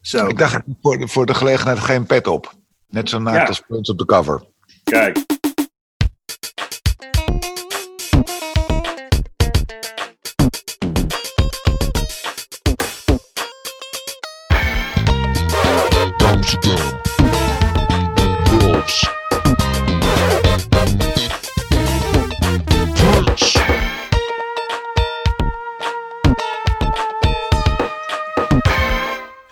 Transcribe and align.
Zo. 0.00 0.26
Ik 0.26 0.38
dacht 0.38 0.60
voor 0.82 0.98
de, 0.98 1.08
voor 1.08 1.26
de 1.26 1.34
gelegenheid 1.34 1.78
geen 1.78 2.06
pet 2.06 2.26
op. 2.26 2.54
Net 2.88 3.08
zo 3.08 3.18
naakt 3.18 3.36
Ja. 3.36 3.44
als 3.46 3.60
Prince 3.60 3.92
op 3.92 3.98
de 3.98 4.04
cover. 4.04 4.44
Kijk. 4.84 5.18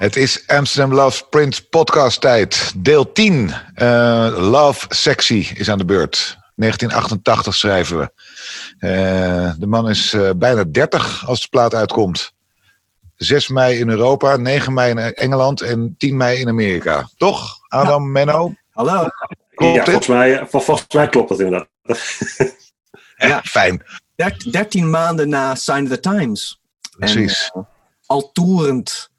Het 0.01 0.17
is 0.17 0.47
Amsterdam 0.47 0.95
Love 0.95 1.25
Prince 1.31 1.69
podcast 1.69 2.21
tijd. 2.21 2.73
Deel 2.77 3.13
10. 3.13 3.53
Eh, 3.75 4.35
Love 4.37 4.87
Sexy 4.89 5.47
is 5.55 5.71
aan 5.71 5.79
de 5.79 5.85
beurt. 5.85 6.39
1988 6.55 7.55
schrijven 7.55 7.99
we. 7.99 8.11
Eh, 8.79 9.53
de 9.59 9.67
man 9.67 9.89
is 9.89 10.13
eh, 10.13 10.31
bijna 10.37 10.65
30 10.65 11.27
als 11.27 11.41
de 11.41 11.49
plaat 11.49 11.75
uitkomt. 11.75 12.33
6 13.17 13.49
mei 13.49 13.79
in 13.79 13.89
Europa, 13.89 14.37
9 14.37 14.73
mei 14.73 14.91
in 14.91 14.99
Engeland 14.99 15.61
en 15.61 15.95
10 15.99 16.17
mei 16.17 16.39
in 16.39 16.49
Amerika. 16.49 17.09
Toch, 17.17 17.59
Adam, 17.69 18.13
Menno? 18.13 18.55
Hallo. 18.71 19.09
Klopt 19.55 19.75
ja, 19.75 19.85
dit? 19.85 19.85
volgens 19.85 20.07
mij, 20.07 20.47
vol- 20.49 20.61
volgens 20.61 20.93
mij 20.95 21.09
klopt 21.09 21.29
dat 21.29 21.41
inderdaad. 21.41 21.69
Ja, 23.17 23.43
fijn. 23.43 23.83
Der- 24.17 24.45
13 24.51 24.91
maanden 24.91 25.29
na 25.29 25.55
Sign 25.55 25.83
of 25.83 25.89
the 25.89 26.01
Times. 26.01 26.61
Precies. 26.99 27.51
En, 27.55 27.67
al 28.07 28.31
toerend. 28.33 29.10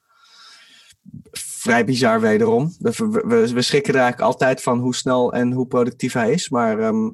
Vrij 1.32 1.86
bizar 1.86 2.22
wederom. 2.22 2.76
We, 2.80 2.92
we, 3.24 3.54
we 3.54 3.62
schrikken 3.62 3.94
er 3.94 4.00
eigenlijk 4.00 4.32
altijd 4.32 4.62
van 4.62 4.80
hoe 4.80 4.96
snel 4.96 5.34
en 5.34 5.52
hoe 5.52 5.68
productief 5.68 6.14
hij 6.14 6.32
is. 6.32 6.50
Maar 6.50 6.80
ehm, 6.80 7.10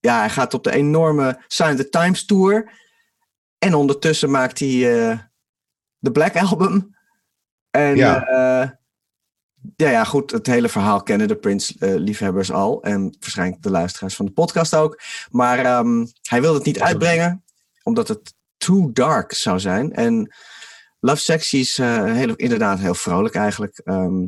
ja, 0.00 0.18
hij 0.18 0.30
gaat 0.30 0.54
op 0.54 0.64
de 0.64 0.72
enorme 0.72 1.44
Sign 1.46 1.76
the 1.76 1.88
Times 1.88 2.24
tour. 2.24 2.72
En 3.58 3.74
ondertussen 3.74 4.30
maakt 4.30 4.58
hij 4.58 5.08
eh, 5.08 5.18
de 5.98 6.12
Black 6.12 6.36
Album. 6.36 6.96
En 7.70 7.96
Ja. 7.96 8.26
ja. 8.30 8.78
ja, 9.76 9.90
ja, 9.90 10.04
goed. 10.04 10.30
Het 10.30 10.46
hele 10.46 10.68
verhaal 10.68 11.02
kennen 11.02 11.28
de 11.28 11.36
Prince-liefhebbers 11.36 12.52
al. 12.52 12.82
En 12.82 13.16
waarschijnlijk 13.20 13.62
de 13.62 13.70
luisteraars 13.70 14.16
van 14.16 14.26
de 14.26 14.32
podcast 14.32 14.74
ook. 14.74 15.00
Maar 15.30 15.58
ehm, 15.58 16.06
hij 16.22 16.40
wilde 16.40 16.56
het 16.56 16.66
niet 16.66 16.80
uitbrengen, 16.80 17.44
omdat 17.82 18.08
het 18.08 18.34
too 18.56 18.92
dark 18.92 19.32
zou 19.32 19.60
zijn. 19.60 19.92
En 19.92 20.34
Love 21.00 21.20
Sexy 21.20 21.56
is 21.56 21.78
eh, 21.78 22.22
inderdaad 22.36 22.78
heel 22.78 22.94
vrolijk 22.94 23.34
eigenlijk. 23.34 23.80
Ehm, 23.84 24.26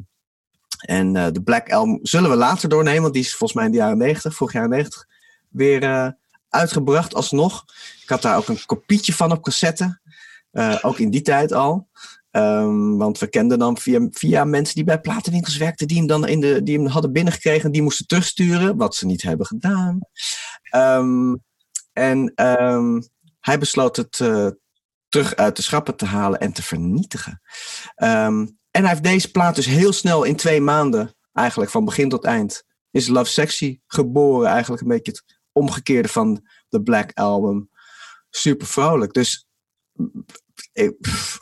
en 0.79 1.17
eh, 1.17 1.27
de 1.33 1.43
Black 1.43 1.73
Album 1.73 1.99
zullen 2.03 2.31
we 2.31 2.37
later 2.37 2.69
doornemen, 2.69 3.03
want 3.03 3.15
die 3.15 3.23
is 3.23 3.35
volgens 3.35 3.53
mij 3.53 3.65
in 3.65 3.71
de 3.71 3.79
jaren 3.79 3.99
90, 3.99 4.35
vorig 4.35 4.53
jaar 4.53 4.69
90, 4.69 5.07
weer 5.49 5.83
eh, 5.83 6.09
uitgebracht 6.49 7.15
alsnog. 7.15 7.65
Ik 8.03 8.09
had 8.09 8.23
daar 8.23 8.37
ook 8.37 8.49
een 8.49 8.67
kopietje 8.67 9.13
van 9.13 9.33
op 9.33 9.43
cassette, 9.43 10.01
ook 10.83 10.99
in 10.99 11.11
die 11.11 11.23
tijd 11.23 11.53
al. 11.53 11.89
Ehm, 12.31 12.97
want 12.97 13.19
we 13.19 13.27
kenden 13.27 13.59
dan 13.59 13.79
via, 13.79 14.09
via 14.11 14.45
mensen 14.45 14.75
die 14.75 14.85
bij 14.85 15.01
platenwinkels 15.01 15.57
werkten, 15.57 15.89
die 15.89 15.97
hem 15.97 16.07
dan 16.07 16.27
in 16.27 16.41
de, 16.41 16.63
die 16.63 16.79
hem 16.79 16.87
hadden 16.87 17.13
binnengekregen, 17.13 17.73
die 17.73 17.83
moesten 17.83 18.07
terugsturen, 18.07 18.77
wat 18.77 18.95
ze 18.95 19.07
niet 19.07 19.23
hebben 19.23 19.47
gedaan. 19.47 19.99
Ehm, 20.63 21.35
en 21.93 22.33
hij 23.41 23.59
besloot 23.59 23.97
het 23.97 24.21
terug 25.13 25.37
uit 25.37 25.57
de 25.57 25.63
schappen 25.63 25.97
te 25.97 26.05
halen 26.05 26.41
en 26.41 26.53
te 26.53 26.63
vernietigen. 26.63 27.43
Ehm, 27.95 28.47
en 28.71 28.81
hij 28.81 28.89
heeft 28.89 29.03
deze 29.03 29.31
plaat 29.31 29.55
dus 29.55 29.67
heel 29.67 29.93
snel 29.93 30.25
in 30.25 30.37
twee 30.37 30.61
maanden, 30.61 31.15
eigenlijk 31.33 31.71
van 31.71 31.85
begin 31.85 32.09
tot 32.09 32.25
eind, 32.25 32.65
is 32.91 33.09
Love 33.09 33.31
Sexy 33.31 33.81
geboren. 33.87 34.49
Eigenlijk 34.49 34.83
een 34.83 34.89
beetje 34.89 35.13
het 35.13 35.25
omgekeerde 35.53 36.09
van 36.09 36.47
de 36.69 36.83
Black 36.83 37.11
Album. 37.15 37.71
Super 38.31 38.67
vrolijk. 38.67 39.13
Dus 39.13 39.47
pff, 41.01 41.41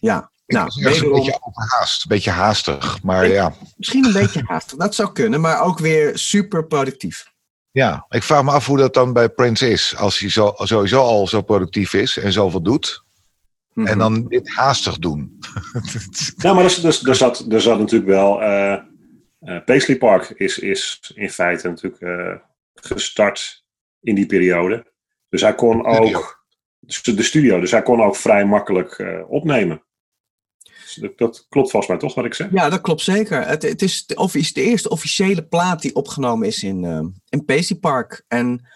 ja, 0.00 0.30
nou, 0.46 0.70
een 0.74 0.82
beetje 0.82 1.38
overhaast, 1.40 2.02
een 2.02 2.08
beetje 2.08 2.30
haastig. 2.30 3.02
Maar 3.02 3.28
ja, 3.28 3.54
misschien 3.76 4.04
een 4.04 4.12
beetje 4.12 4.42
haastig. 4.46 4.78
Dat 4.78 4.94
zou 4.94 5.12
kunnen, 5.12 5.40
maar 5.40 5.62
ook 5.62 5.78
weer 5.78 6.18
super 6.18 6.66
productief. 6.66 7.34
Ja, 7.76 8.06
ik 8.08 8.22
vraag 8.22 8.42
me 8.42 8.50
af 8.50 8.66
hoe 8.66 8.78
dat 8.78 8.94
dan 8.94 9.12
bij 9.12 9.28
Prince 9.28 9.70
is. 9.70 9.96
Als 9.96 10.18
hij 10.18 10.30
zo, 10.30 10.52
sowieso 10.56 11.00
al 11.00 11.26
zo 11.26 11.42
productief 11.42 11.94
is 11.94 12.16
en 12.16 12.32
zoveel 12.32 12.62
doet. 12.62 13.04
Mhm. 13.72 13.86
En 13.86 13.98
dan 13.98 14.28
dit 14.28 14.48
haastig 14.54 14.98
doen. 14.98 15.38
Nou, 16.36 16.54
maar 16.54 16.64
er, 16.64 16.86
er, 16.86 17.08
er, 17.08 17.14
zat, 17.14 17.46
er 17.48 17.60
zat 17.60 17.78
natuurlijk 17.78 18.10
wel. 18.10 18.42
eh 18.42 18.78
eh, 19.46 19.64
Paisley 19.64 19.96
Park 19.96 20.30
is, 20.30 20.58
is 20.58 21.12
in 21.14 21.30
feite 21.30 21.68
natuurlijk 21.68 22.02
eh, 22.02 22.34
gestart 22.74 23.64
in 24.00 24.14
die 24.14 24.26
periode. 24.26 24.92
Dus 25.28 25.40
hij 25.40 25.54
kon 25.54 25.86
ook. 25.86 26.44
De 27.02 27.22
studio, 27.22 27.60
dus 27.60 27.70
hij 27.70 27.82
kon 27.82 28.02
ook 28.02 28.16
vrij 28.16 28.44
makkelijk 28.44 29.04
opnemen. 29.28 29.82
Dus 30.94 30.94
dat, 30.94 31.18
dat 31.18 31.46
klopt 31.48 31.70
volgens 31.70 31.90
mij 31.92 32.00
toch 32.00 32.14
wat 32.14 32.24
ik 32.24 32.34
zeg? 32.34 32.48
Ja, 32.52 32.68
dat 32.68 32.80
klopt 32.80 33.00
zeker. 33.02 33.46
Het, 33.46 33.62
het 33.62 33.82
is 33.82 34.06
de, 34.06 34.14
offic- 34.14 34.54
de 34.54 34.62
eerste 34.62 34.88
officiële 34.88 35.46
plaat 35.46 35.82
die 35.82 35.94
opgenomen 35.94 36.46
is 36.46 36.62
in, 36.62 36.84
in 37.28 37.44
Paisley 37.44 37.78
Park. 37.78 38.24
En 38.28 38.68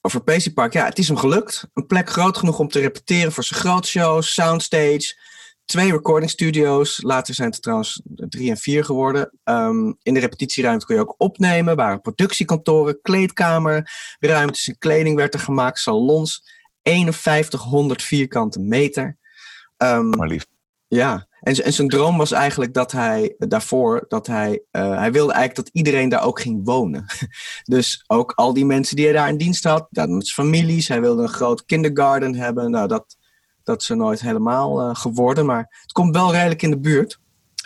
over 0.00 0.22
Paisley 0.22 0.54
Park, 0.54 0.72
ja, 0.72 0.84
het 0.84 0.98
is 0.98 1.08
hem 1.08 1.16
gelukt. 1.16 1.68
Een 1.72 1.86
plek 1.86 2.10
groot 2.10 2.36
genoeg 2.36 2.58
om 2.58 2.68
te 2.68 2.80
repeteren 2.80 3.32
voor 3.32 3.44
zijn 3.44 3.60
grootshows, 3.60 4.34
soundstage. 4.34 5.20
Twee 5.64 5.90
recording 5.90 6.30
studio's. 6.30 7.02
Later 7.02 7.34
zijn 7.34 7.50
het 7.50 7.62
trouwens 7.62 8.00
drie 8.04 8.50
en 8.50 8.56
vier 8.56 8.84
geworden. 8.84 9.32
Ehm, 9.44 9.92
in 10.02 10.14
de 10.14 10.20
repetitieruimte 10.20 10.86
kon 10.86 10.94
je 10.94 11.00
ook 11.00 11.14
opnemen. 11.18 11.76
waren 11.76 12.00
productiekantoren, 12.00 13.00
kleedkamer, 13.02 13.90
ruimtes 14.20 14.68
en 14.68 14.78
kleding 14.78 15.16
werd 15.16 15.34
er 15.34 15.40
gemaakt. 15.40 15.78
Salons. 15.78 16.42
5100 16.82 18.02
vierkante 18.02 18.60
meter. 18.60 19.16
Ehm, 19.76 20.08
Maar 20.08 20.28
lief. 20.28 20.46
ja, 20.88 21.26
en, 21.42 21.54
en 21.54 21.72
zijn 21.72 21.88
droom 21.88 22.16
was 22.16 22.32
eigenlijk 22.32 22.74
dat 22.74 22.92
hij 22.92 23.34
eh, 23.38 23.48
daarvoor, 23.48 24.04
dat 24.08 24.26
hij, 24.26 24.62
eh, 24.70 24.96
hij 24.98 25.12
wilde 25.12 25.32
eigenlijk 25.32 25.66
dat 25.66 25.74
iedereen 25.74 26.08
daar 26.08 26.24
ook 26.24 26.40
ging 26.40 26.60
wonen. 26.64 27.04
dus 27.64 28.04
ook 28.06 28.32
al 28.34 28.52
die 28.52 28.64
mensen 28.64 28.96
die 28.96 29.04
hij 29.04 29.14
daar 29.14 29.28
in 29.28 29.36
dienst 29.36 29.64
had, 29.64 29.86
dat 29.90 30.08
met 30.08 30.26
zijn 30.26 30.46
families, 30.46 30.88
hij 30.88 31.00
wilde 31.00 31.22
een 31.22 31.28
groot 31.28 31.64
kindergarten 31.64 32.34
hebben. 32.34 32.70
Nou, 32.70 32.88
dat, 32.88 33.16
dat 33.62 33.82
is 33.82 33.88
nooit 33.88 34.20
helemaal 34.20 34.80
eh, 34.80 34.94
geworden, 34.94 35.46
maar 35.46 35.78
het 35.82 35.92
komt 35.92 36.14
wel 36.14 36.32
redelijk 36.32 36.62
in 36.62 36.70
de 36.70 36.80
buurt. 36.80 37.18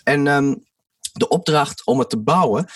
En 0.04 0.26
ehm, 0.26 0.54
de 1.12 1.28
opdracht 1.28 1.86
om 1.86 1.98
het 1.98 2.10
te 2.10 2.18
bouwen 2.18 2.66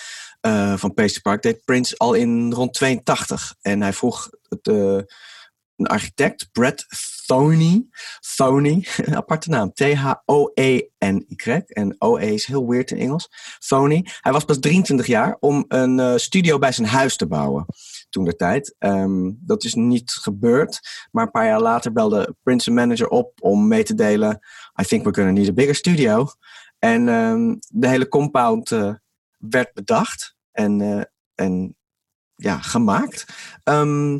van 0.75 0.93
Paisley 0.93 1.21
Park 1.21 1.41
deed 1.41 1.65
Prince 1.65 1.97
al 1.97 2.13
in 2.13 2.53
rond 2.53 2.73
82. 2.73 3.55
En 3.61 3.81
hij 3.81 3.93
vroeg 3.93 4.29
het, 4.49 4.67
een 5.81 5.87
architect, 5.87 6.49
Brett 6.51 6.85
Thoney. 7.25 7.85
Thoney, 8.35 8.87
een 9.05 9.15
aparte 9.15 9.49
naam. 9.49 9.73
T-H-O-E-N-Y. 9.73 11.61
En 11.67 11.95
O-E 11.97 12.33
is 12.33 12.45
heel 12.45 12.67
weird 12.67 12.91
in 12.91 12.97
Engels. 12.97 13.29
Thoney. 13.67 14.05
Hij 14.21 14.31
was 14.31 14.45
pas 14.45 14.59
23 14.59 15.07
jaar 15.07 15.37
om 15.39 15.65
een 15.67 15.99
eh, 15.99 16.15
studio 16.15 16.57
bij 16.57 16.71
zijn 16.71 16.87
huis 16.87 17.15
te 17.15 17.27
bouwen. 17.27 17.65
Toen 18.09 18.23
de 18.23 18.35
tijd. 18.35 18.75
Ehm, 18.77 19.31
dat 19.39 19.63
is 19.63 19.73
niet 19.73 20.11
gebeurd. 20.11 20.79
Maar 21.11 21.25
een 21.25 21.31
paar 21.31 21.45
jaar 21.45 21.61
later 21.61 21.91
belde 21.91 22.35
Prince 22.43 22.69
een 22.69 22.75
manager 22.75 23.07
op 23.07 23.31
om 23.39 23.67
mee 23.67 23.83
te 23.83 23.95
delen. 23.95 24.39
I 24.81 24.83
think 24.83 25.03
we're 25.03 25.15
gonna 25.15 25.31
need 25.31 25.49
a 25.49 25.53
bigger 25.53 25.75
studio. 25.75 26.27
En 26.79 27.09
ehm, 27.09 27.55
de 27.67 27.87
hele 27.87 28.07
compound 28.07 28.71
eh, 28.71 28.93
werd 29.37 29.73
bedacht. 29.73 30.35
En, 30.51 30.81
eh, 30.81 31.03
en 31.35 31.75
ja, 32.35 32.57
gemaakt. 32.57 33.25
Ehm, 33.63 34.17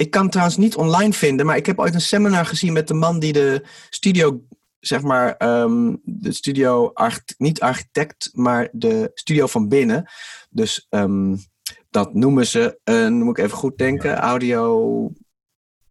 ik 0.00 0.10
kan 0.10 0.22
het 0.22 0.30
trouwens 0.30 0.58
niet 0.58 0.76
online 0.76 1.12
vinden, 1.12 1.46
maar 1.46 1.56
ik 1.56 1.66
heb 1.66 1.78
ooit 1.78 1.94
een 1.94 2.00
seminar 2.00 2.46
gezien 2.46 2.72
met 2.72 2.88
de 2.88 2.94
man 2.94 3.18
die 3.18 3.32
de 3.32 3.64
studio, 3.90 4.42
zeg 4.78 5.02
maar, 5.02 5.36
ehm, 5.36 5.96
de 6.02 6.32
studio, 6.32 6.92
niet 7.38 7.60
architect, 7.60 8.30
maar 8.32 8.68
de 8.72 9.10
studio 9.14 9.46
van 9.46 9.68
binnen. 9.68 10.10
Dus 10.50 10.86
ehm, 10.88 11.36
dat 11.90 12.14
noemen 12.14 12.46
ze, 12.46 12.80
een, 12.84 13.22
moet 13.22 13.38
ik 13.38 13.44
even 13.44 13.56
goed 13.56 13.78
denken, 13.78 14.16
audio. 14.16 15.12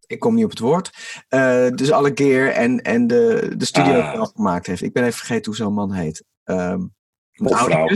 Ik 0.06 0.18
kom 0.18 0.34
niet 0.34 0.44
op 0.44 0.50
het 0.50 0.58
woord. 0.58 0.90
Eh, 1.28 1.68
dus 1.68 1.90
alle 1.90 2.10
gear 2.14 2.48
en, 2.48 2.82
en 2.82 3.06
de, 3.06 3.54
de 3.56 3.64
studio 3.64 4.00
Ah. 4.00 4.12
zelf 4.12 4.32
gemaakt 4.34 4.66
heeft. 4.66 4.82
Ik 4.82 4.92
ben 4.92 5.02
even 5.02 5.18
vergeten 5.18 5.44
hoe 5.44 5.56
zo'n 5.56 5.74
man 5.74 5.92
heet. 5.92 6.24
Vrouw. 7.32 7.88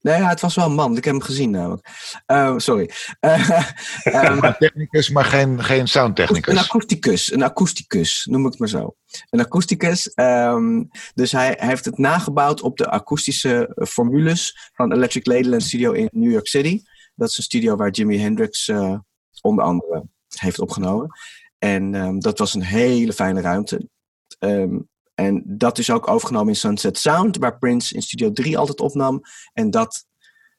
Nee, 0.00 0.18
ja, 0.18 0.28
het 0.28 0.40
was 0.40 0.54
wel 0.54 0.64
een 0.64 0.74
man. 0.74 0.96
Ik 0.96 1.04
heb 1.04 1.14
hem 1.14 1.22
gezien 1.22 1.50
namelijk. 1.50 1.88
Eh, 2.26 2.54
sorry. 2.56 2.90
Ehm, 3.20 4.38
Maar 4.38 4.58
technicus, 4.58 5.10
maar 5.10 5.24
geen, 5.24 5.64
geen 5.64 5.80
een 5.80 5.88
soundtechnicus. 5.88 6.58
akoesticus, 6.58 7.32
een 7.32 7.42
akoesticus, 7.42 8.26
noem 8.30 8.44
ik 8.44 8.50
het 8.50 8.58
maar 8.58 8.68
zo. 8.68 8.96
Een 9.30 9.40
akoesticus, 9.40 10.12
ehm, 10.12 10.84
dus 11.14 11.32
hij, 11.32 11.54
hij 11.58 11.68
heeft 11.68 11.84
het 11.84 11.98
nagebouwd 11.98 12.60
op 12.60 12.76
de 12.76 12.90
akoestische 12.90 13.72
eh, 13.74 13.86
formules 13.86 14.70
van 14.74 14.92
Electric 14.92 15.26
Ladyland 15.26 15.62
Studio 15.62 15.92
in 15.92 16.08
New 16.12 16.30
York 16.30 16.46
City. 16.46 16.82
Dat 17.14 17.28
is 17.28 17.36
een 17.38 17.42
studio 17.44 17.76
waar 17.76 17.90
Jimi 17.90 18.18
Hendrix 18.18 18.68
eh, 18.68 18.98
onder 19.40 19.64
andere 19.64 20.04
heeft 20.28 20.60
opgenomen. 20.60 21.08
En 21.58 21.94
ehm, 21.94 22.18
dat 22.18 22.38
was 22.38 22.54
een 22.54 22.62
hele 22.62 23.12
fijne 23.12 23.40
ruimte. 23.40 23.88
Ehm, 24.38 24.76
en 25.20 25.42
dat 25.46 25.78
is 25.78 25.90
ook 25.90 26.08
overgenomen 26.08 26.48
in 26.48 26.56
Sunset 26.56 26.98
Sound, 26.98 27.36
waar 27.36 27.58
Prince 27.58 27.94
in 27.94 28.02
Studio 28.02 28.32
3 28.32 28.58
altijd 28.58 28.80
opnam. 28.80 29.22
En 29.52 29.70
dat 29.70 30.06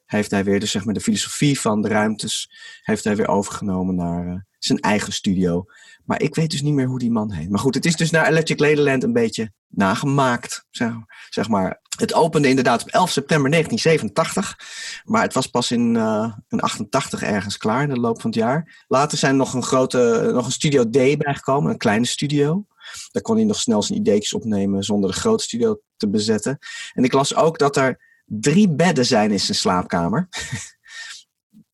heeft 0.05 0.31
hij 0.31 0.43
weer, 0.43 0.59
dus 0.59 0.71
zeg 0.71 0.85
maar 0.85 0.93
de 0.93 1.01
filosofie 1.01 1.59
van 1.59 1.81
de 1.81 1.87
ruimtes, 1.87 2.51
heeft 2.81 3.03
hij 3.03 3.15
weer 3.15 3.27
overgenomen 3.27 3.95
naar 3.95 4.27
uh, 4.27 4.33
zijn 4.57 4.79
eigen 4.79 5.13
studio. 5.13 5.65
Maar 6.05 6.21
ik 6.21 6.35
weet 6.35 6.51
dus 6.51 6.61
niet 6.61 6.73
meer 6.73 6.87
hoe 6.87 6.99
die 6.99 7.11
man 7.11 7.31
heet. 7.31 7.49
Maar 7.49 7.59
goed, 7.59 7.75
het 7.75 7.85
is 7.85 7.95
dus 7.95 8.11
naar 8.11 8.27
Electric 8.27 8.59
Ladyland 8.59 9.03
een 9.03 9.13
beetje 9.13 9.51
nagemaakt, 9.67 10.65
zeg, 10.69 10.93
zeg 11.29 11.47
maar. 11.49 11.79
Het 11.97 12.13
opende 12.13 12.47
inderdaad 12.47 12.81
op 12.81 12.87
11 12.87 13.11
september 13.11 13.51
1987. 13.51 15.01
Maar 15.05 15.21
het 15.21 15.33
was 15.33 15.47
pas 15.47 15.71
in, 15.71 15.95
uh, 15.95 16.33
in 16.49 16.59
88 16.59 17.23
ergens 17.23 17.57
klaar 17.57 17.83
in 17.83 17.89
de 17.89 17.99
loop 17.99 18.21
van 18.21 18.29
het 18.29 18.39
jaar. 18.39 18.83
Later 18.87 19.17
zijn 19.17 19.31
er 19.31 19.37
nog 19.37 19.53
een 19.53 19.63
grote, 19.63 20.29
nog 20.33 20.45
een 20.45 20.51
Studio 20.51 20.89
D 20.89 21.17
bijgekomen, 21.17 21.71
een 21.71 21.77
kleine 21.77 22.05
studio. 22.05 22.65
Daar 23.11 23.21
kon 23.21 23.35
hij 23.35 23.45
nog 23.45 23.59
snel 23.59 23.83
zijn 23.83 23.99
ideetjes 23.99 24.33
opnemen 24.33 24.83
zonder 24.83 25.09
de 25.09 25.15
grote 25.15 25.43
studio 25.43 25.81
te 25.97 26.09
bezetten. 26.09 26.57
En 26.93 27.03
ik 27.03 27.13
las 27.13 27.35
ook 27.35 27.59
dat 27.59 27.77
er 27.77 28.09
drie 28.25 28.69
bedden 28.69 29.05
zijn 29.05 29.31
in 29.31 29.39
zijn 29.39 29.57
slaapkamer. 29.57 30.27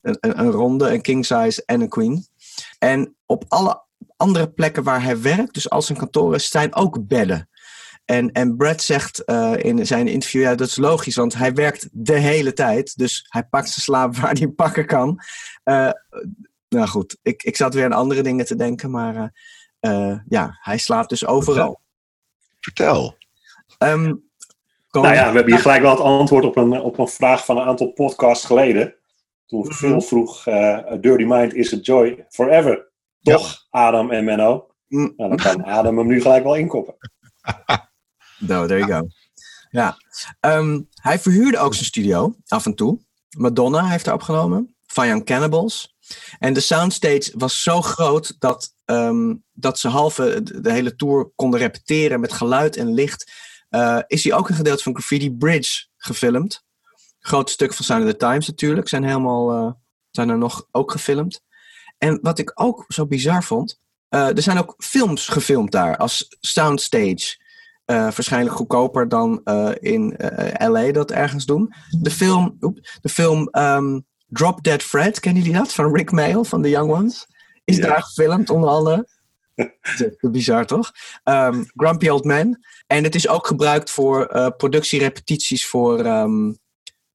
een, 0.00 0.50
ronde, 0.50 0.90
een 0.90 1.02
king 1.02 1.26
size 1.26 1.62
en 1.66 1.80
een 1.80 1.88
queen. 1.88 2.26
En 2.78 3.16
op 3.26 3.44
alle 3.48 3.86
andere 4.16 4.50
plekken 4.50 4.82
waar 4.82 5.02
hij 5.02 5.20
werkt, 5.20 5.54
dus 5.54 5.70
als 5.70 5.86
zijn 5.86 5.98
kantoor 5.98 6.40
zijn 6.40 6.74
ook 6.74 7.06
bedden. 7.06 7.48
En, 8.04 8.32
en 8.32 8.56
Brad 8.56 8.82
zegt 8.82 9.22
uh, 9.26 9.54
in 9.56 9.86
zijn 9.86 10.08
interview, 10.08 10.42
ja, 10.42 10.54
dat 10.54 10.68
is 10.68 10.76
logisch, 10.76 11.14
want 11.14 11.34
hij 11.34 11.52
werkt 11.52 11.88
de 11.92 12.18
hele 12.18 12.52
tijd. 12.52 12.96
Dus 12.96 13.26
hij 13.28 13.44
pakt 13.44 13.68
zijn 13.68 13.80
slaap 13.80 14.16
waar 14.20 14.32
hij 14.32 14.48
pakken 14.48 14.86
kan. 14.86 15.20
Uh, 15.64 15.90
nou 16.68 16.88
goed, 16.88 17.16
ik, 17.22 17.42
ik 17.42 17.56
zat 17.56 17.74
weer 17.74 17.84
aan 17.84 17.92
andere 17.92 18.22
dingen 18.22 18.46
te 18.46 18.56
denken, 18.56 18.90
maar 18.90 19.14
uh, 19.14 19.24
ja, 20.28 20.58
hij 20.62 20.78
slaapt 20.78 21.08
dus 21.08 21.26
overal. 21.26 21.80
Vertel. 22.60 23.16
Um, 23.78 24.30
nou 24.90 25.14
ja, 25.14 25.28
we 25.28 25.34
hebben 25.34 25.52
hier 25.52 25.62
gelijk 25.62 25.82
wel 25.82 25.90
het 25.90 26.00
antwoord 26.00 26.44
op 26.44 26.56
een, 26.56 26.80
op 26.80 26.98
een 26.98 27.08
vraag 27.08 27.44
van 27.44 27.56
een 27.56 27.66
aantal 27.66 27.92
podcasts 27.92 28.44
geleden. 28.46 28.94
Toen 29.46 29.60
Mhm. 29.60 29.72
Phil 29.72 30.00
vroeg, 30.00 30.46
uh, 30.46 30.78
Dirty 31.00 31.24
Mind 31.24 31.54
is 31.54 31.74
a 31.74 31.76
joy 31.76 32.26
forever. 32.28 32.92
Toch, 33.22 33.66
Adam 33.70 34.10
en 34.10 34.24
Menno? 34.24 34.66
Mm. 34.88 35.12
Nou, 35.16 35.28
dan 35.28 35.38
kan 35.38 35.64
Adam 35.64 35.98
hem 35.98 36.06
nu 36.06 36.20
gelijk 36.20 36.42
wel 36.44 36.54
inkoppen. 36.54 36.96
No, 38.38 38.66
there 38.66 38.78
you 38.78 38.92
go. 38.92 39.08
Ja. 39.70 39.96
Um, 40.40 40.88
hij 40.94 41.18
verhuurde 41.18 41.58
ook 41.58 41.74
zijn 41.74 41.86
studio 41.86 42.34
af 42.46 42.66
en 42.66 42.74
toe. 42.74 43.00
Madonna 43.36 43.88
heeft 43.88 44.04
daar 44.04 44.14
opgenomen. 44.14 44.76
Van 44.86 45.06
Young 45.06 45.24
Cannibals. 45.24 45.96
En 46.38 46.52
de 46.52 46.60
soundstage 46.60 47.32
was 47.36 47.62
zo 47.62 47.82
groot 47.82 48.36
dat, 48.38 48.74
um, 48.90 49.44
dat 49.52 49.78
ze 49.78 49.88
halve 49.88 50.42
de, 50.42 50.72
hele 50.72 50.96
tour 50.96 51.30
konden 51.34 51.60
repeteren 51.60 52.20
met 52.20 52.32
geluid 52.32 52.76
en 52.76 52.94
licht. 52.94 53.32
Uh, 53.70 53.98
is 54.06 54.24
hij 54.24 54.32
ook 54.32 54.48
een 54.48 54.54
gedeelte 54.54 54.82
van 54.82 54.94
Graffiti 54.94 55.30
Bridge 55.32 55.86
gefilmd. 55.96 56.64
Grote 57.18 57.52
stukken 57.52 57.76
van 57.76 57.84
Sign 57.84 58.00
of 58.00 58.10
the 58.10 58.16
Times 58.16 58.46
natuurlijk 58.46 58.88
zijn 58.88 59.04
helemaal 59.04 59.66
uh, 59.66 59.72
zijn 60.10 60.28
er 60.28 60.38
nog 60.38 60.66
ook 60.70 60.90
gefilmd. 60.90 61.40
En 61.98 62.18
wat 62.22 62.38
ik 62.38 62.52
ook 62.54 62.84
zo 62.88 63.06
bizar 63.06 63.44
vond, 63.44 63.80
uh, 64.10 64.36
er 64.36 64.42
zijn 64.42 64.58
ook 64.58 64.74
films 64.78 65.28
gefilmd 65.28 65.72
daar 65.72 65.96
als 65.96 66.36
soundstage. 66.40 67.46
Waarschijnlijk 67.84 68.56
goedkoper 68.56 69.08
dan 69.08 69.42
in 69.80 70.16
LA 70.58 70.92
dat 70.92 71.10
ergens 71.10 71.46
doen. 71.46 71.72
De 72.00 72.10
film, 72.10 72.56
oep, 72.60 72.78
de 73.00 73.08
film 73.08 73.48
um, 73.52 74.06
Drop 74.26 74.62
Dead 74.62 74.82
Fred, 74.82 75.20
kennen 75.20 75.42
jullie 75.42 75.58
dat? 75.58 75.72
Van 75.72 75.94
Rick 75.94 76.10
Mail 76.10 76.44
van 76.44 76.62
The 76.62 76.68
Young 76.68 76.90
Ones. 76.90 77.26
Is 77.68 77.76
ja. 77.76 77.86
daar 77.86 78.02
gefilmd 78.02 78.50
onder 78.50 78.68
andere. 78.70 79.08
Bizar 80.20 80.66
toch? 80.66 80.92
Um, 81.24 81.66
Grumpy 81.74 82.08
Old 82.08 82.24
Man. 82.24 82.64
En 82.86 83.04
het 83.04 83.14
is 83.14 83.28
ook 83.28 83.46
gebruikt 83.46 83.90
voor 83.90 84.34
uh, 84.34 84.48
productierepetities 84.56 85.66
voor 85.66 86.06
um, 86.06 86.58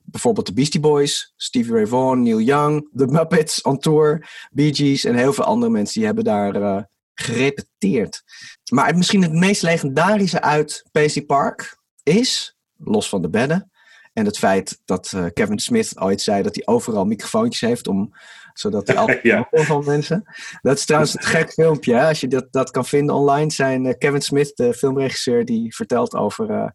bijvoorbeeld 0.03 0.45
de 0.45 0.53
Beastie 0.53 0.79
Boys, 0.79 1.33
Stevie 1.35 1.73
Ray 1.73 1.88
Vaughan, 1.88 2.23
Neil 2.23 2.39
Young, 2.39 2.89
The 2.95 3.05
Muppets 3.05 3.61
on 3.61 3.77
tour, 3.77 4.29
Bee 4.51 4.75
Gees 4.75 5.03
en 5.03 5.15
heel 5.15 5.33
veel 5.33 5.44
andere 5.44 5.71
mensen 5.71 5.94
die 5.94 6.05
hebben 6.05 6.23
daar 6.23 6.55
uh, 6.55 6.81
gerepeteerd. 7.13 8.23
Maar 8.71 8.97
misschien 8.97 9.21
het 9.21 9.33
meest 9.33 9.61
legendarische 9.61 10.41
uit 10.41 10.85
Paisley 10.91 11.25
Park 11.25 11.77
is, 12.03 12.57
los 12.77 13.09
van 13.09 13.21
de 13.21 13.29
bedden, 13.29 13.71
en 14.13 14.25
het 14.25 14.38
feit 14.38 14.81
dat 14.85 15.11
uh, 15.15 15.25
Kevin 15.33 15.59
Smith 15.59 16.00
ooit 16.00 16.21
zei 16.21 16.44
dat 16.44 16.55
hij 16.55 16.65
overal 16.65 17.05
microfoontjes 17.05 17.69
heeft, 17.69 17.88
om, 17.88 18.13
zodat 18.53 18.88
hij 18.88 18.97
altijd 19.03 19.23
ja. 19.23 19.47
van 19.51 19.83
mensen. 19.85 20.23
Dat 20.61 20.77
is 20.77 20.85
trouwens 20.85 21.15
een 21.15 21.23
gek 21.23 21.51
filmpje. 21.51 21.95
Hè? 21.95 22.07
Als 22.07 22.19
je 22.19 22.27
dat, 22.27 22.47
dat 22.51 22.71
kan 22.71 22.85
vinden 22.85 23.15
online, 23.15 23.51
zijn 23.51 23.85
uh, 23.85 23.94
Kevin 23.97 24.21
Smith, 24.21 24.55
de 24.55 24.73
filmregisseur, 24.73 25.45
die 25.45 25.75
vertelt 25.75 26.15
over 26.15 26.50
uh, 26.50 26.69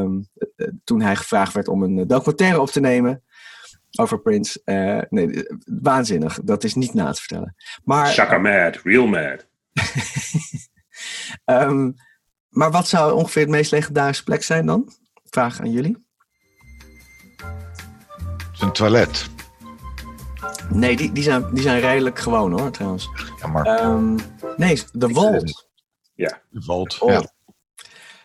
um, 0.00 0.28
toen 0.84 1.00
hij 1.00 1.16
gevraagd 1.16 1.52
werd 1.52 1.68
om 1.68 1.82
een 1.82 2.06
documentaire 2.06 2.60
op 2.60 2.68
te 2.70 2.80
nemen 2.80 3.22
over 3.98 4.20
Prince. 4.20 4.60
nee, 5.10 5.46
waanzinnig. 5.64 6.38
Dat 6.42 6.64
is 6.64 6.74
niet 6.74 6.94
na 6.94 7.12
te 7.12 7.20
vertellen. 7.20 7.54
Maar, 7.84 8.06
Shaka 8.06 8.38
mad, 8.38 8.76
real 8.82 9.06
mad. 9.06 9.46
um, 11.44 11.94
maar 12.58 12.70
wat 12.70 12.88
zou 12.88 13.12
ongeveer 13.12 13.42
het 13.42 13.50
meest 13.50 13.70
legendarische 13.70 14.24
plek 14.24 14.42
zijn 14.42 14.66
dan? 14.66 14.92
Vraag 15.24 15.60
aan 15.60 15.72
jullie. 15.72 16.06
Zijn 18.52 18.72
toilet. 18.72 19.37
Nee, 20.70 20.96
die, 20.96 21.12
die, 21.12 21.22
zijn, 21.22 21.54
die 21.54 21.62
zijn 21.62 21.80
redelijk 21.80 22.18
gewoon 22.18 22.60
hoor, 22.60 22.70
trouwens. 22.70 23.08
Ja, 23.40 23.46
maar... 23.46 23.84
Um, 23.84 24.16
nee, 24.56 24.82
de 24.92 25.08
Vault. 25.08 25.68
Ja, 26.14 26.42
de 26.50 26.62
Vault. 26.62 26.98
Ja. 27.06 27.32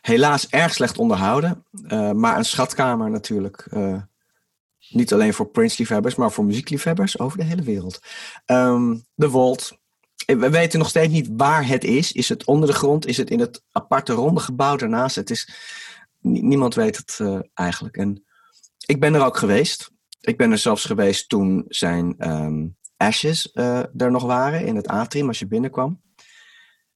Helaas 0.01 0.48
erg 0.50 0.74
slecht 0.74 0.98
onderhouden, 0.98 1.66
uh, 1.72 2.12
maar 2.12 2.38
een 2.38 2.45
schatkamer 2.45 3.10
natuurlijk. 3.10 3.68
Uh, 3.72 4.01
niet 4.90 5.13
alleen 5.13 5.34
voor 5.34 5.48
Prince-liefhebbers, 5.48 6.16
maar 6.16 6.31
voor 6.31 6.45
muziekliefhebbers 6.45 7.19
over 7.19 7.38
de 7.38 7.44
hele 7.44 7.62
wereld. 7.62 8.00
Um, 8.46 9.06
de 9.13 9.30
Vault. 9.30 9.78
We 10.25 10.50
weten 10.50 10.80
nog 10.80 10.89
steeds 10.89 11.13
niet 11.13 11.30
waar 11.31 11.68
het 11.68 11.84
is. 11.84 12.12
Is 12.12 12.30
het 12.30 12.46
onder 12.46 12.69
de 12.69 12.75
grond? 12.75 13.06
Is 13.06 13.18
het 13.18 13.30
in 13.30 13.39
het 13.39 13.63
aparte 13.72 14.13
ronde 14.13 14.39
gebouw 14.39 14.75
daarnaast? 14.75 15.16
Het 15.16 15.30
is, 15.30 15.54
niemand 16.19 16.75
weet 16.75 16.98
het 16.98 17.19
uh, 17.22 17.39
eigenlijk. 17.54 17.98
En 17.98 18.25
ik 18.86 19.00
ben 19.00 19.13
er 19.13 19.25
ook 19.25 19.38
geweest. 19.38 19.92
Ik 20.25 20.38
ben 20.38 20.52
er 20.52 20.58
zelfs 20.58 20.86
geweest 20.86 21.30
toen 21.30 21.66
zijn 21.68 22.31
um, 22.31 22.78
ashes 22.98 23.52
uh, 23.54 23.78
er 23.78 24.12
nog 24.12 24.24
waren 24.24 24.66
in 24.66 24.75
het 24.75 24.88
atrium 24.88 25.28
als 25.28 25.40
je 25.40 25.48
binnenkwam. 25.48 26.02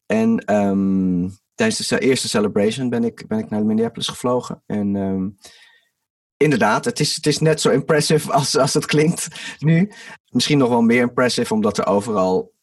En 0.06 0.54
um, 0.56 1.38
tijdens 1.56 1.88
de 1.88 2.00
eerste 2.00 2.28
celebration 2.28 2.90
ben 2.90 3.04
ik, 3.04 3.28
ben 3.28 3.40
ik 3.40 3.50
naar 3.50 3.66
Minneapolis 3.66 4.08
gevlogen. 4.08 4.64
En 4.66 4.96
um, 4.96 5.38
inderdaad, 6.38 6.86
het 6.86 7.00
is, 7.00 7.16
het 7.16 7.28
is 7.28 7.40
net 7.40 7.62
zo 7.62 7.70
impressive 7.70 8.32
als, 8.32 8.58
als 8.58 8.74
het 8.74 8.86
klinkt 8.86 9.28
nu. 9.60 9.92
Misschien 10.30 10.58
nog 10.58 10.70
wel 10.70 10.82
meer 10.82 11.02
impressive, 11.02 11.54
omdat 11.54 11.78
er 11.78 11.88
overal 11.88 12.54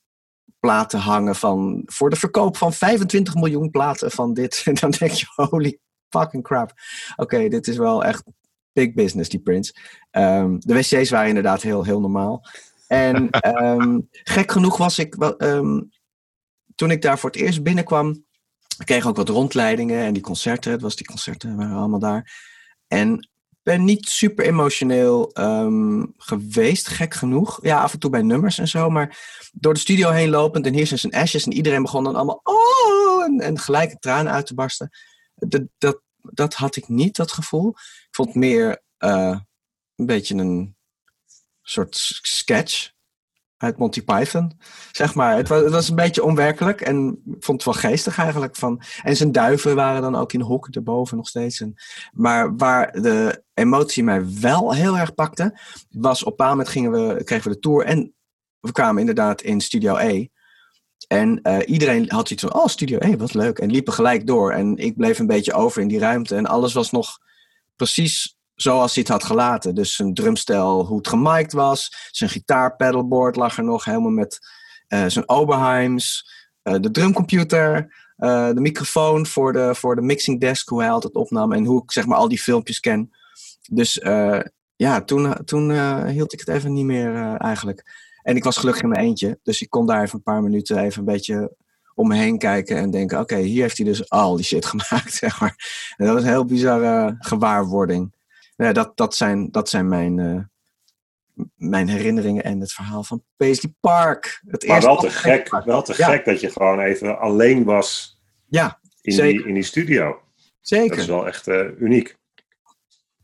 platen 0.60 0.98
hangen 0.98 1.34
van, 1.34 1.82
voor 1.86 2.10
de 2.10 2.16
verkoop 2.16 2.56
van 2.56 2.72
25 2.72 3.34
miljoen 3.34 3.70
platen 3.70 4.10
van 4.10 4.34
dit. 4.34 4.62
En 4.64 4.74
dan 4.80 4.90
denk 4.90 5.12
je, 5.12 5.26
holy 5.34 5.78
fucking 6.08 6.42
crap. 6.42 6.72
Oké, 7.16 7.48
dit 7.48 7.68
is 7.68 7.76
wel 7.76 8.04
echt 8.04 8.22
big 8.74 8.94
business, 8.94 9.28
die 9.28 9.40
Prince. 9.40 9.74
Um, 10.10 10.60
de 10.60 10.74
wc's 10.74 11.10
waren 11.10 11.28
inderdaad 11.28 11.62
heel, 11.62 11.84
heel 11.84 12.00
normaal. 12.00 12.48
En 12.86 13.28
um, 13.58 14.08
gek 14.36 14.52
genoeg 14.52 14.76
was 14.76 14.98
ik, 14.98 15.34
um, 15.38 15.90
toen 16.74 16.90
ik 16.90 17.02
daar 17.02 17.18
voor 17.18 17.30
het 17.30 17.38
eerst 17.38 17.62
binnenkwam, 17.62 18.24
ik 18.78 18.86
kreeg 18.86 19.06
ook 19.06 19.16
wat 19.16 19.28
rondleidingen 19.28 20.04
en 20.04 20.12
die 20.12 20.22
concerten, 20.22 20.72
het 20.72 20.80
was 20.80 20.96
die 20.96 21.06
concerten 21.06 21.56
waren 21.56 21.76
allemaal 21.76 21.98
daar. 21.98 22.32
En 22.88 23.28
ben 23.62 23.84
niet 23.84 24.08
super 24.08 24.44
emotioneel 24.44 25.30
geweest, 26.16 26.88
gek 26.88 27.14
genoeg. 27.14 27.58
Ja, 27.62 27.80
af 27.82 27.92
en 27.92 27.98
toe 27.98 28.10
bij 28.10 28.22
nummers 28.22 28.58
en 28.58 28.68
zo, 28.68 28.90
maar 28.90 29.18
door 29.52 29.74
de 29.74 29.80
studio 29.80 30.10
heen 30.10 30.28
lopend 30.28 30.66
en 30.66 30.74
hier 30.74 30.86
zijn 30.86 30.98
zijn 31.00 31.12
ashes 31.12 31.44
en 31.44 31.52
iedereen 31.52 31.82
begon 31.82 32.04
dan 32.04 32.14
allemaal 32.14 32.40
oh, 32.42 33.24
en, 33.24 33.40
en 33.40 33.58
gelijk 33.58 33.90
een 33.90 33.98
traan 33.98 34.28
uit 34.28 34.46
te 34.46 34.54
barsten. 34.54 34.90
Dat, 35.34 35.62
dat, 35.78 36.00
dat 36.32 36.54
had 36.54 36.76
ik 36.76 36.88
niet, 36.88 37.16
dat 37.16 37.32
gevoel. 37.32 37.68
Ik 37.68 38.08
vond 38.10 38.28
het 38.28 38.36
meer 38.36 38.82
uh, 38.98 39.38
een 39.96 40.06
beetje 40.06 40.34
een 40.34 40.76
soort 41.62 41.96
sketch 42.22 42.92
uit 43.56 43.78
Monty 43.78 44.02
Python, 44.02 44.52
zeg 44.92 45.14
maar. 45.14 45.36
Het 45.36 45.48
was, 45.48 45.62
het 45.62 45.72
was 45.72 45.88
een 45.88 45.94
beetje 45.94 46.24
onwerkelijk 46.24 46.80
en 46.80 47.22
ik 47.26 47.44
vond 47.44 47.64
het 47.64 47.74
wel 47.74 47.90
geestig 47.90 48.18
eigenlijk. 48.18 48.56
Van, 48.56 48.82
en 49.02 49.16
zijn 49.16 49.32
duiven 49.32 49.74
waren 49.74 50.02
dan 50.02 50.16
ook 50.16 50.32
in 50.32 50.38
de 50.38 50.44
hok 50.44 50.68
erboven 50.68 51.16
nog 51.16 51.28
steeds. 51.28 51.60
En, 51.60 51.74
maar 52.12 52.56
waar 52.56 52.92
de 52.92 53.44
emotie 53.54 54.04
mij 54.04 54.40
wel 54.40 54.74
heel 54.74 54.98
erg 54.98 55.14
pakte, 55.14 55.58
was 55.90 56.24
op 56.24 56.40
een 56.40 56.46
moment 56.46 56.68
gingen 56.68 56.90
we, 56.90 57.24
kregen 57.24 57.48
we 57.48 57.54
de 57.54 57.60
tour 57.60 57.84
en 57.84 58.14
we 58.60 58.72
kwamen 58.72 59.00
inderdaad 59.00 59.42
in 59.42 59.60
Studio 59.60 59.96
E. 59.96 60.28
En 61.06 61.40
uh, 61.42 61.58
iedereen 61.66 62.10
had 62.10 62.30
iets 62.30 62.42
van, 62.42 62.54
oh, 62.54 62.66
Studio 62.66 62.98
E, 63.00 63.16
wat 63.16 63.34
leuk. 63.34 63.58
En 63.58 63.70
liepen 63.70 63.92
gelijk 63.92 64.26
door. 64.26 64.52
En 64.52 64.76
ik 64.76 64.96
bleef 64.96 65.18
een 65.18 65.26
beetje 65.26 65.52
over 65.52 65.82
in 65.82 65.88
die 65.88 65.98
ruimte. 65.98 66.36
En 66.36 66.46
alles 66.46 66.72
was 66.72 66.90
nog 66.90 67.18
precies 67.76 68.36
zoals 68.54 68.94
hij 68.94 69.02
het 69.02 69.12
had 69.12 69.24
gelaten. 69.24 69.74
Dus 69.74 69.94
zijn 69.94 70.14
drumstel, 70.14 70.86
hoe 70.86 70.96
het 70.96 71.08
gemiked 71.08 71.52
was. 71.52 72.08
Zijn 72.10 72.30
gitaar-pedalboard 72.30 73.36
lag 73.36 73.56
er 73.56 73.64
nog 73.64 73.84
helemaal 73.84 74.10
met 74.10 74.38
uh, 74.88 75.04
zijn 75.06 75.28
Oberheims. 75.28 76.32
Uh, 76.62 76.74
de 76.80 76.90
drumcomputer. 76.90 77.92
Eh, 78.16 78.48
de 78.48 78.60
microfoon 78.60 79.26
voor 79.26 79.52
de, 79.52 79.74
voor 79.74 79.94
de 79.94 80.02
mixing 80.02 80.40
desk, 80.40 80.68
hoe 80.68 80.80
hij 80.80 80.90
altijd 80.90 81.14
opnam 81.14 81.52
en 81.52 81.64
hoe 81.64 81.82
ik 81.82 81.92
zeg 81.92 82.06
maar 82.06 82.18
al 82.18 82.28
die 82.28 82.40
filmpjes 82.40 82.80
ken. 82.80 83.10
Dus 83.70 83.98
eh, 83.98 84.40
ja, 84.76 85.02
toen, 85.02 85.44
toen 85.44 85.70
eh, 85.70 86.04
hield 86.04 86.32
ik 86.32 86.38
het 86.38 86.48
even 86.48 86.72
niet 86.72 86.84
meer 86.84 87.14
eh, 87.14 87.34
eigenlijk. 87.38 88.02
En 88.24 88.36
ik 88.36 88.44
was 88.44 88.56
gelukkig 88.56 88.82
in 88.82 88.88
mijn 88.88 89.00
eentje, 89.04 89.38
dus 89.42 89.62
ik 89.62 89.70
kon 89.70 89.86
daar 89.86 90.02
even 90.02 90.16
een 90.16 90.22
paar 90.22 90.42
minuten 90.42 90.78
even 90.78 90.98
een 90.98 91.04
beetje 91.12 91.56
om 91.94 92.08
me 92.08 92.16
heen 92.16 92.38
kijken 92.38 92.76
en 92.76 92.90
denken: 92.90 93.20
oké, 93.20 93.36
hier 93.36 93.62
heeft 93.62 93.76
hij 93.76 93.86
dus 93.86 94.10
al 94.10 94.36
die 94.36 94.44
shit 94.44 94.66
gemaakt, 94.74 95.12
zeg 95.14 95.40
maar. 95.40 95.54
En 95.96 96.04
dat 96.04 96.14
was 96.14 96.22
een 96.24 96.28
heel 96.28 96.44
bizarre 96.44 97.16
gewaarwording. 97.18 98.14
Ja, 98.56 98.72
dat, 98.72 98.96
dat, 98.96 99.14
zijn, 99.14 99.50
dat 99.50 99.68
zijn 99.68 99.88
mijn, 99.88 100.18
eh, 100.18 101.44
mijn 101.54 101.88
herinneringen 101.88 102.44
en 102.44 102.60
het 102.60 102.72
verhaal 102.72 103.04
van 103.04 103.24
Paisley 103.36 103.72
Park. 103.80 104.42
Het 104.46 104.66
Maar 104.66 104.80
wel 104.80 104.96
te 104.96 105.10
gek, 105.10 105.48
Park. 105.48 105.64
wel 105.64 105.82
te 105.82 105.94
Ja. 105.96 106.08
gek 106.08 106.24
dat 106.24 106.40
je 106.40 106.50
gewoon 106.50 106.80
even 106.80 107.18
alleen 107.18 107.64
was 107.64 108.18
Ja, 108.46 108.80
in, 109.00 109.12
Zeker. 109.12 109.38
die, 109.38 109.48
in 109.48 109.54
die 109.54 109.62
studio. 109.62 110.06
Dat 110.06 110.44
zeker. 110.60 110.98
is 110.98 111.06
wel 111.06 111.26
echt 111.26 111.46
eh, 111.48 111.66
uniek. 111.78 112.16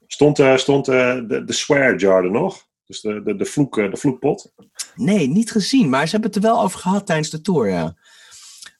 Stond, 0.07 0.39
eh, 0.39 0.57
stond 0.57 0.89
eh, 0.89 1.21
de, 1.29 1.45
de 1.45 1.53
swear 1.53 1.97
jar 1.97 2.25
er 2.25 2.31
nog? 2.31 2.69
Dus 2.87 3.01
de, 3.01 3.23
de, 3.23 3.37
de, 3.37 3.45
vloek, 3.45 3.75
de 3.75 3.97
vloekpot? 3.97 4.53
Nee, 5.01 5.29
niet 5.29 5.51
gezien. 5.51 5.89
Maar 5.89 6.05
ze 6.05 6.11
hebben 6.11 6.31
het 6.31 6.45
er 6.45 6.51
wel 6.51 6.63
over 6.63 6.79
gehad 6.81 7.07
tijdens 7.07 7.31
de 7.31 7.41
tour, 7.41 7.69
ja. 7.69 7.83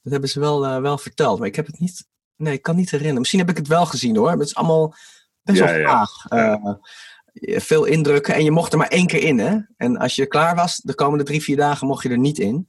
Dat 0.03 0.13
hebben 0.13 0.31
ze 0.31 0.41
wel, 0.41 0.67
eh, 0.67 0.81
wel 0.81 0.99
verteld. 0.99 1.39
Maar 1.39 1.49
ik 1.49 1.57
heb 1.57 1.67
het 1.67 1.79
niet... 1.79 2.09
Nee, 2.37 2.53
ik 2.53 2.63
kan 2.63 2.77
niet 2.77 2.91
herinneren. 2.91 3.19
Misschien 3.19 3.41
heb 3.41 3.51
ik 3.51 3.57
het 3.57 3.67
wel 3.67 3.87
gezien, 3.87 4.17
hoor. 4.17 4.27
Maar 4.27 4.37
het 4.39 4.47
is 4.47 4.55
allemaal 4.55 4.95
best 5.43 5.59
Ja, 5.59 5.65
wel 5.65 5.79
ja. 5.79 5.89
vaag. 5.89 6.27
Eh, 6.29 7.59
veel 7.61 7.85
indrukken. 7.85 8.35
En 8.35 8.45
je 8.45 8.51
mocht 8.51 8.73
er 8.73 8.79
maar 8.79 8.89
één 8.89 9.07
keer 9.07 9.23
in, 9.23 9.39
hè. 9.39 9.59
En 9.77 9.97
als 9.97 10.15
je 10.15 10.27
klaar 10.27 10.55
was, 10.55 10.77
de 10.77 10.95
komende 10.95 11.25
drie, 11.25 11.43
vier 11.43 11.57
dagen 11.57 11.87
mocht 11.87 12.03
je 12.03 12.09
er 12.09 12.19
niet 12.19 12.39
in. 12.39 12.69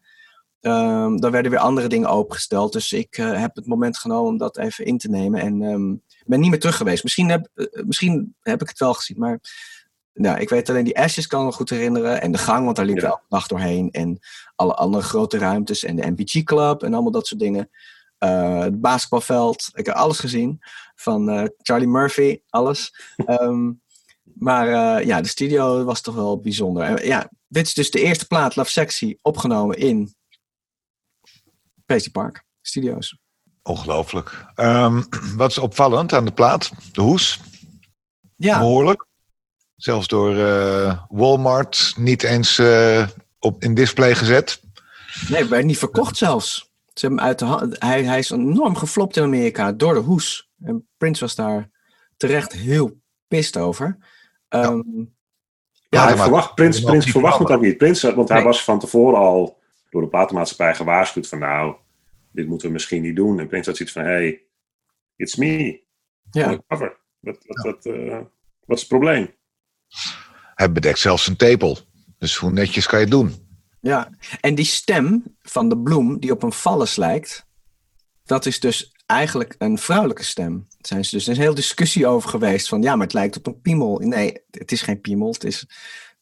Ehm, 0.60 1.18
dan 1.18 1.32
werden 1.32 1.52
weer 1.52 1.60
andere 1.60 1.88
dingen 1.88 2.10
opengesteld. 2.10 2.74
Dus 2.74 2.92
ik 2.92 3.18
eh, 3.18 3.40
heb 3.40 3.56
het 3.56 3.66
moment 3.66 3.98
genomen 3.98 4.32
om 4.32 4.38
dat 4.38 4.58
even 4.58 4.86
in 4.86 4.98
te 4.98 5.10
nemen. 5.10 5.42
En 5.42 5.62
ehm, 5.62 5.96
ben 6.26 6.40
niet 6.40 6.50
meer 6.50 6.60
terug 6.60 6.78
geweest. 6.78 7.04
Misschien 7.04 7.30
heb, 7.30 7.48
misschien 7.86 8.36
heb 8.42 8.62
ik 8.62 8.70
het 8.70 8.80
wel 8.80 8.94
gezien, 8.94 9.20
maar... 9.20 9.40
Nou, 10.14 10.40
ik 10.40 10.50
weet 10.50 10.70
alleen 10.70 10.84
die 10.84 11.00
Ashes 11.00 11.28
kan 11.28 11.46
me 11.46 11.52
goed 11.52 11.70
herinneren. 11.70 12.22
En 12.22 12.32
de 12.32 12.38
gang, 12.38 12.64
want 12.66 12.76
daar 12.76 12.86
liep 12.86 12.96
ik 12.96 13.02
Ja. 13.02 13.08
elke 13.10 13.26
dag 13.30 13.48
doorheen. 13.48 13.92
En 13.92 14.20
alle 14.56 14.74
andere 14.76 15.04
grote 15.04 15.38
ruimtes. 15.38 15.84
En 15.84 15.96
de 15.96 16.12
MPG 16.12 16.44
Club 16.44 16.84
en 16.84 16.94
allemaal 16.94 17.12
dat 17.12 17.28
soort 17.28 17.40
dingen. 17.40 17.70
Eh, 18.18 18.60
het 18.60 18.82
basketbalveld. 18.82 19.70
Ik 19.74 19.86
heb 19.86 19.96
alles 19.96 20.20
gezien. 20.20 20.60
Van 20.96 21.30
eh, 21.30 21.44
Charlie 21.58 21.88
Murphy, 21.88 22.42
alles. 22.50 22.94
Ehm, 23.26 23.72
maar 24.34 24.68
eh, 24.68 25.06
ja, 25.06 25.22
de 25.22 25.28
studio 25.28 25.84
was 25.84 26.02
toch 26.02 26.16
wel 26.16 26.40
bijzonder. 26.40 26.84
En, 26.84 27.06
ja, 27.06 27.30
dit 27.48 27.68
is 27.68 27.74
dus 27.74 27.92
de 27.92 28.02
eerste 28.02 28.28
plaat, 28.28 28.56
Love 28.56 28.70
Sexy, 28.72 29.18
opgenomen 29.22 29.78
in 29.78 30.16
Paisley 31.86 32.12
Park 32.12 32.44
Studios. 32.62 33.18
Ongelooflijk. 33.64 34.46
Ehm, 34.56 35.02
wat 35.38 35.50
is 35.50 35.58
opvallend 35.58 36.14
aan 36.14 36.26
de 36.26 36.32
plaat? 36.32 36.72
De 36.92 37.02
hoes, 37.02 37.40
Ja, 38.36 38.60
behoorlijk. 38.60 39.10
Zelfs 39.82 40.08
door 40.08 40.38
eh, 40.38 41.02
Walmart 41.10 41.94
niet 41.98 42.24
eens 42.24 42.58
eh, 42.60 43.08
op, 43.40 43.64
in 43.64 43.74
display 43.74 44.16
gezet. 44.16 44.62
nee, 45.30 45.46
werd 45.46 45.66
niet 45.66 45.78
verkocht 45.78 46.18
zelfs. 46.18 46.72
Ze 46.94 47.06
hebben 47.06 47.20
hem 47.20 47.28
uit 47.28 47.40
de 47.40 47.46
hand. 47.46 47.76
Hij, 47.80 48.04
hij 48.04 48.20
is 48.20 48.30
enorm 48.30 48.76
geflopt 48.76 49.18
in 49.18 49.24
Amerika 49.24 49.72
door 49.72 49.94
de 49.94 50.00
hoes. 50.00 50.50
En 50.64 50.88
Prince 50.98 51.22
was 51.24 51.36
daar 51.36 51.70
terecht 52.18 52.54
heel 52.54 53.02
pist 53.28 53.58
over. 53.58 53.98
Ehm, 54.48 54.78
Ja, 55.90 56.00
Ja, 56.00 56.06
hij 56.06 56.16
maar- 56.16 56.24
verwacht, 56.24 56.56
Prins, 56.56 56.82
Prins 56.82 57.04
niet 57.06 57.14
verwacht 57.14 57.40
het 57.40 57.52
ook 57.52 57.62
niet. 57.62 57.78
Prins, 57.78 58.02
want 58.02 58.28
hij 58.30 58.38
Nee. 58.38 58.46
was 58.48 58.64
van 58.64 58.80
tevoren 58.80 59.20
al 59.20 59.60
door 59.90 60.02
de 60.02 60.08
platenmaatschappij 60.08 60.76
gewaarschuwd 60.76 61.28
van 61.28 61.40
nou, 61.40 61.76
dit 62.32 62.48
moeten 62.48 62.68
we 62.68 62.74
misschien 62.74 63.02
niet 63.02 63.16
doen. 63.16 63.40
En 63.40 63.48
Prins 63.48 63.66
had 63.66 63.76
zoiets 63.78 63.96
van, 63.96 64.04
hey, 64.04 64.42
it's 65.16 65.36
me. 65.36 65.82
ja. 66.32 66.62
wat, 66.68 66.80
wat, 67.20 67.86
eh, 67.86 68.18
wat 68.66 68.78
is 68.78 68.80
het 68.80 68.88
probleem? 68.88 69.40
Hij 70.56 70.72
bedekt 70.72 71.00
zelfs 71.00 71.28
een 71.28 71.36
tepel. 71.36 71.78
Dus 72.18 72.36
hoe 72.36 72.52
netjes 72.52 72.86
kan 72.88 73.00
je 73.00 73.06
het 73.06 73.14
doen? 73.14 73.50
Ja, 73.82 74.10
en 74.40 74.56
die 74.56 74.66
stem 74.66 75.24
van 75.42 75.70
de 75.70 75.78
bloem 75.78 76.20
die 76.20 76.32
op 76.32 76.44
een 76.44 76.52
vallus 76.52 76.96
lijkt, 76.96 77.46
dat 78.26 78.46
is 78.46 78.60
dus 78.60 78.92
eigenlijk 79.06 79.56
een 79.58 79.78
vrouwelijke 79.78 80.24
stem. 80.24 80.58
Daar 80.70 80.78
zijn 80.80 81.06
ze 81.06 81.16
dus 81.16 81.26
er 81.26 81.32
is 81.32 81.38
een 81.38 81.44
hele 81.44 81.56
discussie 81.56 82.08
over 82.08 82.30
geweest 82.30 82.68
van 82.68 82.82
ja, 82.82 82.96
maar 82.96 83.06
het 83.06 83.14
lijkt 83.16 83.38
op 83.38 83.48
een 83.48 83.62
piemel. 83.62 83.98
Nee, 84.00 84.38
het 84.52 84.72
is 84.72 84.82
geen 84.82 85.02
piemel, 85.02 85.32
het 85.32 85.44
is, 85.44 85.60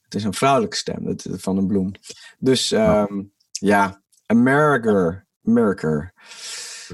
het 0.02 0.16
is 0.16 0.24
een 0.24 0.34
vrouwelijke 0.34 0.76
stem 0.76 1.06
het- 1.06 1.28
van 1.32 1.58
een 1.58 1.68
bloem. 1.68 1.92
Dus 2.38 2.72
ehm, 2.72 3.22
ja, 3.52 4.02
America, 4.26 5.26
America. 5.46 6.14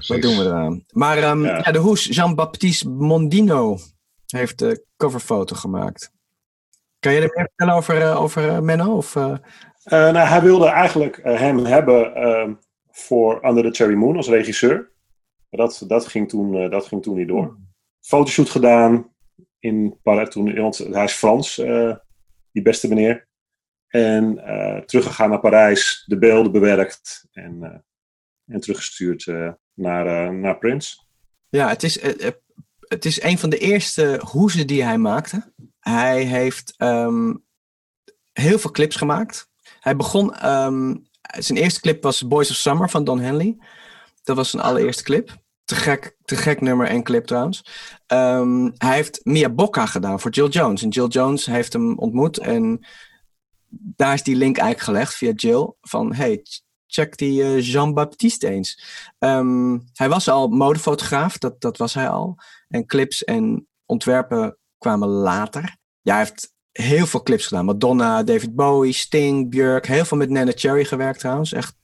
Wat 0.07 0.21
doen 0.21 0.37
we 0.37 0.43
eraan? 0.43 0.85
Maar 0.91 1.17
ehm, 1.17 1.43
Ja. 1.43 1.57
ja. 1.57 1.71
de 1.71 1.79
hoes, 1.79 2.03
Jean-Baptiste 2.05 2.89
Mondino 2.89 3.79
heeft 4.25 4.59
de 4.59 4.85
coverfoto 4.97 5.55
gemaakt. 5.55 6.11
Kan 7.05 7.13
je 7.13 7.21
er 7.21 7.31
meer 7.35 7.47
vertellen 7.47 7.73
over, 7.73 8.01
eh, 8.01 8.21
over 8.21 8.49
eh, 8.49 8.59
Menno? 8.59 8.95
Of, 8.95 9.15
eh? 9.15 9.37
Nou, 9.83 10.17
hij 10.17 10.41
wilde 10.41 10.67
eigenlijk 10.67 11.19
hem 11.23 11.65
hebben 11.65 12.15
ehm, 12.15 12.53
voor 12.91 13.45
Under 13.45 13.63
the 13.63 13.71
Cherry 13.71 13.93
Moon 13.93 14.15
als 14.15 14.27
regisseur. 14.27 14.91
Dat, 15.49 15.83
dat, 15.87 16.05
ging 16.05 16.29
toen, 16.29 16.69
dat 16.69 16.85
ging 16.85 17.03
toen 17.03 17.17
niet 17.17 17.27
door. 17.27 17.57
Fotoshoot 18.01 18.49
gedaan 18.49 19.13
in 19.59 19.99
Parijs 20.03 20.29
toen, 20.29 20.55
want 20.55 20.77
hij 20.77 21.03
is 21.03 21.13
Frans, 21.13 21.55
die 22.51 22.61
beste 22.61 22.87
meneer. 22.87 23.27
En 23.87 24.35
teruggegaan 24.85 25.29
naar 25.29 25.39
Parijs, 25.39 26.03
de 26.05 26.17
beelden 26.17 26.51
bewerkt 26.51 27.27
en, 27.31 27.83
en 28.45 28.59
teruggestuurd 28.59 29.25
naar, 29.73 30.33
naar 30.33 30.57
Prince. 30.57 30.97
Ja, 31.49 31.67
het 31.67 31.83
is, 31.83 32.01
het 32.79 33.05
is 33.05 33.21
een 33.21 33.37
van 33.37 33.49
de 33.49 33.57
eerste 33.57 34.21
hoezen 34.31 34.67
die 34.67 34.83
hij 34.83 34.97
maakte. 34.97 35.53
Hij 35.89 36.23
heeft 36.23 36.73
ehm, 36.77 37.33
heel 38.33 38.59
veel 38.59 38.71
clips 38.71 38.95
gemaakt. 38.95 39.49
Hij 39.79 39.95
begon, 39.95 40.35
ehm, 40.35 40.95
zijn 41.21 41.57
eerste 41.57 41.79
clip 41.79 42.03
was 42.03 42.27
Boys 42.27 42.49
of 42.49 42.55
Summer 42.55 42.89
van 42.89 43.03
Don 43.03 43.19
Henley. 43.19 43.57
Dat 44.23 44.35
was 44.35 44.49
zijn 44.49 44.63
allereerste 44.63 45.03
clip. 45.03 45.37
Te 45.63 45.75
gek, 45.75 46.17
te 46.23 46.35
gek 46.35 46.61
nummer 46.61 46.87
en 46.87 47.03
clip 47.03 47.25
trouwens. 47.25 47.65
Ehm, 48.07 48.69
hij 48.77 48.95
heeft 48.95 49.19
Mia 49.23 49.49
Bocca 49.49 49.85
gedaan 49.85 50.19
voor 50.19 50.31
Jill 50.31 50.47
Jones. 50.47 50.81
En 50.81 50.89
Jill 50.89 51.07
Jones 51.07 51.45
heeft 51.45 51.73
hem 51.73 51.97
ontmoet. 51.97 52.37
En 52.37 52.85
daar 53.69 54.13
is 54.13 54.23
die 54.23 54.35
link 54.35 54.57
eigenlijk 54.57 54.89
gelegd 54.89 55.15
via 55.15 55.31
Jill. 55.31 55.73
Van 55.81 56.13
hey, 56.13 56.43
check 56.87 57.17
die 57.17 57.43
eh, 57.43 57.61
Jean-Baptiste 57.61 58.49
eens. 58.49 58.83
Hij 59.93 60.09
was 60.09 60.29
al 60.29 60.47
modefotograaf, 60.47 61.37
dat, 61.37 61.61
dat 61.61 61.77
was 61.77 61.93
hij 61.93 62.09
al. 62.09 62.37
En 62.67 62.85
clips 62.85 63.23
en 63.23 63.67
ontwerpen 63.85 64.57
kwamen 64.85 65.07
later. 65.07 65.75
Ja, 66.01 66.13
hij 66.15 66.23
heeft 66.23 66.53
heel 66.71 67.05
veel 67.05 67.23
clips 67.23 67.47
gedaan. 67.47 67.65
Madonna, 67.65 68.23
David 68.23 68.55
Bowie, 68.55 68.93
Sting, 68.93 69.49
Björk. 69.49 69.85
Heel 69.87 70.05
veel 70.05 70.17
met 70.17 70.29
Nana 70.29 70.51
Cherry 70.55 70.85
gewerkt 70.85 71.19
trouwens. 71.19 71.51
Echt 71.53 71.75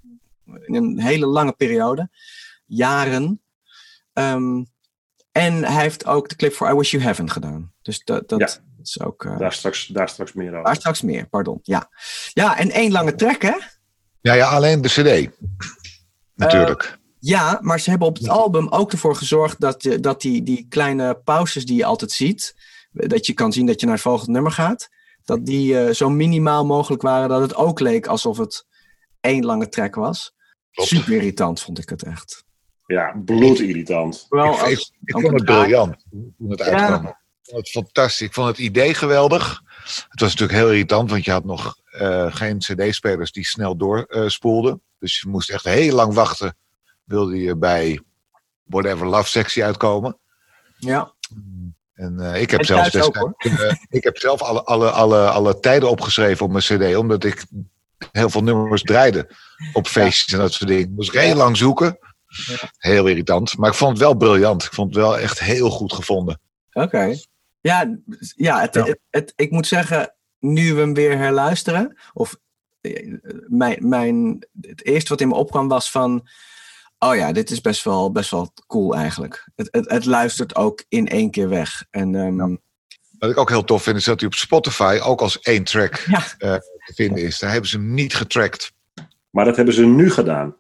in 0.65 0.75
een 0.75 0.99
hele 0.99 1.25
lange 1.25 1.51
periode. 1.53 2.09
Jaren. 2.65 3.41
Ehm, 4.13 4.63
en 5.31 5.63
hij 5.63 5.81
heeft 5.81 6.05
ook 6.05 6.29
de 6.29 6.35
clip 6.35 6.53
voor 6.53 6.69
I 6.69 6.73
Wish 6.73 6.91
You 6.91 7.03
Heaven 7.03 7.29
gedaan. 7.29 7.73
Dus 7.81 8.03
dat, 8.03 8.29
dat 8.29 8.39
Ja. 8.39 8.49
is 8.81 9.01
ook... 9.01 9.25
eh, 9.25 9.37
Daar 9.37 9.53
straks, 9.53 9.87
daar 9.87 10.09
straks 10.09 10.33
meer 10.33 10.51
over. 10.51 10.63
daar 10.63 10.75
straks 10.75 11.01
meer, 11.01 11.27
pardon. 11.29 11.59
Ja, 11.63 11.89
ja 12.33 12.57
en 12.57 12.71
één 12.71 12.91
lange 12.91 13.15
track, 13.15 13.41
hè? 13.41 13.55
Ja, 14.21 14.33
ja 14.33 14.49
alleen 14.49 14.81
de 14.81 14.89
CD. 14.89 15.29
Natuurlijk. 16.35 16.99
Ja, 17.19 17.57
maar 17.61 17.79
ze 17.79 17.89
hebben 17.89 18.07
op 18.07 18.17
het 18.17 18.27
album 18.29 18.67
ook 18.67 18.91
ervoor 18.91 19.15
gezorgd 19.15 19.59
dat, 19.61 19.83
je, 19.83 19.99
dat 19.99 20.21
die, 20.21 20.43
die 20.43 20.65
kleine 20.69 21.15
pauzes 21.23 21.65
die 21.65 21.75
je 21.75 21.85
altijd 21.85 22.11
ziet, 22.11 22.55
dat 22.91 23.25
je 23.25 23.33
kan 23.33 23.53
zien 23.53 23.65
dat 23.65 23.79
je 23.79 23.85
naar 23.85 23.95
het 23.95 24.03
volgende 24.03 24.31
nummer 24.31 24.51
gaat, 24.51 24.89
dat 25.23 25.45
die 25.45 25.79
eh, 25.79 25.93
zo 25.93 26.09
minimaal 26.09 26.65
mogelijk 26.65 27.01
waren 27.01 27.29
dat 27.29 27.41
het 27.41 27.55
ook 27.55 27.79
leek 27.79 28.07
alsof 28.07 28.37
het 28.37 28.65
één 29.19 29.45
lange 29.45 29.69
track 29.69 29.95
was. 29.95 30.33
Klopt. 30.71 30.89
Super 30.89 31.13
irritant 31.13 31.61
vond 31.61 31.79
ik 31.79 31.89
het 31.89 32.03
echt. 32.03 32.43
Ja, 32.85 33.21
bloedirritant. 33.25 34.25
Wel 34.29 34.45
ik, 34.45 34.53
ik, 34.55 34.61
als, 34.61 34.93
ik 35.03 35.19
vond 35.19 35.33
het 35.33 35.45
briljant 35.45 36.05
toen 36.09 36.49
het 36.49 36.59
Ja. 36.59 36.65
uitkwam. 36.65 37.05
Ik 37.05 37.49
vond 37.49 37.65
het 37.65 37.69
fantastisch. 37.69 38.27
Ik 38.27 38.33
vond 38.33 38.47
het 38.47 38.57
idee 38.57 38.93
geweldig. 38.93 39.61
Het 40.09 40.19
was 40.19 40.29
natuurlijk 40.29 40.59
heel 40.59 40.69
irritant, 40.71 41.09
want 41.09 41.25
je 41.25 41.31
had 41.31 41.43
nog 41.45 41.77
eh, 41.91 42.35
geen 42.35 42.57
cd-spelers 42.57 43.31
die 43.31 43.45
snel 43.45 43.77
doorspoelden. 43.77 44.81
dus 44.99 45.21
je 45.21 45.29
moest 45.29 45.49
echt 45.49 45.63
heel 45.63 45.95
lang 45.95 46.13
wachten, 46.13 46.57
wilde 47.03 47.37
je 47.37 47.57
bij 47.57 48.01
Whatever 48.63 49.07
Love 49.07 49.27
Sexy 49.29 49.63
uitkomen. 49.63 50.17
Ja, 50.77 51.13
En 52.01 52.19
eh, 52.19 52.41
ik 52.41 52.51
heb 52.51 52.59
En 52.59 52.65
zelfs 52.65 52.89
destijds, 52.91 53.61
eh, 53.61 53.73
ik 53.89 54.03
heb 54.03 54.17
zelf 54.17 54.41
alle, 54.41 54.63
alle, 54.63 54.89
alle, 54.89 55.29
alle 55.29 55.59
tijden 55.59 55.89
opgeschreven 55.89 56.45
op 56.45 56.51
mijn 56.51 56.63
cd, 56.63 56.95
omdat 56.95 57.23
ik 57.23 57.45
heel 58.11 58.29
veel 58.29 58.43
nummers 58.43 58.81
draaide 58.81 59.29
op 59.73 59.87
feestjes 59.87 60.33
en 60.33 60.39
dat 60.39 60.53
soort 60.53 60.69
dingen. 60.69 60.93
Moest 60.93 61.13
ik 61.13 61.19
heel 61.21 61.35
lang 61.35 61.57
zoeken. 61.57 61.97
Heel 62.77 63.07
irritant. 63.07 63.57
Maar 63.57 63.69
ik 63.69 63.75
vond 63.75 63.91
het 63.91 63.99
wel 63.99 64.13
briljant. 64.15 64.63
Ik 64.63 64.73
vond 64.73 64.95
het 64.95 65.03
wel 65.03 65.19
echt 65.19 65.39
heel 65.39 65.69
goed 65.69 65.93
gevonden. 65.93 66.39
oké. 66.73 67.15
Ja, 67.61 67.97
ja, 68.35 68.61
het, 68.61 68.73
Ja. 68.75 68.83
Het, 68.85 68.99
het- 69.09 69.33
ik 69.35 69.51
moet 69.51 69.67
zeggen, 69.67 70.15
nu 70.39 70.73
we 70.73 70.79
hem 70.79 70.93
weer 70.93 71.17
herluisteren, 71.17 71.97
of 72.13 72.37
eh, 72.81 73.13
mijn, 73.47 73.87
mijn, 73.89 74.47
het 74.61 74.85
eerste 74.85 75.09
wat 75.09 75.21
in 75.21 75.27
me 75.27 75.33
opkwam 75.35 75.67
was 75.67 75.91
van, 75.91 76.27
oh 77.05 77.15
ja, 77.15 77.31
dit 77.31 77.49
is 77.49 77.61
best 77.61 77.83
wel, 77.83 78.11
best 78.11 78.31
wel 78.31 78.53
cool 78.67 78.95
eigenlijk. 78.95 79.49
Het, 79.55 79.67
het, 79.71 79.89
het 79.89 80.05
luistert 80.05 80.55
ook 80.55 80.83
in 80.89 81.07
één 81.07 81.31
keer 81.31 81.49
weg. 81.49 81.85
En 81.89 82.15
ehm, 82.15 82.55
Wat 83.19 83.29
ik 83.29 83.37
ook 83.37 83.49
heel 83.49 83.63
tof 83.63 83.83
vind, 83.83 83.97
is 83.97 84.03
dat 84.03 84.19
hij 84.19 84.29
op 84.29 84.35
Spotify 84.35 84.99
ook 85.03 85.21
als 85.21 85.39
één 85.39 85.63
track 85.63 86.03
Ja. 86.07 86.23
eh, 86.37 86.53
te 86.85 86.93
vinden 86.95 87.23
is. 87.23 87.39
Daar 87.39 87.51
hebben 87.51 87.69
ze 87.69 87.77
hem 87.77 87.93
niet 87.93 88.15
getrackt. 88.15 88.71
Maar 89.29 89.45
dat 89.45 89.55
hebben 89.55 89.73
ze 89.73 89.85
nu 89.85 90.11
gedaan. 90.11 90.55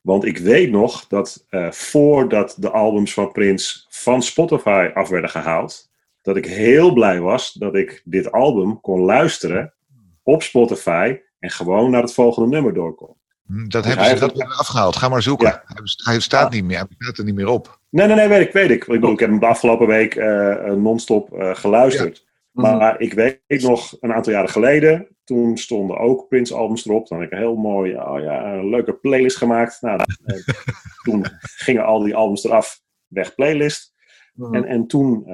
Want 0.00 0.24
ik 0.24 0.38
weet 0.38 0.70
nog 0.70 1.06
dat 1.06 1.44
eh, 1.48 1.70
voordat 1.70 2.54
de 2.58 2.70
albums 2.70 3.12
van 3.12 3.32
Prince 3.32 3.84
van 3.88 4.22
Spotify 4.22 4.90
af 4.94 5.08
werden 5.08 5.30
gehaald, 5.30 5.90
dat 6.22 6.36
ik 6.36 6.46
heel 6.46 6.92
blij 6.92 7.20
was 7.20 7.52
dat 7.52 7.74
ik 7.74 8.02
dit 8.04 8.32
album 8.32 8.80
kon 8.80 9.00
luisteren 9.00 9.74
op 10.22 10.42
Spotify 10.42 11.18
en 11.38 11.50
gewoon 11.50 11.90
naar 11.90 12.02
het 12.02 12.12
volgende 12.14 12.48
nummer 12.48 12.74
door 12.74 12.94
kon. 12.94 13.16
Dat 13.46 13.82
Dus 13.82 13.94
hebben 13.94 14.18
ze 14.18 14.32
dat 14.32 14.58
afgehaald. 14.58 14.96
Ga 14.96 15.08
maar 15.08 15.22
zoeken. 15.22 15.46
Ja. 15.46 15.62
Hij, 16.04 16.20
staat 16.20 16.52
niet 16.52 16.64
meer. 16.64 16.76
Hij 16.76 16.86
staat 16.98 17.18
er 17.18 17.24
niet 17.24 17.34
meer 17.34 17.48
op. 17.48 17.80
Nee, 17.90 18.06
nee, 18.06 18.16
nee, 18.16 18.28
weet 18.28 18.46
ik, 18.46 18.52
weet 18.52 18.70
ik. 18.70 18.80
Ik 18.82 18.86
bedoel, 18.86 19.12
ik 19.12 19.18
heb 19.18 19.28
hem 19.28 19.38
de 19.38 19.46
afgelopen 19.46 19.86
week 19.86 20.14
eh, 20.14 20.68
eh, 20.68 20.76
non-stop 20.76 21.32
eh, 21.32 21.54
geluisterd. 21.54 22.26
mhm. 22.52 22.76
Maar 22.76 23.00
ik 23.00 23.12
weet 23.12 23.40
nog, 23.48 23.96
een 24.00 24.12
aantal 24.12 24.32
jaren 24.32 24.48
geleden, 24.48 25.08
toen 25.24 25.56
stonden 25.56 25.98
ook 25.98 26.28
Prince-albums 26.28 26.86
erop. 26.86 27.08
Dan 27.08 27.18
heb 27.18 27.26
ik 27.26 27.32
een 27.32 27.44
heel 27.44 27.56
mooi, 27.56 27.96
oh 27.96 28.20
ja, 28.20 28.52
een 28.52 28.68
leuke 28.68 28.94
playlist 28.94 29.36
gemaakt. 29.36 29.80
Nou, 29.80 30.00
toen 31.04 31.24
gingen 31.40 31.84
al 31.84 32.02
die 32.02 32.14
albums 32.14 32.44
eraf, 32.44 32.80
weg 33.06 33.34
playlist. 33.34 33.94
Mhm. 34.34 34.54
En, 34.54 34.64
en 34.64 34.86
toen 34.86 35.26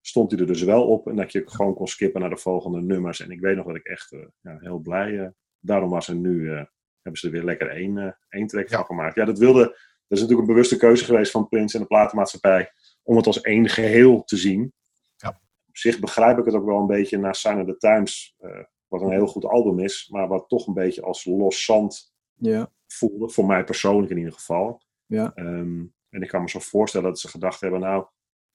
stond 0.00 0.30
hij 0.30 0.40
er 0.40 0.46
dus 0.46 0.62
wel 0.62 0.86
op 0.86 1.08
en 1.08 1.16
dat 1.16 1.32
je 1.32 1.42
gewoon 1.44 1.74
kon 1.74 1.86
skippen 1.86 2.20
naar 2.20 2.30
de 2.30 2.36
volgende 2.36 2.80
nummers. 2.80 3.20
En 3.20 3.30
ik 3.30 3.40
weet 3.40 3.56
nog 3.56 3.66
dat 3.66 3.76
ik 3.76 3.86
echt 3.86 4.16
ja, 4.40 4.56
heel 4.60 4.78
blij 4.78 5.32
daarom 5.58 5.90
was. 5.90 6.08
En 6.08 6.20
nu 6.20 6.66
hebben 7.02 7.20
ze 7.20 7.26
er 7.26 7.32
weer 7.32 7.44
lekker 7.44 7.68
één, 7.68 7.98
eh, 7.98 8.12
één 8.28 8.46
track 8.46 8.68
Ja. 8.68 8.76
van 8.76 8.84
gemaakt. 8.86 9.14
Ja, 9.14 9.24
dat 9.24 9.38
wilde, 9.38 9.62
dat 9.62 10.18
is 10.18 10.20
natuurlijk 10.20 10.48
een 10.48 10.54
bewuste 10.54 10.76
keuze 10.76 11.04
geweest 11.04 11.30
van 11.30 11.48
Prince 11.48 11.76
en 11.76 11.82
de 11.82 11.88
platenmaatschappij 11.88 12.72
om 13.02 13.16
het 13.16 13.26
als 13.26 13.40
één 13.40 13.68
geheel 13.68 14.24
te 14.24 14.36
zien. 14.36 14.72
Ja. 15.16 15.28
Op 15.68 15.76
zich 15.76 15.98
begrijp 15.98 16.38
ik 16.38 16.44
het 16.44 16.54
ook 16.54 16.64
wel 16.66 16.80
een 16.80 16.86
beetje 16.86 17.18
na 17.18 17.32
Sign 17.32 17.58
of 17.60 17.66
the 17.66 17.76
Times, 17.76 18.34
eh, 18.38 18.64
wat 18.88 19.02
een 19.02 19.10
heel 19.10 19.26
goed 19.26 19.44
album 19.44 19.78
is, 19.80 20.08
maar 20.08 20.28
wat 20.28 20.48
toch 20.48 20.66
een 20.66 20.74
beetje 20.74 21.02
als 21.02 21.24
los 21.24 21.64
zand 21.64 22.12
ja. 22.34 22.72
voelde, 22.86 23.28
voor 23.28 23.46
mij 23.46 23.64
persoonlijk 23.64 24.10
in 24.10 24.18
ieder 24.18 24.32
geval. 24.32 24.82
Ja. 25.06 25.32
Ehm, 25.34 25.84
en 26.10 26.22
ik 26.22 26.28
kan 26.28 26.42
me 26.42 26.50
zo 26.50 26.58
voorstellen 26.58 27.08
dat 27.08 27.18
ze 27.18 27.28
gedacht 27.28 27.60
hebben, 27.60 27.80
nou, 27.80 28.06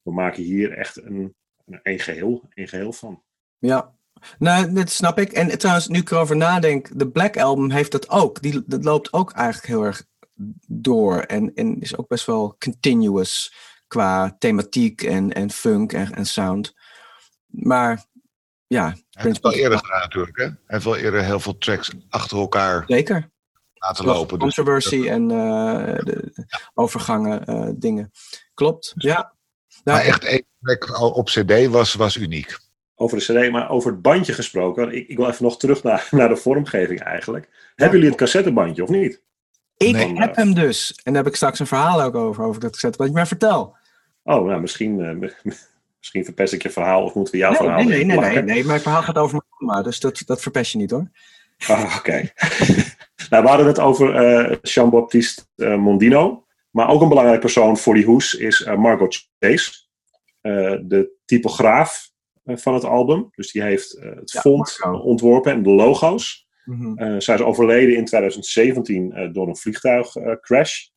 we 0.01 0.11
maken 0.11 0.43
hier 0.43 0.71
echt 0.77 0.97
een, 1.01 1.35
een, 1.65 1.79
een 1.83 1.99
geheel, 1.99 2.43
een 2.53 2.67
geheel 2.67 2.93
van. 2.93 3.23
Ja, 3.57 3.95
nou, 4.37 4.73
dat 4.73 4.89
snap 4.89 5.19
ik. 5.19 5.31
En 5.31 5.57
trouwens, 5.57 5.87
nu 5.87 5.99
ik 5.99 6.11
erover 6.11 6.35
nadenk, 6.35 6.99
de 6.99 7.09
Black 7.09 7.37
Album 7.37 7.71
heeft 7.71 7.91
dat 7.91 8.09
ook. 8.09 8.41
Die, 8.41 8.63
dat 8.65 8.83
loopt 8.83 9.13
ook 9.13 9.31
eigenlijk 9.31 9.67
heel 9.67 9.83
erg 9.83 10.05
door. 10.67 11.19
En, 11.19 11.53
en 11.53 11.79
is 11.79 11.97
ook 11.97 12.07
best 12.07 12.25
wel 12.25 12.55
continuous 12.59 13.53
qua 13.87 14.35
thematiek 14.39 15.01
en, 15.01 15.33
en 15.33 15.51
funk 15.51 15.93
en, 15.93 16.13
en 16.13 16.25
sound. 16.25 16.73
Maar 17.45 18.05
ja, 18.67 18.95
Hij 19.09 19.23
heeft 19.23 19.41
wel 19.41 19.53
eerder 19.53 19.77
gedaan 19.77 19.99
natuurlijk. 19.99 20.37
Hè? 20.37 20.43
Hij 20.43 20.55
heeft 20.65 20.83
wel 20.83 20.97
eerder 20.97 21.23
heel 21.23 21.39
veel 21.39 21.57
tracks 21.57 21.91
achter 22.09 22.37
elkaar 22.37 22.83
zeker. 22.87 23.31
laten 23.73 24.05
lopen. 24.05 24.39
Dus 24.39 24.55
Controversy 24.55 25.07
en 25.07 25.31
eh, 25.31 25.99
de 26.03 26.47
overgangen 26.73 27.45
eh, 27.45 27.69
dingen. 27.75 28.11
Klopt, 28.53 28.93
ja. 28.95 29.33
Nou, 29.83 29.97
maar 29.97 30.07
echt 30.07 30.23
één 30.23 30.45
track 30.61 31.01
op 31.01 31.25
cd 31.25 31.67
was, 31.67 31.93
was 31.93 32.15
uniek. 32.15 32.57
Over 32.95 33.17
de 33.17 33.23
CD, 33.23 33.51
maar 33.51 33.69
over 33.69 33.91
het 33.91 34.01
bandje 34.01 34.33
gesproken. 34.33 34.95
Ik, 34.95 35.07
ik 35.07 35.17
wil 35.17 35.29
even 35.29 35.43
nog 35.43 35.57
terug 35.57 35.83
naar, 35.83 36.07
naar 36.11 36.29
de 36.29 36.35
vormgeving 36.35 36.99
eigenlijk. 36.99 37.49
Hebben 37.75 37.95
jullie 37.95 38.11
het 38.11 38.19
cassettebandje 38.19 38.83
of 38.83 38.89
niet? 38.89 39.23
ik 39.77 39.91
nee. 39.91 40.17
heb 40.17 40.35
hem 40.35 40.53
dus. 40.53 40.99
En 41.03 41.13
daar 41.13 41.23
heb 41.23 41.31
ik 41.31 41.37
straks 41.37 41.59
een 41.59 41.67
verhaal 41.67 42.01
ook 42.01 42.15
over, 42.15 42.43
over 42.43 42.61
dat 42.61 42.73
gezet. 42.73 42.95
Wat 42.95 43.07
je 43.07 43.13
maar 43.13 43.27
vertel. 43.27 43.75
Oh, 44.23 44.45
nou, 44.45 44.61
misschien, 44.61 44.99
eh, 44.99 45.29
misschien 45.99 46.25
verpest 46.25 46.53
ik 46.53 46.61
je 46.61 46.69
verhaal 46.69 47.03
of 47.03 47.13
moeten 47.13 47.33
we 47.33 47.39
jouw 47.39 47.49
Nee, 47.49 47.59
verhaal 47.59 47.83
nee, 47.83 48.05
nee, 48.05 48.17
nee, 48.17 48.41
nee. 48.41 48.65
Mijn 48.65 48.79
verhaal 48.79 49.03
gaat 49.03 49.17
over 49.17 49.41
mijn 49.57 49.71
oma, 49.71 49.83
dus 49.83 49.99
dat, 49.99 50.21
dat 50.25 50.41
verpest 50.41 50.71
je 50.71 50.77
niet 50.77 50.91
hoor. 50.91 51.09
Ah, 51.67 51.95
oké. 51.97 52.11
nou, 53.29 53.43
we 53.43 53.49
hadden 53.49 53.67
het 53.67 53.79
over 53.79 54.15
eh 54.15 54.57
Jean-Baptiste 54.61 55.43
eh, 55.55 55.75
Mondino. 55.75 56.45
Maar 56.71 56.89
ook 56.89 57.01
een 57.01 57.09
belangrijk 57.09 57.39
persoon 57.39 57.77
voor 57.77 57.93
die 57.93 58.05
hoes 58.05 58.33
is 58.33 58.65
Margot 58.77 59.29
Chase. 59.39 59.71
eh, 60.41 60.75
de 60.81 61.11
typograaf 61.25 62.11
van 62.45 62.73
het 62.73 62.83
album. 62.83 63.27
Dus 63.35 63.51
die 63.51 63.61
heeft 63.61 63.97
eh, 63.97 64.09
het 64.15 64.31
Ja, 64.31 64.39
font 64.39 64.77
Marco. 64.79 64.97
ontworpen 64.99 65.51
en 65.51 65.63
de 65.63 65.69
logo's. 65.69 66.43
Mhm. 66.65 66.97
Eh, 66.97 67.15
zij 67.19 67.35
is 67.35 67.41
overleden 67.41 67.95
in 67.95 68.05
2017 68.05 69.11
eh, 69.11 69.33
door 69.33 69.47
een 69.47 69.55
vliegtuigcrash. 69.57 70.87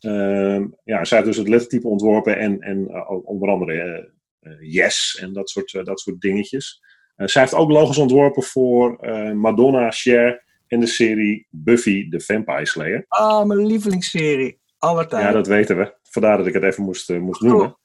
Ehm, 0.00 0.66
ja, 0.84 1.04
zij 1.04 1.16
heeft 1.18 1.24
dus 1.30 1.36
het 1.36 1.48
lettertype 1.48 1.88
ontworpen 1.88 2.38
en, 2.38 2.60
en 2.60 2.88
eh, 2.88 3.10
onder 3.28 3.48
andere 3.48 3.72
eh, 3.80 4.52
eh, 4.52 4.72
Yes 4.72 5.18
en 5.22 5.32
dat 5.32 5.50
soort, 5.50 5.74
eh, 5.74 5.84
dat 5.84 6.00
soort 6.00 6.20
dingetjes. 6.20 6.80
Eh, 7.16 7.26
zij 7.26 7.42
heeft 7.42 7.54
ook 7.54 7.70
logos 7.70 7.98
ontworpen 7.98 8.42
voor 8.42 8.96
eh, 8.98 9.32
Madonna, 9.32 9.90
Cher 9.90 10.44
en 10.66 10.80
de 10.80 10.86
serie 10.86 11.46
Buffy 11.50 12.08
the 12.08 12.20
Vampire 12.20 12.66
Slayer. 12.66 13.04
Ah, 13.08 13.44
mijn 13.46 13.66
lievelingsserie. 13.66 14.58
Aller 14.78 15.06
Ja, 15.10 15.32
dat 15.32 15.46
weten 15.46 15.76
we. 15.76 15.94
Vandaar 16.02 16.36
dat 16.36 16.46
ik 16.46 16.54
het 16.54 16.62
even 16.62 16.82
moest, 16.84 17.10
eh, 17.10 17.18
moest 17.18 17.40
noemen. 17.40 17.78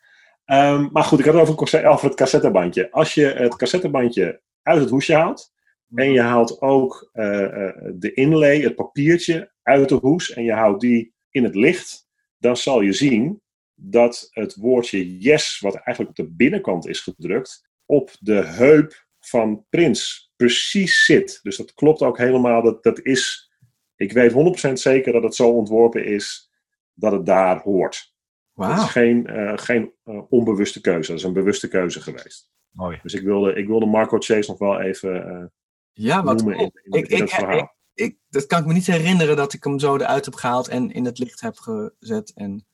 Ehm, 0.46 0.88
maar 0.92 1.04
goed, 1.04 1.20
ik 1.20 1.26
had 1.26 1.34
het 1.34 1.50
over, 1.50 1.88
over 1.88 2.08
het 2.08 2.16
cassettebandje. 2.16 2.92
Als 2.92 3.14
je 3.14 3.26
het 3.26 3.56
cassettebandje 3.56 4.42
uit 4.62 4.80
het 4.80 4.90
hoesje 4.90 5.14
haalt 5.14 5.54
en 5.96 6.12
je 6.12 6.22
haalt 6.22 6.62
ook 6.62 7.10
eh, 7.14 7.68
eh, 7.68 7.76
de 7.94 8.14
inlay, 8.14 8.62
het 8.62 8.76
papiertje, 8.76 9.52
uit 9.62 9.90
de 9.90 9.96
hoes 9.96 10.34
en 10.34 10.44
je 10.44 10.54
houdt 10.54 10.82
die 10.82 11.14
in 11.30 11.44
het 11.44 11.56
licht, 11.56 12.08
dan 12.38 12.58
zal 12.58 12.82
je 12.82 12.94
zien 12.94 13.42
dat 13.74 14.28
het 14.32 14.56
woordje 14.56 15.18
yes, 15.18 15.60
wat 15.60 15.76
eigenlijk 15.76 16.10
op 16.20 16.26
de 16.26 16.32
binnenkant 16.32 16.88
is 16.88 17.00
gedrukt, 17.00 17.70
op 17.86 18.12
de 18.20 18.44
heup 18.44 19.06
van 19.20 19.66
Prins 19.70 20.32
precies 20.36 21.06
zit. 21.06 21.40
Dus 21.44 21.58
dat 21.58 21.74
klopt 21.74 22.02
ook 22.02 22.18
helemaal. 22.18 22.62
Dat, 22.62 22.84
dat 22.84 23.00
is, 23.02 23.52
ik 23.96 24.12
weet 24.12 24.70
100% 24.70 24.72
zeker 24.74 25.14
dat 25.14 25.24
het 25.24 25.36
zo 25.36 25.50
ontworpen 25.50 26.06
is 26.06 26.52
dat 26.94 27.12
het 27.12 27.26
daar 27.26 27.62
hoort. 27.62 28.15
Dat 28.56 28.68
Wauw. 28.68 28.84
is 28.84 28.90
geen, 28.92 29.28
eh, 29.28 29.54
geen 29.58 29.94
eh, 30.04 30.22
onbewuste 30.30 30.82
keuze, 30.82 31.10
dat 31.10 31.20
is 31.20 31.26
een 31.26 31.34
bewuste 31.34 31.68
keuze 31.68 32.02
geweest. 32.02 32.50
Mooi. 32.70 33.00
Dus 33.02 33.14
ik 33.14 33.24
wilde, 33.24 33.54
ik 33.54 33.68
wilde 33.68 33.86
Marco 33.86 34.18
Chase 34.20 34.50
nog 34.50 34.60
wel 34.60 34.80
even 34.82 35.26
eh, 35.30 35.46
Ja, 35.92 36.24
wat 36.24 36.36
noemen 36.38 36.56
cool. 36.56 36.72
in, 36.84 36.94
in, 36.94 37.00
Ik- 37.04 37.08
in 37.10 37.16
ik- 37.16 37.22
het 37.22 37.30
verhaal. 37.34 37.74
Ik, 37.94 38.18
dat 38.30 38.46
kan 38.46 38.60
ik 38.60 38.66
me 38.66 38.74
niet 38.74 38.86
herinneren 38.88 39.36
dat 39.36 39.54
ik 39.54 39.64
hem 39.64 39.80
zo 39.80 39.96
eruit 39.96 40.26
heb 40.26 40.34
gehaald 40.34 40.68
en 40.68 40.92
in 40.92 41.06
het 41.06 41.18
licht 41.20 41.42
heb 41.42 41.58
gezet. 41.58 42.32
En... 42.36 42.66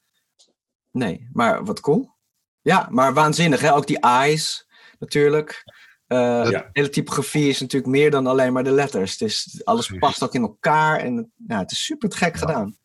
Nee, 0.92 1.30
maar 1.34 1.66
wat 1.66 1.80
cool. 1.80 2.16
Ja, 2.62 2.88
maar 2.92 3.14
waanzinnig. 3.14 3.62
Hè? 3.62 3.74
Ook 3.74 3.88
die 3.88 4.00
eyes 4.00 4.68
natuurlijk. 5.00 5.64
Eh, 6.08 6.18
Ja. 6.18 6.44
De 6.50 6.70
hele 6.72 6.90
typografie 6.90 7.50
is 7.50 7.60
natuurlijk 7.60 7.92
meer 7.92 8.12
dan 8.12 8.28
alleen 8.28 8.54
maar 8.54 8.64
de 8.64 8.72
letters. 8.72 9.12
Het 9.12 9.22
is, 9.22 9.62
alles 9.64 9.92
past 10.00 10.24
ook 10.24 10.34
in 10.34 10.42
elkaar. 10.42 11.00
En 11.00 11.32
ja, 11.48 11.60
het 11.60 11.72
is 11.72 11.84
super 11.86 12.12
gek 12.12 12.38
gedaan. 12.38 12.78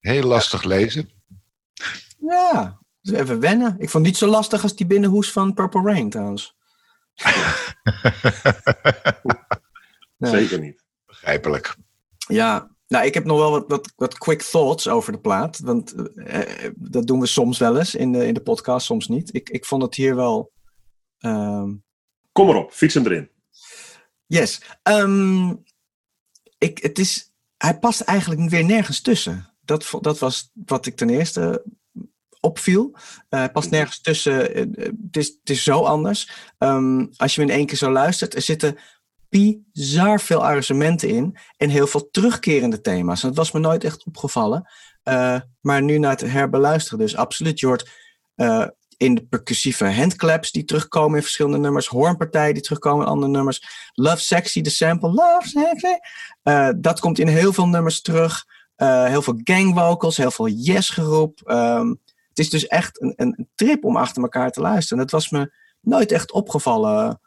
Heel 0.00 0.22
lastig 0.22 0.62
lezen. 0.64 1.10
Ja, 2.18 2.78
dus 3.00 3.14
even 3.14 3.40
wennen. 3.40 3.70
Ik 3.72 3.90
vond 3.90 3.92
het 3.92 4.02
niet 4.02 4.16
zo 4.16 4.26
lastig 4.26 4.62
als 4.62 4.76
die 4.76 4.86
binnenhoes 4.86 5.32
van 5.32 5.54
Purple 5.54 5.82
Rain 5.82 6.10
trouwens. 6.10 6.56
Nee. 10.16 10.30
Zeker 10.30 10.60
niet. 10.60 10.84
Begrijpelijk. 11.06 11.76
Ja, 12.28 12.70
nou, 12.86 13.06
ik 13.06 13.14
heb 13.14 13.24
nog 13.24 13.38
wel 13.38 13.50
wat, 13.50 13.64
wat, 13.68 13.92
wat 13.96 14.18
quick 14.18 14.42
thoughts 14.42 14.88
over 14.88 15.12
de 15.12 15.20
plaat. 15.20 15.58
Want 15.58 15.94
eh, 16.16 16.70
dat 16.76 17.06
doen 17.06 17.20
we 17.20 17.26
soms 17.26 17.58
wel 17.58 17.78
eens 17.78 17.94
in 17.94 18.12
de, 18.12 18.26
in 18.26 18.34
de 18.34 18.40
podcast, 18.42 18.86
soms 18.86 19.08
niet. 19.08 19.34
Ik, 19.34 19.48
ik 19.50 19.64
vond 19.64 19.82
het 19.82 19.94
hier 19.94 20.16
wel. 20.16 20.52
ehm, 21.18 21.74
Kom 22.32 22.46
maar 22.46 22.56
op, 22.56 22.72
fiets 22.72 22.94
hem 22.94 23.06
erin. 23.06 23.30
yes. 24.26 24.62
Ehm, 24.82 25.54
ik, 26.58 26.78
het 26.78 26.98
is, 26.98 27.32
hij 27.56 27.78
past 27.78 28.00
eigenlijk 28.00 28.50
weer 28.50 28.64
nergens 28.64 29.00
tussen. 29.00 29.54
Dat, 29.60 29.90
dat 30.00 30.18
was 30.18 30.50
wat 30.64 30.86
ik 30.86 30.96
ten 30.96 31.10
eerste 31.10 31.64
opviel. 32.40 32.90
Eh, 33.28 33.38
hij 33.38 33.50
past 33.50 33.70
nergens 33.70 34.00
tussen. 34.00 34.54
Eh, 34.54 34.62
eh, 34.62 34.92
het, 35.06 35.16
is, 35.16 35.26
het 35.26 35.50
is 35.50 35.62
zo 35.62 35.82
anders. 35.82 36.30
Ehm, 36.58 37.06
als 37.16 37.34
je 37.34 37.40
hem 37.40 37.50
in 37.50 37.56
één 37.56 37.66
keer 37.66 37.76
zo 37.76 37.90
luistert, 37.90 38.34
er 38.34 38.42
zitten 38.42 38.78
bizar 39.28 40.20
veel 40.20 40.44
arrangementen 40.44 41.08
in 41.08 41.36
en 41.56 41.68
heel 41.68 41.86
veel 41.86 42.08
terugkerende 42.10 42.80
thema's. 42.80 43.22
En 43.22 43.28
dat 43.28 43.36
was 43.36 43.52
me 43.52 43.60
nooit 43.60 43.84
echt 43.84 44.04
opgevallen. 44.04 44.70
Eh, 45.02 45.40
maar 45.60 45.82
nu 45.82 45.98
na 45.98 46.08
het 46.08 46.20
herbeluisteren, 46.20 46.98
dus 46.98 47.16
absoluut. 47.16 47.60
Je 47.60 47.66
hoort 47.66 47.90
eh, 48.34 48.66
in 48.96 49.14
de 49.14 49.26
percussieve 49.26 49.92
handclaps 49.92 50.50
die 50.50 50.64
terugkomen 50.64 51.16
in 51.16 51.22
verschillende 51.22 51.58
nummers, 51.58 51.86
hoornpartijen 51.86 52.54
die 52.54 52.62
terugkomen 52.62 53.04
in 53.04 53.12
andere 53.12 53.32
nummers, 53.32 53.90
Love 53.92 54.22
Sexy, 54.22 54.60
de 54.60 54.70
sample, 54.70 55.08
Love 55.08 55.48
Sexy. 55.48 55.96
Eh, 56.42 56.68
dat 56.76 57.00
komt 57.00 57.18
in 57.18 57.28
heel 57.28 57.52
veel 57.52 57.68
nummers 57.68 58.00
terug. 58.00 58.44
Eh, 58.74 59.04
heel 59.04 59.22
veel 59.22 59.40
gang 59.44 59.74
vocals, 59.74 60.16
heel 60.16 60.30
veel 60.30 60.48
yes 60.48 60.90
geroep. 60.90 61.40
Het 62.38 62.46
is 62.46 62.60
dus 62.60 62.66
echt 62.66 63.02
een, 63.02 63.12
een 63.16 63.48
trip 63.54 63.84
om 63.84 63.96
achter 63.96 64.22
elkaar 64.22 64.50
te 64.50 64.60
luisteren. 64.60 64.98
Dat 64.98 65.10
was 65.10 65.30
me 65.30 65.52
nooit 65.80 66.12
echt 66.12 66.32
opgevallen 66.32 67.20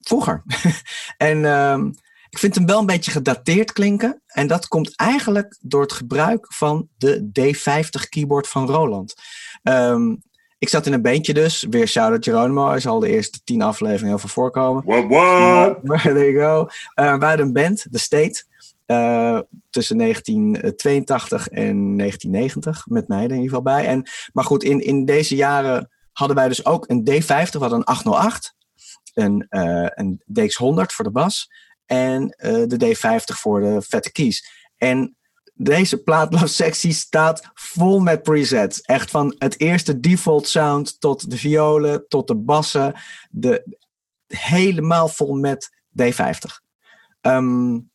vroeger. 0.00 0.42
en, 1.16 1.44
ehm, 1.44 1.86
ik 2.30 2.38
vind 2.38 2.54
hem 2.54 2.66
wel 2.66 2.78
een 2.78 2.86
beetje 2.86 3.10
gedateerd 3.10 3.72
klinken. 3.72 4.22
En 4.26 4.46
dat 4.46 4.68
komt 4.68 4.96
eigenlijk 4.96 5.58
door 5.60 5.82
het 5.82 5.92
gebruik 5.92 6.54
van 6.54 6.88
de 6.96 7.30
D50 7.40 8.08
keyboard 8.08 8.48
van 8.48 8.66
Roland. 8.66 9.14
Ehm, 9.62 10.14
ik 10.58 10.68
zat 10.68 10.86
in 10.86 10.92
een 10.92 11.02
bandje 11.02 11.34
dus. 11.34 11.66
Weer 11.70 11.88
shout-out 11.88 12.24
Geronimo. 12.24 12.68
Hij 12.68 12.80
zal 12.80 13.00
de 13.00 13.08
eerste 13.08 13.40
tien 13.44 13.62
afleveringen 13.62 14.08
heel 14.08 14.18
veel 14.18 14.28
voorkomen. 14.28 14.82
What, 14.86 15.06
what? 15.08 15.82
Maar 15.88 16.02
there 16.02 16.32
you 16.32 16.38
go. 16.38 16.68
Uh, 17.02 17.08
hadden 17.10 17.40
een 17.40 17.52
band, 17.52 17.86
The 17.90 17.98
State. 17.98 18.44
Uh, 18.90 19.40
tussen 19.70 19.98
1982 19.98 21.48
en 21.48 21.96
1990. 21.96 22.86
Met 22.86 23.08
mij 23.08 23.18
er 23.18 23.24
in 23.24 23.30
ieder 23.30 23.48
geval 23.48 23.62
bij. 23.62 23.86
En, 23.86 24.08
maar 24.32 24.44
goed, 24.44 24.62
in, 24.62 24.80
in 24.80 25.04
deze 25.04 25.36
jaren 25.36 25.90
hadden 26.12 26.36
wij 26.36 26.48
dus 26.48 26.64
ook 26.64 26.84
een 26.88 27.08
D50. 27.10 27.50
We 27.50 27.58
hadden 27.58 27.78
een 27.78 27.84
808. 27.84 28.56
Een, 29.14 29.46
uh, 29.50 29.86
een 29.94 30.22
DX100 30.32 30.92
voor 30.94 31.04
de 31.04 31.10
bas. 31.10 31.50
En 31.86 32.28
de 32.38 32.96
D50 32.96 33.38
voor 33.38 33.60
de 33.60 33.82
vette 33.82 34.12
keys. 34.12 34.66
En 34.76 35.16
deze 35.60 36.02
plaatloossectie 36.02 36.92
staat 36.92 37.50
vol 37.54 38.00
met 38.00 38.22
presets. 38.22 38.80
Echt 38.80 39.10
van 39.10 39.34
het 39.38 39.60
eerste 39.60 40.00
default 40.00 40.48
sound 40.48 41.00
tot 41.00 41.30
de 41.30 41.36
violen, 41.36 42.08
tot 42.08 42.26
de 42.26 42.34
bassen. 42.34 42.94
De, 43.30 43.78
helemaal 44.26 45.08
vol 45.08 45.34
met 45.34 45.70
D50. 46.02 46.66
Um, 47.20 47.90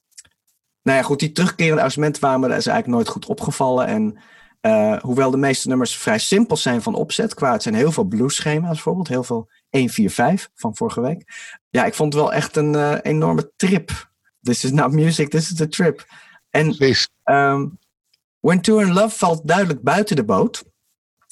nou 0.84 0.98
ja, 0.98 1.04
goed, 1.04 1.20
die 1.20 1.32
terugkerende 1.32 1.78
arrangementen 1.78 2.22
waren 2.22 2.40
me 2.40 2.46
is 2.48 2.52
eigenlijk 2.52 2.88
nooit 2.88 3.08
goed 3.08 3.26
opgevallen. 3.26 3.88
En 3.88 4.18
uh, 4.62 4.98
hoewel 5.00 5.32
de 5.32 5.38
meeste 5.38 5.68
nummers 5.68 5.96
vrij 5.96 6.20
simpel 6.20 6.58
zijn 6.58 6.82
van 6.82 6.96
opzet, 6.96 7.34
qua 7.34 7.52
het 7.52 7.64
zijn 7.64 7.76
heel 7.76 7.92
veel 7.92 8.04
blues-schema's 8.04 8.74
bijvoorbeeld, 8.74 9.08
heel 9.08 9.24
veel 9.24 9.50
1-4-5 9.78 10.52
van 10.56 10.76
vorige 10.76 11.02
week. 11.02 11.24
Ja, 11.70 11.86
ik 11.86 11.94
vond 11.94 12.14
het 12.14 12.22
wel 12.22 12.34
echt 12.34 12.56
een 12.56 12.74
uh, 12.74 12.98
enorme 13.02 13.52
trip. 13.56 14.12
This 14.42 14.64
is 14.64 14.72
not 14.72 14.92
music, 14.92 15.30
this 15.30 15.52
is 15.52 15.62
a 15.62 15.68
trip. 15.68 16.06
En 16.50 16.96
um, 17.24 17.78
When 18.40 18.62
Tour 18.62 18.82
in 18.82 18.94
Love 18.94 19.18
valt 19.18 19.48
duidelijk 19.48 19.82
buiten 19.82 20.16
de 20.16 20.26
boot. 20.26 20.64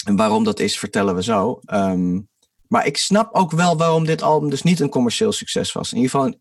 En 0.06 0.16
waarom 0.16 0.44
dat 0.44 0.60
is, 0.60 0.80
vertellen 0.80 1.16
we 1.16 1.24
zo. 1.24 1.60
Um, 1.74 2.30
maar 2.68 2.86
ik 2.86 2.98
snap 2.98 3.34
ook 3.34 3.52
wel 3.52 3.78
waarom 3.78 4.06
dit 4.06 4.22
album 4.22 4.50
dus 4.50 4.64
niet 4.64 4.80
een 4.80 4.90
commercieel 4.90 5.32
succes 5.32 5.72
was. 5.72 5.92
In 5.92 5.98
ieder 5.98 6.12
geval 6.12 6.34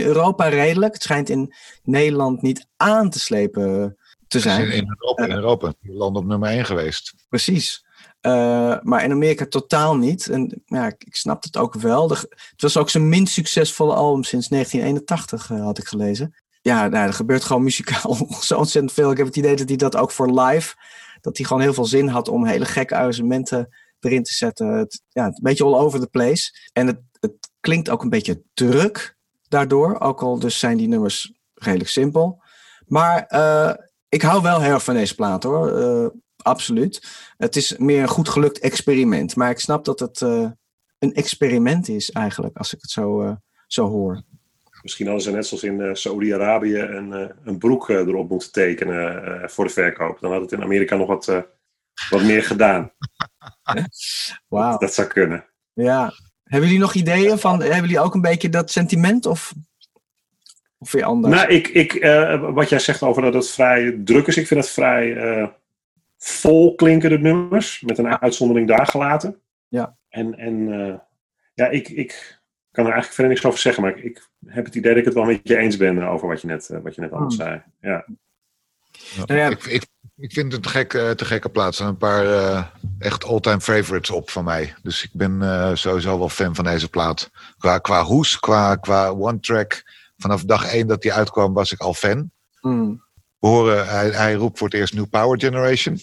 in 0.00 0.06
Europa 0.06 0.48
redelijk. 0.48 0.92
Het 0.92 1.02
schijnt 1.02 1.28
in 1.28 1.54
Nederland 1.82 2.42
niet 2.42 2.66
aan 2.76 3.10
te 3.10 3.18
slepen 3.18 3.96
te 4.28 4.40
zijn. 4.40 4.70
In, 4.70 4.94
Europa, 4.98 5.24
in 5.24 5.30
Europa. 5.30 5.72
land 5.82 6.16
op 6.16 6.26
nummer 6.26 6.48
1 6.48 6.64
geweest. 6.64 7.14
Precies. 7.28 7.84
Uh, 8.26 8.76
maar 8.82 9.04
in 9.04 9.10
Amerika 9.10 9.46
totaal 9.46 9.96
niet. 9.96 10.28
En 10.28 10.62
ja, 10.66 10.86
ik, 10.86 11.04
ik 11.04 11.16
snap 11.16 11.42
het 11.42 11.56
ook 11.56 11.74
wel. 11.74 12.06
De, 12.08 12.14
het 12.50 12.62
was 12.62 12.76
ook 12.76 12.90
zijn 12.90 13.08
minst 13.08 13.32
succesvolle 13.32 13.94
album 13.94 14.24
sinds 14.24 14.48
1981, 14.48 15.50
uh, 15.50 15.64
had 15.64 15.78
ik 15.78 15.86
gelezen. 15.86 16.34
Ja, 16.60 16.88
nou, 16.88 17.06
er 17.06 17.12
gebeurt 17.12 17.44
gewoon 17.44 17.62
muzikaal 17.62 18.14
zo 18.40 18.56
ontzettend 18.56 18.92
veel. 18.92 19.10
Ik 19.10 19.16
heb 19.16 19.26
het 19.26 19.36
idee 19.36 19.56
dat 19.56 19.68
hij 19.68 19.76
dat 19.76 19.96
ook 19.96 20.10
voor 20.10 20.40
live, 20.40 20.74
dat 21.20 21.36
hij 21.36 21.46
gewoon 21.46 21.62
heel 21.62 21.74
veel 21.74 21.84
zin 21.84 22.08
had 22.08 22.28
om 22.28 22.46
hele 22.46 22.64
gekke 22.64 22.96
arrangementen 22.96 23.68
erin 24.00 24.22
te 24.22 24.32
zetten. 24.32 24.68
Het, 24.68 25.02
ja, 25.08 25.24
een 25.24 25.38
beetje 25.42 25.64
all 25.64 25.74
over 25.74 26.00
the 26.00 26.06
place. 26.06 26.70
En 26.72 26.86
het, 26.86 27.00
het 27.20 27.50
klinkt 27.60 27.90
ook 27.90 28.02
een 28.02 28.08
beetje 28.08 28.42
druk 28.54 29.16
daardoor. 29.52 30.00
Ook 30.00 30.22
al 30.22 30.38
dus 30.38 30.58
zijn 30.58 30.76
die 30.76 30.88
nummers 30.88 31.32
redelijk 31.54 31.90
simpel. 31.90 32.42
Maar 32.86 33.26
uh, 33.28 33.72
ik 34.08 34.22
hou 34.22 34.42
wel 34.42 34.60
heel 34.60 34.72
erg 34.72 34.84
van 34.84 34.94
deze 34.94 35.14
plaat 35.14 35.42
hoor. 35.42 35.78
Uh, 35.78 36.06
absoluut. 36.36 37.22
Het 37.36 37.56
is 37.56 37.76
meer 37.76 38.02
een 38.02 38.08
goed 38.08 38.28
gelukt 38.28 38.58
experiment. 38.58 39.36
Maar 39.36 39.50
ik 39.50 39.58
snap 39.58 39.84
dat 39.84 40.00
het 40.00 40.20
uh, 40.20 40.50
een 40.98 41.14
experiment 41.14 41.88
is 41.88 42.10
eigenlijk, 42.10 42.56
als 42.56 42.74
ik 42.74 42.80
het 42.80 42.90
zo, 42.90 43.36
zo 43.66 43.88
hoor. 43.88 44.22
Misschien 44.82 45.06
hadden 45.06 45.24
ze 45.24 45.30
net 45.30 45.46
zoals 45.46 45.62
in 45.62 45.96
Saoedi-Arabië 45.96 46.78
een, 46.78 47.32
een 47.44 47.58
broek 47.58 47.88
erop 47.88 48.28
moeten 48.28 48.52
tekenen 48.52 49.50
voor 49.50 49.64
de 49.64 49.70
verkoop. 49.70 50.20
Dan 50.20 50.32
had 50.32 50.40
het 50.40 50.52
in 50.52 50.62
Amerika 50.62 50.96
nog 50.96 51.06
wat, 51.06 51.26
wat 52.10 52.22
meer 52.22 52.42
gedaan. 52.42 52.92
Wow. 54.48 54.70
Dat, 54.70 54.80
dat, 54.80 54.94
zou 54.94 55.08
kunnen. 55.08 55.46
Ja. 55.72 56.12
Hebben 56.52 56.68
jullie 56.68 56.84
nog 56.84 56.94
ideeën 56.94 57.38
van, 57.38 57.60
hebben 57.60 57.80
jullie 57.80 58.00
ook 58.00 58.14
een 58.14 58.20
beetje 58.20 58.48
dat 58.48 58.70
sentiment 58.70 59.26
of, 59.26 59.52
of 60.78 60.92
weer 60.92 61.04
anders? 61.04 61.34
Nou, 61.34 61.48
ik, 61.48 61.68
ik, 61.68 61.92
wat 62.40 62.68
jij 62.68 62.78
zegt 62.78 63.02
over 63.02 63.22
dat 63.22 63.34
het 63.34 63.50
vrij 63.50 64.00
druk 64.04 64.26
is, 64.26 64.36
ik 64.36 64.46
vind 64.46 64.60
het 64.60 64.72
vrij 64.72 65.50
vol 66.18 66.74
klinkende 66.74 67.18
nummers, 67.18 67.80
met 67.80 67.98
een 67.98 68.20
uitzondering 68.20 68.68
daar 68.68 68.86
gelaten. 68.86 69.40
Ja. 69.68 69.96
En, 70.08 70.38
en 70.38 70.68
ja, 71.54 71.68
ik, 71.68 71.88
ik 71.88 72.42
kan 72.72 72.86
er 72.86 72.92
eigenlijk 72.92 73.12
verder 73.12 73.32
niks 73.32 73.44
over 73.44 73.58
zeggen, 73.58 73.82
maar 73.82 73.96
ik, 73.96 74.04
ik, 74.04 74.28
heb 74.46 74.64
het 74.64 74.74
idee 74.74 74.90
dat 74.90 75.00
ik 75.00 75.04
het 75.04 75.14
wel 75.14 75.24
met 75.24 75.40
je 75.42 75.56
eens 75.56 75.76
ben 75.76 76.02
over 76.02 76.28
wat 76.28 76.40
je 76.40 76.46
net, 76.46 76.68
uh, 76.72 76.78
wat 76.82 76.94
je 76.94 77.00
net 77.00 77.12
anders 77.12 77.36
zei. 77.36 77.62
Ja. 77.80 78.04
Nou 79.26 79.40
ja. 79.40 79.48
Ik, 79.48 79.64
ik, 79.64 79.86
ik 80.16 80.32
vind 80.32 80.52
het 80.52 80.66
gek, 80.66 80.92
uh, 80.92 81.10
te 81.10 81.24
gekke 81.24 81.48
plaats. 81.48 81.80
Er 81.80 81.86
een 81.86 81.96
paar 81.96 82.24
uh, 82.24 82.64
echt 82.98 83.24
all-time 83.24 83.60
favorites 83.60 84.10
op 84.10 84.30
van 84.30 84.44
mij. 84.44 84.74
Dus 84.82 85.02
ik 85.02 85.10
ben 85.12 85.78
sowieso 85.78 86.18
wel 86.18 86.28
fan 86.28 86.54
van 86.54 86.64
deze 86.64 86.88
plaat. 86.88 87.30
Qua, 87.58 87.78
qua 87.78 88.02
hoes, 88.02 88.38
qua, 88.38 88.76
qua 88.76 89.08
one-track. 89.10 89.82
Vanaf 90.16 90.44
dag 90.44 90.66
één 90.66 90.86
dat 90.86 91.02
die 91.02 91.12
uitkwam 91.12 91.52
was 91.52 91.72
ik 91.72 91.80
al 91.80 91.94
fan. 91.94 92.30
Mm. 92.60 93.04
We 93.38 93.48
horen, 93.48 93.88
hij, 93.88 94.10
hij 94.10 94.34
roept 94.34 94.58
voor 94.58 94.68
het 94.68 94.76
eerst 94.76 94.94
New 94.94 95.08
Power 95.08 95.40
Generation. 95.40 96.00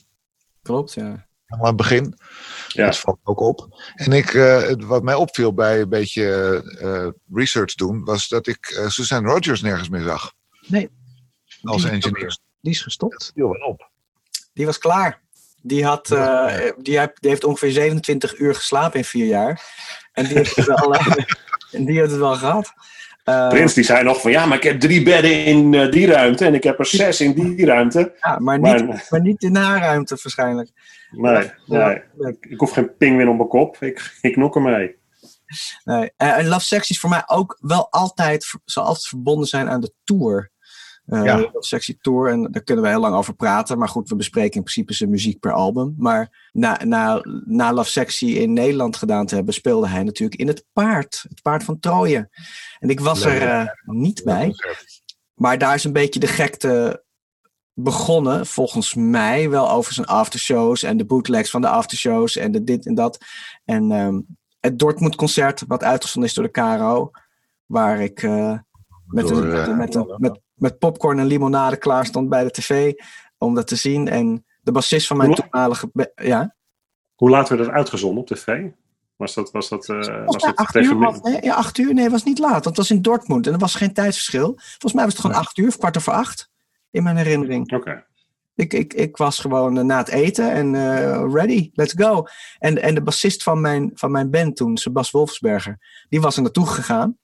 Klopt, 0.61 0.93
ja. 0.93 1.27
Aan 1.47 1.65
het 1.65 1.75
begin. 1.75 2.17
Ja. 2.67 2.85
Dat 2.85 2.97
valt 2.97 3.19
ook 3.23 3.39
op. 3.39 3.67
En 3.95 4.11
ik, 4.11 4.33
uh, 4.33 4.71
wat 4.77 5.03
mij 5.03 5.15
opviel 5.15 5.53
bij 5.53 5.81
een 5.81 5.89
beetje 5.89 6.61
uh, 6.81 7.37
research 7.39 7.73
doen, 7.73 8.03
was 8.03 8.27
dat 8.27 8.47
ik 8.47 8.71
uh, 8.71 8.87
Suzanne 8.87 9.29
Rogers 9.29 9.61
nergens 9.61 9.89
meer 9.89 10.03
zag. 10.03 10.33
Nee. 10.67 10.89
Als 11.61 11.83
engineer. 11.83 12.37
Die 12.61 12.71
is 12.71 12.81
gestopt. 12.81 13.31
Wel 13.35 13.49
op. 13.49 13.88
Die 14.59 14.67
was 14.67 14.77
klaar. 14.77 15.21
Die, 15.61 15.85
had, 15.85 16.07
die, 16.77 16.99
heeft, 16.99 17.21
die 17.21 17.29
heeft 17.29 17.43
ongeveer 17.43 17.71
27 17.71 18.39
uur 18.39 18.55
geslapen 18.55 18.99
in 18.99 19.05
vier 19.05 19.25
jaar. 19.25 19.61
En 20.13 20.25
die 20.25 20.37
heeft 20.37 20.55
het 20.55 20.65
wel, 20.65 20.95
en 21.71 21.85
die 21.85 21.97
heeft 21.97 22.11
het 22.11 22.19
wel 22.19 22.35
gehad. 22.35 22.73
Uh, 23.25 23.49
Prins 23.49 23.73
die 23.73 23.83
zei 23.83 24.03
nog 24.03 24.21
van 24.21 24.31
ja, 24.31 24.45
maar 24.45 24.57
ik 24.57 24.63
heb 24.63 24.79
drie 24.79 25.03
bedden 25.03 25.45
in 25.45 25.73
uh, 25.73 25.91
die 25.91 26.07
ruimte 26.07 26.45
en 26.45 26.53
ik 26.53 26.63
heb 26.63 26.79
er 26.79 26.85
zes 26.85 27.21
in 27.21 27.33
die 27.33 27.65
ruimte. 27.65 28.15
Ja, 28.19 28.39
maar 28.39 28.59
niet, 28.59 28.87
maar, 28.87 29.07
maar 29.09 29.21
niet 29.21 29.43
in 29.43 29.55
haar 29.55 29.79
ruimte 29.79 30.17
waarschijnlijk. 30.23 30.69
Nee, 31.11 31.51
nee. 31.65 32.03
Ik 32.39 32.59
hoef 32.59 32.71
geen 32.71 32.95
pingwin 32.97 33.29
op 33.29 33.37
mijn 33.37 33.49
kop. 33.49 33.77
Ik, 33.77 34.17
ik 34.21 34.35
nok 34.35 34.55
ermee. 34.55 34.95
Nee. 35.83 36.11
En 36.17 36.47
Love 36.47 36.65
Sexy 36.65 36.91
is 36.91 36.99
voor 36.99 37.09
mij 37.09 37.23
ook 37.25 37.57
wel 37.61 37.91
altijd, 37.91 38.53
zal 38.65 38.83
altijd 38.83 39.07
verbonden 39.07 39.47
zijn 39.47 39.69
aan 39.69 39.81
de 39.81 39.93
tour. 40.03 40.51
Uh, 41.09 41.23
ja. 41.23 41.49
Sexy 41.53 41.97
Tour. 42.01 42.31
En 42.31 42.51
daar 42.51 42.63
kunnen 42.63 42.83
we 42.83 42.89
heel 42.89 42.99
lang 42.99 43.15
over 43.15 43.33
praten. 43.33 43.77
Maar 43.77 43.87
goed, 43.87 44.09
we 44.09 44.15
bespreken 44.15 44.55
in 44.55 44.63
principe 44.63 44.93
zijn 44.93 45.09
muziek 45.09 45.39
per 45.39 45.51
album. 45.51 45.95
Maar 45.97 46.49
na, 46.51 46.79
na, 46.83 47.21
na 47.45 47.73
Love 47.73 47.89
Sexy 47.89 48.25
in 48.25 48.53
Nederland 48.53 48.95
gedaan 48.95 49.25
te 49.25 49.35
hebben, 49.35 49.53
speelde 49.53 49.87
hij 49.87 50.03
natuurlijk 50.03 50.39
in 50.39 50.47
het 50.47 50.65
paard. 50.73 51.25
Het 51.29 51.41
paard 51.41 51.63
van 51.63 51.79
Troje. 51.79 52.29
En 52.79 52.89
ik 52.89 52.99
was 52.99 53.25
er 53.25 53.41
uh, 53.41 53.67
niet 53.85 54.23
bij. 54.23 54.53
Maar 55.33 55.57
daar 55.57 55.75
is 55.75 55.83
een 55.83 55.93
beetje 55.93 56.19
de 56.19 56.27
gekte 56.27 57.03
begonnen, 57.73 58.45
volgens 58.45 58.93
mij, 58.93 59.49
wel 59.49 59.71
over 59.71 59.93
zijn 59.93 60.07
aftershows 60.07 60.83
en 60.83 60.97
de 60.97 61.05
bootlegs 61.05 61.49
van 61.49 61.61
de 61.61 61.67
aftershows 61.67 62.35
en 62.35 62.51
de 62.51 62.63
dit 62.63 62.85
en 62.85 62.95
dat. 62.95 63.17
En 63.65 63.91
um, 63.91 64.25
het 64.59 64.79
Dortmund 64.79 65.15
concert, 65.15 65.63
wat 65.67 65.83
uitgezonden 65.83 66.29
is 66.29 66.35
door 66.35 66.45
de 66.45 66.51
Caro, 66.51 67.11
waar 67.65 68.01
ik 68.01 68.21
uh, 68.21 68.57
met, 69.05 69.27
door, 69.27 69.43
een, 69.43 69.69
uh, 69.69 69.77
met, 69.77 69.95
een, 69.95 70.15
met, 70.17 70.39
met 70.59 70.79
popcorn 70.79 71.19
en 71.19 71.25
limonade 71.25 71.77
klaar 71.77 72.05
stond 72.05 72.29
bij 72.29 72.43
de 72.43 72.51
tv 72.51 72.93
om 73.37 73.55
dat 73.55 73.67
te 73.67 73.75
zien. 73.75 74.07
En 74.07 74.45
de 74.61 74.71
bassist 74.71 75.07
van 75.07 75.17
mijn 75.17 75.33
toenmalige... 75.33 75.91
Ja? 76.15 76.55
Hoe 77.15 77.29
laat 77.29 77.49
werd 77.49 77.63
dat 77.63 77.71
uitgezonden 77.71 78.21
op 78.21 78.27
tv? 78.27 78.65
Was 79.15 79.33
dat, 79.33 79.51
was 79.51 79.69
dat, 79.69 79.87
uh, 79.87 80.25
was 80.25 80.43
dat 80.43 80.55
acht 80.55 80.73
tegen 80.73 81.01
uur? 81.01 81.19
Nee, 81.21 81.41
ja, 81.41 81.53
acht 81.53 81.77
uur? 81.77 81.93
Nee, 81.93 82.03
het 82.03 82.11
was 82.11 82.23
niet 82.23 82.39
laat. 82.39 82.51
Want 82.51 82.65
het 82.65 82.77
was 82.77 82.91
in 82.91 83.01
Dortmund 83.01 83.47
en 83.47 83.53
er 83.53 83.59
was 83.59 83.75
geen 83.75 83.93
tijdsverschil. 83.93 84.53
Volgens 84.57 84.93
mij 84.93 85.03
was 85.03 85.13
het 85.13 85.21
gewoon 85.21 85.35
acht 85.37 85.57
uur, 85.57 85.67
of 85.67 85.77
kwart 85.77 85.97
over 85.97 86.13
acht 86.13 86.49
in 86.91 87.03
mijn 87.03 87.17
herinnering. 87.17 87.63
Oké. 87.63 87.75
Okay. 87.75 88.05
Ik, 88.55 88.73
ik, 88.73 88.93
ik 88.93 89.17
was 89.17 89.39
gewoon 89.39 89.77
uh, 89.77 89.83
na 89.83 89.97
het 89.97 90.07
eten 90.07 90.51
en 90.51 90.73
uh, 90.73 91.33
ready, 91.33 91.69
let's 91.73 91.93
go. 91.97 92.25
En, 92.57 92.81
en 92.81 92.95
de 92.95 93.01
bassist 93.01 93.43
van 93.43 93.61
mijn, 93.61 93.91
van 93.93 94.11
mijn 94.11 94.29
band 94.29 94.55
toen, 94.55 94.77
Sebas 94.77 95.11
Wolfsberger, 95.11 96.05
die 96.09 96.21
was 96.21 96.35
er 96.35 96.41
naartoe 96.41 96.67
gegaan. 96.67 97.17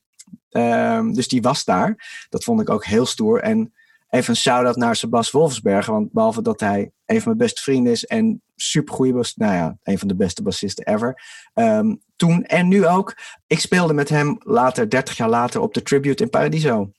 Um, 0.58 1.14
dus 1.14 1.28
die 1.28 1.42
was 1.42 1.64
daar. 1.64 2.26
Dat 2.30 2.44
vond 2.44 2.62
ik 2.62 2.70
ook 2.70 2.86
heel 2.86 3.06
stoer. 3.06 3.42
En 3.42 3.74
even 4.10 4.30
een 4.30 4.36
shout-out 4.36 4.76
naar 4.76 4.96
Sebas 4.96 5.32
Wolfsberger. 5.32 5.94
Want 5.94 6.12
behalve 6.12 6.42
dat 6.42 6.60
hij 6.60 6.92
een 7.06 7.22
van 7.22 7.24
mijn 7.26 7.38
beste 7.38 7.62
vrienden 7.62 7.92
is 7.92 8.06
en 8.06 8.42
supergoeie 8.56 9.14
was, 9.14 9.36
nou 9.36 9.54
ja, 9.54 9.78
een 9.84 10.00
van 10.00 10.08
de 10.08 10.16
beste 10.16 10.44
bassisten 10.44 10.86
ever. 10.86 11.22
Um, 11.54 12.02
toen 12.16 12.44
en 12.44 12.68
nu 12.68 12.88
ook. 12.88 13.18
Ik 13.48 13.60
speelde 13.60 13.94
met 13.94 14.10
hem 14.10 14.36
later, 14.40 14.90
30 14.90 15.18
jaar 15.18 15.30
later, 15.30 15.62
op 15.62 15.74
de 15.74 15.82
Tribute 15.82 16.24
in 16.24 16.30
Paradiso. 16.30 16.92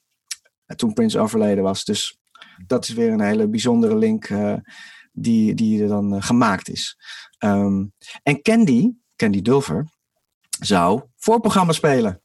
Toen 0.77 0.92
Prince 0.92 1.19
overleden 1.19 1.64
was. 1.64 1.85
Dus 1.85 2.19
dat 2.66 2.88
is 2.88 2.95
weer 2.95 3.12
een 3.12 3.21
hele 3.21 3.49
bijzondere 3.49 3.97
link 3.97 4.29
uh, 4.29 4.57
die, 5.12 5.55
die 5.55 5.83
er 5.83 5.88
dan 5.88 6.14
uh, 6.14 6.23
gemaakt 6.23 6.69
is. 6.69 6.97
Um, 7.45 7.92
en 8.23 8.42
Candy, 8.42 8.92
Candy 9.16 9.42
Dulver, 9.42 9.88
zou 10.61 11.03
voorprogramma 11.16 11.73
spelen 11.73 12.23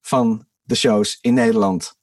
van 0.00 0.47
de 0.68 0.74
shows 0.74 1.18
in 1.20 1.34
Nederland. 1.34 1.96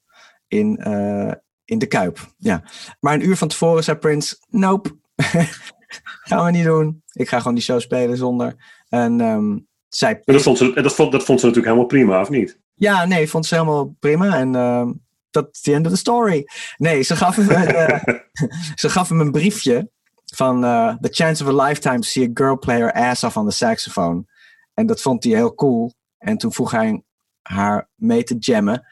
in, 0.48 0.78
eh, 0.78 1.32
in 1.66 1.80
de 1.80 1.86
Kuip. 1.86 2.20
Ja. 2.38 2.64
Maar 3.00 3.14
een 3.14 3.28
uur 3.28 3.38
van 3.38 3.48
tevoren 3.48 3.84
zei 3.84 3.98
Prince, 3.98 4.38
nope, 4.50 4.98
gaan 6.30 6.46
we 6.46 6.52
niet 6.52 6.64
doen. 6.64 7.04
Ik 7.12 7.28
ga 7.28 7.38
gewoon 7.38 7.54
die 7.54 7.64
show 7.64 7.80
spelen 7.80 8.18
zonder. 8.18 8.56
En 8.90 9.22
ehm, 9.22 9.58
zij... 9.90 10.22
En 10.24 10.34
dat 10.34 10.42
vond, 10.42 10.58
ze, 10.58 10.82
dat, 10.82 10.94
vond, 10.94 11.12
dat 11.12 11.24
vond 11.24 11.40
ze 11.40 11.46
natuurlijk 11.46 11.74
helemaal 11.74 11.86
prima, 11.86 12.22
of 12.22 12.30
niet? 12.30 12.60
Ja, 12.74 13.06
nee, 13.06 13.30
vond 13.30 13.46
ze 13.46 13.56
helemaal 13.56 13.96
prima. 14.00 14.38
En 14.38 14.56
ehm, 14.56 14.92
dat 15.32 15.48
is 15.52 15.62
the 15.62 15.74
end 15.74 15.86
of 15.86 15.92
the 15.92 15.98
story. 15.98 16.46
Nee, 16.78 17.02
ze 17.02 17.16
gaf 17.16 17.36
hem, 17.36 17.50
eh, 17.50 18.00
ze 18.82 18.90
gaf 18.90 19.10
hem 19.10 19.20
een 19.20 19.32
briefje 19.32 19.92
van 20.26 20.64
eh, 20.64 20.96
The 21.02 21.10
chance 21.12 21.44
of 21.44 21.60
a 21.60 21.66
lifetime 21.66 22.00
to 22.00 22.08
see 22.08 22.28
a 22.28 22.32
girl 22.34 22.60
play 22.60 22.78
her 22.78 22.92
ass 22.92 23.24
off 23.24 23.38
on 23.38 23.50
the 23.50 23.56
saxophone. 23.56 24.26
En 24.74 24.86
dat 24.86 25.02
vond 25.02 25.24
hij 25.24 25.34
heel 25.34 25.56
cool. 25.56 25.94
En 26.18 26.38
toen 26.38 26.54
vroeg 26.54 26.72
hij 26.72 27.04
haar 27.48 27.90
mee 27.96 28.24
te 28.24 28.36
jammen. 28.40 28.86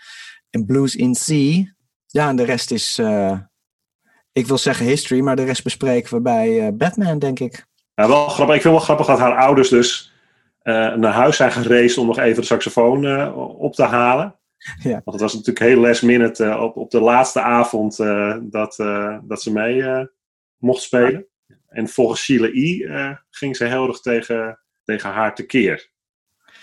En 0.50 0.66
Blues 0.66 0.96
in 0.96 1.14
C. 1.14 1.28
Ja, 2.08 2.30
en 2.30 2.36
de 2.36 2.44
rest 2.44 2.72
is, 2.72 2.98
eh, 2.98 3.40
ik 4.32 4.48
wil 4.48 4.58
zeggen 4.58 4.86
history, 4.86 5.22
maar 5.22 5.36
de 5.36 5.44
rest 5.44 5.64
bespreken 5.64 6.14
we 6.14 6.22
bij 6.22 6.60
eh, 6.60 6.74
Batman, 6.74 7.20
denk 7.20 7.40
ik. 7.40 7.66
Nou, 7.96 8.10
wel 8.10 8.28
grappig. 8.28 8.56
Ik 8.56 8.62
vind 8.62 8.74
wel 8.74 8.84
grappig 8.84 9.06
dat 9.06 9.20
haar 9.20 9.38
ouders 9.38 9.70
dus 9.70 10.14
eh, 10.62 10.94
naar 10.94 11.14
huis 11.14 11.36
zijn 11.36 11.52
gereisd 11.52 11.98
om 11.98 12.08
nog 12.08 12.20
even 12.20 12.42
de 12.42 12.48
saxofoon 12.48 13.34
op 13.36 13.74
te 13.74 13.84
halen. 13.84 14.36
Ja. 14.84 14.92
Want 14.92 15.04
het 15.06 15.20
was 15.20 15.34
natuurlijk 15.34 15.66
heel 15.66 15.80
last 15.80 16.04
minute 16.04 16.58
op, 16.58 16.78
op 16.78 16.92
de 16.92 17.00
laatste 17.00 17.42
avond 17.42 17.98
dat, 18.52 18.76
dat 19.24 19.42
ze 19.42 19.52
mee 19.52 20.08
mocht 20.58 20.82
spelen. 20.82 21.28
En 21.68 21.88
volgens 21.88 22.22
Sheila 22.22 22.50
E. 22.52 23.16
ging 23.30 23.56
ze 23.56 23.66
heel 23.66 23.88
erg 23.88 24.00
tegen, 24.00 24.60
tegen 24.84 25.10
haar 25.10 25.36
tekeer. 25.36 25.93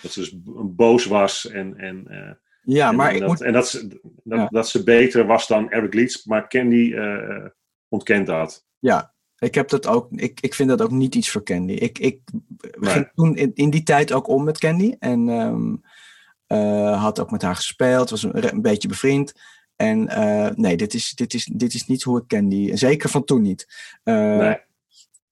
Dat 0.02 0.12
ze 0.12 0.20
dus 0.20 0.34
boos 0.64 1.04
was 1.04 1.48
en, 1.48 1.76
en, 1.78 2.06
eh, 2.08 2.30
Ja, 2.62 2.88
en, 2.88 2.96
maar 2.96 3.08
en 3.08 3.14
ik 3.14 3.20
dat, 3.20 3.28
moet, 3.28 3.40
en 3.40 3.52
dat, 3.52 3.68
ze, 3.68 3.86
dat, 4.24 4.38
Ja. 4.38 4.46
dat 4.46 4.68
ze 4.68 4.84
beter 4.84 5.26
was 5.26 5.46
dan 5.46 5.70
Eric 5.70 5.94
Leeds. 5.94 6.24
Maar 6.24 6.48
Candy 6.48 6.92
eh, 6.94 7.46
ontkent 7.88 8.26
dat. 8.26 8.66
ja, 8.78 9.14
ik 9.38 9.54
heb 9.54 9.68
dat 9.68 9.86
ook, 9.86 10.08
ik, 10.12 10.40
ik 10.40 10.54
vind 10.54 10.68
dat 10.68 10.82
ook 10.82 10.90
niet 10.90 11.14
iets 11.14 11.30
voor 11.30 11.42
Candy. 11.42 11.72
Ik, 11.72 11.98
ik 11.98 12.20
Nee. 12.80 12.90
ging 12.92 13.10
toen 13.14 13.36
in, 13.36 13.50
in 13.54 13.70
die 13.70 13.82
tijd 13.82 14.12
ook 14.12 14.28
om 14.28 14.44
met 14.44 14.58
Candy. 14.58 14.94
En 14.98 15.28
ehm, 15.28 15.74
eh, 16.46 17.02
had 17.02 17.20
ook 17.20 17.30
met 17.30 17.42
haar 17.42 17.56
gespeeld, 17.56 18.10
was 18.10 18.22
een, 18.22 18.54
een 18.54 18.62
beetje 18.62 18.88
bevriend. 18.88 19.32
En 19.76 20.04
nee, 20.56 20.76
dit 20.76 20.94
is, 20.94 21.10
dit, 21.14 21.34
is, 21.34 21.50
dit 21.54 21.74
is 21.74 21.86
niet 21.86 22.02
hoe 22.02 22.18
ik 22.20 22.26
Candy, 22.26 22.74
zeker 22.76 23.08
van 23.08 23.24
toen 23.24 23.42
niet. 23.42 23.66
Nee. 24.04 24.58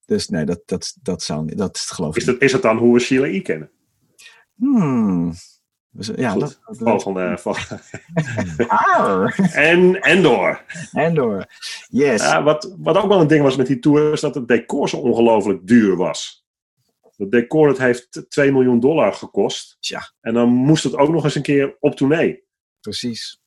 Dus 0.05 0.29
nee, 0.29 0.45
dat, 0.45 0.63
dat, 0.67 0.97
dat, 1.03 1.23
zou, 1.23 1.45
niet- 1.45 1.59
dat 1.59 1.79
geloof 1.79 2.11
ik 2.15 2.21
Is, 2.21 2.25
dat, 2.25 2.41
is 2.43 2.53
het 2.53 2.63
dan 2.63 2.77
hoe 2.77 2.95
we 2.95 3.01
Sheila 3.01 3.27
E. 3.27 3.41
kennen? 3.41 3.71
Hmm. 4.59 5.33
Dus, 5.90 6.11
ja, 6.16 6.31
Goed. 6.31 6.40
dat, 6.40 6.61
dat, 6.66 6.77
Volgende, 6.79 7.38
volgende. 7.38 7.83
Arr. 8.68 9.35
En, 9.53 10.01
en 10.01 10.23
door. 10.23 10.62
En 10.92 11.14
door. 11.14 11.47
Yes. 11.88 12.23
Ja, 12.23 12.42
wat, 12.42 12.75
wat 12.79 12.97
ook 12.97 13.09
wel 13.09 13.21
een 13.21 13.27
ding 13.27 13.42
was 13.42 13.57
met 13.57 13.66
die 13.66 13.79
tour, 13.79 14.12
is 14.12 14.21
dat 14.21 14.35
het 14.35 14.49
decor 14.49 14.88
zo 14.88 14.97
ongelooflijk 14.97 15.66
duur 15.66 15.97
was. 15.97 16.47
Het 17.16 17.31
decor 17.31 17.66
dat 17.66 17.79
heeft 17.79 18.27
2 18.29 18.53
miljoen 18.53 18.81
dollar 18.81 19.12
gekost. 19.12 19.77
Tja. 19.81 20.12
En 20.21 20.35
dan 20.35 20.49
moest 20.49 20.85
het 20.85 20.97
ook 20.97 21.09
nog 21.09 21.25
eens 21.25 21.35
een 21.35 21.42
keer 21.42 21.77
op 21.81 21.94
tournee 21.94 22.44
Precies. 22.81 23.42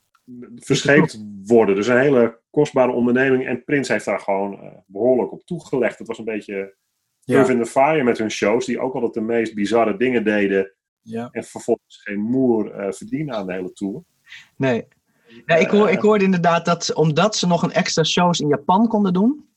verscheept 0.55 1.23
worden. 1.45 1.75
Dus 1.75 1.87
een 1.87 1.99
hele 1.99 2.39
kostbare 2.49 2.91
onderneming. 2.91 3.47
En 3.47 3.63
Prins 3.63 3.87
heeft 3.87 4.05
daar 4.05 4.19
gewoon 4.19 4.61
eh, 4.61 4.71
behoorlijk 4.85 5.31
op 5.31 5.45
toegelegd. 5.45 5.97
Het 5.99 6.07
was 6.07 6.17
een 6.17 6.25
beetje 6.25 6.75
Ja. 7.23 7.47
In 7.47 7.63
the 7.63 7.69
Fire 7.69 8.03
met 8.03 8.17
hun 8.17 8.31
shows, 8.31 8.65
die 8.65 8.79
ook 8.79 8.93
altijd 8.93 9.13
de 9.13 9.21
meest 9.21 9.53
bizarre 9.53 9.97
dingen 9.97 10.23
deden. 10.23 10.73
Ja. 11.01 11.29
En 11.31 11.43
vervolgens 11.43 12.01
geen 12.03 12.19
moer 12.19 12.71
eh, 12.71 12.91
verdienen 12.91 13.35
aan 13.35 13.45
de 13.45 13.53
hele 13.53 13.73
tour. 13.73 14.03
Nee. 14.55 14.87
Ja, 15.45 15.55
ik, 15.55 15.67
hoor, 15.69 15.87
Eh, 15.87 15.93
ik 15.93 15.99
hoorde 16.01 16.23
inderdaad 16.23 16.65
dat 16.65 16.93
omdat 16.93 17.35
ze 17.35 17.47
nog 17.47 17.63
een 17.63 17.71
extra 17.71 18.03
shows 18.03 18.39
in 18.39 18.47
Japan 18.47 18.87
konden 18.87 19.13
doen, 19.13 19.49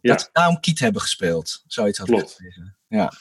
Ja. 0.00 0.10
dat 0.12 0.20
ze 0.20 0.28
daarom 0.32 0.60
Kiet 0.60 0.78
hebben 0.78 1.00
gespeeld. 1.00 1.64
Zoiets 1.66 1.98
had 1.98 2.06
Klopt. 2.08 2.38
Ja. 2.88 3.12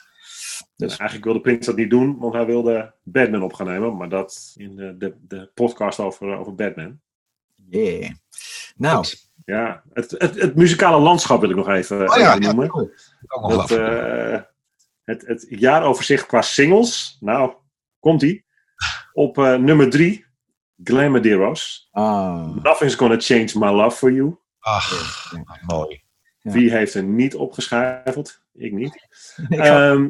Dus, 0.75 0.97
Eigenlijk 0.97 1.23
wilde 1.23 1.41
Prins 1.41 1.65
dat 1.65 1.75
niet 1.75 1.89
doen, 1.89 2.17
want 2.19 2.33
hij 2.33 2.45
wilde 2.45 2.93
Batman 3.03 3.43
op 3.43 3.53
gaan 3.53 3.67
nemen. 3.67 3.97
Maar 3.97 4.09
dat 4.09 4.53
in 4.55 4.75
de, 4.75 4.97
de, 4.97 5.15
de 5.27 5.51
podcast 5.53 5.99
over, 5.99 6.37
over 6.37 6.55
Batman. 6.55 6.99
yeah. 7.69 8.09
Nou, 8.75 9.05
Ja, 9.45 9.83
het, 9.93 10.11
het, 10.17 10.41
het 10.41 10.55
muzikale 10.55 10.99
landschap 10.99 11.41
wil 11.41 11.49
ik 11.49 11.55
nog 11.55 11.67
even, 11.69 12.09
Oh 12.09 12.17
ja, 12.17 12.29
even 12.37 12.55
noemen. 12.55 12.91
Dat, 13.47 13.71
eh, 13.71 14.41
het, 15.03 15.27
het 15.27 15.45
jaaroverzicht 15.49 16.25
qua 16.25 16.41
singles. 16.41 17.17
Nou, 17.19 17.53
komt 18.01 18.21
ie. 18.21 18.45
Op 19.13 19.37
eh, 19.37 19.55
nummer 19.55 19.89
drie, 19.89 20.25
Glamaderos. 20.83 21.87
ah, 21.91 22.55
Nothing's 22.63 22.95
Gonna 22.95 23.19
Change 23.19 23.51
My 23.55 23.69
Love 23.81 23.97
For 23.97 24.11
You. 24.11 24.37
Ach, 24.59 25.33
mooi. 25.67 26.01
Ja. 26.37 26.51
Wie 26.51 26.71
heeft 26.71 26.93
er 26.93 27.03
niet 27.03 27.35
opgeschrijveld? 27.35 28.41
Ik 28.53 28.71
niet. 28.71 28.93
ik 29.49 29.59
Ehm, 29.59 30.05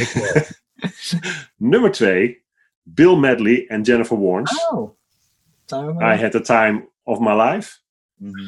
Ik, 0.00 0.12
eh, 0.14 0.42
nummer 1.56 1.90
twee, 1.90 2.42
Bill 2.82 3.16
Medley 3.16 3.66
en 3.66 3.82
Jennifer 3.82 4.20
Warnes. 4.20 4.66
oh. 4.68 4.90
I 6.00 6.20
Had 6.20 6.30
The 6.32 6.40
Time 6.40 6.88
Of 7.02 7.18
My 7.18 7.32
Life. 7.42 7.78
Mhm. 8.14 8.40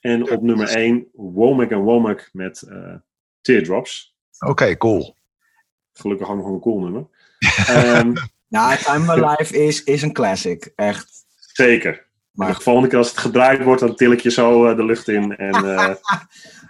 En 0.00 0.30
op 0.30 0.42
nummer 0.42 0.68
één, 0.68 1.06
Womack 1.12 1.70
en 1.70 1.78
Womack 1.78 2.28
met 2.32 2.62
eh, 2.62 2.94
Teardrops. 3.40 4.14
Oké, 4.38 4.76
cool. 4.76 5.16
Gelukkig 5.92 6.28
ook 6.30 6.36
nog 6.36 6.46
een 6.46 6.60
cool 6.60 6.80
nummer. 6.80 7.06
Ehm, 7.66 8.14
Nou, 8.48 8.76
Time 8.76 9.26
Life 9.26 9.64
is, 9.64 9.84
is 9.84 10.02
een 10.02 10.12
classic. 10.12 10.72
Echt. 10.76 11.24
zeker. 11.52 12.12
Maar 12.32 12.54
de 12.54 12.60
volgende 12.60 12.88
keer 12.88 12.98
als 12.98 13.08
het 13.08 13.18
gedraaid 13.18 13.62
wordt, 13.62 13.80
dan 13.80 13.94
til 13.94 14.12
ik 14.12 14.20
je 14.20 14.30
zo 14.30 14.66
eh, 14.66 14.76
de 14.76 14.84
lucht 14.84 15.08
in. 15.08 15.36
En 15.36 15.54
eh, 15.54 15.94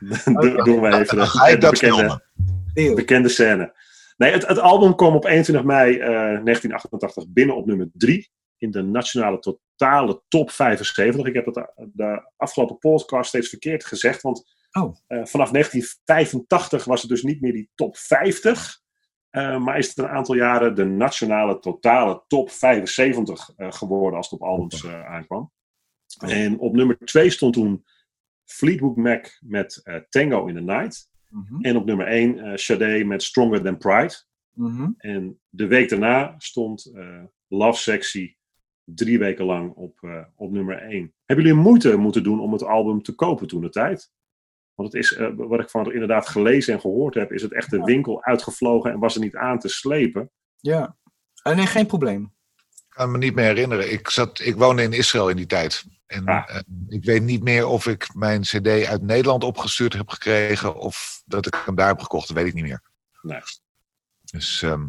dan 0.24 0.64
doen 0.64 0.80
we 0.80 0.96
even 0.98 1.16
de, 1.16 1.56
dat 1.58 1.70
bekende, 1.70 2.22
bekende 2.94 3.28
scène. 3.28 3.74
Nee, 4.16 4.32
het, 4.32 4.46
het 4.46 4.58
album 4.58 4.94
kwam 4.94 5.14
op 5.14 5.24
21 5.24 5.64
mei 5.64 5.98
eh, 5.98 6.08
1988 6.08 7.28
binnen 7.28 7.56
op 7.56 7.66
nummer 7.66 7.90
3 7.92 8.30
in 8.58 8.70
de 8.70 8.82
nationale 8.82 9.38
totale 9.38 10.22
top 10.28 10.50
75. 10.50 11.26
Ik 11.26 11.34
heb 11.34 11.46
het 11.46 11.72
de, 11.92 12.30
afgelopen 12.37 12.78
podcast 12.78 13.28
steeds 13.28 13.48
verkeerd 13.48 13.84
gezegd, 13.84 14.22
want 14.22 14.52
Oh. 14.80 14.96
eh, 15.06 15.24
vanaf 15.24 15.50
1985 15.50 16.84
was 16.84 17.00
het 17.00 17.10
dus 17.10 17.22
niet 17.22 17.40
meer 17.40 17.52
die 17.52 17.70
top 17.74 17.96
50. 17.96 18.80
Eh, 19.34 19.58
maar 19.58 19.78
is 19.78 19.88
het 19.88 19.98
een 19.98 20.08
aantal 20.08 20.34
jaren 20.34 20.74
de 20.74 20.84
nationale 20.84 21.58
totale 21.58 22.22
top 22.26 22.50
75 22.50 23.52
eh, 23.56 23.72
geworden 23.72 24.16
als 24.16 24.30
het 24.30 24.40
op 24.40 24.46
albums 24.46 24.84
eh, 24.84 25.04
aankwam. 25.06 25.52
En 26.18 26.58
op 26.58 26.74
nummer 26.74 26.98
2 26.98 27.30
stond 27.30 27.52
toen 27.52 27.84
Fleetwood 28.44 28.96
Mac 28.96 29.38
met 29.40 29.82
Tango 30.08 30.46
in 30.46 30.54
the 30.54 30.60
Night. 30.60 31.10
Mhm. 31.28 31.60
En 31.60 31.76
op 31.76 31.84
nummer 31.84 32.06
1 32.06 32.38
eh 32.38 32.56
Sade 32.56 33.04
met 33.04 33.22
Stronger 33.22 33.62
Than 33.62 33.78
Pride. 33.78 34.14
Mhm. 34.50 34.90
En 34.98 35.40
de 35.48 35.66
week 35.66 35.88
daarna 35.88 36.34
stond 36.38 36.92
Love 37.48 37.78
Sexy 37.78 38.36
drie 38.84 39.18
weken 39.18 39.44
lang 39.44 39.72
op, 39.72 40.24
op 40.36 40.50
nummer 40.50 40.82
1. 40.82 41.14
Hebben 41.24 41.44
jullie 41.46 41.60
moeite 41.60 41.96
moeten 41.96 42.22
doen 42.22 42.40
om 42.40 42.52
het 42.52 42.62
album 42.62 43.02
te 43.02 43.14
kopen 43.14 43.46
toen 43.46 43.60
de 43.60 43.70
tijd? 43.70 44.12
Want 44.74 44.92
het 44.92 45.02
is, 45.02 45.12
eh, 45.14 45.28
wat 45.37 45.60
ik 45.60 45.70
van 45.70 45.92
inderdaad 45.92 46.28
gelezen 46.28 46.74
en 46.74 46.80
gehoord 46.80 47.14
heb, 47.14 47.32
is 47.32 47.42
het 47.42 47.52
echt 47.52 47.70
de 47.70 47.82
winkel 47.82 48.22
uitgevlogen 48.24 48.92
en 48.92 48.98
was 48.98 49.14
er 49.14 49.20
niet 49.20 49.37
aan 49.37 49.58
te 49.58 49.68
slepen. 49.68 50.30
Ja. 50.56 50.96
Eh, 51.42 51.56
nee, 51.56 51.66
geen 51.66 51.87
probleem. 51.87 52.32
Ik 52.56 53.00
kan 53.00 53.10
me 53.10 53.18
niet 53.18 53.34
meer 53.34 53.44
herinneren. 53.44 53.92
Ik, 53.92 54.08
zat, 54.08 54.40
ik 54.40 54.56
woonde 54.56 54.82
in 54.82 54.92
Israël 54.92 55.28
in 55.28 55.37
die 55.37 55.46
tijd. 55.46 55.84
En 56.06 56.26
Ah. 56.26 56.56
eh, 56.56 56.60
ik 56.88 57.04
weet 57.04 57.22
niet 57.22 57.42
meer 57.42 57.66
of 57.66 57.87
ik 57.87 58.14
mijn 58.14 58.40
cd 58.40 58.66
uit 58.87 59.02
Nederland 59.02 59.44
opgestuurd 59.44 59.92
heb 59.92 60.08
gekregen... 60.08 60.76
of 60.76 61.22
dat 61.24 61.46
ik 61.46 61.62
hem 61.64 61.74
daar 61.74 61.88
heb 61.88 62.00
gekocht. 62.00 62.28
Dat 62.28 62.37
weet 62.37 62.46
ik 62.46 62.54
niet 62.54 62.64
meer. 62.64 62.82
Nee. 63.22 63.40
Dus 64.24 64.62
ehm, 64.62 64.87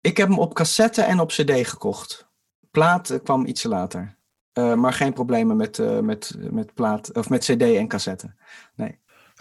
Ik 0.00 0.16
heb 0.16 0.28
hem 0.28 0.38
op 0.38 0.54
cassette 0.54 1.02
en 1.02 1.20
op 1.20 1.28
cd 1.28 1.68
gekocht. 1.68 2.28
Plaat 2.70 3.10
eh, 3.10 3.18
kwam 3.22 3.46
iets 3.46 3.62
later. 3.62 4.16
Eh, 4.52 4.74
maar 4.74 4.92
geen 4.92 5.12
problemen 5.12 5.56
met, 5.56 5.78
eh, 5.78 5.98
met, 5.98 6.36
met, 6.38 6.74
plaat, 6.74 7.12
of 7.12 7.28
met 7.28 7.40
cd 7.44 7.62
en 7.62 7.88
cassette. 7.88 8.34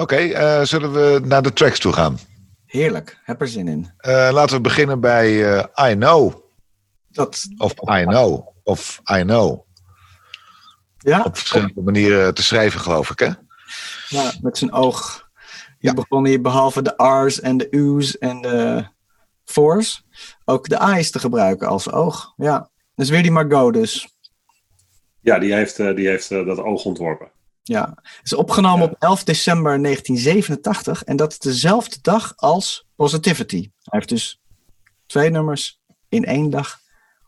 Oké, 0.02 0.16
eh, 0.16 0.62
zullen 0.62 0.92
we 0.94 1.22
naar 1.24 1.42
de 1.42 1.54
tracks 1.54 1.80
toe 1.80 1.94
gaan? 1.94 2.18
Heerlijk, 2.66 3.20
heb 3.24 3.42
er 3.42 3.48
zin 3.48 3.68
in. 3.68 3.92
Eh, 3.98 4.30
laten 4.32 4.56
we 4.56 4.62
beginnen 4.62 5.00
bij 5.00 5.56
eh, 5.76 5.90
I 5.92 5.96
Know. 5.96 6.34
Dat, 7.08 7.46
Of 7.58 7.72
I 7.72 8.04
Know. 8.06 8.48
Of 8.64 9.02
I 9.16 9.22
Know. 9.22 9.62
ja, 10.98 11.22
Op 11.24 11.38
verschillende 11.38 11.82
manieren 11.82 12.34
te 12.34 12.44
schrijven, 12.44 12.80
geloof 12.80 13.10
ik, 13.10 13.20
hè? 13.20 13.30
ja, 14.08 14.32
met 14.42 14.58
zijn 14.58 14.74
oog. 14.74 15.30
Je 15.80 15.88
Ja. 15.88 15.94
begon 15.94 16.26
hier 16.26 16.42
behalve 16.42 16.82
de 16.82 16.94
R's 17.04 17.40
en 17.40 17.58
de 17.58 17.68
U's 17.72 18.18
en 18.18 18.42
de 18.42 18.86
For's 19.46 20.04
ook 20.46 20.70
de 20.70 20.96
I's 20.98 21.12
te 21.12 21.20
gebruiken 21.20 21.68
als 21.68 21.92
oog. 21.92 22.34
Ja, 22.38 22.70
dus 22.96 23.10
weer 23.10 23.22
die 23.22 23.32
Margot 23.32 23.74
dus. 23.74 24.08
Ja, 25.22 25.40
die 25.40 25.54
heeft, 25.54 25.80
eh, 25.80 25.96
die 25.96 26.08
heeft 26.08 26.30
dat 26.30 26.58
oog 26.60 26.84
ontworpen. 26.86 27.32
Ja, 27.64 27.94
het 28.04 28.20
is 28.24 28.34
opgenomen 28.34 28.86
Ja. 28.86 28.92
op 28.92 28.96
11 29.00 29.24
december 29.24 29.80
1987 29.82 31.04
en 31.04 31.16
dat 31.16 31.32
is 31.32 31.40
dezelfde 31.40 31.98
dag 32.02 32.34
als 32.36 32.86
Positivity. 32.96 33.56
Hij 33.62 33.72
heeft 34.00 34.10
dus 34.10 34.42
twee 35.06 35.30
nummers 35.30 35.80
in 36.10 36.26
één 36.26 36.50
dag 36.50 36.80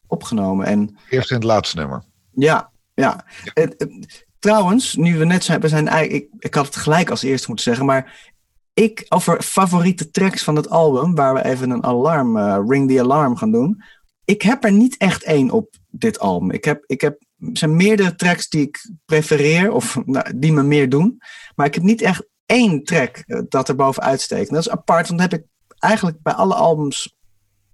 opgenomen. 0.08 0.66
En 0.66 0.98
Eerst 1.10 1.30
in 1.30 1.36
het 1.36 1.46
laatste 1.46 1.78
nummer. 1.78 2.04
ja, 2.34 2.72
Ja. 2.96 3.26
Het- 3.44 3.74
het- 3.78 4.26
trouwens, 4.40 4.96
nu 4.96 5.18
we 5.18 5.26
net 5.26 5.44
zijn, 5.44 5.60
we 5.62 5.68
zijn 5.68 6.12
ik, 6.12 6.28
ik 6.40 6.54
had 6.54 6.66
het 6.66 6.76
gelijk 6.76 7.10
als 7.10 7.24
eerste 7.24 7.48
moeten 7.48 7.66
zeggen, 7.66 7.86
maar 7.86 8.32
ik 8.74 9.06
over 9.10 9.42
favoriete 9.42 10.10
tracks 10.12 10.44
van 10.44 10.56
het 10.56 10.70
album, 10.70 11.16
waar 11.16 11.34
we 11.34 11.46
even 11.46 11.70
een 11.70 11.84
alarm, 11.84 12.38
eh, 12.38 12.60
ring 12.68 12.90
the 12.90 13.00
alarm 13.02 13.36
gaan 13.36 13.52
doen. 13.52 13.84
Ik 14.26 14.42
heb 14.42 14.64
er 14.64 14.72
niet 14.72 14.98
echt 14.98 15.24
één 15.24 15.52
op 15.52 15.76
dit 15.90 16.20
album. 16.20 16.52
Ik 16.52 16.66
heb, 16.66 16.84
ik 16.86 17.02
heb, 17.02 17.22
zijn 17.54 17.76
meerdere 17.76 18.16
tracks 18.16 18.50
die 18.50 18.62
ik 18.62 18.92
prefereer, 19.06 19.72
of 19.72 19.98
nou, 20.06 20.40
die 20.40 20.54
me 20.54 20.64
meer 20.64 20.90
doen. 20.90 21.22
Maar 21.56 21.66
ik 21.66 21.74
heb 21.74 21.84
niet 21.84 22.02
echt 22.02 22.28
één 22.46 22.84
track 22.84 23.18
eh, 23.18 23.42
dat 23.50 23.70
er 23.70 23.76
bovenuit 23.76 24.22
steekt. 24.22 24.48
En 24.48 24.54
dat 24.54 24.66
is 24.66 24.72
apart, 24.72 25.08
want 25.08 25.20
dat 25.20 25.32
heb 25.32 25.40
ik 25.40 25.48
eigenlijk 25.80 26.18
bij 26.22 26.34
alle 26.34 26.54
albums, 26.54 27.16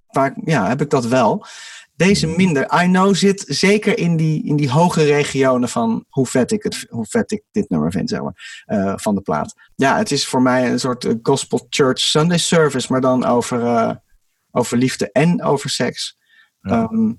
vaak, 0.08 0.36
ja, 0.44 0.68
heb 0.68 0.80
ik 0.80 0.90
dat 0.90 1.06
wel. 1.06 1.46
Deze 1.96 2.26
minder. 2.26 2.82
I 2.82 2.86
Know 2.86 3.14
zit 3.14 3.44
zeker 3.46 3.98
in 3.98 4.16
die, 4.16 4.44
in 4.44 4.56
die 4.56 4.70
hoge 4.70 5.04
regionen 5.04 5.68
van 5.68 6.04
hoe 6.08 6.26
vet 6.26 6.52
ik, 6.52 6.62
het, 6.62 6.86
hoe 6.88 7.06
vet 7.06 7.30
ik 7.30 7.42
dit 7.50 7.68
nummer 7.68 7.92
vind, 7.92 8.08
zeg 8.08 8.22
maar, 8.22 8.64
eh, 8.64 8.92
van 8.96 9.14
de 9.14 9.20
plaat. 9.20 9.54
Ja, 9.74 9.96
het 9.96 10.10
is 10.10 10.26
voor 10.26 10.42
mij 10.42 10.70
een 10.70 10.80
soort 10.80 11.04
eh, 11.04 11.14
gospel 11.22 11.66
church 11.68 11.98
Sunday 11.98 12.38
service, 12.38 12.92
maar 12.92 13.00
dan 13.00 13.24
over, 13.24 14.00
over 14.50 14.76
liefde 14.76 15.12
en 15.12 15.42
over 15.42 15.70
seks. 15.70 16.18
Ja. 16.60 16.82
Ehm, 16.82 17.12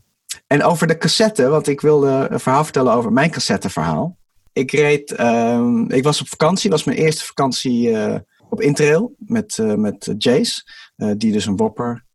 en 0.52 0.64
over 0.64 0.88
de 0.88 0.98
cassette, 0.98 1.48
want 1.48 1.68
ik 1.68 1.82
wilde 1.82 2.28
een 2.30 2.40
verhaal 2.40 2.64
vertellen 2.64 2.94
over 2.94 3.12
mijn 3.12 3.32
cassetteverhaal. 3.32 4.18
Ik 4.54 4.72
reed, 4.72 5.12
ehm, 5.12 5.92
ik 5.92 6.04
was 6.04 6.22
op 6.22 6.28
vakantie, 6.28 6.70
was 6.70 6.84
mijn 6.84 6.98
eerste 6.98 7.26
vakantie 7.26 7.98
eh, 7.98 8.20
op 8.50 8.62
Interrail 8.62 9.16
met, 9.18 9.58
eh, 9.58 9.74
met 9.74 10.14
Jace, 10.18 10.64
eh, 10.96 11.12
die 11.18 11.32
dus 11.32 11.46
een 11.46 11.56
wopper 11.56 12.06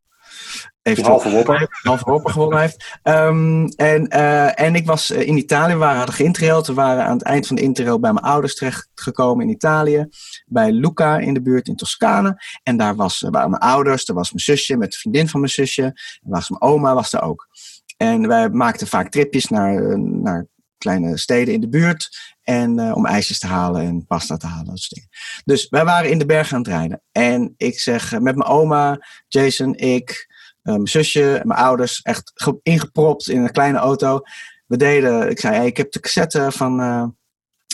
heeft. 0.83 0.99
Een 0.99 1.05
halve 1.05 1.31
wopper. 1.31 1.81
halve 1.83 2.05
wopper 2.05 2.33
gewonnen 2.33 2.61
heeft. 2.61 2.99
Ehm, 3.03 3.67
en, 3.67 4.09
en 4.57 4.75
ik 4.75 4.87
was 4.87 5.11
in 5.11 5.37
Italië, 5.37 5.73
we 5.73 5.79
waren 5.79 5.97
hadden. 5.97 6.65
We 6.67 6.73
waren 6.75 7.05
aan 7.05 7.17
het 7.17 7.27
eind 7.27 7.47
van 7.47 7.57
de 7.57 7.63
interrail 7.63 8.01
bij 8.01 8.13
mijn 8.13 8.25
ouders 8.25 8.55
terechtgekomen 8.55 9.45
in 9.45 9.53
Italië. 9.53 10.09
Bij 10.47 10.73
Luca 10.73 11.19
in 11.19 11.35
de 11.35 11.43
buurt 11.43 11.69
in 11.69 11.77
Toscane. 11.77 12.43
En 12.63 12.77
daar 12.77 12.97
was, 12.97 13.21
waren 13.31 13.51
mijn 13.51 13.63
ouders, 13.63 14.05
daar 14.05 14.17
was 14.17 14.33
mijn 14.33 14.45
zusje 14.45 14.77
met 14.77 14.93
de 14.93 14.99
vriendin 14.99 15.29
van 15.29 15.41
mijn 15.41 15.53
zusje. 15.53 15.83
En 15.83 16.31
was 16.31 16.49
mijn 16.49 16.63
oma 16.63 16.95
was 16.95 17.13
er 17.13 17.23
ook. 17.23 17.49
En 17.97 18.29
wij 18.29 18.49
maakten 18.49 18.87
vaak 18.87 19.11
tripjes 19.11 19.49
naar, 19.49 19.91
eh, 19.91 19.97
naar 19.99 20.47
kleine 20.79 21.19
steden 21.19 21.55
in 21.55 21.61
de 21.61 21.69
buurt. 21.69 22.35
En 22.43 22.79
eh, 22.79 22.97
om 22.97 23.07
ijsjes 23.07 23.39
te 23.39 23.47
halen 23.47 23.83
en 23.83 24.07
pasta 24.07 24.37
te 24.37 24.47
halen. 24.47 24.67
Dat 24.67 24.79
soort 24.79 24.95
dingen. 24.95 25.09
Dus 25.45 25.69
wij 25.69 25.85
waren 25.85 26.11
in 26.11 26.19
de 26.19 26.27
bergen 26.27 26.57
aan 26.57 26.63
het 26.63 26.71
rijden. 26.71 27.03
En 27.13 27.55
ik 27.57 27.81
zeg 27.81 28.13
eh, 28.13 28.21
met 28.21 28.37
mijn 28.37 28.51
oma, 28.51 29.07
Jason, 29.29 29.75
ik, 29.75 30.35
mijn 30.63 30.87
zusje, 30.87 31.41
mijn 31.45 31.61
ouders, 31.61 32.03
echt 32.03 32.31
ge- 32.35 32.61
ingepropt 32.63 33.29
in 33.29 33.43
een 33.43 33.53
kleine 33.53 33.79
auto. 33.79 34.21
We 34.67 34.77
deden, 34.77 35.31
ik 35.31 35.41
zei, 35.41 35.67
ik 35.67 35.77
heb 35.77 35.93
de 35.93 36.01
cassette 36.01 36.53
van 36.53 36.77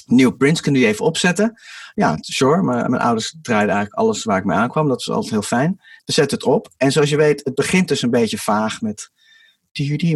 New 0.07 0.37
Prince, 0.37 0.63
kunnen 0.63 0.81
die 0.81 0.91
even 0.91 1.05
opzetten? 1.05 1.61
Ja, 1.95 2.17
sure. 2.21 2.63
Mijn 2.63 2.97
ouders 3.03 3.37
draaiden 3.43 3.75
eigenlijk 3.75 4.05
alles 4.05 4.25
waar 4.25 4.39
ik 4.39 4.45
mee 4.45 4.57
aankwam. 4.57 4.89
Dat 4.89 5.05
was 5.05 5.15
altijd 5.15 5.33
heel 5.33 5.43
fijn. 5.43 5.81
We 6.05 6.13
zetten 6.13 6.39
het 6.39 6.47
op. 6.47 6.69
En 6.77 6.93
zoals 6.93 7.11
je 7.11 7.17
weet, 7.17 7.45
het 7.45 7.55
begint 7.55 7.89
dus 7.89 8.03
een 8.03 8.11
beetje 8.11 8.39
vaag 8.39 8.81
met, 8.81 9.11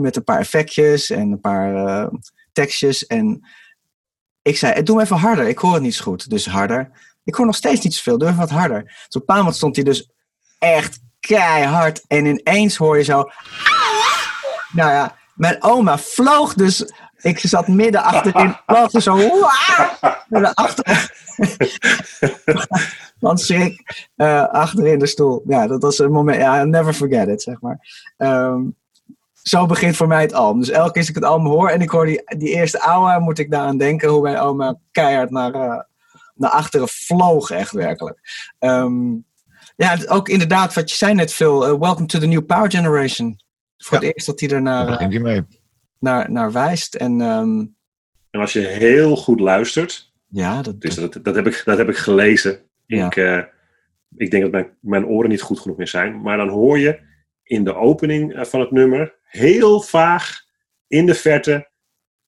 met 0.00 0.16
een 0.16 0.24
paar 0.24 0.38
effectjes 0.38 1.10
en 1.10 1.32
een 1.32 1.40
paar 1.40 1.86
eh, 1.86 2.06
tekstjes. 2.52 3.06
En 3.06 3.46
ik 4.42 4.56
zei, 4.58 4.82
doe 4.82 4.96
hem 4.96 5.04
even 5.04 5.16
harder. 5.16 5.48
Ik 5.48 5.58
hoor 5.58 5.72
het 5.74 5.82
niet 5.82 5.94
zo 5.94 6.04
goed. 6.04 6.30
Dus 6.30 6.46
harder. 6.46 6.90
Ik 7.24 7.34
hoor 7.34 7.46
nog 7.46 7.56
steeds 7.56 7.84
niet 7.84 7.94
zoveel. 7.94 8.18
Doe 8.18 8.28
even 8.28 8.40
wat 8.40 8.50
harder. 8.50 8.82
Dus 9.08 9.22
op 9.22 9.52
stond 9.52 9.76
hij 9.76 9.84
dus 9.84 10.10
echt 10.58 11.00
keihard. 11.20 12.04
En 12.06 12.26
ineens 12.26 12.76
hoor 12.76 12.96
je 12.96 13.04
zo... 13.04 13.30
Nou 14.72 14.90
ja, 14.90 15.16
mijn 15.34 15.62
oma 15.62 15.98
vloog 15.98 16.54
dus... 16.54 16.92
Ik 17.16 17.38
zat 17.38 17.68
midden 17.68 18.02
achterin. 18.02 18.56
Vloog 18.66 18.90
zo... 18.90 19.38
Achter. 20.54 21.14
Van 23.20 23.38
schrik. 23.38 24.06
eh, 24.16 24.48
achter 24.48 24.86
in 24.86 24.98
de 24.98 25.06
stoel. 25.06 25.42
Ja, 25.46 25.66
dat 25.66 25.82
was 25.82 25.98
een 25.98 26.12
moment... 26.12 26.38
Ja, 26.38 26.60
I'll 26.60 26.68
never 26.68 26.92
forget 26.92 27.28
it, 27.28 27.42
zeg 27.42 27.60
maar. 27.60 27.78
Ehm, 28.16 28.60
zo 29.48 29.66
begint 29.66 29.96
voor 29.96 30.06
mij 30.06 30.20
het 30.22 30.32
album. 30.32 30.60
Dus 30.60 30.70
elke 30.70 30.90
keer 30.90 31.00
als 31.00 31.08
ik 31.08 31.14
het 31.14 31.24
album 31.24 31.46
hoor 31.46 31.68
en 31.68 31.80
ik 31.80 31.90
hoor 31.90 32.06
die, 32.06 32.22
die 32.38 32.48
eerste 32.48 32.80
ouwe, 32.80 33.20
moet 33.20 33.38
ik 33.38 33.50
daaraan 33.50 33.78
denken 33.78 34.08
hoe 34.08 34.22
mijn 34.22 34.38
oma 34.38 34.78
keihard 34.90 35.30
naar, 35.30 35.54
eh, 35.54 35.80
naar 36.34 36.50
achteren 36.50 36.88
vloog, 36.88 37.50
echt 37.50 37.72
werkelijk. 37.72 38.18
Ehm, 38.58 39.12
ja, 39.76 39.96
ook 40.06 40.28
inderdaad, 40.28 40.74
wat 40.74 40.90
je 40.90 40.96
zei 40.96 41.14
net 41.14 41.32
veel, 41.32 41.66
eh, 41.66 41.78
welcome 41.78 42.06
to 42.06 42.18
the 42.18 42.26
new 42.26 42.46
power 42.46 42.70
generation. 42.70 43.40
Voor 43.76 43.98
Ja. 44.00 44.06
het 44.06 44.14
eerst 44.14 44.26
dat 44.26 44.40
hij 44.40 44.48
er 44.48 44.62
naar, 44.62 44.88
eh, 44.98 45.38
naar, 45.98 46.30
naar 46.30 46.52
wijst. 46.52 46.94
En 46.94 47.20
ehm, 47.20 47.64
En 48.30 48.40
als 48.40 48.52
je 48.52 48.60
heel 48.60 49.16
goed 49.16 49.40
luistert, 49.40 50.12
ja, 50.28 50.62
dat, 50.62 50.80
dus 50.80 50.94
dat, 50.94 51.18
dat, 51.22 51.34
heb, 51.34 51.46
ik, 51.46 51.62
dat 51.64 51.78
heb 51.78 51.88
ik 51.88 51.96
gelezen. 51.96 52.60
Ja. 52.86 53.06
Ik, 53.06 53.16
eh, 53.16 53.42
ik 54.16 54.30
denk 54.30 54.42
dat 54.42 54.52
mijn, 54.52 54.76
mijn 54.80 55.06
oren 55.06 55.30
niet 55.30 55.42
goed 55.42 55.60
genoeg 55.60 55.76
meer 55.76 55.88
zijn. 55.88 56.20
Maar 56.22 56.36
dan 56.36 56.48
hoor 56.48 56.78
je 56.78 56.98
in 57.42 57.64
de 57.64 57.74
opening 57.74 58.36
van 58.48 58.60
het 58.60 58.70
nummer 58.70 59.14
heel 59.26 59.80
vaag 59.80 60.40
in 60.86 61.06
de 61.06 61.14
verte. 61.14 61.70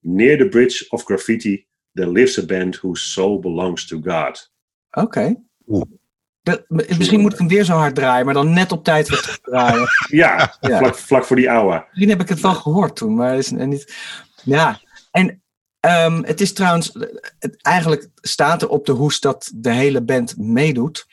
Near 0.01 0.39
the 0.39 0.49
bridge 0.49 0.87
of 0.89 1.05
graffiti, 1.05 1.67
there 1.93 2.11
lives 2.11 2.39
a 2.39 2.45
band 2.45 2.77
whose 2.77 3.05
soul 3.05 3.41
belongs 3.41 3.87
to 3.87 4.01
God. 4.01 4.53
oké. 4.91 5.37
Misschien 6.99 7.21
moet 7.21 7.33
ik 7.33 7.39
hem 7.39 7.49
weer 7.49 7.65
zo 7.65 7.77
hard 7.77 7.95
draaien, 7.95 8.25
maar 8.25 8.35
dan 8.35 8.53
net 8.53 8.73
op 8.73 8.85
tijd 8.85 9.09
weer 9.09 9.21
terugdraaien. 9.21 9.89
Ja, 10.09 10.57
Ja. 10.61 10.79
Vlak, 10.79 10.95
vlak 10.95 11.25
voor 11.25 11.37
die 11.37 11.51
ouwe. 11.51 11.85
Misschien 11.89 12.09
heb 12.09 12.21
ik 12.21 12.29
het 12.29 12.41
wel 12.41 12.55
gehoord 12.55 12.97
toen, 12.97 13.15
maar 13.15 13.37
is 13.37 13.53
en 13.53 13.69
niet. 13.69 13.95
Ja, 14.45 14.81
en 15.11 15.43
ehm, 15.81 16.23
het 16.23 16.41
is 16.41 16.53
trouwens, 16.53 16.93
het, 17.39 17.63
eigenlijk 17.63 18.09
staat 18.15 18.63
er 18.63 18.69
op 18.69 18.87
de 18.87 18.93
hoes 18.93 19.21
dat 19.21 19.53
de 19.55 19.73
hele 19.73 20.03
band 20.03 20.37
meedoet. 20.37 21.07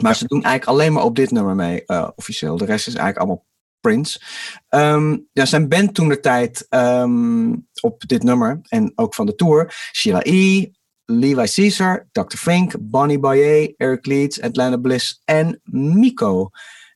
Maar 0.00 0.16
ze 0.16 0.26
doen 0.26 0.42
eigenlijk 0.42 0.78
alleen 0.78 0.92
maar 0.92 1.04
op 1.04 1.16
dit 1.16 1.30
nummer 1.30 1.54
mee, 1.54 1.84
eh, 1.84 2.08
officieel. 2.14 2.56
De 2.56 2.64
rest 2.64 2.86
is 2.86 2.94
eigenlijk 2.94 3.18
allemaal 3.18 3.46
Prince. 3.80 4.20
Ehm, 4.68 5.16
ja, 5.32 5.44
zijn 5.44 5.68
band 5.68 5.94
toen 5.94 6.08
de 6.08 6.20
tijd 6.20 6.66
ehm, 6.68 7.54
op 7.80 8.02
dit 8.06 8.22
nummer 8.22 8.60
en 8.68 8.92
ook 8.94 9.14
van 9.14 9.26
de 9.26 9.34
tour: 9.34 9.74
Sheila 9.92 10.20
E., 10.22 10.70
Levi 11.04 11.52
Caesar, 11.54 12.08
Dr. 12.12 12.36
Fink, 12.36 12.74
Bonnie 12.80 13.18
Boyer, 13.18 13.74
Eric 13.76 14.06
Leeds, 14.06 14.40
Atlanta 14.40 14.76
Bliss 14.76 15.22
en 15.24 15.60
Miko. 15.64 16.50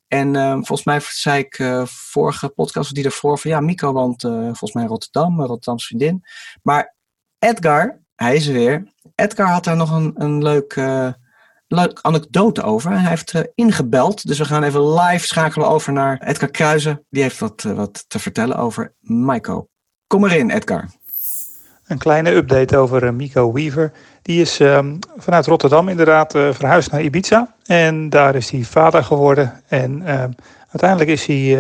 En 0.09 0.37
ehm, 0.37 0.55
volgens 0.55 0.85
mij 0.85 1.01
zei 1.03 1.39
ik 1.39 1.59
eh, 1.59 1.87
vorige 1.87 2.49
podcast 2.49 2.87
of 2.87 2.93
die 2.93 3.05
ervoor 3.05 3.39
van 3.39 3.51
ja, 3.51 3.61
Miko 3.61 3.93
woont 3.93 4.25
eh, 4.25 4.31
volgens 4.31 4.73
mij 4.73 4.83
in 4.83 4.89
Rotterdam, 4.89 5.41
een 5.41 5.47
Rotterdamse 5.47 5.87
vriendin. 5.87 6.23
Maar 6.63 6.95
Edgar, 7.39 8.01
hij 8.15 8.37
is 8.37 8.47
er 8.47 8.53
weer. 8.53 8.93
Edgar 9.15 9.49
had 9.49 9.65
daar 9.65 9.77
nog 9.77 9.91
een, 9.91 10.13
een 10.15 10.43
leuk, 10.43 10.77
eh, 11.79 11.85
leuk 11.85 11.99
anekdote 12.03 12.63
over. 12.63 12.91
Hij 12.91 13.09
heeft 13.09 13.33
eh, 13.33 13.43
ingebeld, 13.55 14.27
dus 14.27 14.39
we 14.39 14.45
gaan 14.45 14.63
even 14.63 14.93
live 14.93 15.27
schakelen 15.27 15.69
over 15.69 15.93
naar 15.93 16.21
Edgar 16.25 16.49
Kruijzen. 16.49 17.07
Die 17.11 17.23
heeft 17.23 17.39
wat, 17.39 17.65
eh, 17.67 17.73
wat 17.73 18.05
te 18.09 18.19
vertellen 18.19 18.57
over 18.57 18.95
Miko. 19.01 19.69
Kom 20.07 20.25
erin, 20.25 20.51
Edgar. 20.51 20.85
Een 21.87 21.99
kleine 21.99 22.31
update 22.31 22.77
over 22.77 23.05
eh, 23.05 23.13
Mico 23.13 23.53
Weaver. 23.53 23.93
Die 24.23 24.41
is 24.41 24.61
ehm, 24.61 24.97
vanuit 25.17 25.47
Rotterdam 25.47 25.89
inderdaad 25.89 26.33
verhuisd 26.33 26.91
naar 26.91 27.03
Ibiza. 27.03 27.55
En 27.65 28.09
daar 28.09 28.35
is 28.35 28.51
hij 28.51 28.63
vader 28.63 29.05
geworden. 29.05 29.63
En 29.69 30.03
ehm, 30.07 30.31
uiteindelijk 30.71 31.11
is 31.11 31.27
hij 31.27 31.57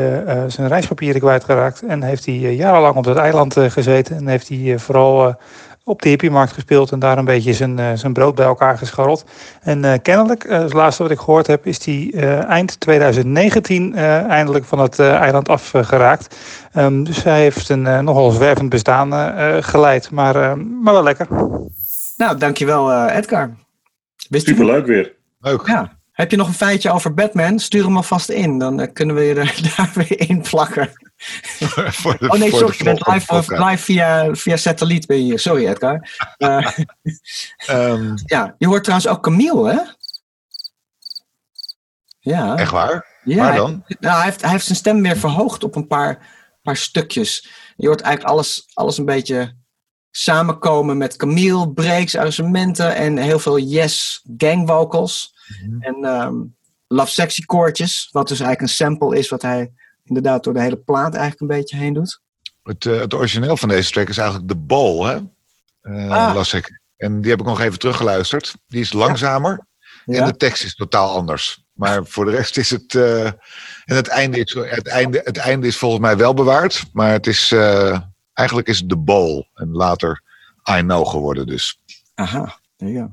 zijn 0.48 0.68
reispapieren 0.68 1.20
kwijtgeraakt. 1.20 1.82
En 1.82 2.02
heeft 2.02 2.26
hij 2.26 2.34
jarenlang 2.34 2.96
op 2.96 3.04
dat 3.04 3.16
eiland 3.16 3.56
gezeten. 3.58 4.16
En 4.16 4.26
heeft 4.26 4.48
hij 4.48 4.78
vooral 4.78 5.36
op 5.84 6.02
de 6.02 6.08
hippiemarkt 6.08 6.52
gespeeld. 6.52 6.92
En 6.92 6.98
daar 6.98 7.18
een 7.18 7.24
beetje 7.24 7.52
zijn, 7.52 7.78
eh, 7.78 7.92
zijn 7.94 8.12
brood 8.12 8.34
bij 8.34 8.46
elkaar 8.46 8.78
gescharreld. 8.78 9.24
En 9.62 9.84
eh, 9.84 9.98
kennelijk, 10.02 10.44
eh, 10.44 10.58
het 10.58 10.72
laatste 10.72 11.02
wat 11.02 11.12
ik 11.12 11.18
gehoord 11.18 11.46
heb, 11.46 11.66
is 11.66 11.84
hij 11.84 12.10
eh, 12.14 12.44
eind 12.44 12.80
2019 12.80 13.94
eh, 13.94 14.22
eindelijk 14.22 14.64
van 14.64 14.78
het 14.78 14.98
eh, 14.98 15.14
eiland 15.14 15.48
afgeraakt. 15.48 16.36
Ehm, 16.72 17.02
dus 17.02 17.22
hij 17.22 17.40
heeft 17.40 17.68
een 17.68 17.86
eh, 17.86 17.98
nogal 17.98 18.30
zwervend 18.30 18.68
bestaan 18.68 19.12
geleid, 19.62 20.10
maar, 20.10 20.58
maar 20.58 20.92
wel 20.92 21.02
lekker. 21.02 21.26
Nou, 22.16 22.38
dankjewel 22.38 22.92
eh, 22.92 23.16
Edgar. 23.16 23.50
Wist 24.28 24.48
u 24.48 24.50
Superleuk 24.50 24.86
weer. 24.86 25.12
Leuk. 25.40 25.66
Ja. 25.66 25.92
Heb 26.14 26.30
je 26.30 26.36
nog 26.36 26.48
een 26.48 26.54
feitje 26.54 26.90
over 26.90 27.14
Batman? 27.14 27.58
Stuur 27.58 27.84
hem 27.84 27.96
alvast 27.96 28.28
in. 28.28 28.58
Dan 28.58 28.80
eh, 28.80 28.92
kunnen 28.92 29.14
we 29.16 29.22
je 29.22 29.34
er 29.34 29.60
daar 29.76 29.90
weer 29.94 30.28
in 30.28 30.40
plakken. 30.42 30.92
Voor 32.00 32.18
de- 32.18 32.28
Oh 32.28 32.38
nee, 32.38 32.50
sorry. 32.50 32.74
Je 32.78 32.84
bent 32.84 33.06
live, 33.06 33.26
podcast. 33.26 33.62
live 33.70 33.82
via, 33.84 34.34
via 34.34 34.56
satelliet 34.56 35.06
ben 35.06 35.16
je 35.16 35.22
hier. 35.22 35.38
Sorry 35.38 35.66
Edgar. 35.66 36.00
Eh, 36.36 36.72
Ehm, 37.56 38.12
ja, 38.24 38.54
je 38.58 38.66
hoort 38.66 38.82
trouwens 38.84 39.08
ook 39.10 39.22
Camille, 39.22 39.68
hè? 39.72 39.78
Ja. 42.20 42.56
echt 42.56 42.70
waar? 42.70 43.06
ja 43.24 43.36
Waar 43.36 43.48
hij- 43.48 43.56
dan? 43.56 43.84
nou, 44.00 44.14
hij, 44.16 44.24
heeft, 44.24 44.40
hij 44.40 44.50
heeft 44.50 44.64
zijn 44.64 44.78
stem 44.78 45.02
weer 45.02 45.16
verhoogd 45.16 45.64
op 45.64 45.76
een 45.76 45.86
paar, 45.86 46.18
paar 46.62 46.76
stukjes. 46.76 47.48
Je 47.76 47.86
hoort 47.86 48.00
eigenlijk 48.00 48.34
alles, 48.34 48.70
alles 48.74 48.98
een 48.98 49.04
beetje 49.04 49.56
samenkomen 50.10 50.96
met 50.98 51.16
Camille, 51.16 51.72
breaks, 51.72 52.16
arrangementen 52.16 52.94
en 52.94 53.16
heel 53.16 53.38
veel 53.38 53.58
yes 53.58 54.22
gang 54.36 54.68
vocals. 54.68 55.33
Mhm. 55.62 55.82
En 55.82 56.04
ehm, 56.04 56.34
Love 56.88 57.10
Sexy 57.10 57.44
koortjes, 57.44 58.08
wat 58.12 58.28
dus 58.28 58.40
eigenlijk 58.40 58.70
een 58.70 58.76
sample 58.76 59.18
is 59.18 59.28
wat 59.28 59.42
hij 59.42 59.72
inderdaad 60.04 60.44
door 60.44 60.52
de 60.54 60.60
hele 60.60 60.76
plaat 60.76 61.12
eigenlijk 61.14 61.40
een 61.40 61.58
beetje 61.58 61.76
heen 61.76 61.92
doet. 61.92 62.20
Het, 62.62 62.86
eh, 62.86 62.98
het 63.00 63.14
origineel 63.14 63.56
van 63.56 63.68
deze 63.68 63.90
track 63.90 64.08
is 64.08 64.18
eigenlijk 64.18 64.48
de 64.48 64.56
Ball, 64.56 64.98
hè? 65.08 65.18
Eh, 65.80 66.10
Ah. 66.10 66.34
las 66.34 66.52
ik. 66.52 66.80
En 66.96 67.20
die 67.20 67.30
heb 67.30 67.40
ik 67.40 67.46
nog 67.46 67.60
even 67.60 67.78
teruggeluisterd. 67.78 68.54
Die 68.66 68.80
is 68.80 68.92
langzamer 68.92 69.66
en 70.06 70.24
de 70.24 70.36
tekst 70.36 70.64
is 70.64 70.74
totaal 70.74 71.16
anders. 71.16 71.64
Maar 71.72 72.06
voor 72.06 72.24
de 72.24 72.30
rest 72.30 72.56
is 72.56 72.70
het. 72.70 72.94
eh, 72.94 73.26
en 73.26 73.36
het 73.84 74.08
einde 74.08 74.38
is, 74.38 74.54
het, 74.54 74.86
einde, 74.88 75.20
het 75.24 75.36
einde 75.36 75.66
is 75.66 75.76
volgens 75.76 76.00
mij 76.00 76.16
wel 76.16 76.34
bewaard. 76.34 76.84
Maar 76.92 77.10
het 77.10 77.26
is. 77.26 77.52
eigenlijk 78.32 78.68
is 78.68 78.78
het 78.78 78.88
de 78.88 78.96
Ball. 78.96 79.48
En 79.54 79.70
later 79.70 80.22
I 80.70 80.80
Know 80.80 81.06
geworden, 81.08 81.46
dus. 81.46 81.80
Aha, 82.14 82.58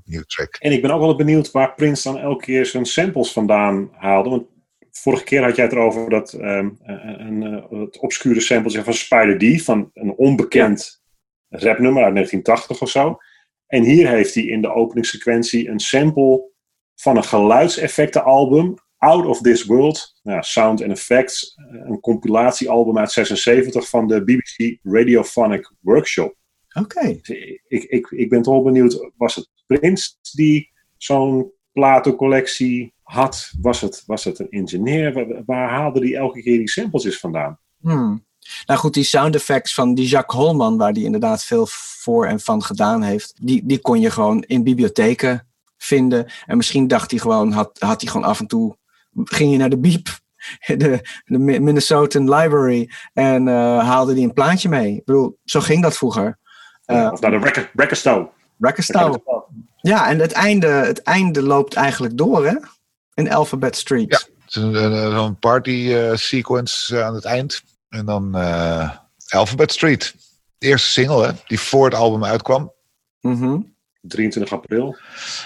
Nieuw 0.06 0.24
track. 0.28 0.56
En 0.60 0.72
ik 0.72 0.82
ben 0.82 0.92
ook 0.92 1.00
wel 1.00 1.16
benieuwd 1.16 1.52
waar 1.52 1.74
Prince 1.74 2.12
dan 2.12 2.22
elke 2.22 2.44
keer 2.46 2.66
zijn 2.66 2.86
samples 2.86 3.32
vandaan 3.32 3.90
haalde. 3.94 4.30
Want 4.30 4.48
vorige 4.92 5.24
keer 5.24 5.44
had 5.44 5.56
jij 5.56 5.66
het 5.66 5.74
erover 5.74 6.10
dat 6.10 6.34
ehm, 6.34 6.70
een, 6.84 7.26
een, 7.28 7.44
eh, 7.44 7.80
het 7.80 8.00
obscure 8.00 8.40
sample 8.40 8.84
van 8.84 8.94
Spider 8.94 9.38
D. 9.58 9.62
Van 9.64 9.90
een 9.94 10.14
onbekend 10.16 11.02
rapnummer 11.50 12.04
uit 12.04 12.14
1980 12.14 12.82
of 12.82 12.90
zo. 12.90 13.18
En 13.68 13.84
hier 13.84 14.10
heeft 14.10 14.34
hij 14.34 14.44
in 14.44 14.62
de 14.62 14.74
openingssequentie 14.74 15.70
een 15.70 15.80
sample 15.80 16.50
van 16.96 17.18
een 17.18 17.24
geluidseffectenalbum. 17.24 18.74
Out 18.98 19.26
of 19.26 19.42
This 19.42 19.66
World. 19.66 20.20
Nou, 20.24 20.44
Sound 20.44 20.82
and 20.82 20.92
Effects. 20.92 21.56
eh, 21.56 21.90
Een 21.90 22.00
compilatiealbum 22.00 22.98
uit 22.98 23.12
76 23.12 23.90
van 23.90 24.08
de 24.08 24.24
BBC 24.24 24.78
Radiophonic 24.84 25.74
Workshop. 25.80 26.36
Oké. 26.74 27.20
Dus 27.22 27.30
ik, 27.68 27.84
ik, 27.84 28.08
ik 28.10 28.30
ben 28.30 28.42
toch 28.42 28.54
wel 28.54 28.64
benieuwd, 28.64 29.12
was 29.18 29.36
het 29.36 29.50
Prins 29.68 30.20
die 30.32 30.72
zo'n 30.98 31.52
platencollectie 31.74 32.94
had? 33.04 33.52
Was 33.62 33.82
het, 33.82 34.04
was 34.06 34.24
het 34.24 34.40
een 34.40 34.50
engineer? 34.50 35.14
Waar, 35.14 35.44
waar 35.46 35.70
haalde 35.70 36.00
die 36.00 36.18
elke 36.18 36.42
keer 36.42 36.58
die 36.58 36.70
samples 36.70 37.20
vandaan? 37.20 37.60
Hmm. 37.80 38.26
Nou 38.66 38.80
goed, 38.80 38.94
die 38.94 39.04
sound 39.04 39.36
effects 39.36 39.74
van 39.74 39.94
die 39.94 40.08
Jacques 40.08 40.40
Holman, 40.42 40.78
waar 40.78 40.94
die 40.94 41.06
inderdaad 41.06 41.44
veel 41.44 41.66
voor 41.70 42.26
en 42.26 42.40
van 42.40 42.64
gedaan 42.64 43.02
heeft, 43.02 43.34
die, 43.42 43.66
die 43.66 43.80
kon 43.80 44.00
je 44.00 44.10
gewoon 44.10 44.42
in 44.42 44.64
bibliotheken 44.64 45.48
vinden. 45.78 46.32
En 46.46 46.58
misschien 46.58 46.88
dacht 46.88 47.12
hij 47.12 47.20
gewoon, 47.20 47.52
had, 47.52 47.80
had 47.80 48.02
hij 48.02 48.12
gewoon 48.12 48.28
af 48.28 48.40
en 48.40 48.48
toe, 48.48 48.78
ging 49.24 49.52
je 49.52 49.58
naar 49.58 49.70
de 49.70 49.80
Beep, 49.80 50.08
de, 50.78 51.00
de 51.26 51.38
Mi- 51.38 51.60
Minnesotan 51.60 52.34
Library, 52.36 52.90
en 53.14 53.48
eh, 53.48 53.80
haalde 53.80 54.14
hij 54.14 54.24
een 54.24 54.34
plaatje 54.34 54.70
mee. 54.70 54.96
Ik 54.96 55.06
bedoel, 55.06 55.38
zo 55.44 55.60
ging 55.60 55.82
dat 55.82 55.98
vroeger. 55.98 56.40
Eh, 56.92 57.12
of 57.12 57.20
naar 57.22 57.32
de 57.32 57.38
record, 57.38 57.70
record 57.76 57.98
store. 58.00 58.30
Record 58.60 58.84
Store. 58.86 59.22
Ja, 59.82 60.10
en 60.10 60.20
het 60.20 60.32
einde, 60.32 60.68
het 60.68 61.02
einde 61.02 61.42
loopt 61.44 61.74
eigenlijk 61.74 62.18
door, 62.18 62.46
hè? 62.46 62.56
In 63.14 63.32
Alphabet 63.32 63.76
Street. 63.76 64.28
Ja. 64.46 64.62
Zo'n 65.12 65.40
party 65.40 65.94
eh, 65.94 66.16
sequence 66.16 66.98
eh, 66.98 67.06
aan 67.06 67.14
het 67.16 67.26
eind. 67.26 67.64
En 67.90 68.06
dan 68.06 68.36
eh, 68.36 68.90
Alphabet 69.30 69.72
Street. 69.72 70.16
De 70.58 70.68
eerste 70.68 70.90
single, 70.90 71.26
hè, 71.26 71.32
die 71.48 71.60
voor 71.60 71.86
het 71.86 71.94
album 71.94 72.24
uitkwam. 72.26 72.74
Mhm. 73.22 73.60
23 74.02 74.54
april. 74.54 74.96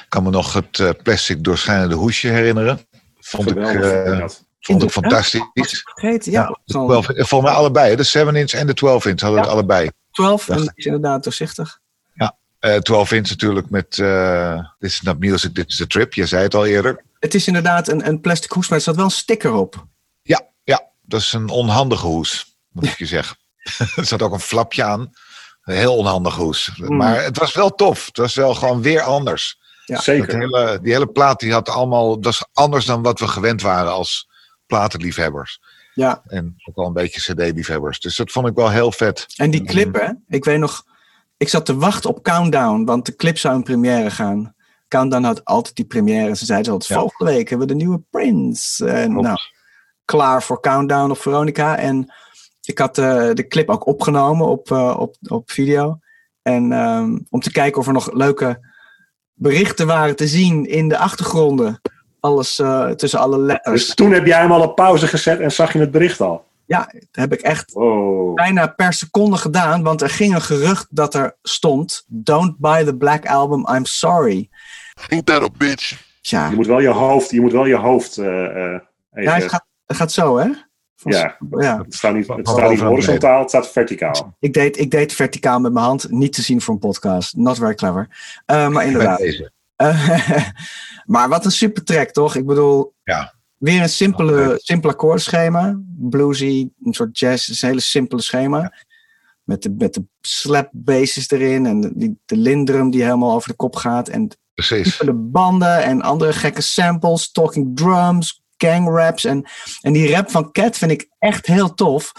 Ik 0.01 0.05
kan 0.09 0.23
me 0.23 0.29
nog 0.29 0.53
het 0.53 1.03
plastic 1.03 1.43
doorschijnende 1.43 1.95
hoesje 1.95 2.27
herinneren. 2.27 2.79
Vond 3.19 3.47
ik, 3.49 3.53
Geweldig. 3.65 4.13
ik 4.13 4.19
dat. 4.19 4.45
vond 4.59 4.83
ik 4.83 4.89
fantastisch. 4.89 5.41
Vergeten, 5.53 6.31
ja. 6.31 6.41
Ja, 6.41 6.57
zo'n 6.65 6.85
12, 6.87 7.05
volgens 7.05 7.41
mij 7.41 7.51
allebei. 7.59 7.95
De 7.95 8.03
7 8.03 8.35
inch 8.35 8.51
en 8.51 8.67
de 8.67 8.73
12 8.73 9.05
inch 9.05 9.19
hadden 9.21 9.39
Ja. 9.39 9.45
het 9.45 9.53
allebei. 9.55 9.89
12, 10.16 10.49
en 10.49 10.55
Dacht 10.55 10.68
die 10.68 10.78
is 10.78 10.86
inderdaad 10.86 11.24
doorzichtig. 11.24 11.80
Eh 12.66 12.76
12 12.76 13.11
inch 13.11 13.30
natuurlijk 13.30 13.70
met 13.70 13.99
eh 13.99 14.59
This 14.80 14.93
is 14.93 15.01
not 15.01 15.20
music, 15.20 15.53
this 15.53 15.66
is 15.66 15.82
a 15.82 15.86
trip. 15.86 16.13
Je 16.13 16.26
zei 16.26 16.43
het 16.43 16.55
al 16.55 16.66
eerder. 16.66 17.03
Het 17.20 17.34
is 17.34 17.47
inderdaad 17.47 17.88
een, 17.88 18.07
een 18.07 18.22
plastic 18.22 18.51
hoes, 18.51 18.68
maar 18.68 18.78
er 18.78 18.84
staat 18.84 18.95
wel 18.95 19.05
een 19.05 19.11
sticker 19.11 19.53
op. 19.53 19.86
Ja, 20.22 20.47
ja, 20.63 20.84
dat 21.01 21.22
is 21.22 21.34
een 21.34 21.49
onhandige 21.49 22.05
hoes, 22.05 22.57
moet 22.72 22.86
ik 22.86 22.97
je 22.97 23.05
zeggen. 23.05 23.38
er 23.95 24.05
zat 24.05 24.22
ook 24.22 24.34
een 24.34 24.39
flapje 24.39 24.84
aan. 24.84 25.13
Een 25.63 25.76
heel 25.76 25.97
onhandige 25.97 26.41
hoes. 26.41 26.72
Hmm. 26.76 26.97
Maar 26.97 27.24
het 27.24 27.38
was 27.38 27.53
wel 27.53 27.76
tof. 27.76 28.05
Het 28.05 28.18
was 28.18 28.36
wel 28.36 28.53
gewoon 28.53 28.82
weer 28.82 29.01
anders. 29.01 29.59
Ja. 29.86 29.99
Zeker. 29.99 30.38
hele, 30.38 30.80
die 30.82 30.93
hele 30.93 31.07
plaat 31.07 31.39
die 31.39 31.51
had 31.51 31.70
allemaal, 31.70 32.20
dat 32.20 32.34
is 32.34 32.45
anders 32.53 32.86
dan 32.86 33.01
wat 33.01 33.20
we 33.20 33.28
gewend 33.28 33.61
waren 33.61 33.91
als 33.91 34.30
platenliefhebbers. 34.68 35.59
Ja, 35.95 36.21
En 36.27 36.55
ook 36.63 36.75
wel 36.75 36.85
een 36.85 36.93
beetje 36.93 37.33
cd-liefhebbers. 37.33 37.99
Dus 37.99 38.15
dat 38.15 38.31
vond 38.31 38.47
ik 38.47 38.55
wel 38.55 38.69
heel 38.71 38.91
vet. 38.91 39.25
en 39.35 39.51
die 39.51 39.63
clip, 39.63 39.93
hè? 39.93 40.11
Ik 40.27 40.45
weet 40.45 40.59
nog, 40.59 40.83
ik 41.37 41.49
zat 41.49 41.65
te 41.65 41.75
wachten 41.77 42.09
op 42.09 42.23
Countdown, 42.23 42.83
want 42.85 43.05
de 43.05 43.15
clip 43.15 43.37
zou 43.37 43.55
in 43.55 43.63
première 43.63 44.11
gaan. 44.11 44.53
Countdown 44.87 45.23
had 45.23 45.45
altijd 45.45 45.75
die 45.75 45.85
première. 45.85 46.35
Ze 46.35 46.45
zeiden 46.45 46.71
altijd, 46.71 46.91
Ja. 46.91 46.99
volgende 46.99 47.31
week 47.31 47.49
hebben 47.49 47.67
we 47.67 47.73
de 47.73 47.79
nieuwe 47.79 48.01
Prince. 48.09 48.85
En 48.87 49.09
Klopt. 49.09 49.25
nou, 49.25 49.37
klaar 50.05 50.43
voor 50.43 50.59
Countdown 50.61 51.11
op 51.11 51.17
Veronica. 51.17 51.77
En 51.77 52.13
ik 52.61 52.77
had 52.77 52.97
eh, 52.97 53.29
de 53.33 53.47
clip 53.47 53.69
ook 53.69 53.85
opgenomen 53.87 54.47
op, 54.47 54.71
eh, 54.71 54.95
op, 54.99 55.15
op 55.27 55.51
video. 55.51 55.99
En 56.41 56.71
ehm, 56.71 57.17
om 57.29 57.39
te 57.39 57.51
kijken 57.51 57.79
of 57.81 57.87
er 57.87 57.93
nog 57.93 58.13
leuke 58.13 58.73
berichten 59.33 59.87
waren 59.87 60.15
te 60.15 60.27
zien 60.27 60.65
in 60.65 60.87
de 60.89 60.97
achtergronden. 60.97 61.81
Alles 62.26 62.59
eh, 62.59 62.89
tussen 62.89 63.19
alle 63.19 63.38
letters. 63.38 63.86
Dus 63.86 63.95
toen 63.95 64.11
heb 64.11 64.26
jij 64.26 64.39
hem 64.39 64.51
al 64.51 64.61
op 64.61 64.76
pauze 64.76 65.07
gezet 65.07 65.39
en 65.39 65.51
zag 65.51 65.73
je 65.73 65.80
het 65.80 65.91
bericht 65.91 66.21
al. 66.21 66.45
Ja, 66.65 66.89
dat 66.91 67.07
heb 67.11 67.34
ik 67.34 67.41
echt 67.41 67.73
Wow. 67.73 68.34
bijna 68.36 68.67
per 68.67 68.93
seconde 68.93 69.38
gedaan, 69.38 69.84
want 69.84 70.01
er 70.01 70.09
ging 70.09 70.36
een 70.36 70.41
gerucht 70.41 70.88
dat 70.89 71.13
er 71.13 71.36
stond: 71.41 72.03
Don't 72.07 72.57
buy 72.57 72.84
the 72.84 72.95
Black 72.95 73.26
Album, 73.26 73.67
I'm 73.76 73.86
sorry. 73.86 74.49
Ain't 75.09 75.26
that 75.26 75.41
a 75.41 75.47
bitch? 75.57 76.03
Tja, 76.21 76.49
Je 76.49 76.55
moet 76.55 76.67
wel 76.67 76.80
je 76.80 76.89
hoofd, 76.89 77.32
je 77.32 77.41
moet 77.41 77.51
wel 77.51 77.65
je 77.65 77.76
hoofd 77.76 78.17
eh, 78.17 78.45
eh, 78.45 78.80
even... 79.13 79.32
ja, 79.32 79.34
het, 79.34 79.49
gaat, 79.49 79.65
het 79.86 79.97
gaat 79.97 80.11
zo, 80.11 80.38
hè? 80.38 80.49
Ja. 81.03 81.38
ja. 81.49 81.78
Het 81.78 81.93
staat 81.93 82.13
niet, 82.13 82.28
het 82.28 82.47
staat 82.47 82.69
niet 82.69 82.80
horizontaal, 82.80 83.39
het 83.39 83.49
staat 83.49 83.71
verticaal. 83.71 84.36
Ik, 84.39 84.53
deed, 84.53 84.78
ik 84.80 84.91
deed 84.91 85.13
verticaal 85.13 85.59
met 85.59 85.73
mijn 85.73 85.86
hand, 85.86 86.11
niet 86.11 86.34
te 86.34 86.41
zien 86.41 86.61
voor 86.61 86.73
een 86.73 86.80
podcast. 86.80 87.36
Not 87.36 87.57
very 87.57 87.73
clever. 87.73 88.07
Eh, 88.45 88.67
maar 88.67 88.86
inderdaad. 88.86 89.19
Eh, 89.76 90.30
maar 91.05 91.30
wat 91.30 91.45
een 91.45 91.51
super 91.51 91.84
track, 91.84 92.09
toch? 92.11 92.36
Ik 92.36 92.45
bedoel, 92.45 92.93
Ja. 93.03 93.34
weer 93.57 93.82
een 93.82 93.89
simpele, 93.89 94.53
simpel 94.57 94.89
akkoordschema. 94.89 95.80
Bluesy, 95.97 96.69
een 96.84 96.93
soort 96.93 97.19
jazz, 97.19 97.61
een 97.61 97.67
hele 97.67 97.80
simpele 97.82 98.21
schema. 98.21 98.73
Met 99.43 99.61
de, 99.61 99.76
met 99.78 99.93
de 99.93 100.03
slap 100.21 100.69
basses 100.71 101.30
erin 101.32 101.65
en 101.65 101.82
de, 101.82 101.91
die, 101.95 102.19
de 102.26 102.38
lindrum 102.38 102.89
die 102.89 103.03
helemaal 103.03 103.34
over 103.34 103.49
de 103.49 103.55
kop 103.55 103.76
gaat. 103.76 104.07
En 104.09 104.38
Precies. 104.53 104.97
de 104.97 105.13
banden 105.13 105.84
en 105.84 106.01
andere 106.01 106.34
gekke 106.34 106.61
samples, 106.61 107.32
talking 107.32 107.76
drums, 107.76 108.43
gang 108.57 108.88
raps. 108.89 109.26
En, 109.26 109.45
en 109.82 109.93
die 109.93 110.11
rap 110.11 110.32
van 110.32 110.51
Cat 110.51 110.78
vind 110.78 110.91
ik 110.91 111.09
echt 111.19 111.45
heel 111.45 111.73
tof. 111.73 112.11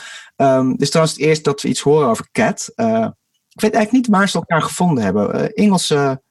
Dit 0.66 0.80
is 0.80 0.90
trouwens 0.90 1.16
het 1.16 1.26
eerst 1.26 1.44
dat 1.44 1.62
we 1.62 1.68
iets 1.68 1.80
horen 1.80 2.08
over 2.08 2.28
Cat. 2.32 2.72
Eh, 2.74 3.06
ik 3.48 3.60
weet 3.60 3.74
eigenlijk 3.74 3.92
niet 3.92 4.06
waar 4.16 4.28
ze 4.28 4.36
elkaar 4.38 4.62
gevonden 4.62 5.04
hebben. 5.04 5.32
Eh, 5.34 5.64
Engelse, 5.64 6.22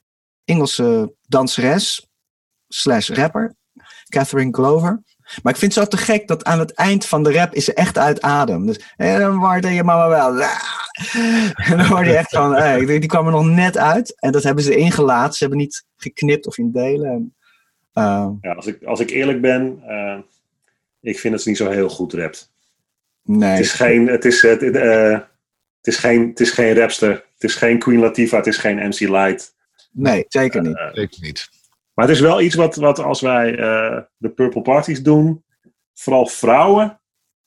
Engelse 0.45 1.13
danseres 1.27 2.09
slash 2.67 3.09
rapper, 3.09 3.55
Catherine 4.09 4.53
Glover. 4.53 5.03
Maar 5.43 5.53
ik 5.53 5.59
vind 5.59 5.75
het 5.75 5.83
zo 5.83 5.89
te 5.89 6.03
gek 6.03 6.27
dat 6.27 6.43
aan 6.43 6.59
het 6.59 6.73
eind 6.73 7.05
van 7.05 7.23
de 7.23 7.31
rap 7.31 7.53
is 7.53 7.65
ze 7.65 7.73
echt 7.73 7.97
uit 7.97 8.21
adem. 8.21 8.65
Dus, 8.65 8.93
en 8.95 9.19
dan 9.19 9.39
waarde 9.39 9.69
je 9.69 9.83
mama 9.83 10.07
wel. 10.07 10.39
En 11.55 11.77
dan 11.77 11.85
hoorde 11.85 12.09
je 12.09 12.17
echt 12.17 12.29
van, 12.29 12.55
hey, 12.55 12.85
die, 12.85 13.05
kwam 13.05 13.25
er 13.25 13.31
nog 13.31 13.45
net 13.45 13.77
uit. 13.77 14.19
En 14.19 14.31
dat 14.31 14.43
hebben 14.43 14.63
ze 14.63 14.75
ingelaten. 14.75 15.33
Ze 15.33 15.39
hebben 15.39 15.59
niet 15.59 15.85
geknipt 15.97 16.47
of 16.47 16.57
in 16.57 16.71
delen. 16.71 17.09
En, 17.09 17.35
eh, 17.93 18.29
Ja, 18.41 18.53
als, 18.53 18.65
ik, 18.65 18.83
als 18.83 18.99
ik 18.99 19.09
eerlijk 19.09 19.41
ben, 19.41 19.79
eh, 19.87 20.17
ik 21.01 21.19
vind 21.19 21.33
dat 21.33 21.43
ze 21.43 21.49
niet 21.49 21.57
zo 21.57 21.69
heel 21.69 21.89
goed 21.89 22.13
rapt. 22.13 22.51
nee. 23.23 23.49
Het 23.49 23.59
is 23.59 23.73
geen, 23.73 24.07
het 24.07 24.25
is, 24.25 24.41
het, 24.41 24.61
eh, 24.61 25.11
het 25.77 25.87
is 25.87 25.97
geen, 25.97 26.29
het 26.29 26.39
is 26.39 26.51
geen 26.51 26.73
rapster. 26.73 27.11
Het 27.11 27.43
is 27.43 27.55
geen 27.55 27.79
Queen 27.79 27.99
Latifah, 27.99 28.39
het 28.39 28.47
is 28.47 28.57
geen 28.57 28.87
MC 28.87 28.99
Light. 28.99 29.54
Nee, 29.95 30.25
zeker 30.27 30.61
niet. 30.61 30.89
Zeker 30.93 31.21
niet. 31.21 31.49
Maar 31.93 32.07
het 32.07 32.15
is 32.15 32.21
wel 32.21 32.41
iets 32.41 32.55
wat, 32.55 32.75
wat 32.75 32.99
als 32.99 33.21
wij 33.21 33.57
eh, 33.57 34.01
de 34.17 34.29
Purple 34.29 34.61
Parties 34.61 35.03
doen, 35.03 35.43
vooral 35.93 36.27
vrouwen 36.27 36.99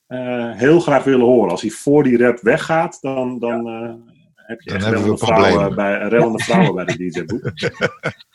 eh, 0.07 0.53
heel 0.53 0.81
graag 0.81 1.05
willen 1.05 1.27
horen. 1.27 1.51
Als 1.51 1.61
hij 1.61 1.71
voor 1.71 2.03
die 2.03 2.19
rap 2.19 2.41
weggaat, 2.41 2.99
dan, 3.01 3.39
dan 3.39 3.69
eh, 3.69 3.95
heb 4.35 4.61
je 4.61 4.71
Dan 4.71 4.79
echt 4.79 4.89
rellende 4.89 5.19
vrouwen, 5.19 5.75
bij, 5.75 6.09
rellende 6.09 6.45
vrouwen 6.45 6.75
bij 6.75 6.85
de 6.85 6.97
DJ-boek. 6.97 7.51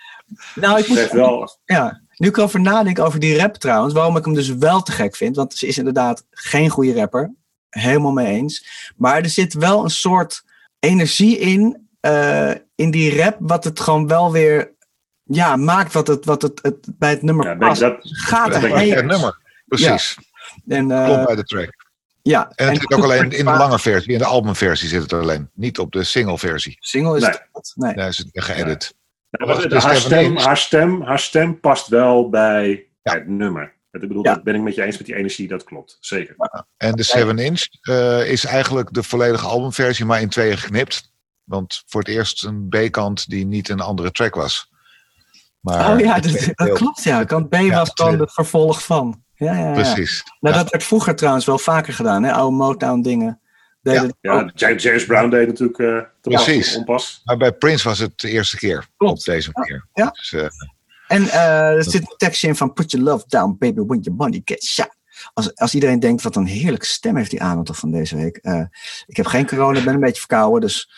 Nou, 0.55 0.79
ik 0.79 0.87
moet, 0.87 1.11
wel, 1.11 1.57
ja, 1.65 2.01
nu 2.17 2.27
ik 2.27 2.37
erover 2.37 2.61
nadenk 2.61 2.99
over 2.99 3.19
die 3.19 3.37
rap 3.37 3.55
trouwens, 3.55 3.93
waarom 3.93 4.17
ik 4.17 4.25
hem 4.25 4.33
dus 4.33 4.55
wel 4.55 4.81
te 4.81 4.91
gek 4.91 5.15
vind. 5.15 5.35
Want 5.35 5.53
ze 5.53 5.67
is 5.67 5.77
inderdaad 5.77 6.25
geen 6.29 6.69
goede 6.69 6.93
rapper. 6.93 7.33
Helemaal 7.69 8.11
mee 8.11 8.25
eens. 8.25 8.67
Maar 8.97 9.17
er 9.21 9.29
zit 9.29 9.53
wel 9.53 9.83
een 9.83 9.89
soort 9.89 10.43
energie 10.79 11.37
in, 11.37 11.82
eh, 12.03 12.51
in 12.75 12.91
die 12.91 13.17
rap, 13.21 13.35
wat 13.39 13.63
het 13.63 13.79
gewoon 13.79 14.07
wel 14.07 14.31
weer 14.31 14.71
ja, 15.23 15.55
maakt 15.55 15.93
wat 15.93 16.07
het, 16.07 16.25
wat 16.25 16.41
het, 16.41 16.59
het 16.61 16.77
bij 16.97 17.09
het 17.09 17.21
nummer 17.21 17.45
ja, 17.45 17.55
past. 17.55 17.81
dat, 17.81 17.95
Gaat 18.01 18.51
dat 18.53 18.61
Het 18.61 19.05
nummer. 19.05 19.37
Precies. 19.65 20.17
En, 20.67 20.91
eh, 20.91 21.05
Klopt 21.05 21.25
bij 21.25 21.35
de 21.35 21.43
track. 21.43 21.73
ja, 22.21 22.51
En 22.55 22.67
het 22.67 22.77
zit 22.81 22.93
ook 22.93 23.03
alleen 23.03 23.31
in 23.31 23.45
de 23.45 23.51
lange 23.51 23.79
versie. 23.79 24.11
In 24.13 24.17
de 24.17 24.25
albumversie 24.25 24.87
zit 24.89 25.01
het 25.01 25.13
alleen. 25.13 25.49
Niet 25.53 25.79
op 25.79 25.91
de 25.91 26.03
single 26.03 26.37
versie. 26.37 26.77
single 26.79 27.15
is 27.17 27.21
Nee. 27.23 27.31
het. 27.51 27.71
Nee. 27.75 27.93
Daar 27.93 28.07
is 28.07 28.17
het 28.17 28.27
geëdit. 28.33 28.93
Nou, 29.29 29.51
haar, 29.51 29.69
dus 29.69 29.81
Stefan 29.81 29.95
stem, 30.01 30.37
haar, 30.37 30.57
stem, 30.57 31.01
haar 31.01 31.19
stem 31.19 31.59
past 31.59 31.87
wel 31.87 32.29
bij 32.29 32.85
Ja. 33.03 33.13
het 33.13 33.27
nummer. 33.27 33.73
Ik 33.91 33.99
bedoel, 33.99 34.23
Ja. 34.25 34.33
dat 34.33 34.43
ben 34.43 34.55
ik 34.55 34.61
met 34.61 34.75
je 34.75 34.83
eens 34.83 34.97
met 34.97 35.05
die 35.05 35.15
energie, 35.15 35.47
dat 35.47 35.63
klopt. 35.63 35.97
Zeker. 35.99 36.35
En 36.77 36.95
de 36.95 37.03
7 37.03 37.37
inch 37.37 37.63
eh, 37.81 38.31
is 38.31 38.45
eigenlijk 38.45 38.93
de 38.93 39.03
volledige 39.03 39.45
albumversie, 39.45 40.05
maar 40.05 40.21
in 40.21 40.29
tweeën 40.29 40.57
geknipt. 40.57 41.11
Want 41.43 41.83
voor 41.85 42.01
het 42.01 42.09
eerst 42.09 42.43
een 42.43 42.67
B-kant 42.69 43.29
die 43.29 43.45
niet 43.45 43.69
een 43.69 43.79
andere 43.79 44.11
track 44.11 44.35
was. 44.35 44.71
Maar 45.59 45.93
oh 45.93 45.99
ja, 45.99 46.15
het 46.15 46.51
dat, 46.55 46.71
klopt 46.73 47.03
ja. 47.03 47.23
Kant 47.23 47.49
B 47.49 47.53
Ja, 47.55 47.77
was 47.77 47.93
dan 47.93 48.19
het 48.19 48.33
vervolg 48.33 48.83
van. 48.83 49.23
Ja, 49.35 49.53
ja, 49.53 49.67
ja. 49.67 49.73
Precies. 49.73 50.23
Nou, 50.39 50.55
Ja. 50.55 50.61
dat 50.61 50.71
werd 50.71 50.83
vroeger 50.83 51.15
trouwens 51.15 51.45
wel 51.45 51.57
vaker 51.57 51.93
gedaan, 51.93 52.23
hè? 52.23 52.33
Oude 52.33 52.55
Motown 52.55 53.01
dingen. 53.01 53.41
Deden 53.81 54.03
het 54.03 54.15
Ja. 54.21 54.73
James, 54.75 55.05
Brown 55.05 55.29
deed 55.29 55.47
natuurlijk 55.47 55.79
eh 55.79 55.87
te 56.21 56.29
pas, 56.29 56.43
Precies. 56.43 56.75
onpas. 56.75 57.21
Maar 57.23 57.37
bij 57.37 57.51
Prince 57.51 57.87
was 57.87 57.99
het 57.99 58.19
de 58.19 58.29
eerste 58.29 58.57
keer. 58.57 58.87
Klopt. 58.97 59.19
Op 59.19 59.25
deze 59.25 59.49
manier. 59.53 59.87
Ja. 59.93 60.09
Dus, 60.09 60.33
eh, 60.33 60.45
En 61.07 61.27
eh, 61.29 61.69
er 61.75 61.83
zit 61.83 62.01
een 62.01 62.13
tekstje 62.17 62.47
in 62.47 62.55
van 62.55 62.73
Put 62.73 62.91
your 62.91 63.05
love 63.05 63.25
down, 63.27 63.55
baby, 63.59 63.81
when 63.81 63.99
your 63.99 64.19
money 64.19 64.41
gets 64.45 64.73
shot. 64.73 64.95
Als, 65.33 65.55
als 65.55 65.73
iedereen 65.73 65.99
denkt, 65.99 66.21
wat 66.21 66.35
een 66.35 66.45
heerlijke 66.45 66.85
stem 66.85 67.15
heeft 67.15 67.29
die 67.29 67.43
Arnold 67.43 67.65
toch 67.65 67.77
van 67.77 67.91
deze 67.91 68.15
week. 68.15 68.37
Eh, 68.37 68.63
ik 69.05 69.17
heb 69.17 69.25
geen 69.25 69.47
corona, 69.47 69.77
ik 69.79 69.85
ben 69.85 69.93
een 69.93 69.99
beetje 69.99 70.19
verkouden, 70.19 70.61
dus 70.61 70.89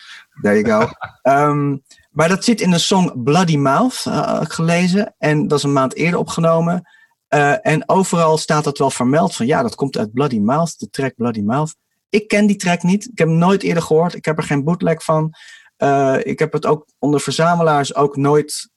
there 0.42 0.62
you 0.62 0.82
go. 0.82 0.90
Ehm, 1.22 1.78
maar 2.12 2.30
dat 2.30 2.44
zit 2.44 2.62
in 2.62 2.72
de 2.72 2.78
song 2.78 3.24
Bloody 3.24 3.58
Mouth, 3.58 4.04
eh, 4.06 4.40
gelezen. 4.44 5.16
En 5.18 5.48
dat 5.48 5.58
is 5.58 5.64
een 5.64 5.74
maand 5.74 5.96
eerder 5.96 6.20
opgenomen. 6.20 6.90
Eh, 7.28 7.68
en 7.68 7.90
overal 7.90 8.38
staat 8.38 8.64
dat 8.64 8.78
wel 8.78 8.90
vermeld 8.90 9.36
van, 9.36 9.46
ja, 9.46 9.62
dat 9.62 9.76
komt 9.76 9.98
uit 9.98 10.14
Bloody 10.14 10.40
Mouth, 10.40 10.80
de 10.80 10.90
track 10.90 11.16
Bloody 11.16 11.42
Mouth. 11.42 11.76
Ik 12.10 12.28
ken 12.28 12.48
die 12.48 12.56
track 12.56 12.84
niet, 12.84 13.06
ik 13.12 13.18
heb 13.18 13.28
hem 13.28 13.38
nooit 13.38 13.64
eerder 13.64 13.84
gehoord. 13.84 14.16
Ik 14.16 14.26
heb 14.26 14.38
er 14.38 14.44
geen 14.44 14.64
bootleg 14.64 15.04
van. 15.04 15.34
Eh, 15.78 16.18
ik 16.24 16.40
heb 16.40 16.54
het 16.54 16.66
ook 16.66 16.88
onder 17.00 17.20
verzamelaars 17.20 17.96
ook 17.96 18.18
nooit 18.18 18.70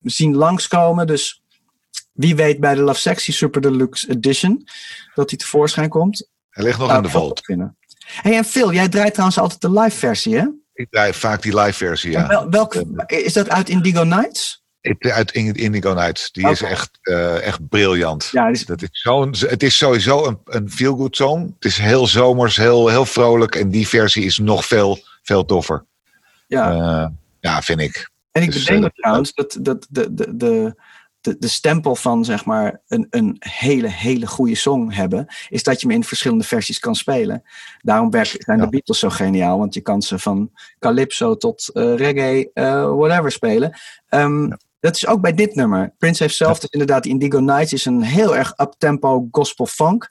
zien 0.00 0.36
langskomen. 0.36 1.06
Dus 1.06 1.42
wie 2.12 2.36
weet 2.36 2.60
bij 2.60 2.74
de 2.74 2.80
Love 2.80 3.00
Sexy 3.00 3.32
Super 3.32 3.60
Deluxe 3.60 4.10
Edition 4.10 4.68
dat 5.14 5.30
hij 5.30 5.38
tevoorschijn 5.38 5.88
komt. 5.88 6.28
hij 6.50 6.64
ligt 6.64 6.78
nog 6.78 6.96
in 6.96 7.02
de 7.02 7.08
vault. 7.08 7.40
Hey, 8.04 8.36
en 8.36 8.44
Phil, 8.44 8.72
jij 8.72 8.88
draait 8.88 9.12
trouwens 9.12 9.38
altijd 9.38 9.60
de 9.60 9.70
live 9.80 9.96
versie, 9.96 10.36
hè? 10.36 10.46
Ik 10.74 10.86
draai 10.90 11.12
vaak 11.14 11.42
die 11.42 11.56
live 11.60 11.72
versie, 11.72 12.10
ja. 12.10 12.26
Wel, 12.26 12.50
welk, 12.50 12.74
is 13.06 13.32
dat 13.32 13.48
uit 13.50 13.68
Indigo 13.68 14.02
Nights? 14.04 14.62
Uit 14.98 15.32
Indigo 15.32 15.92
Nights. 15.94 16.32
Die 16.32 16.48
is 16.50 16.62
echt, 16.62 16.98
eh, 17.02 17.42
echt 17.46 17.68
briljant. 17.68 18.28
Ja, 18.32 18.48
is- 18.48 18.66
Dat 18.66 18.82
is 18.82 18.88
zo'n, 18.92 19.34
het 19.38 19.62
is 19.62 19.76
sowieso 19.76 20.26
een, 20.26 20.38
een 20.44 20.70
feel-good 20.70 21.16
song. 21.16 21.52
Het 21.54 21.64
is 21.64 21.78
heel 21.78 22.06
zomers, 22.06 22.56
heel, 22.56 22.88
heel 22.88 23.06
vrolijk. 23.06 23.54
En 23.54 23.68
die 23.70 23.88
versie 23.88 24.24
is 24.24 24.38
nog 24.38 24.64
veel, 24.64 24.98
veel 25.22 25.44
toffer. 25.44 25.84
ja. 26.46 26.70
Eh, 26.72 27.08
ja, 27.40 27.62
vind 27.62 27.80
ik. 27.80 28.10
en 28.32 28.42
ik 28.42 28.52
dus, 28.52 28.64
bedenk 28.64 28.84
eh, 28.84 28.90
trouwens 28.90 29.34
dat, 29.34 29.56
dat 29.60 29.86
de, 29.90 30.14
de, 30.14 30.36
de, 30.36 30.74
de, 31.24 31.36
de 31.38 31.48
stempel 31.48 31.96
van 31.96 32.24
zeg 32.24 32.44
maar 32.44 32.82
een, 32.86 33.06
een 33.10 33.36
hele, 33.38 33.88
hele 33.88 34.26
goede 34.26 34.54
song 34.54 34.92
hebben, 34.92 35.26
is 35.48 35.62
dat 35.62 35.80
je 35.80 35.86
hem 35.86 35.96
in 35.96 36.04
verschillende 36.04 36.44
versies 36.44 36.78
kan 36.78 36.94
spelen. 36.94 37.42
Daarom 37.78 38.10
werken, 38.10 38.42
zijn 38.42 38.58
Ja. 38.58 38.64
de 38.64 38.70
Beatles 38.70 38.98
zo 38.98 39.08
geniaal, 39.10 39.58
want 39.58 39.74
je 39.74 39.80
kan 39.80 40.02
ze 40.02 40.18
van 40.18 40.50
calypso 40.78 41.36
tot 41.36 41.68
eh, 41.72 41.94
reggae, 41.96 42.50
eh, 42.54 42.94
whatever 42.96 43.32
spelen. 43.32 43.78
Ehm, 44.08 44.50
Dat 44.80 44.96
is 44.96 45.06
ook 45.06 45.20
bij 45.20 45.34
dit 45.34 45.54
nummer. 45.54 45.94
Prince 45.98 46.22
heeft 46.22 46.36
zelf, 46.36 46.58
dus 46.60 46.70
inderdaad, 46.70 47.06
Indigo 47.06 47.38
Nights 47.40 47.72
is 47.72 47.84
een 47.84 48.02
heel 48.02 48.36
erg 48.36 48.52
up-tempo 48.56 49.28
gospel 49.30 49.66
funk. 49.66 50.08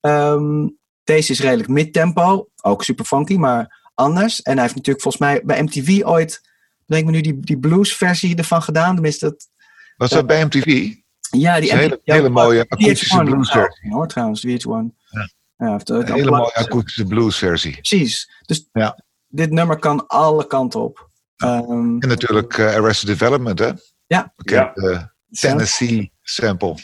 Ehm, 0.00 0.68
deze 1.04 1.32
is 1.32 1.40
redelijk 1.40 1.68
mid-tempo, 1.68 2.48
ook 2.62 2.84
super 2.84 3.04
funky, 3.04 3.36
maar 3.36 3.90
anders. 3.94 4.42
En 4.42 4.52
hij 4.52 4.62
heeft 4.62 4.74
natuurlijk 4.74 5.02
volgens 5.02 5.22
mij 5.22 5.42
bij 5.44 5.62
MTV 5.62 6.02
ooit, 6.04 6.40
denk 6.86 7.04
me 7.04 7.10
nu, 7.10 7.20
die, 7.20 7.40
die 7.40 7.58
blues 7.58 7.96
versie 7.96 8.36
ervan 8.36 8.62
gedaan. 8.62 8.94
Tenminste, 8.94 9.24
dat, 9.24 9.48
Was 9.96 10.10
dat 10.10 10.26
bij 10.26 10.44
MTV? 10.44 10.92
ja, 11.30 11.60
die 11.60 11.72
Een 11.72 11.78
hele- 11.78 12.00
ja, 12.04 12.14
hele 12.14 12.28
mooie 12.28 12.64
VH1 12.64 12.68
akoestische 12.68 13.16
was 13.16 13.24
blues 13.24 13.52
het 13.52 13.62
ook, 13.62 13.66
versie. 13.68 13.92
hoor, 13.92 14.06
trouwens, 14.08 14.40
VH1. 14.46 14.96
Ja. 15.10 15.28
Ja, 15.56 15.76
het 15.76 15.88
Een 15.88 16.12
hele 16.12 16.30
mooie 16.30 16.54
akoestische 16.54 17.04
blues 17.04 17.36
versie. 17.38 17.72
Precies. 17.72 18.30
Dus 18.46 18.68
Ja. 18.72 18.98
dit 19.28 19.50
nummer 19.50 19.78
kan 19.78 20.06
alle 20.06 20.46
kanten 20.46 20.80
op. 20.80 21.08
Ehm, 21.36 21.70
En 21.98 22.08
natuurlijk 22.08 22.58
eh, 22.58 22.74
Arrested 22.74 23.08
Development, 23.08 23.58
hè? 23.58 23.70
Ja. 24.06 24.32
Bekend, 24.36 24.76
eh, 24.78 25.02
Tennessee 25.30 26.12
sample. 26.22 26.74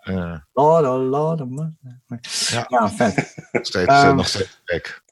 Eh, 0.00 0.34
Lord, 0.52 0.86
oh 0.86 1.08
Lord, 1.08 1.40
oh 1.40 1.66
Ja. 2.50 2.64
ja, 2.68 2.90
vet. 2.90 3.34
nog 3.52 3.66
steeds, 3.66 3.86
eh, 3.88 4.02
Ehm, 4.04 4.16
nog 4.16 4.28
steeds 4.28 4.60
gek. 4.64 5.02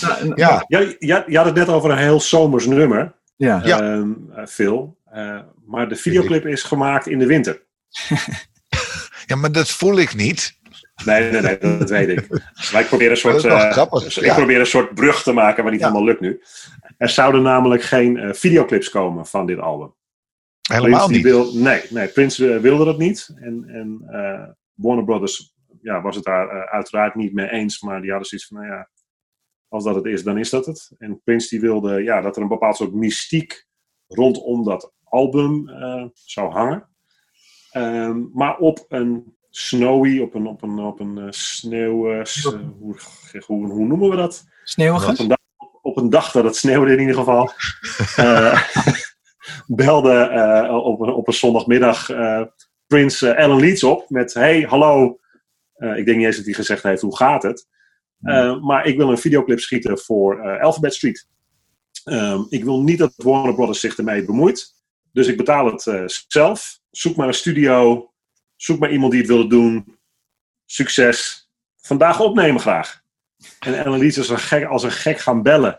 Nou, 0.00 0.32
Ja, 0.34 0.64
Ja, 0.66 0.78
je, 0.78 1.24
je 1.26 1.36
had 1.36 1.46
het 1.46 1.54
net 1.54 1.68
over 1.68 1.90
een 1.90 1.98
heel 1.98 2.20
zomers 2.20 2.66
nummer, 2.66 3.14
ja. 3.36 3.60
Ja. 3.64 3.80
ehm, 3.80 4.10
eh, 4.34 4.46
Phil. 4.46 4.98
Maar 5.70 5.88
de 5.88 5.96
videoclip 5.96 6.46
is 6.46 6.62
gemaakt 6.62 7.06
in 7.06 7.18
de 7.18 7.26
winter. 7.26 7.62
ja, 9.26 9.36
maar 9.36 9.52
dat 9.52 9.70
voel 9.70 9.98
ik 9.98 10.14
niet. 10.14 10.58
Nee, 11.04 11.30
nee, 11.30 11.40
nee, 11.40 11.58
dat 11.58 11.90
weet 11.90 12.08
ik. 12.08 12.28
Maar 12.72 12.80
ik 12.80 12.86
probeer 12.86 13.10
een 13.10 13.16
soort, 13.16 13.44
eh, 13.44 13.70
grappig, 13.70 14.16
ik 14.16 14.24
ja. 14.24 14.34
probeer 14.34 14.60
een 14.60 14.66
soort 14.66 14.94
brug 14.94 15.22
te 15.22 15.32
maken, 15.32 15.62
maar 15.62 15.72
niet 15.72 15.80
Ja. 15.80 15.86
helemaal 15.86 16.08
lukt 16.08 16.20
nu. 16.20 16.42
Er 16.96 17.08
zouden 17.08 17.42
namelijk 17.42 17.82
geen 17.82 18.16
eh, 18.16 18.32
videoclips 18.32 18.88
komen 18.90 19.26
van 19.26 19.46
dit 19.46 19.58
album. 19.58 19.94
Helemaal 20.72 21.06
Prince, 21.06 21.12
niet. 21.12 21.22
Wil, 21.22 21.54
nee, 21.54 21.82
nee, 21.90 22.08
Prince 22.08 22.54
eh, 22.54 22.60
wilde 22.60 22.84
dat 22.84 22.98
niet. 22.98 23.30
En, 23.34 23.64
en 23.68 24.04
Warner 24.74 25.04
Brothers 25.04 25.54
ja, 25.82 26.02
was 26.02 26.16
het 26.16 26.24
daar 26.24 26.68
uiteraard 26.68 27.14
niet 27.14 27.32
mee 27.32 27.48
eens. 27.50 27.80
Maar 27.80 28.00
die 28.00 28.10
hadden 28.10 28.28
zoiets 28.28 28.46
van, 28.46 28.56
nou 28.56 28.70
ja, 28.70 28.88
als 29.68 29.84
dat 29.84 29.94
het 29.94 30.04
is, 30.04 30.22
dan 30.22 30.38
is 30.38 30.50
dat 30.50 30.66
het. 30.66 30.90
En 30.98 31.20
Prince 31.24 31.48
die 31.48 31.60
wilde 31.60 32.02
ja, 32.02 32.20
dat 32.20 32.36
er 32.36 32.42
een 32.42 32.48
bepaald 32.48 32.76
soort 32.76 32.94
mystiek 32.94 33.66
rondom 34.06 34.64
dat 34.64 34.92
album 35.10 35.68
eh, 35.68 36.04
zou 36.14 36.52
hangen. 36.52 36.88
Ehm, 37.70 38.22
maar 38.32 38.56
op 38.56 38.84
een 38.88 39.34
snowy, 39.50 40.20
op 40.20 40.34
een, 40.34 40.46
op 40.46 40.62
een, 40.62 40.78
op 40.78 41.00
een 41.00 41.18
eh, 41.18 41.26
sneeuw... 41.30 42.10
eh, 42.10 42.24
hoe, 42.78 42.96
hoe, 43.46 43.66
hoe 43.66 43.86
noemen 43.86 44.10
we 44.10 44.16
dat? 44.16 44.44
Sneeuwige? 44.64 45.10
Op 45.10 45.18
een, 45.18 45.28
dag, 45.28 45.38
op 45.82 45.96
een 45.96 46.10
dag 46.10 46.32
dat 46.32 46.44
het 46.44 46.56
sneeuwde 46.56 46.92
in 46.92 47.00
ieder 47.00 47.14
geval. 47.14 47.50
belde 49.66 50.28
op, 50.84 51.00
een, 51.00 51.12
op 51.12 51.26
een 51.26 51.32
zondagmiddag 51.32 52.06
Prins 52.86 53.24
Alan 53.24 53.60
Leeds 53.60 53.84
op 53.84 54.10
met: 54.10 54.34
Hey, 54.34 54.60
hallo. 54.60 55.18
Ik 55.76 56.04
denk 56.04 56.16
niet 56.16 56.26
eens 56.26 56.36
dat 56.36 56.44
hij 56.44 56.54
gezegd 56.54 56.82
heeft: 56.82 57.02
Hoe 57.02 57.16
gaat 57.16 57.42
het? 57.42 57.68
Eh, 58.22 58.60
maar 58.60 58.86
ik 58.86 58.96
wil 58.96 59.10
een 59.10 59.18
videoclip 59.18 59.60
schieten 59.60 59.98
voor 59.98 60.40
eh, 60.40 60.62
Alphabet 60.62 60.94
Street. 60.94 61.28
Ehm, 62.04 62.42
ik 62.48 62.64
wil 62.64 62.82
niet 62.82 62.98
dat 62.98 63.12
Warner 63.16 63.54
Brothers 63.54 63.80
zich 63.80 63.96
ermee 63.96 64.24
bemoeit. 64.24 64.74
Dus 65.12 65.26
ik 65.26 65.36
betaal 65.36 65.66
het 65.66 65.86
eh, 65.86 66.04
zelf. 66.06 66.80
Zoek 66.90 67.16
maar 67.16 67.28
een 67.28 67.34
studio. 67.34 68.10
Zoek 68.56 68.78
maar 68.78 68.92
iemand 68.92 69.12
die 69.12 69.20
het 69.20 69.30
wil 69.30 69.48
doen. 69.48 69.98
Succes. 70.66 71.48
Vandaag 71.80 72.20
opnemen 72.20 72.60
graag. 72.60 73.02
En 73.58 73.98
Leeds 73.98 74.18
is 74.18 74.28
een 74.28 74.38
gek, 74.38 74.64
als 74.64 74.82
een 74.82 74.90
gek 74.90 75.18
gaan 75.18 75.42
bellen. 75.42 75.78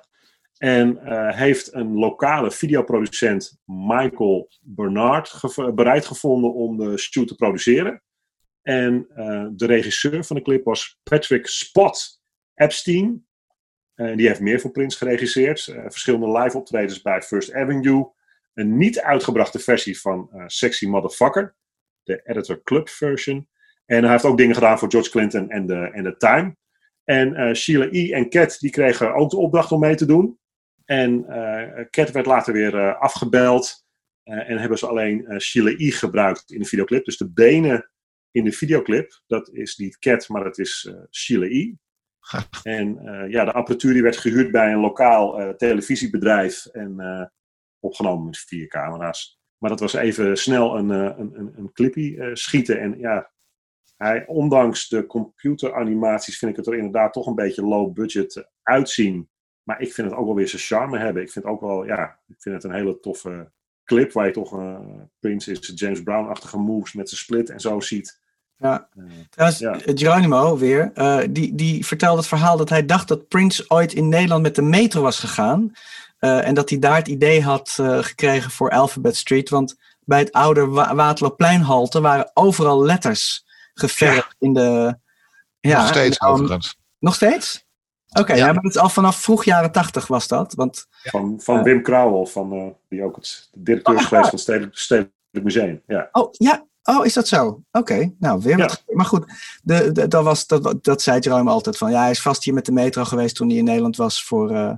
En 0.57 0.97
eh, 0.97 1.37
heeft 1.37 1.73
een 1.73 1.93
lokale 1.93 2.51
videoproducent, 2.51 3.59
Michael 3.65 4.49
Bernard, 4.61 5.41
bereid 5.75 6.05
gevonden 6.05 6.53
om 6.53 6.77
de 6.77 6.97
shoot 6.97 7.27
te 7.27 7.35
produceren. 7.35 8.01
En 8.61 9.07
eh, 9.15 9.45
de 9.51 9.65
regisseur 9.65 10.23
van 10.23 10.35
de 10.35 10.41
clip 10.41 10.63
was 10.63 10.99
Patrick 11.03 11.47
Spot 11.47 12.21
Epstein. 12.53 13.25
Die 13.95 14.27
heeft 14.27 14.39
meer 14.39 14.59
voor 14.59 14.71
Prince 14.71 14.97
geregisseerd. 14.97 15.61
Verschillende 15.87 16.39
live 16.39 16.57
optredens 16.57 17.01
bij 17.01 17.21
First 17.21 17.53
Avenue. 17.53 18.11
Een 18.53 18.77
niet 18.77 18.99
uitgebrachte 18.99 19.59
versie 19.59 19.99
van 19.99 20.29
eh, 20.31 20.43
Sexy 20.47 20.87
Motherfucker. 20.87 21.55
De 22.03 22.21
Editor 22.23 22.63
Club 22.63 22.89
version. 22.89 23.49
En 23.85 24.03
hij 24.03 24.11
heeft 24.11 24.25
ook 24.25 24.37
dingen 24.37 24.55
gedaan 24.55 24.79
voor 24.79 24.91
George 24.91 25.09
Clinton 25.09 25.49
en 25.49 25.65
de, 25.65 25.75
en 25.75 26.03
de 26.03 26.17
Time. 26.17 26.55
En 27.03 27.35
eh, 27.35 27.53
Sheila 27.53 27.87
E. 27.91 28.11
en 28.11 28.29
Cat 28.29 28.59
die 28.59 28.69
kregen 28.69 29.13
ook 29.13 29.29
de 29.29 29.37
opdracht 29.37 29.71
om 29.71 29.79
mee 29.79 29.95
te 29.95 30.05
doen. 30.05 30.39
En 30.85 31.25
eh 31.25 31.85
Cat 31.89 32.11
werd 32.11 32.25
later 32.25 32.53
weer 32.53 32.95
afgebeld. 32.95 33.85
En 34.23 34.57
hebben 34.57 34.77
ze 34.77 34.87
alleen 34.87 35.41
Sheila 35.41 35.73
E. 35.77 35.91
gebruikt 35.91 36.51
in 36.51 36.59
de 36.59 36.65
videoclip. 36.65 37.05
Dus 37.05 37.17
de 37.17 37.31
benen 37.31 37.91
in 38.31 38.43
de 38.43 38.51
videoclip, 38.51 39.21
dat 39.27 39.49
is 39.53 39.77
niet 39.77 39.97
Cat, 39.97 40.29
maar 40.29 40.43
dat 40.43 40.57
is 40.57 40.93
Sheila 41.11 41.45
E. 41.45 41.73
En 42.63 42.99
ja, 43.29 43.45
de 43.45 43.51
apparatuur 43.51 43.93
die 43.93 44.01
werd 44.01 44.17
gehuurd 44.17 44.51
bij 44.51 44.71
een 44.71 44.79
lokaal 44.79 45.55
televisiebedrijf. 45.55 46.65
En 46.65 46.95
opgenomen 47.81 48.25
met 48.25 48.37
vier 48.37 48.67
camera's. 48.67 49.39
Maar 49.57 49.69
dat 49.69 49.79
was 49.79 49.93
even 49.93 50.37
snel 50.37 50.77
een, 50.77 50.91
eh, 50.91 51.17
een, 51.17 51.31
een, 51.39 51.53
een 51.55 51.71
clipje 51.73 52.17
eh, 52.17 52.29
schieten. 52.33 52.79
En 52.79 52.99
ja, 52.99 53.31
hij, 53.97 54.25
ondanks 54.27 54.87
de 54.87 55.05
computeranimaties 55.05 56.37
vind 56.37 56.51
ik 56.51 56.57
het 56.57 56.67
er 56.67 56.75
inderdaad 56.75 57.13
toch 57.13 57.27
een 57.27 57.35
beetje 57.35 57.65
low 57.65 57.93
budget 57.93 58.49
uitzien. 58.63 59.29
Maar 59.63 59.81
ik 59.81 59.93
vind 59.93 60.09
het 60.09 60.19
ook 60.19 60.25
wel 60.25 60.35
weer 60.35 60.47
zijn 60.47 60.61
charme 60.61 60.97
hebben. 60.97 61.23
Ik 61.23 61.31
vind 61.31 61.45
het 61.45 61.53
ook 61.53 61.61
wel, 61.61 61.85
ja, 61.85 62.19
ik 62.27 62.41
vind 62.41 62.55
het 62.55 62.63
een 62.63 62.73
hele 62.73 62.99
toffe 62.99 63.51
clip 63.83 64.11
waar 64.11 64.25
je 64.25 64.31
toch 64.31 64.59
uh, 64.59 64.79
Prince 65.19 65.51
is 65.51 65.71
James 65.75 66.03
Brown-achtige 66.03 66.57
moves 66.57 66.93
met 66.93 67.09
zijn 67.09 67.21
split 67.21 67.49
en 67.49 67.59
zo 67.59 67.79
ziet. 67.79 68.19
Ja. 68.57 68.89
Trouwens, 69.29 69.59
ja. 69.59 69.79
Geronimo 69.85 70.57
weer, 70.57 70.91
uh, 70.95 71.19
die, 71.29 71.55
die 71.55 71.85
vertelde 71.85 72.17
het 72.17 72.27
verhaal 72.27 72.57
dat 72.57 72.69
hij 72.69 72.85
dacht 72.85 73.07
dat 73.07 73.27
Prince 73.27 73.65
ooit 73.67 73.93
in 73.93 74.09
Nederland 74.09 74.41
met 74.41 74.55
de 74.55 74.61
metro 74.61 75.01
was 75.01 75.19
gegaan. 75.19 75.71
Uh, 76.21 76.47
en 76.47 76.53
dat 76.53 76.69
hij 76.69 76.79
daar 76.79 76.95
het 76.95 77.07
idee 77.07 77.43
had 77.43 77.77
uh, 77.79 77.97
gekregen 78.03 78.51
voor 78.51 78.69
Alphabet 78.69 79.15
Street. 79.15 79.49
Want 79.49 79.75
bij 79.99 80.19
het 80.19 80.31
oude 80.31 80.65
Wa 80.65 80.95
Waterloopleinhalte 80.95 82.01
waren 82.01 82.31
overal 82.33 82.83
letters 82.83 83.45
geverfd 83.73 84.35
in 84.39 84.53
de... 84.53 84.97
Ja, 85.59 85.79
Nog 85.79 85.87
steeds 85.87 86.17
de- 86.17 86.25
overigens. 86.25 86.77
Nog 86.99 87.15
steeds? 87.15 87.65
Oké, 88.19 88.33
ja. 88.33 88.45
maar 88.45 88.63
het 88.63 88.75
is 88.75 88.81
al 88.81 88.89
vanaf 88.89 89.15
vroeg 89.21 89.43
jaren 89.43 89.71
tachtig 89.71 90.07
was 90.07 90.27
dat. 90.27 90.53
Want, 90.53 90.87
Van, 91.03 91.39
van. 91.43 91.63
Wim 91.63 91.81
Krauwel, 91.83 92.25
van, 92.25 92.53
eh, 92.53 92.65
die 92.89 93.03
ook 93.03 93.15
het 93.15 93.49
directeur 93.53 93.93
is 93.93 93.99
echt 93.99 94.07
geweest 94.07 94.11
waar? 94.11 94.21
van 94.23 94.31
het 94.31 94.39
Stedelijk, 94.39 94.77
Stedelijk 94.77 95.13
Museum. 95.31 95.81
Ja. 95.87 96.09
oh, 96.11 96.29
ja. 96.31 96.65
Oh, 96.83 97.05
is 97.05 97.13
dat 97.13 97.27
zo? 97.27 97.61
Oké, 97.71 98.13
nou, 98.19 98.41
weer 98.41 98.57
wat. 98.57 98.83
Maar 98.87 99.05
goed, 99.05 99.25
de, 99.63 99.91
de, 99.91 100.07
dat, 100.07 100.23
was, 100.23 100.47
dat, 100.47 100.83
dat 100.83 101.01
zei 101.01 101.19
Jerome 101.19 101.49
altijd 101.49 101.77
van... 101.77 101.91
Ja, 101.91 102.01
hij 102.01 102.11
is 102.11 102.21
vast 102.21 102.43
hier 102.43 102.53
met 102.53 102.65
de 102.65 102.71
metro 102.71 103.03
geweest 103.03 103.35
toen 103.35 103.47
hij 103.49 103.57
in 103.57 103.63
Nederland 103.63 103.95
was 103.95 104.23
voor... 104.23 104.51
eh 104.55 104.73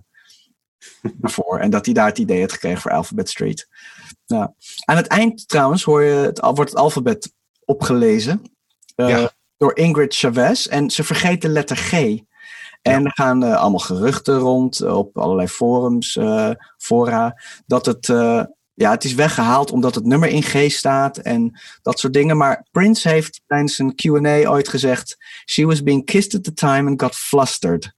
daarvoor. 1.13 1.59
En 1.59 1.69
dat 1.69 1.85
hij 1.85 1.93
daar 1.93 2.07
het 2.07 2.17
idee 2.17 2.41
had 2.41 2.51
gekregen 2.51 2.81
voor 2.81 2.91
Alphabet 2.91 3.29
Street. 3.29 3.67
Nou, 4.27 4.49
aan 4.85 4.97
het 4.97 5.07
eind 5.07 5.47
trouwens 5.47 5.83
hoor 5.83 6.03
je 6.03 6.13
het, 6.13 6.39
wordt 6.39 6.59
het 6.59 6.75
alfabet 6.75 7.33
opgelezen. 7.65 8.41
eh, 8.95 9.09
Ja. 9.09 9.31
Door 9.57 9.75
Ingrid 9.77 10.15
Chavez. 10.15 10.65
En 10.67 10.89
ze 10.89 11.03
vergeet 11.03 11.41
de 11.41 11.49
letter 11.49 11.77
G. 11.77 11.91
En 12.81 13.05
er 13.05 13.11
gaan 13.13 13.43
eh, 13.43 13.55
allemaal 13.55 13.79
geruchten 13.79 14.37
rond 14.37 14.79
eh, 14.79 14.97
op 14.97 15.17
allerlei 15.17 15.47
forums, 15.47 16.19
fora, 16.77 17.41
dat 17.65 17.85
het, 17.85 18.05
ja, 18.73 18.91
het 18.91 19.03
is 19.03 19.13
weggehaald 19.13 19.71
omdat 19.71 19.95
het 19.95 20.05
nummer 20.05 20.29
in 20.29 20.43
G 20.43 20.71
staat 20.71 21.17
en 21.17 21.59
dat 21.81 21.99
soort 21.99 22.13
dingen. 22.13 22.37
Maar 22.37 22.65
Prince 22.71 23.09
heeft 23.09 23.41
tijdens 23.47 23.79
een 23.79 23.95
Q&A 23.95 24.49
ooit 24.49 24.67
gezegd, 24.67 25.17
she 25.45 25.65
was 25.65 25.83
being 25.83 26.05
kissed 26.05 26.35
at 26.35 26.43
the 26.43 26.53
time 26.53 26.89
and 26.89 27.01
got 27.01 27.15
flustered. 27.15 27.93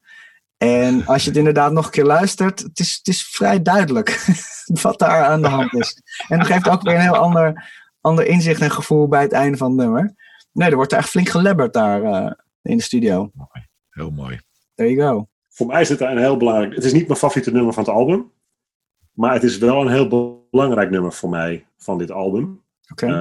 En 0.58 1.06
als 1.06 1.24
je 1.24 1.30
het 1.30 1.38
inderdaad 1.38 1.72
nog 1.72 1.86
een 1.86 1.92
keer 1.92 2.06
luistert, 2.06 2.60
het 2.60 2.80
is, 2.80 2.96
het 2.96 3.08
is 3.08 3.24
vrij 3.24 3.62
duidelijk 3.62 4.26
wat 4.82 5.00
daar 5.00 5.24
aan 5.24 5.42
de 5.42 5.48
hand 5.48 5.74
is. 5.74 6.02
En 6.28 6.40
het 6.40 6.48
geeft 6.48 6.70
ook 6.70 6.82
weer 6.82 6.96
een 6.96 7.02
heel 7.02 7.16
ander, 7.16 7.72
ander 8.02 8.28
inzicht 8.28 8.62
en 8.62 8.72
gevoel 8.72 9.08
bij 9.08 9.22
het 9.22 9.32
einde 9.32 9.58
van 9.58 9.68
het 9.68 9.78
nummer. 9.78 10.16
Nee, 10.52 10.70
er 10.70 10.76
wordt 10.76 10.94
echt 10.94 11.10
flink 11.10 11.30
gelebberd 11.30 11.74
daar 11.74 12.04
eh, 12.04 12.32
in 12.62 12.78
de 12.78 12.84
studio. 12.84 13.32
Heel 13.90 14.12
mooi. 14.12 14.40
There 14.76 14.94
you 14.94 15.10
go. 15.10 15.28
Voor 15.50 15.68
mij 15.68 15.82
is 15.82 15.88
dit 15.88 16.02
een 16.02 16.18
heel 16.18 16.38
belangrijk... 16.38 16.76
Het 16.76 16.84
is 16.84 16.94
niet 16.94 17.08
mijn 17.08 17.20
favoriete 17.20 17.52
nummer 17.52 17.74
van 17.74 17.84
het 17.84 17.94
album. 17.94 18.32
Maar 19.12 19.34
het 19.34 19.44
is 19.44 19.58
wel 19.58 19.82
een 19.82 19.92
heel 19.92 20.08
belangrijk 20.52 20.90
nummer 20.90 21.14
voor 21.14 21.30
mij 21.30 21.66
van 21.78 21.98
dit 21.98 22.12
album. 22.12 22.64
Oké. 22.92 23.06
Eh, 23.06 23.12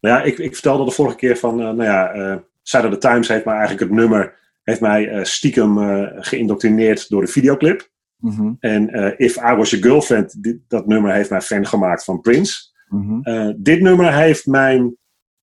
nou 0.00 0.16
ja, 0.16 0.22
ik, 0.22 0.38
ik 0.38 0.54
vertelde 0.54 0.84
de 0.84 0.90
vorige 0.90 1.16
keer 1.16 1.36
van... 1.36 1.60
eh, 1.60 1.64
nou 1.64 1.84
ja, 1.84 2.10
eh 2.10 2.36
Side 2.62 2.86
of 2.86 2.92
the 2.92 2.98
Times 2.98 3.28
heeft 3.28 3.44
mij 3.44 3.56
eigenlijk 3.56 3.90
het 3.90 3.98
nummer... 3.98 4.36
heeft 4.68 4.80
mij 4.80 5.08
eh, 5.08 5.24
stiekem 5.24 5.78
eh, 5.78 6.06
geïndoctrineerd 6.16 7.08
door 7.08 7.20
de 7.20 7.30
videoclip. 7.30 7.90
Mhm, 8.16 8.52
En 8.60 8.90
eh, 8.90 9.26
If 9.26 9.36
I 9.36 9.54
Was 9.54 9.70
Your 9.70 9.86
Girlfriend, 9.86 10.42
dit, 10.42 10.58
dat 10.68 10.86
nummer 10.86 11.12
heeft 11.12 11.30
mij 11.30 11.40
fan 11.40 11.66
gemaakt 11.66 12.04
van 12.04 12.20
Prince. 12.20 12.60
mhm. 12.88 13.54
Dit 13.58 13.80
nummer 13.80 14.14
heeft 14.14 14.46
mijn 14.46 14.96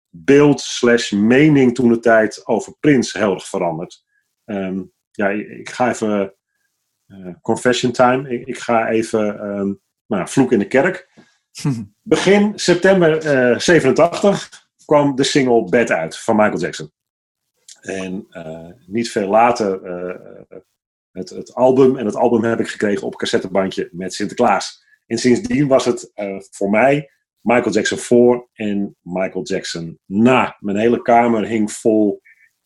beeld 0.09 0.61
slash 0.61 1.11
mening 1.11 1.75
toen 1.75 1.89
de 1.89 1.99
tijd 1.99 2.47
over 2.47 2.77
Prince 2.81 3.19
heel 3.19 3.35
erg 3.35 3.49
veranderd. 3.49 4.05
Ehm, 4.45 4.83
ja, 5.11 5.29
ik, 5.29 5.71
ga 5.71 5.89
even 5.91 6.35
confession 7.43 7.93
time. 7.93 8.31
Ik, 8.31 8.47
ik 8.47 8.59
ga 8.59 8.89
even 8.89 9.41
ehm, 9.41 9.73
nou, 10.07 10.29
vloek 10.29 10.53
in 10.53 10.59
de 10.59 10.67
kerk. 10.67 11.09
Begin 12.03 12.53
september 12.55 13.19
eh 13.19 13.59
87 13.59 14.69
kwam 14.85 15.15
de 15.15 15.25
single 15.25 15.65
Bad 15.65 15.91
uit 15.91 16.19
van 16.19 16.37
Michael 16.37 16.59
Jackson. 16.59 16.93
En 17.81 18.27
eh, 18.31 18.69
niet 18.87 19.11
veel 19.11 19.29
later 19.29 19.83
eh, 19.85 20.57
het, 21.13 21.31
het 21.31 21.55
album. 21.55 21.97
En 21.97 22.07
het 22.07 22.17
album 22.17 22.45
heb 22.45 22.61
ik 22.61 22.69
gekregen 22.69 23.07
op 23.07 23.17
cassettebandje 23.17 23.89
met 23.93 24.15
Sinterklaas. 24.15 24.85
En 25.07 25.19
sindsdien 25.19 25.69
was 25.69 25.85
het 25.85 26.11
eh, 26.15 26.37
voor 26.51 26.71
mij 26.71 27.11
Michael 27.41 27.73
Jackson 27.75 27.99
voor 27.99 28.49
en 28.53 28.97
Michael 29.01 29.45
Jackson 29.45 29.99
na. 30.07 30.57
Mijn 30.59 30.77
hele 30.77 31.03
kamer 31.03 31.47
hing 31.47 31.73
vol 31.73 32.21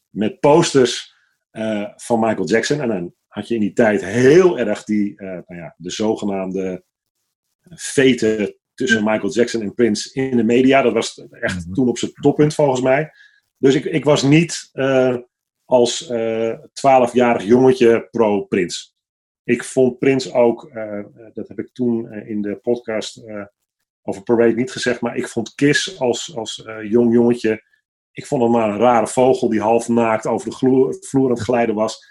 met 0.09 0.41
posters 0.41 1.15
eh, 1.51 1.89
van 1.97 2.21
Michael 2.21 2.47
Jackson. 2.47 2.81
En 2.81 2.89
dan 2.89 3.15
had 3.27 3.49
je 3.49 3.55
in 3.55 3.61
die 3.61 3.73
tijd 3.73 4.05
heel 4.05 4.59
erg 4.59 4.85
die, 4.85 5.17
eh, 5.17 5.27
nou 5.27 5.61
ja, 5.61 5.75
de 5.77 5.91
zogenaamde 5.91 6.85
veten 7.71 8.57
tussen 8.75 9.05
Michael 9.05 9.33
Jackson 9.33 9.63
en 9.63 9.75
Prince 9.75 10.13
in 10.13 10.37
de 10.37 10.45
media. 10.45 10.83
Dat 10.83 10.93
was 10.93 11.27
echt 11.31 11.65
Mhm. 11.67 11.75
toen 11.75 11.89
op 11.89 11.99
zijn 11.99 12.13
toppunt 12.13 12.55
volgens 12.55 12.81
mij. 12.81 13.11
Dus 13.65 13.75
ik, 13.75 13.85
ik 13.85 14.05
was 14.05 14.23
niet 14.23 14.71
eh, 14.73 15.17
als 15.65 16.13
twaalfjarig 16.73 17.45
jongetje 17.45 18.09
pro-Prince. 18.11 18.93
Ik 19.45 19.65
vond 19.65 19.99
Prince 19.99 20.33
ook, 20.33 20.69
eh, 20.69 21.05
dat 21.33 21.49
heb 21.49 21.59
ik 21.59 21.73
toen 21.73 22.11
eh, 22.11 22.29
in 22.29 22.43
de 22.43 22.57
podcast 22.57 23.17
eh, 23.17 23.45
over 24.03 24.23
Parade 24.23 24.55
niet 24.55 24.71
gezegd, 24.71 25.01
maar 25.01 25.17
ik 25.17 25.29
vond 25.29 25.55
Kiss 25.55 26.01
als, 26.01 26.37
als 26.37 26.65
eh, 26.65 26.91
jong 26.91 27.13
jongetje, 27.13 27.63
ik 28.13 28.27
vond 28.27 28.43
hem 28.43 28.51
maar 28.51 28.69
een 28.69 28.79
rare 28.79 29.07
vogel 29.07 29.49
die 29.49 29.61
half 29.61 29.89
naakt 29.89 30.27
over 30.27 30.49
de 30.49 30.57
gloer, 30.57 30.97
vloer 31.01 31.29
aan 31.29 31.35
het 31.35 31.45
glijden 31.45 31.75
was. 31.75 32.07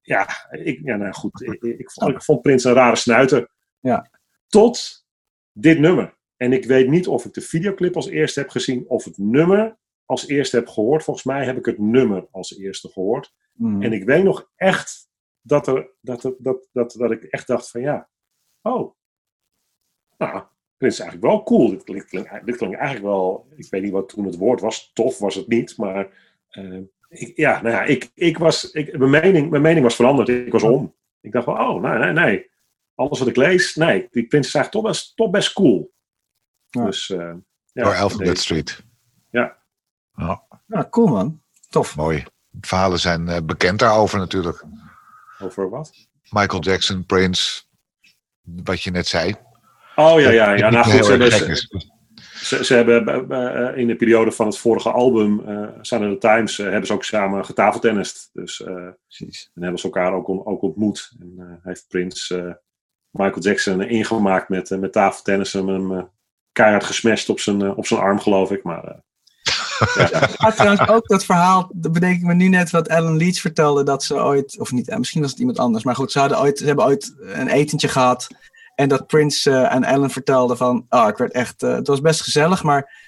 Ja, 0.00 0.28
ik, 0.50 0.80
ja 0.84 0.96
nou 0.96 1.12
goed, 1.12 1.42
ik, 1.42 1.62
ik, 1.62 1.90
vond, 1.90 2.10
ik 2.10 2.22
vond 2.22 2.42
Prince 2.42 2.68
een 2.68 2.74
rare 2.74 2.96
snuiter. 2.96 3.50
Ja. 3.80 4.10
Tot 4.46 5.06
dit 5.52 5.78
nummer. 5.78 6.16
En 6.36 6.52
ik 6.52 6.64
weet 6.64 6.88
niet 6.88 7.08
of 7.08 7.24
ik 7.24 7.32
de 7.32 7.40
videoclip 7.40 7.96
als 7.96 8.08
eerste 8.08 8.40
heb 8.40 8.48
gezien 8.48 8.88
of 8.88 9.04
het 9.04 9.18
nummer 9.18 9.82
als 10.06 10.26
eerste 10.28 10.56
heb 10.56 10.68
gehoord. 10.68 11.04
Volgens 11.04 11.26
mij 11.26 11.44
heb 11.44 11.56
ik 11.56 11.64
het 11.66 11.78
nummer 11.78 12.26
als 12.30 12.58
eerste 12.58 12.88
gehoord. 12.88 13.34
Mhm. 13.52 13.82
En 13.82 13.92
ik 13.92 14.04
weet 14.04 14.24
nog 14.24 14.50
echt 14.56 15.08
dat, 15.40 15.66
er, 15.66 15.90
dat, 16.00 16.24
er, 16.24 16.34
dat, 16.38 16.68
dat, 16.72 16.94
dat 16.98 17.10
ik 17.10 17.24
echt 17.24 17.46
dacht 17.46 17.70
van 17.70 17.80
ja, 17.80 18.08
oh, 18.62 18.94
nou, 20.16 20.42
dit 20.76 20.92
is 20.92 20.98
eigenlijk 21.00 21.30
wel 21.32 21.42
cool. 21.42 21.70
Dit 21.70 21.84
klinkt, 21.84 22.06
klinkt- 22.06 22.46
dit 22.46 22.56
klinkt 22.56 22.76
eigenlijk 22.76 23.06
wel, 23.06 23.46
ik 23.56 23.66
weet 23.70 23.82
niet 23.82 23.92
wat 23.92 24.08
toen 24.08 24.24
het 24.24 24.36
woord 24.36 24.60
was, 24.60 24.90
tof 24.92 25.18
was 25.18 25.34
het 25.34 25.48
niet, 25.48 25.76
maar 25.76 26.08
eh, 26.48 26.80
ik, 27.08 27.36
ja, 27.36 27.62
nou 27.62 27.74
ja, 27.74 27.82
ik, 27.82 28.10
ik 28.14 28.38
was, 28.38 28.70
ik, 28.70 28.98
mijn, 28.98 29.10
mening, 29.10 29.50
mijn 29.50 29.62
mening 29.62 29.84
was 29.84 29.96
veranderd. 29.96 30.28
Ik 30.28 30.52
was 30.52 30.62
om. 30.62 30.94
Ik 31.20 31.32
dacht 31.32 31.44
van, 31.44 31.60
oh, 31.60 31.82
nee, 31.82 31.98
nee, 31.98 32.12
nee. 32.12 32.50
Alles 32.94 33.18
wat 33.18 33.28
ik 33.28 33.36
lees, 33.36 33.74
nee, 33.74 34.08
die 34.10 34.26
prins 34.26 34.46
is 34.46 34.54
eigenlijk 34.54 34.84
toch 34.84 34.92
best, 34.92 35.16
toch 35.16 35.30
best 35.30 35.52
cool. 35.52 35.92
Ja. 36.70 36.84
Dus, 36.84 37.10
eh, 37.10 37.34
ja, 37.72 37.82
Door 37.82 37.94
Alphabet 37.94 38.38
Street. 38.38 38.82
Ja. 39.30 39.62
Ja, 40.16 40.42
Ja, 40.66 40.86
cool 40.90 41.06
man. 41.08 41.40
Tof. 41.68 41.96
mooi. 41.96 42.24
Verhalen 42.60 42.98
zijn 43.00 43.28
eh, 43.28 43.40
bekend 43.44 43.78
daarover 43.78 44.18
natuurlijk. 44.18 44.64
Over 45.38 45.70
wat? 45.70 45.92
Michael 46.30 46.62
Jackson, 46.62 47.06
Prince, 47.06 47.62
wat 48.42 48.82
je 48.82 48.90
net 48.90 49.06
zei. 49.06 49.34
Oh 49.96 50.20
ja, 50.20 50.30
ja, 50.30 50.52
ja. 50.52 50.70
Nou 50.70 50.84
goed, 50.90 51.04
ze 51.04 51.10
hebben. 51.10 51.56
Ze, 52.34 52.64
ze 52.64 52.74
hebben 52.74 53.28
eh, 53.30 53.68
eh, 53.68 53.76
in 53.76 53.86
de 53.86 53.96
periode 53.96 54.32
van 54.32 54.46
het 54.46 54.58
vorige 54.58 54.90
album, 54.90 55.40
eh 55.48 55.68
Sun 55.80 56.04
of 56.06 56.12
the 56.12 56.18
Times, 56.18 56.56
hebben 56.56 56.86
ze 56.86 56.92
ook 56.92 57.04
samen 57.04 57.44
getafeltennist. 57.44 58.30
Dus 58.32 58.62
eh, 58.62 58.88
Precies. 59.06 59.50
en 59.54 59.62
hebben 59.62 59.80
ze 59.80 59.86
elkaar 59.86 60.12
ook, 60.12 60.28
on- 60.28 60.46
ook 60.46 60.62
ontmoet. 60.62 61.12
En 61.20 61.34
eh, 61.38 61.46
heeft 61.62 61.88
Prince 61.88 62.38
eh, 62.40 62.52
Michael 63.10 63.40
Jackson 63.42 63.82
ingemaakt 63.82 64.48
met, 64.48 64.70
met 64.80 64.92
tafeltennis 64.92 65.54
en 65.54 65.66
hem 65.66 65.92
eh, 65.92 66.02
keihard 66.52 66.84
gesmashed 66.84 67.28
op 67.28 67.40
zijn, 67.40 67.74
op 67.76 67.86
zijn 67.86 68.00
arm, 68.00 68.20
geloof 68.20 68.50
ik. 68.50 68.62
Maar 68.62 69.02
eh, 69.78 70.08
Ja, 70.38 70.50
trouwens 70.50 70.88
ook 70.88 71.08
dat 71.08 71.24
verhaal, 71.24 71.70
dat 71.74 71.92
bedenk 71.92 72.16
ik 72.16 72.22
me 72.22 72.34
nu 72.34 72.48
net 72.48 72.70
wat 72.70 72.88
Ellen 72.88 73.16
Leach 73.16 73.38
vertelde, 73.38 73.82
dat 73.82 74.02
ze 74.04 74.14
ooit, 74.14 74.58
of 74.58 74.72
niet, 74.72 74.88
eh, 74.88 74.98
misschien 74.98 75.20
was 75.20 75.30
het 75.30 75.40
iemand 75.40 75.58
anders, 75.58 75.84
maar 75.84 75.94
goed, 75.94 76.12
ze, 76.12 76.18
hadden 76.18 76.40
ooit, 76.40 76.58
ze 76.58 76.66
hebben 76.66 76.84
ooit 76.84 77.14
een 77.18 77.48
etentje 77.48 77.88
gehad 77.88 78.28
en 78.74 78.88
dat 78.88 79.06
Prince 79.06 79.50
eh, 79.50 79.64
aan 79.64 79.84
Ellen 79.84 80.10
vertelde 80.10 80.56
van, 80.56 80.86
oh, 80.88 81.08
ik 81.08 81.16
werd 81.16 81.32
echt, 81.32 81.62
eh, 81.62 81.74
het 81.74 81.86
was 81.86 82.00
best 82.00 82.22
gezellig, 82.22 82.62
maar 82.62 83.02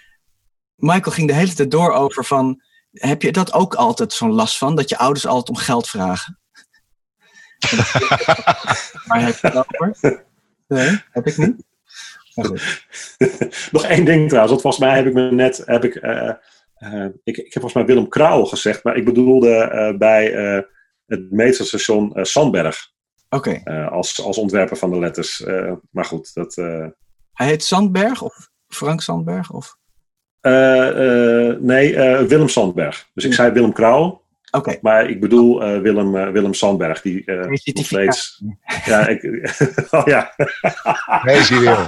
Michael 0.74 1.14
ging 1.14 1.28
de 1.28 1.34
hele 1.34 1.54
tijd 1.54 1.70
door 1.70 1.92
over 1.92 2.24
van, 2.24 2.62
heb 2.92 3.22
je 3.22 3.32
dat 3.32 3.52
ook 3.52 3.74
altijd 3.74 4.12
zo'n 4.12 4.32
last 4.32 4.58
van, 4.58 4.74
dat 4.74 4.88
je 4.88 4.98
ouders 4.98 5.26
altijd 5.26 5.48
om 5.48 5.64
geld 5.64 5.88
vragen? 5.88 6.38
maar 9.06 9.24
heb 9.24 9.36
je 9.36 9.50
dat 9.50 9.66
over? 9.78 10.24
Nee, 10.68 11.02
heb 11.10 11.26
ik 11.26 11.36
niet. 11.36 11.64
Nog 13.72 13.84
één 13.84 14.04
ding 14.04 14.28
trouwens, 14.28 14.50
want 14.50 14.60
volgens 14.60 14.78
mij 14.78 14.96
heb 14.96 15.06
ik 15.06 15.12
me 15.12 15.30
net, 15.30 15.62
heb 15.64 15.84
ik, 15.84 15.94
eh, 16.76 17.04
ik, 17.24 17.36
ik 17.36 17.42
heb 17.52 17.52
volgens 17.52 17.74
mij 17.74 17.84
Willem 17.84 18.08
Krauw 18.08 18.44
gezegd, 18.44 18.84
maar 18.84 18.96
ik 18.96 19.04
bedoelde 19.04 19.50
eh, 19.58 19.96
bij 19.96 20.34
eh, 20.34 20.62
het 21.06 21.30
meesterstation 21.30 22.14
eh, 22.14 22.24
Sandberg. 22.24 22.94
Oké, 23.28 23.60
eh, 23.64 23.88
als, 23.92 24.22
als 24.22 24.38
ontwerper 24.38 24.76
van 24.76 24.90
de 24.90 24.98
letters. 24.98 25.44
Eh, 25.44 25.72
maar 25.90 26.04
goed, 26.04 26.34
dat. 26.34 26.56
eh, 26.56 26.86
hij 27.32 27.46
heet 27.46 27.64
Sandberg 27.64 28.22
of 28.22 28.48
Frank 28.68 29.00
Sandberg? 29.00 29.52
Of? 29.52 29.76
eh, 30.40 31.48
eh, 31.48 31.60
nee, 31.60 31.96
eh, 31.96 32.22
Willem 32.26 32.48
Sandberg. 32.48 33.08
Dus 33.14 33.24
ik 33.24 33.32
zei 33.32 33.52
Willem 33.52 33.72
Krauw, 33.72 34.24
Oké, 34.50 34.78
maar 34.82 35.10
ik 35.10 35.20
bedoel 35.20 35.62
eh, 35.64 35.80
Willem, 35.80 36.32
Willem 36.32 36.54
Sandberg. 36.54 37.02
Die 37.02 37.24
eh, 37.24 37.46
nog 37.74 37.84
steeds. 37.84 38.42
Ja, 38.84 39.06
ik, 39.08 39.22
oh 39.90 40.02
ja. 40.04 40.34
Nee, 41.24 41.42
zie 41.42 41.60
je. 41.60 41.86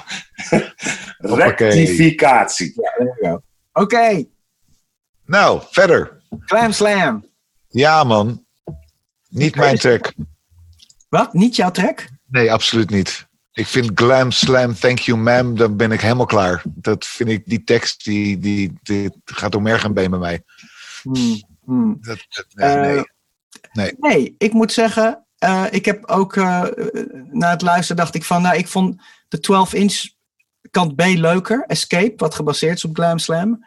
Rectificatie. 1.19 2.73
go. 3.21 3.43
Nou, 5.29 5.63
verder. 5.71 6.21
Clam 6.47 6.73
Slam. 6.73 7.27
Ja, 7.69 8.05
man. 8.05 8.45
Niet 9.29 9.57
mijn 9.57 9.79
track. 9.79 10.13
Wat? 11.09 11.33
Niet 11.33 11.57
jouw 11.57 11.71
track? 11.71 12.09
Nee, 12.27 12.53
absoluut 12.53 12.91
niet. 12.91 13.27
Ik 13.53 13.67
vind 13.67 13.91
Glam 13.95 14.31
Slam, 14.31 14.75
Thank 14.75 14.99
You 14.99 15.19
Ma'am, 15.19 15.57
dan 15.57 15.77
ben 15.77 15.93
ik 15.93 16.01
helemaal 16.01 16.27
klaar. 16.27 16.63
Dat 16.65 17.07
vind 17.07 17.29
ik, 17.29 17.43
die 17.47 17.65
tekst, 17.65 18.05
die, 18.05 18.39
die, 18.39 18.79
die 18.83 19.11
gaat 19.25 19.53
door 19.53 19.63
merg 19.63 19.85
en 19.85 19.95
been 19.95 20.11
bij 20.11 20.19
mij. 20.19 20.43
Hmm, 21.03 21.43
hmm. 21.65 21.99
Dat, 22.01 22.27
dat- 22.29 22.47
nee, 22.55 22.97
Eh, 22.97 23.03
nee. 23.73 23.95
Nee, 23.99 24.35
ik 24.39 24.53
moet 24.53 24.73
zeggen, 24.73 25.25
eh, 25.39 25.65
ik 25.71 25.85
heb 25.85 26.05
ook 26.07 26.37
eh, 26.37 26.63
na 27.31 27.51
het 27.51 27.63
luisteren 27.63 27.97
dacht 27.97 28.15
ik 28.15 28.25
van, 28.25 28.43
nou, 28.43 28.57
ik 28.57 28.69
vond 28.69 29.01
de 29.29 29.39
12-inch 29.39 30.05
kant 30.71 30.95
B 30.97 31.01
leuker, 31.01 31.65
Escape, 31.67 32.13
wat 32.17 32.35
gebaseerd 32.35 32.77
is 32.77 32.85
op 32.85 32.95
Glam 32.97 33.19
Slam. 33.19 33.65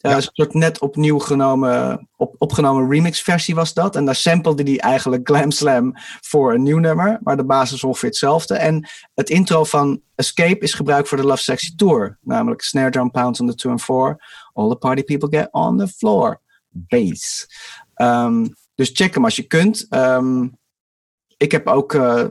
Ja. 0.00 0.16
Een 0.16 0.22
soort 0.32 0.54
net 0.54 0.78
opnieuw 0.78 1.18
genomen, 1.18 2.08
op, 2.16 2.34
opgenomen 2.38 2.90
remix-versie 2.90 3.54
was 3.54 3.74
dat. 3.74 3.96
En 3.96 4.04
daar 4.04 4.14
samplede 4.14 4.62
hij 4.62 4.78
eigenlijk 4.78 5.26
Glam 5.28 5.50
Slam 5.50 5.92
voor 6.20 6.54
een 6.54 6.62
nieuw 6.62 6.78
nummer, 6.78 7.18
maar 7.22 7.36
de 7.36 7.44
basis 7.44 7.76
is 7.76 7.84
ongeveer 7.84 8.08
hetzelfde. 8.08 8.54
En 8.54 8.88
het 9.14 9.30
intro 9.30 9.64
van 9.64 10.00
Escape 10.14 10.58
is 10.58 10.74
gebruikt 10.74 11.08
voor 11.08 11.18
de 11.18 11.24
Love 11.24 11.42
Sexy 11.42 11.74
Tour, 11.76 12.18
namelijk 12.20 12.62
snare 12.62 12.90
drum 12.90 13.10
pounds 13.10 13.40
on 13.40 13.46
the 13.46 13.54
2 13.54 13.72
and 13.72 13.82
4. 13.82 14.16
All 14.52 14.68
the 14.68 14.76
party 14.76 15.02
people 15.02 15.38
get 15.38 15.48
on 15.52 15.78
the 15.78 15.88
floor. 15.88 16.40
Bass. 16.68 17.46
Ehm, 17.94 18.46
dus 18.74 18.90
check 18.92 19.14
hem 19.14 19.24
als 19.24 19.36
je 19.36 19.42
kunt. 19.42 19.86
Ehm, 19.88 20.48
ik 21.36 21.52
heb 21.52 21.66
ook 21.66 21.94
eh, 21.94 22.24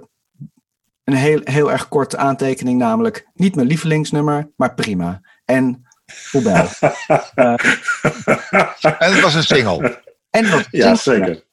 een 1.03 1.13
heel, 1.13 1.39
heel 1.43 1.71
erg 1.71 1.87
korte 1.87 2.17
aantekening, 2.17 2.79
namelijk 2.79 3.29
niet 3.33 3.55
mijn 3.55 3.67
lievelingsnummer, 3.67 4.51
maar 4.55 4.73
prima. 4.73 5.21
En 5.45 5.86
Poebel. 6.31 6.53
En 8.99 9.13
het 9.13 9.21
was 9.21 9.33
een 9.33 9.43
single. 9.43 10.01
en 10.29 10.51
wat 10.51 10.67
Ja, 10.71 10.95
zeker. 10.95 11.43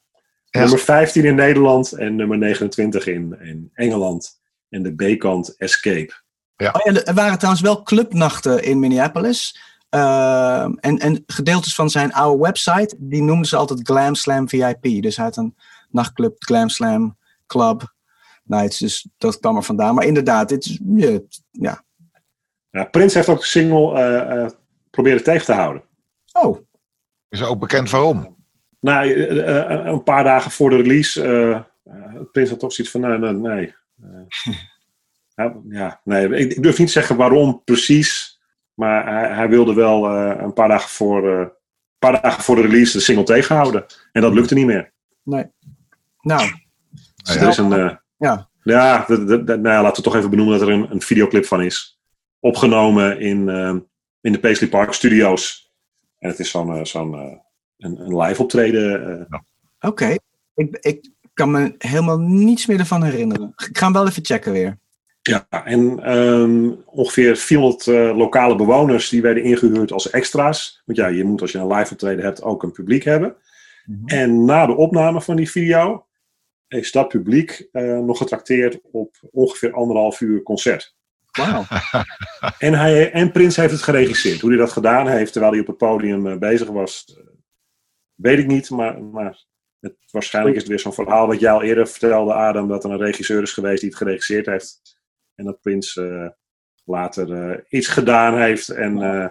Ja. 0.49 0.59
Nummer 0.59 0.79
15 0.79 1.25
in 1.25 1.35
Nederland 1.35 1.91
en 1.91 2.15
nummer 2.15 2.37
29 2.37 3.07
in, 3.07 3.37
in 3.41 3.71
Engeland. 3.73 4.39
En 4.69 4.83
de 4.83 5.15
B-kant 5.15 5.57
Escape. 5.57 6.13
Oh 6.57 6.67
ja, 6.83 7.03
er 7.03 7.13
waren 7.13 7.37
trouwens 7.37 7.63
wel 7.63 7.83
clubnachten 7.83 8.63
in 8.63 8.79
Minneapolis. 8.79 9.59
Ehm, 9.89 10.73
en, 10.79 10.97
en 10.99 11.23
gedeeltes 11.27 11.75
van 11.75 11.89
zijn 11.89 12.13
oude 12.13 12.43
website, 12.43 12.95
die 12.99 13.21
noemden 13.21 13.47
ze 13.47 13.55
altijd 13.55 13.87
Glam 13.87 14.15
Slam 14.15 14.49
VIP. 14.49 15.01
Dus 15.01 15.15
hij 15.15 15.25
had 15.25 15.37
een 15.37 15.55
nachtclub, 15.89 16.35
Glam 16.39 16.69
Slam 16.69 17.17
Club 17.47 17.93
Nights. 18.43 18.77
Dus 18.77 19.07
dat 19.17 19.39
kwam 19.39 19.55
er 19.55 19.63
vandaan. 19.63 19.95
Maar 19.95 20.05
inderdaad, 20.05 20.49
dit 20.49 20.65
is, 20.65 20.79
ja, 21.51 21.83
Prins 22.83 23.13
heeft 23.13 23.29
ook 23.29 23.39
de 23.39 23.45
single 23.45 23.93
eh, 23.99 24.43
eh, 24.43 24.49
proberen 24.89 25.23
tegen 25.23 25.45
te 25.45 25.53
houden. 25.53 25.83
Oh, 26.31 26.59
Is 27.29 27.43
ook 27.43 27.59
bekend 27.59 27.89
waarom. 27.89 28.35
Nou, 28.79 29.11
eh, 29.13 29.85
een 29.85 30.03
paar 30.03 30.23
dagen 30.23 30.51
voor 30.51 30.69
de 30.69 30.75
release, 30.75 31.23
eh 31.23 31.51
eh, 31.83 32.21
Prins 32.31 32.49
had 32.49 32.59
toch 32.59 32.73
zoiets 32.73 32.93
van, 32.93 33.01
nee, 33.01 33.17
nee, 33.17 33.33
nee. 33.33 33.75
Eh, 35.35 35.45
ja, 35.69 36.01
nee 36.03 36.29
ik, 36.29 36.51
ik 36.53 36.63
durf 36.63 36.77
niet 36.77 36.87
te 36.87 36.93
zeggen 36.93 37.15
waarom 37.15 37.61
precies, 37.65 38.39
maar 38.73 39.07
hij, 39.13 39.35
hij 39.35 39.49
wilde 39.49 39.73
wel 39.73 40.05
eh, 40.09 40.41
een 40.43 40.53
paar 40.53 40.67
dagen, 40.67 40.89
voor, 40.89 41.39
eh, 41.39 41.47
paar 41.99 42.21
dagen 42.21 42.43
voor 42.43 42.55
de 42.55 42.61
release 42.61 42.97
de 42.97 43.03
single 43.03 43.23
tegenhouden. 43.23 43.85
En 44.11 44.21
dat 44.21 44.33
lukte 44.33 44.53
niet 44.53 44.65
meer. 44.65 44.93
nee. 45.23 45.45
Nou, 46.21 46.51
Dus 47.23 47.35
er 47.35 47.47
is 47.47 47.57
een, 47.57 47.73
eh, 47.73 47.95
ja. 48.17 48.49
ja, 48.63 49.05
de, 49.07 49.23
de, 49.25 49.43
de- 49.43 49.57
nou 49.57 49.75
ja, 49.75 49.81
laten 49.81 50.03
we 50.03 50.09
toch 50.09 50.15
even 50.15 50.29
benoemen 50.29 50.59
dat 50.59 50.67
er 50.67 50.73
een, 50.73 50.91
een 50.91 51.01
videoclip 51.01 51.45
van 51.45 51.61
is. 51.61 51.94
Opgenomen 52.49 53.19
in, 53.19 53.49
eh, 53.49 53.75
in 54.21 54.31
de 54.31 54.39
Paisley 54.39 54.69
Park 54.69 54.93
Studios. 54.93 55.71
En 56.19 56.29
het 56.29 56.39
is 56.39 56.49
zo'n 56.49 56.75
eh, 56.75 56.83
zo'n 56.83 57.13
eh, 57.13 57.37
een, 57.77 57.99
een 57.99 58.17
live 58.17 58.41
optreden. 58.41 59.17
eh, 59.29 59.39
Oké, 59.89 60.15
ik, 60.55 60.77
ik 60.81 61.09
kan 61.33 61.51
me 61.51 61.75
helemaal 61.77 62.19
niets 62.19 62.65
meer 62.65 62.79
ervan 62.79 63.03
herinneren. 63.03 63.53
Ik 63.69 63.77
ga 63.77 63.83
hem 63.85 63.93
wel 63.93 64.07
even 64.07 64.25
checken 64.25 64.51
weer. 64.51 64.77
Ja, 65.21 65.47
en 65.49 65.99
ehm, 66.03 66.71
ongeveer 66.85 67.35
400 67.37 67.87
eh, 67.87 68.17
lokale 68.17 68.55
bewoners 68.55 69.09
die 69.09 69.21
werden 69.21 69.43
ingehuurd 69.43 69.91
als 69.91 70.09
extra's. 70.09 70.81
Want 70.85 70.97
ja, 70.97 71.07
je 71.07 71.23
moet 71.23 71.41
als 71.41 71.51
je 71.51 71.57
een 71.57 71.73
live 71.73 71.91
optreden 71.91 72.23
hebt 72.25 72.43
ook 72.43 72.63
een 72.63 72.71
publiek 72.71 73.03
hebben. 73.03 73.35
En 74.05 74.45
na 74.45 74.65
de 74.65 74.75
opname 74.75 75.21
van 75.21 75.35
die 75.35 75.51
video 75.51 76.05
is 76.67 76.91
dat 76.91 77.07
publiek 77.07 77.67
eh, 77.71 77.97
nog 77.99 78.17
getrakteerd 78.17 78.79
op 78.91 79.15
ongeveer 79.31 79.73
anderhalf 79.73 80.21
uur 80.21 80.41
concert. 80.43 80.94
Wauw. 81.35 81.65
En, 82.57 82.73
hij, 82.73 83.11
en 83.11 83.31
Prins 83.31 83.55
heeft 83.55 83.71
het 83.73 83.81
geregisseerd. 83.81 84.41
Hoe 84.41 84.49
hij 84.49 84.59
dat 84.59 84.71
gedaan 84.71 85.07
heeft 85.07 85.31
terwijl 85.31 85.51
hij 85.53 85.61
op 85.61 85.67
het 85.67 85.77
podium 85.77 86.27
eh, 86.27 86.37
bezig 86.37 86.67
was, 86.67 87.15
eh, 87.17 87.23
weet 88.15 88.39
ik 88.39 88.47
niet. 88.47 88.69
Maar, 88.69 89.03
maar 89.03 89.43
het, 89.79 89.95
waarschijnlijk 90.11 90.55
is 90.55 90.61
het 90.61 90.71
weer 90.71 90.79
zo'n 90.79 90.93
verhaal 90.93 91.27
wat 91.27 91.39
jij 91.39 91.51
al 91.51 91.61
eerder 91.63 91.87
vertelde, 91.87 92.33
Adam, 92.33 92.67
dat 92.67 92.83
er 92.83 92.91
een 92.91 92.97
regisseur 92.97 93.41
is 93.41 93.53
geweest 93.53 93.79
die 93.81 93.89
het 93.89 93.97
geregisseerd 93.97 94.45
heeft. 94.45 94.97
En 95.35 95.45
dat 95.45 95.61
Prins 95.61 95.95
eh, 95.97 96.27
later 96.83 97.49
eh, 97.51 97.57
iets 97.69 97.87
gedaan 97.87 98.37
heeft 98.41 98.69
en 98.69 99.01
eh, 99.01 99.27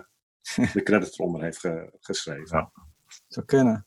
de 0.72 0.82
credits 0.82 1.18
eronder 1.18 1.42
heeft 1.42 1.58
ge- 1.58 1.92
geschreven. 2.00 2.70
Zou 3.28 3.46
kunnen. 3.46 3.86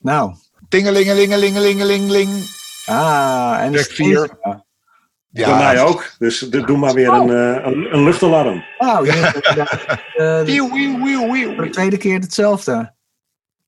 Nou, 0.00 0.34
Tingelingelingelingelingeling. 0.68 2.28
ah, 2.86 3.56
en 3.60 3.72
Track 3.72 3.84
vier. 3.86 4.38
Ja. 5.32 5.46
Bij 5.46 5.56
mij 5.56 5.82
ook. 5.82 6.10
Dus 6.18 6.38
doe 6.38 6.76
maar 6.76 6.94
weer 6.94 7.08
een, 7.08 7.30
eh, 7.30 7.66
een, 7.66 7.94
een 7.94 8.04
luchtalarm. 8.04 8.64
Wauw, 8.78 9.04
eh, 9.04 10.42
wieuw, 10.42 10.72
wieuw. 10.72 11.54
voor 11.54 11.64
de 11.64 11.70
tweede 11.70 11.96
keer 11.96 12.20
hetzelfde. 12.20 12.92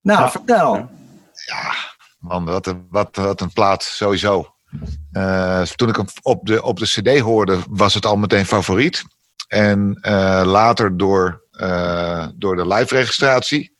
Nou, 0.00 0.20
Ja. 0.20 0.30
vertel. 0.30 0.74
Ja, 1.46 1.72
man, 2.18 2.44
wat 2.44 2.66
een, 2.66 2.86
wat, 2.90 3.16
wat 3.16 3.40
een 3.40 3.52
plaat, 3.52 3.82
sowieso. 3.82 4.54
Eh, 5.12 5.62
toen 5.62 5.88
ik 5.88 5.96
hem 5.96 6.06
op 6.22 6.46
de, 6.46 6.62
op 6.62 6.78
de 6.78 6.86
CD 6.86 7.18
hoorde, 7.18 7.58
was 7.70 7.94
het 7.94 8.06
al 8.06 8.16
meteen 8.16 8.46
favoriet. 8.46 9.04
En 9.48 9.98
eh, 10.00 10.42
later 10.44 10.96
door, 10.96 11.42
eh, 11.50 12.28
door 12.34 12.56
de 12.56 12.66
live-registratie 12.66 13.76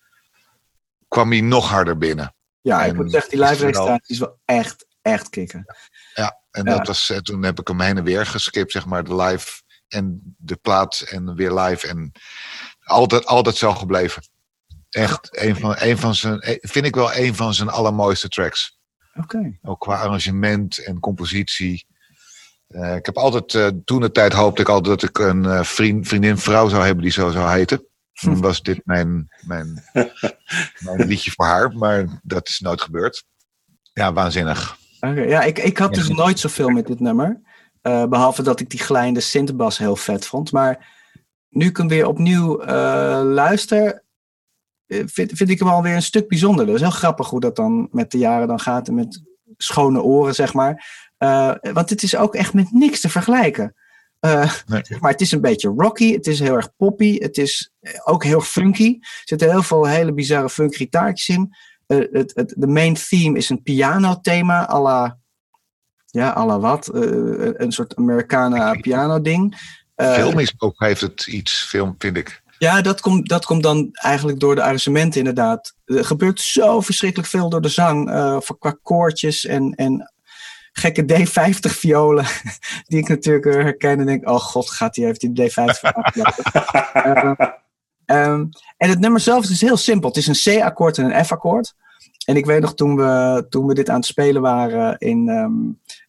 kwam 1.08 1.30
hij 1.30 1.40
nog 1.40 1.68
harder 1.68 1.98
binnen. 1.98 2.34
Ja, 2.60 2.84
ik 2.84 2.94
moet 2.94 3.10
zeggen, 3.10 3.30
die 3.30 3.40
live 3.40 3.60
registratie 3.64 4.14
is 4.14 4.18
wel 4.18 4.38
echt, 4.44 4.86
echt 5.02 5.28
kicken. 5.30 5.64
En 6.52 6.64
Ja. 6.64 6.76
dat 6.76 6.86
was, 6.86 7.10
eh, 7.10 7.18
toen 7.18 7.42
heb 7.42 7.60
ik 7.60 7.68
hem 7.68 7.80
heen 7.80 7.96
en 7.96 8.04
weer 8.04 8.26
geskipt, 8.26 8.72
zeg 8.72 8.86
maar, 8.86 9.04
de 9.04 9.16
live 9.16 9.62
en 9.88 10.34
de 10.38 10.56
plaat 10.56 11.00
en 11.00 11.34
weer 11.34 11.52
live. 11.52 11.88
En 11.88 12.12
altijd, 12.82 13.26
altijd 13.26 13.56
zo 13.56 13.74
gebleven. 13.74 14.22
Echt, 14.90 15.36
een 15.42 15.56
van, 15.56 15.74
een 15.78 15.98
van 15.98 16.14
zijn, 16.14 16.40
eh, 16.40 16.56
vind 16.60 16.86
ik 16.86 16.94
wel 16.94 17.14
een 17.14 17.34
van 17.34 17.54
zijn 17.54 17.68
allermooiste 17.68 18.28
tracks. 18.28 18.78
Oké. 19.14 19.58
Ook 19.62 19.80
qua 19.80 20.00
arrangement 20.00 20.78
en 20.78 21.00
compositie. 21.00 21.86
Eh, 22.68 22.94
ik 22.94 23.06
heb 23.06 23.16
altijd, 23.16 23.72
toen 23.84 24.00
de 24.00 24.10
tijd 24.10 24.32
hoopte 24.32 24.62
ik 24.62 24.68
altijd 24.68 25.00
dat 25.00 25.08
ik 25.08 25.18
een 25.18 25.64
vriend, 25.64 26.08
vriendin, 26.08 26.38
vrouw 26.38 26.68
zou 26.68 26.84
hebben 26.84 27.02
die 27.02 27.12
zo 27.12 27.30
zou 27.30 27.50
heten. 27.50 27.86
Dan 28.20 28.40
was 28.40 28.62
dit 28.62 28.80
mijn, 28.84 29.28
mijn, 29.40 29.84
mijn 30.84 31.06
liedje 31.06 31.30
voor 31.30 31.44
haar, 31.46 31.72
maar 31.76 32.20
dat 32.22 32.48
is 32.48 32.60
nooit 32.60 32.80
gebeurd. 32.80 33.24
Ja, 33.92 34.12
waanzinnig. 34.12 34.76
Oké, 35.10 35.20
Ja, 35.20 35.42
ik, 35.42 35.58
ik 35.58 35.78
had 35.78 35.94
dus 35.94 36.08
nooit 36.08 36.38
zoveel 36.38 36.68
met 36.68 36.86
dit 36.86 37.00
nummer. 37.00 37.40
Eh, 37.82 38.04
behalve 38.06 38.42
dat 38.42 38.60
ik 38.60 38.70
die 38.70 38.80
glijende 38.80 39.20
synthbas 39.20 39.78
heel 39.78 39.96
vet 39.96 40.26
vond. 40.26 40.52
Maar 40.52 40.94
nu 41.48 41.66
ik 41.66 41.76
hem 41.76 41.88
weer 41.88 42.06
opnieuw 42.06 42.60
eh, 42.60 43.20
luister, 43.24 44.04
eh, 44.86 45.02
vind, 45.06 45.32
vind 45.34 45.50
ik 45.50 45.58
hem 45.58 45.68
alweer 45.68 45.94
een 45.94 46.02
stuk 46.02 46.28
bijzonder. 46.28 46.66
Dat 46.66 46.74
is 46.74 46.80
heel 46.80 46.90
grappig 46.90 47.28
hoe 47.28 47.40
dat 47.40 47.56
dan 47.56 47.88
met 47.90 48.10
de 48.10 48.18
jaren 48.18 48.48
dan 48.48 48.60
gaat. 48.60 48.88
En 48.88 48.94
met 48.94 49.22
schone 49.56 50.02
oren, 50.02 50.34
zeg 50.34 50.52
maar. 50.52 50.86
Want 51.72 51.90
het 51.90 52.02
is 52.02 52.16
ook 52.16 52.34
echt 52.34 52.54
met 52.54 52.72
niks 52.72 53.00
te 53.00 53.08
vergelijken. 53.08 53.74
Nee. 54.20 54.82
maar 55.00 55.10
het 55.10 55.20
is 55.20 55.32
een 55.32 55.40
beetje 55.40 55.74
rocky, 55.76 56.12
het 56.12 56.26
is 56.26 56.40
heel 56.40 56.54
erg 56.54 56.76
poppy, 56.76 57.18
het 57.18 57.38
is 57.38 57.72
ook 58.04 58.24
heel 58.24 58.40
funky. 58.40 58.96
Er 59.00 59.22
zitten 59.24 59.50
heel 59.50 59.62
veel 59.62 59.86
hele 59.86 60.12
bizarre 60.12 60.50
funk 60.50 60.74
gitaartjes 60.74 61.36
in. 61.36 61.54
Eh, 61.86 61.98
het, 62.12 62.32
het, 62.34 62.54
de 62.56 62.66
main 62.66 62.94
theme 62.94 63.38
is 63.38 63.48
een 63.48 63.62
pianothema, 63.62 64.68
à 64.68 64.80
la, 64.80 65.18
ja, 66.06 66.36
à 66.36 66.46
la 66.46 66.58
wat? 66.58 66.88
Eh, 66.88 67.00
een 67.52 67.72
soort 67.72 67.96
Americana 67.96 68.72
piano 68.72 69.20
ding. 69.20 69.60
Eh, 69.94 70.14
Filmisch 70.14 70.54
ook 70.58 70.80
heeft 70.80 71.00
het 71.00 71.26
iets, 71.26 71.64
film, 71.68 71.94
vind 71.98 72.16
ik. 72.16 72.42
ja, 72.58 72.80
dat 72.80 73.00
komt, 73.00 73.28
dat 73.28 73.44
komt 73.44 73.62
dan 73.62 73.88
eigenlijk 73.92 74.40
door 74.40 74.54
de 74.54 74.62
arrangementen 74.62 75.18
inderdaad. 75.18 75.74
Er 75.84 76.04
gebeurt 76.04 76.40
zo 76.40 76.80
verschrikkelijk 76.80 77.28
veel 77.28 77.48
door 77.48 77.60
de 77.60 77.68
zang. 77.68 78.10
voor 78.44 78.58
qua 78.58 78.76
koortjes 78.82 79.44
en, 79.44 79.74
en 79.74 80.12
gekke 80.72 81.02
D50 81.02 81.78
violen. 81.78 82.24
Die 82.88 82.98
ik 82.98 83.08
natuurlijk 83.08 83.44
herken 83.44 84.00
en 84.00 84.06
denk, 84.06 84.28
oh 84.28 84.40
god, 84.40 84.70
gaat 84.70 84.96
hij 84.96 85.04
heeft 85.04 85.20
die 85.20 85.50
D50 85.50 85.80
aangelaten. 85.80 87.54
Eh, 88.12 88.24
ehm, 88.24 88.46
en 88.76 88.88
het 88.88 88.98
nummer 88.98 89.20
zelf 89.20 89.50
is 89.50 89.60
heel 89.60 89.76
simpel. 89.76 90.08
Het 90.08 90.18
is 90.18 90.26
een 90.26 90.60
C-akkoord 90.60 90.98
en 90.98 91.04
een 91.04 91.24
F-akkoord. 91.24 91.74
En 92.24 92.36
ik 92.36 92.46
weet 92.46 92.60
nog 92.60 92.74
toen 92.74 92.96
we, 92.96 93.46
toen 93.48 93.66
we 93.66 93.74
dit 93.74 93.88
aan 93.88 93.96
het 93.96 94.04
spelen 94.04 94.42
waren 94.42 94.98
in... 94.98 95.28
ehm, 95.28 95.52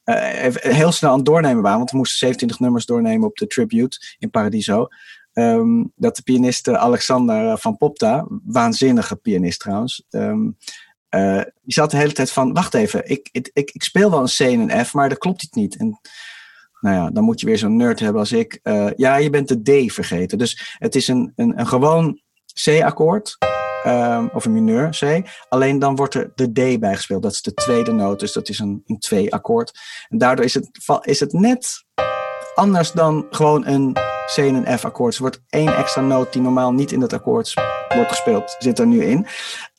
eh, 0.04 0.56
heel 0.56 0.92
snel 0.92 1.10
aan 1.10 1.16
het 1.18 1.26
doornemen 1.26 1.64
waren. 1.64 1.78
Want 1.78 1.92
we 1.92 1.98
moesten 1.98 2.18
27 2.18 2.60
nummers 2.60 2.86
doornemen 2.86 3.28
op 3.28 3.36
de 3.36 3.48
tribute 3.48 4.16
in 4.20 4.30
Paradiso. 4.30 4.88
Ehm, 5.34 5.84
dat 5.96 6.16
de 6.16 6.22
pianist 6.22 6.68
eh, 6.68 6.74
Alexander 6.74 7.50
eh, 7.50 7.58
van 7.58 7.78
Popta, 7.78 8.26
waanzinnige 8.44 9.16
pianist 9.16 9.60
trouwens, 9.60 10.04
eh, 10.10 11.42
die 11.62 11.74
zat 11.74 11.92
de 11.92 11.98
hele 11.98 12.12
tijd 12.12 12.32
van, 12.32 12.54
wacht 12.54 12.74
even, 12.74 13.10
ik, 13.10 13.30
ik, 13.32 13.50
ik, 13.54 13.84
speel 13.84 14.10
wel 14.10 14.20
een 14.20 14.26
C 14.26 14.40
en 14.40 14.60
een 14.60 14.86
F, 14.86 14.94
maar 14.94 15.10
dat 15.10 15.18
klopt 15.18 15.56
niet. 15.56 15.78
En 15.78 16.00
nou 16.84 16.96
ja, 16.96 17.10
dan 17.10 17.24
moet 17.24 17.40
je 17.40 17.46
weer 17.46 17.58
zo'n 17.58 17.76
nerd 17.76 18.00
hebben 18.00 18.20
als 18.20 18.32
ik. 18.32 18.60
Eh, 18.64 18.88
ja, 18.96 19.16
je 19.16 19.30
bent 19.30 19.48
de 19.48 19.88
D 19.88 19.94
vergeten. 19.94 20.38
Dus 20.38 20.76
het 20.78 20.96
is 20.96 21.08
een, 21.08 21.32
een, 21.36 21.60
een 21.60 21.68
gewoon 21.68 22.22
C-akkoord, 22.64 23.38
ehm, 23.84 24.28
of 24.34 24.46
een 24.46 24.54
mineur 24.54 24.90
C. 24.90 25.30
Alleen 25.50 25.80
dan 25.80 25.96
wordt 25.96 26.14
er 26.14 26.32
de 26.36 26.52
D 26.52 26.80
bijgespeeld. 26.80 27.22
Dat 27.22 27.32
is 27.32 27.42
de 27.42 27.54
tweede 27.54 27.92
noot, 27.92 28.20
dus 28.20 28.34
dat 28.34 28.50
is 28.50 28.60
een, 28.60 28.84
een 28.86 29.00
2 29.00 29.34
akkoord. 29.34 29.80
En 30.10 30.18
daardoor 30.18 30.46
is 30.46 30.54
het, 30.54 30.70
is 31.02 31.20
het 31.20 31.34
net 31.34 31.86
anders 32.56 32.92
dan 32.92 33.28
gewoon 33.30 33.68
een 33.68 33.94
C 34.36 34.38
en 34.38 34.56
een 34.56 34.78
F 34.78 34.86
akkoord. 34.86 35.16
Er 35.16 35.22
wordt 35.22 35.42
één 35.50 35.76
extra 35.76 36.02
noot 36.02 36.34
die 36.34 36.42
normaal 36.42 36.74
niet 36.74 36.92
in 36.92 37.00
dat 37.00 37.14
akkoord 37.14 37.54
wordt 37.96 38.10
gespeeld, 38.10 38.56
zit 38.60 38.80
er 38.80 38.88
nu 38.88 39.04
in. 39.04 39.28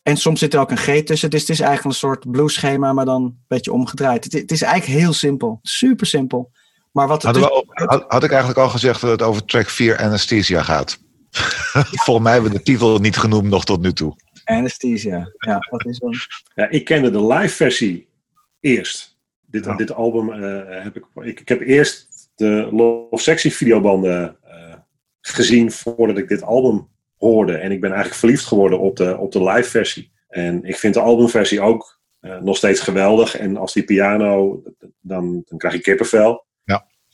En 0.02 0.16
soms 0.16 0.38
zit 0.38 0.55
er 0.55 0.61
ook 0.61 0.70
een 0.70 0.76
G 0.76 1.02
tussen. 1.02 1.30
Dus 1.30 1.40
het 1.40 1.50
is 1.50 1.61
eigenlijk 1.61 1.84
een 1.84 2.00
soort 2.00 2.30
blueschema, 2.30 2.92
maar 2.92 3.05
dan 3.05 3.22
een 3.22 3.44
beetje 3.46 3.72
omgedraaid. 3.72 4.24
Het, 4.24 4.32
het 4.32 4.50
is 4.50 4.62
eigenlijk 4.62 5.00
heel 5.00 5.12
simpel. 5.12 5.59
Super 5.62 6.07
simpel. 6.07 6.50
Maar 6.95 7.09
wat 7.09 7.22
Hadden 7.22 7.42
we 7.42 7.64
had, 7.72 8.05
had 8.09 8.24
ik 8.24 8.30
eigenlijk 8.30 8.61
al 8.61 8.68
gezegd 8.68 9.01
dat 9.01 9.11
het 9.11 9.22
over 9.22 9.45
track 9.45 9.68
4 9.68 9.99
Anesthesia 9.99 10.62
gaat? 10.62 10.99
Volgens 12.05 12.24
mij 12.24 12.32
hebben 12.32 12.51
we 12.51 12.57
de 12.57 12.62
titel 12.62 12.99
niet 12.99 13.16
genoemd 13.16 13.49
nog 13.49 13.64
tot 13.64 13.82
nu 13.82 13.92
toe. 13.92 14.16
Anesthesia. 14.45 15.32
Ja, 15.36 15.66
wat 15.70 15.86
is 15.86 15.99
dan? 15.99 16.14
Ja, 16.55 16.70
ik 16.70 16.84
kende 16.84 17.11
de 17.11 17.26
live 17.26 17.55
versie 17.55 18.09
eerst. 18.61 19.18
Dit, 19.47 19.64
Ja. 19.64 19.76
dit 19.76 19.92
album 19.92 20.32
eh, 20.32 20.82
heb 20.82 20.97
ik, 20.97 21.05
ik. 21.14 21.40
Ik 21.40 21.49
heb 21.49 21.61
eerst 21.61 22.28
de 22.34 22.68
Love 22.72 23.22
Sexy 23.22 23.51
videobanden 23.51 24.36
eh, 24.42 24.74
gezien 25.20 25.72
voordat 25.72 26.18
ik 26.18 26.28
dit 26.28 26.42
album 26.42 26.88
hoorde. 27.16 27.57
En 27.57 27.72
ik 27.72 27.80
ben 27.80 27.90
eigenlijk 27.90 28.20
verliefd 28.20 28.45
geworden 28.45 28.80
op 28.80 28.97
de, 28.97 29.16
op 29.16 29.32
de 29.32 29.45
live 29.45 29.70
versie. 29.70 30.12
En 30.28 30.64
ik 30.64 30.76
vind 30.76 30.95
de 30.95 31.01
albumversie 31.01 31.61
ook 31.61 32.01
eh, 32.20 32.40
nog 32.40 32.57
steeds 32.57 32.80
geweldig. 32.80 33.36
En 33.36 33.57
als 33.57 33.72
die 33.72 33.84
piano, 33.84 34.62
dan, 35.01 35.42
dan 35.49 35.59
krijg 35.59 35.74
ik 35.74 35.82
kippenvel. 35.82 36.45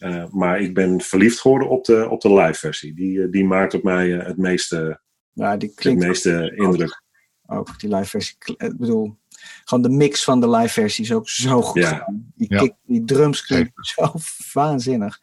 Ja. 0.01 0.22
Eh, 0.24 0.30
maar 0.30 0.61
ik 0.61 0.74
ben 0.74 1.01
verliefd 1.01 1.40
geworden 1.40 1.68
op 1.68 1.84
de, 1.84 2.09
op 2.09 2.20
de 2.20 2.32
live 2.34 2.59
versie. 2.59 2.94
Die, 2.94 3.22
eh, 3.22 3.30
die 3.30 3.44
maakt 3.44 3.74
op 3.74 3.82
mij 3.82 4.18
eh, 4.18 4.26
het 4.26 4.36
meeste, 4.36 5.01
Ja, 5.32 5.57
die 5.57 5.68
het 5.68 5.78
klinkt 5.78 6.07
meeste 6.07 6.53
indruk. 6.57 7.03
ook, 7.46 7.78
die 7.80 7.94
live 7.94 8.09
versie. 8.09 8.36
Ik 8.57 8.76
bedoel, 8.76 9.18
gewoon 9.64 9.82
de 9.82 9.88
mix 9.96 10.24
van 10.24 10.40
de 10.40 10.51
live 10.51 10.72
versie 10.72 11.05
is 11.05 11.12
ook 11.12 11.28
zo 11.28 11.62
goed 11.62 11.82
Ja. 11.82 12.07
Die, 12.34 12.46
Ja. 12.55 12.59
kick, 12.61 12.74
die 12.82 13.05
drums 13.05 13.46
klinken 13.46 13.84
zo 13.84 14.12
waanzinnig. 14.53 15.18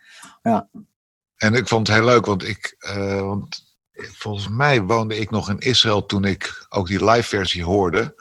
En 1.38 1.54
ik 1.54 1.68
vond 1.68 1.88
het 1.88 1.98
heel 1.98 2.06
leuk, 2.06 2.26
want 2.26 2.48
ik, 2.48 2.76
eh, 2.80 3.22
want 3.22 3.76
volgens 3.94 4.48
mij 4.50 4.82
woonde 4.82 5.18
ik 5.18 5.30
nog 5.30 5.50
in 5.50 5.60
Israël 5.60 6.06
toen 6.06 6.24
ik 6.26 6.66
ook 6.70 6.88
die 6.88 7.06
live 7.06 7.28
versie 7.28 7.64
hoorde. 7.64 8.16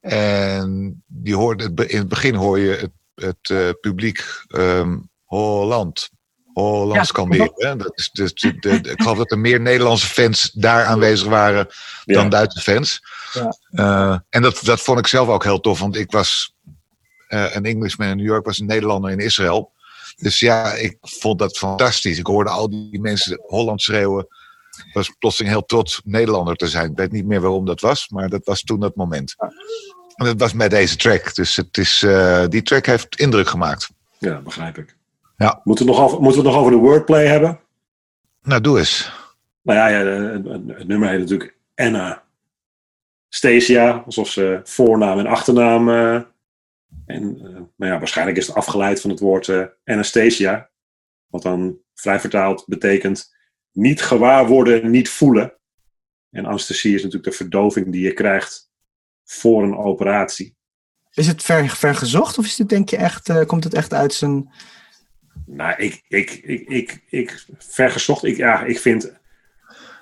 En 0.00 1.02
die 1.06 1.36
hoorde, 1.36 1.86
in 1.86 1.98
het 1.98 2.08
begin 2.08 2.34
hoor 2.34 2.58
je 2.58 2.70
het, 2.70 2.92
het 3.14 3.50
eh, 3.50 3.68
publiek 3.80 4.24
ehm, 4.48 4.98
Holland. 5.36 6.10
Holland 6.52 7.10
Ja. 7.56 7.74
Dat 7.74 7.92
is, 7.98 8.10
dus 8.12 8.34
de, 8.34 8.58
de, 8.58 8.80
de- 8.80 8.90
ik 8.90 9.00
geloof 9.02 9.16
dat 9.16 9.30
er 9.30 9.38
meer 9.38 9.60
Nederlandse 9.60 10.06
fans 10.06 10.50
daar 10.54 10.84
aanwezig 10.84 11.28
waren 11.28 11.66
dan 12.04 12.22
Ja. 12.22 12.28
Duitse 12.28 12.60
fans. 12.60 13.00
Ja. 13.32 13.56
Eh, 13.70 14.18
en 14.28 14.42
dat, 14.42 14.60
dat 14.62 14.80
vond 14.80 14.98
ik 14.98 15.06
zelf 15.06 15.28
ook 15.28 15.44
heel 15.44 15.60
tof, 15.60 15.78
want 15.78 15.96
ik 15.96 16.10
was 16.10 16.54
eh, 17.28 17.54
een 17.54 17.64
Englishman 17.64 18.08
in 18.08 18.16
New 18.16 18.26
York, 18.26 18.44
was 18.46 18.58
een 18.58 18.66
Nederlander 18.66 19.10
in 19.10 19.18
Israël. 19.18 19.72
Dus 20.16 20.38
ja, 20.38 20.72
ik 20.72 20.96
vond 21.00 21.38
dat 21.38 21.58
fantastisch. 21.58 22.18
Ik 22.18 22.26
hoorde 22.26 22.50
al 22.50 22.70
die 22.70 23.00
mensen 23.00 23.40
Holland 23.46 23.82
schreeuwen. 23.82 24.26
Ik 24.86 24.92
was 24.92 25.10
plotseling 25.18 25.52
heel 25.52 25.64
trots 25.64 26.00
Nederlander 26.04 26.56
te 26.56 26.68
zijn. 26.68 26.90
Ik 26.90 26.96
weet 26.96 27.12
niet 27.12 27.26
meer 27.26 27.40
waarom 27.40 27.64
dat 27.64 27.80
was, 27.80 28.08
maar 28.08 28.28
dat 28.28 28.44
was 28.44 28.62
toen 28.62 28.80
dat 28.80 28.96
moment. 28.96 29.34
En 30.14 30.26
dat 30.26 30.38
was 30.40 30.52
met 30.52 30.70
deze 30.70 30.96
track. 30.96 31.34
Dus 31.34 31.56
het 31.56 31.78
is, 31.78 32.02
eh, 32.02 32.44
die 32.48 32.62
track 32.62 32.86
heeft 32.86 33.16
indruk 33.20 33.48
gemaakt. 33.48 33.88
Ja, 34.18 34.40
begrijp 34.40 34.78
ik. 34.78 34.96
Ja. 35.42 35.60
Moeten, 35.64 35.86
we 35.86 35.92
nog 35.92 36.00
over, 36.00 36.20
moeten 36.20 36.40
we 36.42 36.46
het 36.48 36.56
nog 36.56 36.64
over 36.66 36.76
de 36.76 36.86
wordplay 36.86 37.26
hebben? 37.26 37.60
Nou, 38.42 38.60
doe 38.60 38.78
eens. 38.78 39.12
Nou 39.62 39.78
ja, 39.78 39.86
ja 39.88 40.04
het, 40.06 40.44
het- 40.44 40.78
het 40.78 40.88
nummer 40.88 41.08
heet 41.08 41.18
natuurlijk 41.18 41.56
Anna 41.74 42.22
Stacia, 43.28 44.02
alsof 44.06 44.28
ze 44.28 44.60
voornaam 44.64 45.18
en 45.18 45.26
achternaam. 45.26 45.88
eh, 45.88 46.14
en 47.06 47.36
eh, 47.36 47.42
nou 47.76 47.92
ja, 47.92 47.98
waarschijnlijk 47.98 48.36
is 48.38 48.46
het 48.46 48.56
afgeleid 48.56 49.00
van 49.00 49.10
het 49.10 49.20
woord 49.20 49.48
eh, 49.48 49.64
Anastasia, 49.84 50.70
wat 51.26 51.42
dan 51.42 51.76
vrij 51.94 52.20
vertaald 52.20 52.64
betekent 52.66 53.34
niet 53.72 54.02
gewaar 54.02 54.46
worden, 54.46 54.90
niet 54.90 55.08
voelen. 55.10 55.52
En 56.30 56.46
anesthesie 56.46 56.94
is 56.94 57.02
natuurlijk 57.02 57.30
de 57.30 57.36
verdoving 57.36 57.92
die 57.92 58.02
je 58.02 58.12
krijgt 58.12 58.70
voor 59.24 59.62
een 59.62 59.76
operatie. 59.76 60.56
Is 61.12 61.26
het 61.26 61.42
ver, 61.42 61.68
ver 61.68 61.94
gezocht 61.94 62.38
of 62.38 62.44
is 62.44 62.56
dit 62.56 62.68
denk 62.68 62.88
je 62.90 62.96
echt, 62.96 63.28
eh, 63.28 63.44
komt 63.46 63.64
het 63.64 63.74
echt 63.74 63.92
uit 63.94 64.14
zijn... 64.14 64.50
Nou, 65.54 65.74
ik, 65.76 66.02
ik, 66.08 66.30
ik, 66.44 66.68
ik, 66.68 67.02
ik 67.08 67.44
vergezocht. 67.58 68.24
Ik, 68.24 68.36
ja, 68.36 68.62
ik 68.62 68.78
vind. 68.80 69.12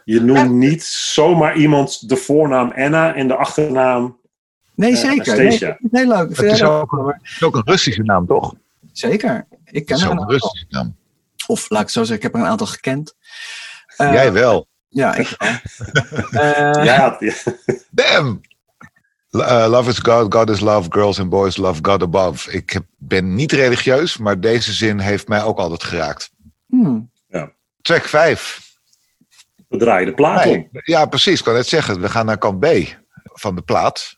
Je 0.05 0.20
noemt 0.20 0.51
niet 0.51 0.82
zomaar 0.84 1.57
iemand 1.57 2.09
de 2.09 2.16
voornaam 2.16 2.72
Anna 2.76 3.14
en 3.14 3.28
de 3.28 3.34
achternaam. 3.36 4.18
Nee, 4.74 4.92
Eh, 4.92 4.98
zeker. 4.98 5.76
Nee, 5.90 6.07
leuk. 6.07 6.28
Het 6.36 6.42
is 6.42 6.62
ook, 6.62 7.14
het 7.20 7.30
is 7.30 7.42
ook 7.42 7.55
een 7.57 7.62
Russische 7.64 8.03
naam, 8.03 8.26
toch? 8.26 8.55
Zeker. 8.92 9.46
Ik 9.64 9.74
Het 9.74 9.84
ken 9.84 9.96
is 9.96 10.03
er 10.03 10.11
ook 10.11 10.20
een. 10.20 10.28
Russische 10.28 10.66
naam. 10.68 10.96
Of 11.46 11.70
laat 11.70 11.80
ik 11.80 11.86
het 11.86 11.94
zo 11.94 12.01
zeggen, 12.05 12.16
ik 12.16 12.22
heb 12.22 12.34
er 12.34 12.40
een 12.40 12.46
aantal 12.53 12.66
gekend. 12.66 13.16
Eh, 13.96 14.12
Jij 14.12 14.32
wel. 14.32 14.68
Ja, 14.88 15.14
ik 15.14 15.34
wel. 15.38 15.48
Eh, 16.42 16.84
Ja, 16.84 17.16
ja, 17.18 17.32
Damn! 17.90 18.40
Uh, 19.31 19.66
love 19.68 19.91
is 19.91 19.99
God, 19.99 20.35
God 20.35 20.51
is 20.51 20.61
love, 20.61 20.89
girls 20.93 21.20
and 21.20 21.28
boys 21.31 21.57
love 21.57 21.78
God 21.83 22.03
above. 22.03 22.51
Ik 22.53 22.70
heb, 22.70 22.85
ben 22.99 23.35
niet 23.35 23.53
religieus, 23.53 24.16
maar 24.16 24.41
deze 24.41 24.72
zin 24.72 24.99
heeft 24.99 25.28
mij 25.28 25.43
ook 25.43 25.59
altijd 25.59 25.85
geraakt. 25.85 26.31
hmm. 26.66 27.11
Track 27.83 28.05
5. 28.05 28.68
we 29.68 29.76
draaien 29.76 30.07
de 30.07 30.14
plaat 30.14 30.47
om. 30.47 30.68
Ja, 30.72 31.07
precies. 31.07 31.39
Ik 31.39 31.45
kan 31.45 31.55
net 31.55 31.66
zeggen. 31.66 32.01
We 32.01 32.09
gaan 32.09 32.26
naar 32.26 32.39
kant 32.39 32.61
B 32.61 32.66
van 33.24 33.55
de 33.55 33.62
plaat. 33.62 34.14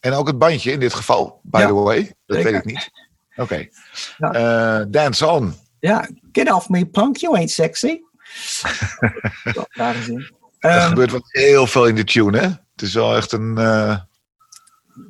En 0.00 0.12
ook 0.12 0.26
het 0.26 0.38
bandje 0.38 0.72
in 0.72 0.80
dit 0.80 0.94
geval, 0.94 1.40
by 1.42 1.58
Ja, 1.58 1.66
the 1.66 1.72
way. 1.72 2.12
Dat 2.26 2.36
zeker. 2.36 2.52
weet 2.52 2.60
ik 2.60 2.64
niet. 2.64 2.90
Oké. 3.36 3.68
Ja. 4.18 4.32
Eh, 4.80 4.84
dance 4.88 5.26
on. 5.26 5.54
Ja, 5.80 6.08
get 6.32 6.52
off 6.52 6.68
me 6.68 6.86
punk, 6.86 7.16
you 7.16 7.36
ain't 7.36 7.50
sexy. 7.50 8.00
Wel, 9.54 9.66
Rare 9.68 10.02
zin. 10.02 10.30
er 10.58 10.70
Ehm, 10.70 10.88
gebeurt 10.88 11.10
wel 11.10 11.20
heel 11.26 11.66
veel 11.66 11.86
in 11.86 11.94
de 11.94 12.04
tune, 12.04 12.38
hè? 12.38 12.46
Het 12.46 12.82
is 12.82 12.94
wel 12.94 13.16
echt 13.16 13.32
een... 13.32 13.58
eh, 13.58 13.98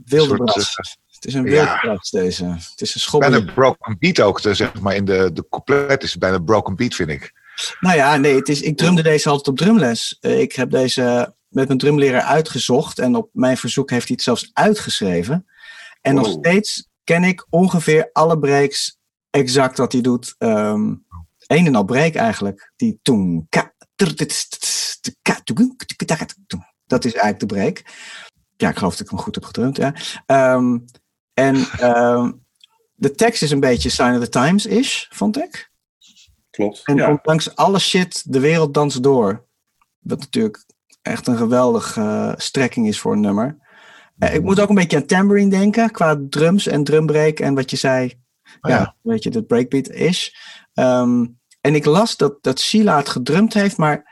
wilde 0.05 0.37
soort, 0.37 0.57
eh, 0.57 0.93
Het 1.11 1.25
is 1.25 1.35
een 1.35 1.45
ja. 1.45 1.51
wilde 1.51 1.79
bras, 1.81 2.11
deze. 2.11 2.45
Het 2.45 2.81
is 2.81 2.95
een 2.95 3.01
bijna 3.21 3.37
schobbel. 3.41 3.45
broken 3.45 3.97
beat 3.99 4.21
ook. 4.21 4.41
Zeg 4.41 4.81
maar 4.81 4.95
in 4.95 5.05
de, 5.05 5.31
de 5.33 5.47
couplet 5.49 6.03
is 6.03 6.11
het 6.11 6.21
bijna 6.21 6.39
broken 6.39 6.77
beat, 6.77 6.95
vind 6.95 7.11
ik. 7.11 7.33
Nou 7.81 7.97
ja, 7.97 8.17
nee, 8.17 8.35
het 8.35 8.49
is, 8.49 8.63
ik 8.63 8.77
drumde 8.77 9.03
deze 9.03 9.29
altijd 9.29 9.49
op 9.49 9.57
drumles. 9.57 10.17
Eh, 10.21 10.41
ik 10.41 10.53
heb 10.53 10.71
deze 10.71 11.35
met 11.49 11.67
mijn 11.67 11.79
drumleraar 11.79 12.23
uitgezocht. 12.23 12.99
En 12.99 13.17
op 13.17 13.29
mijn 13.33 13.57
verzoek 13.57 13.91
heeft 13.91 14.07
hij 14.07 14.15
het 14.15 14.25
zelfs 14.25 14.51
uitgeschreven. 14.53 15.47
En 16.01 16.15
nog 16.15 16.29
steeds 16.29 16.89
ken 17.05 17.25
ik 17.25 17.47
ongeveer 17.51 18.11
alle 18.13 18.39
breaks 18.39 18.99
exact 19.31 19.79
wat 19.79 19.93
hij 19.93 20.01
doet. 20.01 20.35
Ehm 20.39 20.91
een 21.47 21.67
en 21.67 21.75
al 21.75 21.85
break 21.85 22.15
eigenlijk. 22.15 22.73
Die 22.77 22.99
toen. 26.47 26.65
Dat 26.87 27.05
is 27.05 27.13
eigenlijk 27.13 27.41
de 27.41 27.55
break. 27.55 27.83
Ja, 28.63 28.69
ik 28.69 28.77
geloof 28.77 28.93
dat 28.97 29.01
ik 29.07 29.11
hem 29.11 29.19
goed 29.19 29.35
heb 29.35 29.45
gedrumd. 29.45 29.77
Ja. 29.77 29.95
Ehm, 30.27 30.79
en 31.35 31.57
ehm, 31.79 32.33
de 32.95 33.15
tekst 33.15 33.43
is 33.43 33.51
een 33.51 33.61
beetje 33.61 33.89
Sign 33.89 34.15
of 34.15 34.25
the 34.25 34.29
Times-ish, 34.29 35.05
vond 35.11 35.39
ik. 35.39 35.71
Klopt. 36.51 36.81
En 36.85 36.97
Ja. 36.97 37.11
ondanks 37.11 37.57
alle 37.57 37.79
shit, 37.79 38.33
de 38.33 38.41
wereld 38.41 38.75
danst 38.75 39.03
door. 39.03 39.47
Wat 39.99 40.19
natuurlijk 40.19 40.65
echt 41.03 41.27
een 41.27 41.37
geweldige 41.37 42.01
eh, 42.01 42.33
strekking 42.37 42.89
is 42.89 43.01
voor 43.01 43.13
een 43.13 43.21
nummer. 43.21 43.59
Eh, 44.19 44.35
ik 44.35 44.43
moet 44.43 44.61
ook 44.61 44.69
een 44.69 44.75
beetje 44.75 44.97
aan 44.97 45.07
Tambourine 45.07 45.51
denken, 45.51 45.91
qua 45.91 46.21
drums 46.29 46.67
en 46.67 46.85
drumbreak 46.85 47.41
en 47.41 47.55
wat 47.55 47.71
je 47.71 47.77
zei. 47.77 48.05
Oh 48.61 48.71
ja, 48.71 48.79
ja. 48.79 48.97
weet 49.03 49.23
je, 49.23 49.31
dat 49.31 49.47
breakbeat 49.47 49.89
is. 49.89 50.37
Ehm, 50.75 51.27
en 51.61 51.75
ik 51.75 51.85
las 51.85 52.17
dat, 52.17 52.43
dat 52.43 52.61
Sheila 52.61 52.97
het 52.97 53.09
gedrumd 53.09 53.55
heeft, 53.55 53.77
maar 53.77 54.11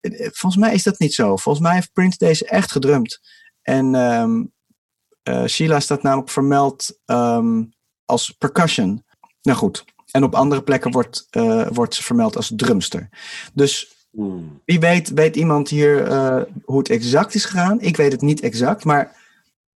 eh, 0.00 0.28
volgens 0.32 0.56
mij 0.62 0.74
is 0.74 0.82
dat 0.82 0.98
niet 0.98 1.14
zo. 1.14 1.36
Volgens 1.36 1.64
mij 1.64 1.74
heeft 1.74 1.92
Prince 1.92 2.18
deze 2.18 2.46
echt 2.46 2.72
gedrumd. 2.72 3.20
En 3.64 3.94
ehm 3.94 4.42
eh, 5.22 5.44
Sheila 5.44 5.80
staat 5.80 6.02
namelijk 6.02 6.30
vermeld 6.30 6.98
ehm, 7.04 7.62
als 8.04 8.30
percussion. 8.30 9.04
Nou 9.42 9.58
goed. 9.58 9.84
En 10.10 10.24
op 10.24 10.34
andere 10.34 10.62
plekken 10.62 10.90
wordt, 10.90 11.26
eh, 11.30 11.66
wordt 11.72 11.94
ze 11.94 12.02
vermeld 12.02 12.36
als 12.36 12.52
drumster. 12.56 13.08
Dus 13.52 13.94
Hmm. 14.14 14.60
wie 14.64 14.80
weet, 14.80 15.10
weet 15.10 15.36
iemand 15.36 15.68
hier 15.68 16.06
eh, 16.08 16.42
hoe 16.64 16.78
het 16.78 16.88
exact 16.88 17.34
is 17.34 17.44
gegaan. 17.44 17.80
Ik 17.80 17.96
weet 17.96 18.12
het 18.12 18.20
niet 18.20 18.40
exact, 18.40 18.84
maar 18.84 19.16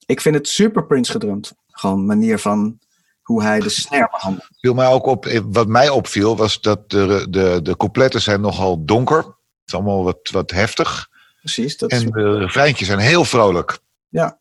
ik 0.05 0.21
vind 0.21 0.35
het 0.35 0.47
super 0.47 0.85
Prince 0.85 1.11
gedrumd. 1.11 1.53
Gewoon 1.67 2.05
manier 2.05 2.39
van 2.39 2.79
hoe 3.21 3.43
hij 3.43 3.59
de 3.59 3.69
snare 3.69 4.07
behandelt. 4.11 4.47
Viel 4.59 4.73
mij 4.73 4.87
ook 4.87 5.05
op, 5.05 5.41
wat 5.45 5.67
mij 5.67 5.89
opviel 5.89 6.37
was 6.37 6.61
dat 6.61 6.89
de, 6.89 7.27
de, 7.29 7.59
de 7.63 7.77
coupletten 7.77 8.21
zijn 8.21 8.41
nogal 8.41 8.85
donker. 8.85 9.17
Het 9.17 9.65
is 9.65 9.73
allemaal 9.73 10.03
wat, 10.03 10.29
wat 10.31 10.51
heftig. 10.51 11.09
Precies. 11.53 11.77
Dat 11.77 11.91
is, 11.91 12.03
En 12.03 12.11
de 12.11 12.37
refreintjes 12.37 12.87
zijn 12.87 12.99
heel 12.99 13.25
vrolijk. 13.25 13.79
ja, 14.09 14.39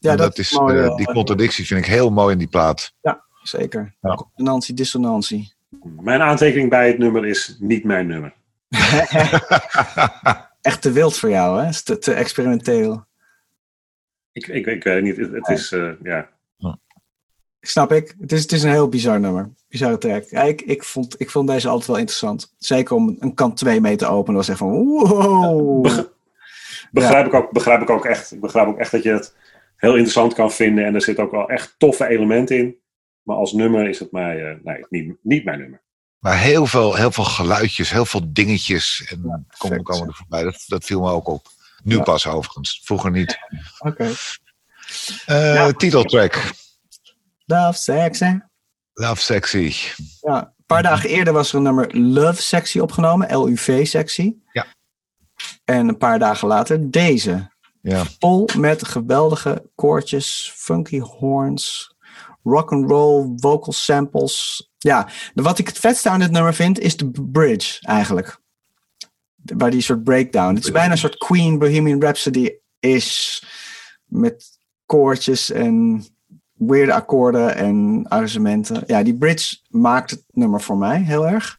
En 0.00 0.16
dat, 0.16 0.38
is, 0.38 0.58
mooi, 0.58 0.78
eh, 0.78 0.84
eh, 0.84 0.96
die 0.96 1.06
contradictie 1.06 1.66
vind 1.66 1.80
ik 1.80 1.86
heel 1.86 2.10
mooi 2.10 2.32
in 2.32 2.38
die 2.38 2.48
plaat. 2.48 2.94
Zeker. 3.42 3.96
Ja. 4.00 4.14
Consonantie, 4.14 4.74
dissonantie. 4.74 5.52
Mijn 6.00 6.20
aantekening 6.20 6.70
bij 6.70 6.86
het 6.86 6.98
nummer 6.98 7.26
is 7.26 7.56
niet 7.58 7.84
mijn 7.84 8.06
nummer. 8.06 8.34
echt 10.60 10.82
te 10.82 10.92
wild 10.92 11.18
voor 11.18 11.30
jou, 11.30 11.62
hè? 11.62 11.68
Is 11.68 11.82
te, 11.82 11.98
te 11.98 12.12
experimenteel. 12.12 13.04
Ik, 14.32 14.46
ik, 14.46 14.66
ik 14.66 14.84
weet 14.84 15.02
niet, 15.02 15.16
het, 15.16 15.32
het 15.32 15.48
is, 15.48 15.72
eh, 15.72 15.90
ja. 16.02 16.28
Snap 17.60 17.92
ik. 17.92 18.14
Het 18.20 18.32
is, 18.32 18.42
het 18.42 18.52
is 18.52 18.62
een 18.62 18.70
heel 18.70 18.88
bizar 18.88 19.20
nummer. 19.20 19.50
Bizarre 19.68 19.98
track. 19.98 20.24
Ja, 20.24 20.42
ik, 20.42 20.62
ik, 20.62 20.84
vond, 20.84 21.20
ik 21.20 21.30
vond 21.30 21.48
deze 21.48 21.68
altijd 21.68 21.86
wel 21.86 21.98
interessant. 21.98 22.54
Zeker 22.58 22.96
om 22.96 23.16
een 23.18 23.34
kant 23.34 23.56
2 23.56 23.80
mee 23.80 23.96
te 23.96 24.06
openen. 24.06 24.36
was 24.36 24.48
echt 24.48 24.58
van 24.58 24.70
wow. 24.70 25.86
Beg- 26.90 27.04
Begrijp, 27.04 27.26
ik 27.26 27.34
ook, 27.34 27.50
begrijp 27.52 27.80
ik 27.82 27.90
ook 27.90 28.04
echt. 28.04 28.32
Ik 28.32 28.40
begrijp 28.40 28.66
ook 28.68 28.78
echt 28.78 28.90
dat 28.90 29.02
je 29.02 29.12
het 29.12 29.34
heel 29.76 29.92
interessant 29.92 30.34
kan 30.34 30.52
vinden. 30.52 30.84
En 30.84 30.94
er 30.94 31.02
zitten 31.02 31.24
ook 31.24 31.30
wel 31.30 31.48
echt 31.48 31.74
toffe 31.78 32.06
elementen 32.06 32.56
in. 32.58 32.74
Maar 33.22 33.36
als 33.36 33.52
nummer 33.52 33.88
is 33.88 33.98
het 33.98 34.12
mij, 34.12 34.44
eh, 34.50 34.56
nee, 34.62 34.86
niet, 34.88 35.16
niet 35.22 35.44
mijn 35.44 35.58
nummer. 35.58 35.82
Maar 36.18 36.38
heel 36.38 36.66
veel, 36.66 36.94
heel 36.94 37.10
veel 37.12 37.24
geluidjes, 37.24 37.90
heel 37.90 38.04
veel 38.04 38.32
dingetjes. 38.32 39.06
En 39.08 39.46
komen, 39.58 39.82
komen 39.82 40.08
er 40.08 40.14
voorbij. 40.14 40.42
Dat, 40.42 40.64
dat 40.66 40.84
viel 40.84 41.00
me 41.00 41.10
ook 41.10 41.26
op. 41.28 41.46
Nu 41.84 41.96
Ja. 41.96 42.02
pas 42.02 42.26
overigens. 42.26 42.80
Vroeger 42.84 43.10
niet. 43.10 43.38
Oké. 43.78 44.10
Eh, 45.26 45.54
Ja. 45.54 45.72
Titeltrack. 45.72 46.42
Love 47.46 47.78
Sex, 47.78 48.20
hè? 48.20 48.34
Love 48.92 49.20
Sexy. 49.22 49.74
Ja. 50.20 50.40
Een 50.58 50.64
paar 50.66 50.82
dagen 50.82 51.08
eerder 51.10 51.32
was 51.32 51.50
er 51.50 51.56
een 51.56 51.62
nummer 51.62 51.96
Love 51.98 52.42
Sexy 52.42 52.78
opgenomen. 52.78 53.38
L-U-V 53.38 53.86
Sexy. 53.86 54.34
Ja. 54.52 54.66
En 55.70 55.88
een 55.88 55.96
paar 55.96 56.18
dagen 56.18 56.48
later 56.48 56.90
deze. 56.90 57.50
Ja. 57.80 58.04
Vol 58.18 58.48
met 58.56 58.84
geweldige 58.84 59.70
koortjes, 59.74 60.52
funky 60.56 60.98
horns, 60.98 61.94
rock 62.42 62.72
and 62.72 62.90
roll, 62.90 63.32
vocal 63.36 63.72
samples. 63.72 64.68
Ja, 64.78 65.08
wat 65.34 65.58
ik 65.58 65.66
het 65.66 65.78
vetste 65.78 66.08
aan 66.08 66.20
dit 66.20 66.30
nummer 66.30 66.54
vind, 66.54 66.78
is 66.78 66.96
de 66.96 67.10
bridge 67.32 67.86
eigenlijk. 67.86 68.40
Waar 69.42 69.70
die 69.70 69.80
soort 69.80 70.04
breakdown. 70.04 70.54
Het 70.54 70.64
is 70.64 70.70
bijna 70.70 70.92
een 70.92 70.98
soort 70.98 71.18
Queen 71.18 71.58
Bohemian 71.58 72.00
Rhapsody 72.00 72.50
is. 72.80 73.42
Met 74.04 74.44
koortjes 74.86 75.50
en 75.50 76.04
weirde 76.52 76.92
akkoorden 76.92 77.56
en 77.56 78.06
arrangementen. 78.08 78.82
Ja, 78.86 79.02
die 79.02 79.18
bridge 79.18 79.58
maakt 79.68 80.10
het 80.10 80.24
nummer 80.30 80.60
voor 80.60 80.76
mij 80.76 81.02
heel 81.02 81.26
erg. 81.26 81.58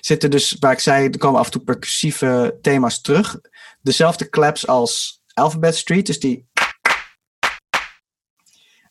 Zitten 0.00 0.30
dus, 0.30 0.56
waar 0.58 0.72
ik 0.72 0.78
zei, 0.78 1.08
er 1.08 1.18
komen 1.18 1.40
af 1.40 1.46
en 1.46 1.52
toe 1.52 1.62
percussieve 1.62 2.58
thema's 2.60 3.00
terug. 3.00 3.40
Dezelfde 3.82 4.28
claps 4.28 4.66
als 4.66 5.22
Alphabet 5.34 5.76
Street, 5.76 6.06
dus 6.06 6.20
die. 6.20 6.50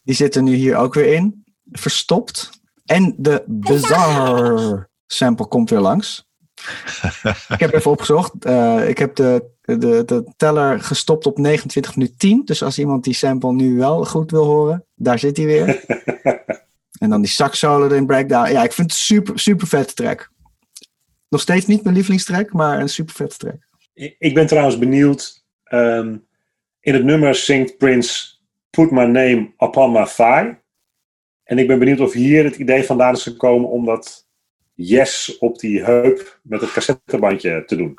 Die 0.03 0.15
zitten 0.15 0.43
nu 0.43 0.53
hier 0.53 0.75
ook 0.75 0.93
weer 0.93 1.13
in. 1.13 1.43
Verstopt. 1.71 2.49
En 2.85 3.15
de 3.17 3.43
Bizarre 3.47 4.89
sample 5.07 5.47
komt 5.47 5.69
weer 5.69 5.79
langs. 5.79 6.29
ik 7.49 7.59
heb 7.59 7.73
even 7.73 7.91
opgezocht. 7.91 8.45
Eh, 8.45 8.89
ik 8.89 8.97
heb 8.97 9.15
de, 9.15 9.49
de, 9.61 10.03
de 10.05 10.33
teller 10.37 10.81
gestopt 10.81 11.25
op 11.25 11.37
29 11.37 11.95
minuten 11.95 12.17
10. 12.17 12.45
Dus 12.45 12.63
als 12.63 12.79
iemand 12.79 13.03
die 13.03 13.13
sample 13.13 13.53
nu 13.53 13.77
wel 13.77 14.05
goed 14.05 14.31
wil 14.31 14.45
horen, 14.45 14.85
daar 14.95 15.19
zit 15.19 15.37
hij 15.37 15.45
weer. 15.45 15.83
en 16.99 17.09
dan 17.09 17.21
die 17.21 17.31
sax 17.31 17.59
solo 17.59 17.85
erin, 17.85 18.05
breakdown. 18.05 18.51
Ja, 18.51 18.63
ik 18.63 18.71
vind 18.71 18.91
het 18.91 18.99
super, 18.99 19.39
super 19.39 19.67
vette 19.67 19.93
track. 19.93 20.31
Nog 21.29 21.41
steeds 21.41 21.65
niet 21.65 21.83
mijn 21.83 21.95
lievelingstrack, 21.95 22.53
maar 22.53 22.79
een 22.79 22.89
super 22.89 23.15
vette 23.15 23.37
track. 23.37 23.70
Ik 23.93 24.15
ik 24.19 24.33
ben 24.33 24.47
trouwens 24.47 24.77
benieuwd. 24.77 25.39
ehm, 25.63 26.17
in 26.79 26.93
het 26.93 27.03
nummer 27.03 27.35
zingt 27.35 27.77
Prince 27.77 28.27
Put 28.69 28.91
My 28.91 29.03
Name 29.03 29.51
Upon 29.57 29.91
My 29.91 30.03
Thigh. 30.05 30.49
En 31.43 31.57
ik 31.57 31.67
ben 31.67 31.79
benieuwd 31.79 31.99
of 31.99 32.13
hier 32.13 32.43
het 32.43 32.55
idee 32.55 32.83
vandaan 32.83 33.13
is 33.13 33.23
gekomen 33.23 33.69
om 33.69 33.85
dat 33.85 34.27
yes 34.73 35.37
op 35.39 35.59
die 35.59 35.83
heup 35.83 36.39
met 36.43 36.61
het 36.61 36.71
cassettebandje 36.71 37.63
te 37.65 37.75
doen. 37.75 37.95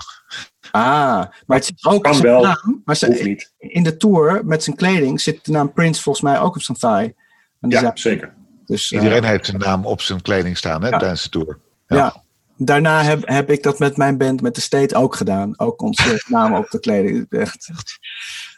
Ah, 0.70 1.24
maar 1.46 1.56
het 1.56 1.64
zit 1.64 1.84
ook 1.84 2.02
Kan 2.02 2.14
zijn 2.14 2.26
wel. 2.26 2.42
naam. 2.42 2.82
Maar 2.84 2.96
Hoeft 3.06 3.24
niet. 3.24 3.52
in 3.58 3.82
de 3.82 3.96
tour 3.96 4.44
met 4.46 4.62
zijn 4.62 4.76
kleding 4.76 5.20
zit 5.20 5.44
de 5.44 5.52
naam 5.52 5.72
Prince 5.72 6.02
volgens 6.02 6.24
mij 6.24 6.40
ook 6.40 6.54
op 6.54 6.62
zijn 6.62 6.78
thigh. 6.78 7.18
En 7.60 7.70
Ja, 7.70 7.78
zijn- 7.80 7.98
zeker. 7.98 8.34
Dus, 8.66 8.92
eh, 8.92 9.02
Iedereen 9.02 9.24
heeft 9.24 9.46
zijn 9.46 9.58
naam 9.58 9.86
op 9.86 10.00
zijn 10.00 10.22
kleding 10.22 10.56
staan 10.56 10.82
hè, 10.82 10.88
Ja. 10.88 10.98
tijdens 10.98 11.22
de 11.22 11.28
tour. 11.28 11.58
Ja. 11.86 12.21
Daarna 12.64 13.02
heb, 13.02 13.28
heb 13.28 13.50
ik 13.50 13.62
dat 13.62 13.78
met 13.78 13.96
mijn 13.96 14.18
band, 14.18 14.40
met 14.40 14.54
de 14.54 14.60
State, 14.60 14.94
ook 14.94 15.16
gedaan. 15.16 15.58
Ook 15.58 15.82
onze 15.82 16.22
namen 16.28 16.58
op 16.58 16.70
de 16.70 16.80
kleding. 16.80 17.26
Echt 17.30 17.68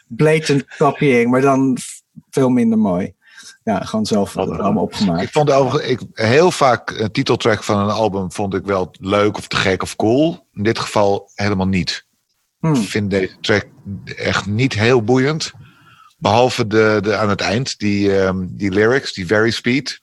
blatant 0.07 0.65
copying, 0.77 1.31
maar 1.31 1.41
dan 1.41 1.77
veel 2.29 2.49
minder 2.49 2.77
mooi. 2.77 3.13
Ja, 3.63 3.79
gewoon 3.79 4.05
zelf 4.05 4.33
Wat 4.33 4.47
een- 4.49 4.59
allemaal 4.59 4.83
Ik 4.83 4.89
opgemaakt. 4.91 5.31
vond 5.31 5.51
overigens, 5.51 5.91
ik, 5.91 5.99
heel 6.13 6.51
vaak 6.51 6.89
een 6.89 7.11
titeltrack 7.11 7.63
van 7.63 7.79
een 7.79 7.89
album 7.89 8.31
vond 8.31 8.53
ik 8.53 8.65
wel 8.65 8.91
leuk 8.99 9.37
of 9.37 9.47
te 9.47 9.55
gek 9.55 9.81
of 9.81 9.95
cool. 9.95 10.47
In 10.53 10.63
dit 10.63 10.79
geval 10.79 11.31
helemaal 11.35 11.67
niet. 11.67 12.05
Hmm. 12.59 12.73
Ik 12.75 12.87
vind 12.89 13.09
deze 13.09 13.35
track 13.41 13.65
echt 14.15 14.45
niet 14.45 14.73
heel 14.73 15.03
boeiend. 15.03 15.51
Behalve 16.17 16.67
de, 16.67 16.99
de, 17.01 17.15
aan 17.15 17.29
het 17.29 17.41
eind, 17.41 17.79
die, 17.79 18.19
ehm, 18.21 18.45
die 18.49 18.71
lyrics, 18.71 19.13
die 19.13 19.25
very 19.27 19.51
speed. 19.51 20.01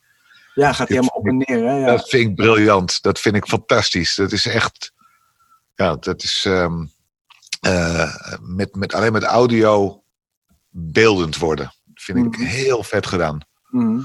Ja, 0.55 0.73
gaat 0.73 0.89
hij 0.89 0.97
helemaal 0.97 1.19
op 1.19 1.27
en 1.27 1.37
neer. 1.37 1.67
Hè? 1.69 1.77
Ja. 1.79 1.87
Dat 1.87 2.09
vind 2.09 2.29
ik 2.31 2.35
briljant. 2.37 3.03
Dat 3.03 3.21
vind 3.21 3.35
ik 3.37 3.47
fantastisch. 3.47 4.15
Dat 4.15 4.33
is 4.33 4.47
echt. 4.47 4.93
Ja, 5.75 5.97
dat 5.97 6.23
is. 6.23 6.45
ehm, 6.45 6.85
eh, 7.61 8.15
met, 8.41 8.75
met, 8.75 8.95
alleen 8.95 9.13
met 9.13 9.23
audio 9.23 10.05
beeldend 10.69 11.37
worden. 11.37 11.65
Dat 11.85 12.03
vind 12.05 12.19
ik 12.19 12.37
Mhm. 12.39 12.43
heel 12.43 12.83
vet 12.83 13.07
gedaan. 13.07 13.41
Mhm. 13.71 14.01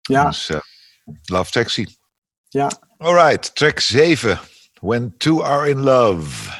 Ja, 0.00 0.24
Dus, 0.26 0.48
eh, 0.48 0.58
Love 1.24 1.50
Taxi. 1.50 1.96
ja. 2.48 2.70
Alright, 2.98 3.54
track 3.54 3.80
7. 3.80 4.40
When 4.80 5.14
Two 5.18 5.42
Are 5.42 5.68
In 5.68 5.80
Love. 5.80 6.50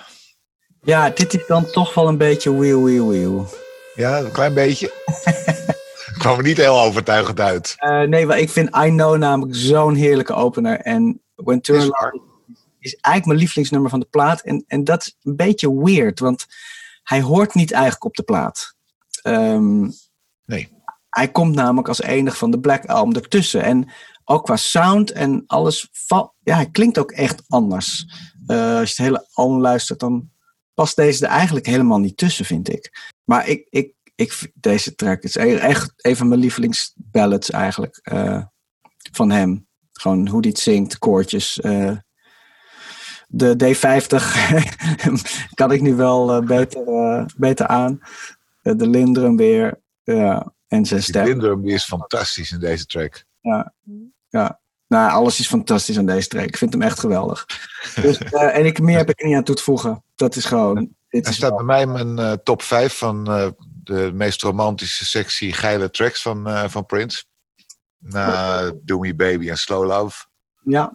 ja, 0.83 1.11
dit 1.11 1.35
is 1.35 1.47
dan 1.47 1.71
toch 1.71 1.95
wel 1.95 2.09
een 2.09 2.19
beetje 2.19 2.55
wheel, 2.55 2.83
wheel, 2.83 3.09
wheel. 3.09 3.49
Ja, 3.95 4.19
een 4.19 4.33
klein 4.33 4.55
beetje. 4.55 4.93
kwam 6.19 6.37
er 6.37 6.43
niet 6.43 6.57
heel 6.57 6.81
overtuigend 6.81 7.41
uit. 7.41 7.75
Eh, 7.77 8.01
nee, 8.03 8.27
maar 8.27 8.39
ik 8.39 8.51
vind 8.51 8.69
I 8.77 8.89
Know 8.89 9.17
namelijk 9.17 9.57
zo'n 9.57 9.95
heerlijke 9.95 10.33
opener. 10.33 10.81
En 10.81 11.23
When 11.35 11.61
Two 11.61 11.75
Is 12.79 12.95
eigenlijk 12.95 13.27
mijn 13.27 13.39
lievelingsnummer 13.39 13.91
van 13.91 14.01
de 14.01 14.07
plaat. 14.11 14.41
En, 14.41 14.65
en 14.67 14.85
dat 14.85 15.01
is 15.01 15.17
een 15.23 15.37
beetje 15.37 15.83
weird, 15.85 16.19
want 16.19 16.47
hij 17.03 17.21
hoort 17.23 17.55
niet 17.55 17.73
eigenlijk 17.73 18.05
op 18.05 18.15
de 18.15 18.23
plaat. 18.23 18.75
Ehm, 19.23 19.91
Nee. 20.47 20.73
Hij 21.09 21.29
komt 21.31 21.55
namelijk 21.55 21.89
als 21.89 22.03
enig 22.03 22.37
van 22.37 22.51
de 22.51 22.61
Black 22.61 22.85
Album 22.87 23.15
ertussen. 23.23 23.63
En 23.63 23.91
ook 24.25 24.45
qua 24.45 24.57
sound 24.57 25.11
en 25.13 25.45
alles. 25.47 25.89
val- 25.93 26.35
Ja, 26.43 26.55
hij 26.55 26.71
klinkt 26.71 26.99
ook 26.99 27.11
echt 27.13 27.43
anders. 27.49 28.05
Eh, 28.47 28.77
als 28.79 28.97
je 28.97 29.03
het 29.03 29.11
hele 29.13 29.27
album 29.33 29.61
luistert, 29.61 30.01
dan 30.01 30.31
past 30.75 30.97
deze 30.97 31.25
er 31.27 31.31
eigenlijk 31.33 31.67
helemaal 31.67 31.99
niet 31.99 32.17
tussen, 32.17 32.45
vind 32.45 32.69
ik. 32.73 33.13
Maar 33.25 33.49
ik, 33.49 33.67
ik, 33.71 33.93
ik 34.15 34.51
deze 34.55 34.95
track 34.95 35.23
is 35.23 35.35
e- 35.35 35.55
echt 35.57 35.93
een 35.97 36.17
van 36.17 36.29
mijn 36.29 36.41
lievelingsballads 36.41 37.51
eigenlijk. 37.51 37.99
eh, 38.03 38.43
van 39.13 39.31
hem. 39.31 39.67
Gewoon 39.93 40.29
hoe 40.29 40.41
hij 40.41 40.49
het 40.51 40.59
zingt, 40.59 40.99
koortjes. 40.99 41.61
eh. 41.61 41.91
de 43.29 43.57
D50 43.57 44.25
kan 45.55 45.73
ik 45.73 45.81
nu 45.81 45.95
wel 45.95 46.33
eh, 46.35 46.47
beter, 46.47 47.33
beter 47.37 47.67
aan. 47.67 48.01
De 48.63 48.89
Lindrum 48.89 49.37
weer. 49.37 49.81
Ja, 50.03 50.53
en 50.69 50.87
zijn 50.87 51.01
Die 51.01 51.09
stem. 51.09 51.25
Lindrum 51.27 51.63
die 51.63 51.73
is 51.73 51.85
fantastisch 51.85 52.53
in 52.53 52.59
deze 52.59 52.87
track. 52.87 53.25
Ja. 53.41 54.61
Nou, 54.89 55.11
alles 55.11 55.39
is 55.41 55.47
fantastisch 55.49 55.99
aan 55.99 56.07
deze 56.07 56.29
track. 56.29 56.45
Ik 56.47 56.57
vind 56.57 56.73
hem 56.73 56.83
echt 56.83 57.01
geweldig. 57.01 57.47
Dus, 58.03 58.19
en 58.59 58.65
ik, 58.67 58.81
meer 58.81 58.97
heb 58.97 59.11
ik 59.11 59.21
er 59.21 59.27
niet 59.27 59.37
aan 59.37 59.45
toe 59.45 59.55
te 59.55 59.63
voegen. 59.63 60.03
Dat 60.15 60.37
is 60.37 60.45
gewoon. 60.45 60.95
Hij 61.09 61.23
staat 61.23 61.39
wel- 61.51 61.55
bij 61.57 61.65
mij 61.65 61.83
in 62.01 62.15
mijn 62.15 62.41
top 62.43 62.63
5 62.63 62.99
van 62.99 63.25
de 63.85 64.11
meest 64.15 64.43
romantische, 64.43 65.05
sexy, 65.07 65.53
geile 65.53 65.91
tracks 65.91 66.23
van, 66.23 66.47
eh, 66.49 66.69
van 66.69 66.87
Prince. 66.87 67.25
Na 67.99 68.73
Do 68.83 68.99
Me 68.99 69.15
Baby 69.15 69.51
en 69.51 69.57
Slow 69.59 69.87
Love. 69.87 70.25
ja, 70.63 70.93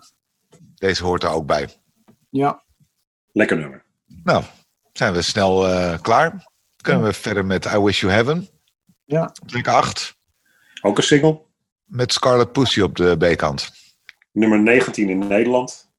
Deze 0.76 1.04
hoort 1.04 1.24
er 1.24 1.30
ook 1.30 1.46
bij. 1.46 1.70
ja. 2.30 2.64
Lekker 3.32 3.58
nummer. 3.58 3.86
Nou, 4.24 4.44
zijn 4.94 5.14
we 5.14 5.22
snel 5.22 5.68
eh, 5.68 6.00
klaar. 6.02 6.48
Kunnen 6.82 7.04
we 7.04 7.14
verder 7.14 7.46
met 7.46 7.66
I 7.66 7.78
Wish 7.80 8.02
You 8.02 8.14
Heaven. 8.14 8.48
Ja. 9.06 9.32
Track 9.46 9.68
8. 9.68 10.18
Ook 10.82 10.98
een 10.98 11.04
single. 11.04 11.42
Met 11.86 12.14
Scarlet 12.14 12.52
Pussy 12.52 12.82
op 12.82 12.96
de 12.96 13.18
B-kant. 13.18 13.70
Nummer 14.32 14.60
19 14.60 15.10
in 15.10 15.18
Nederland. 15.28 15.92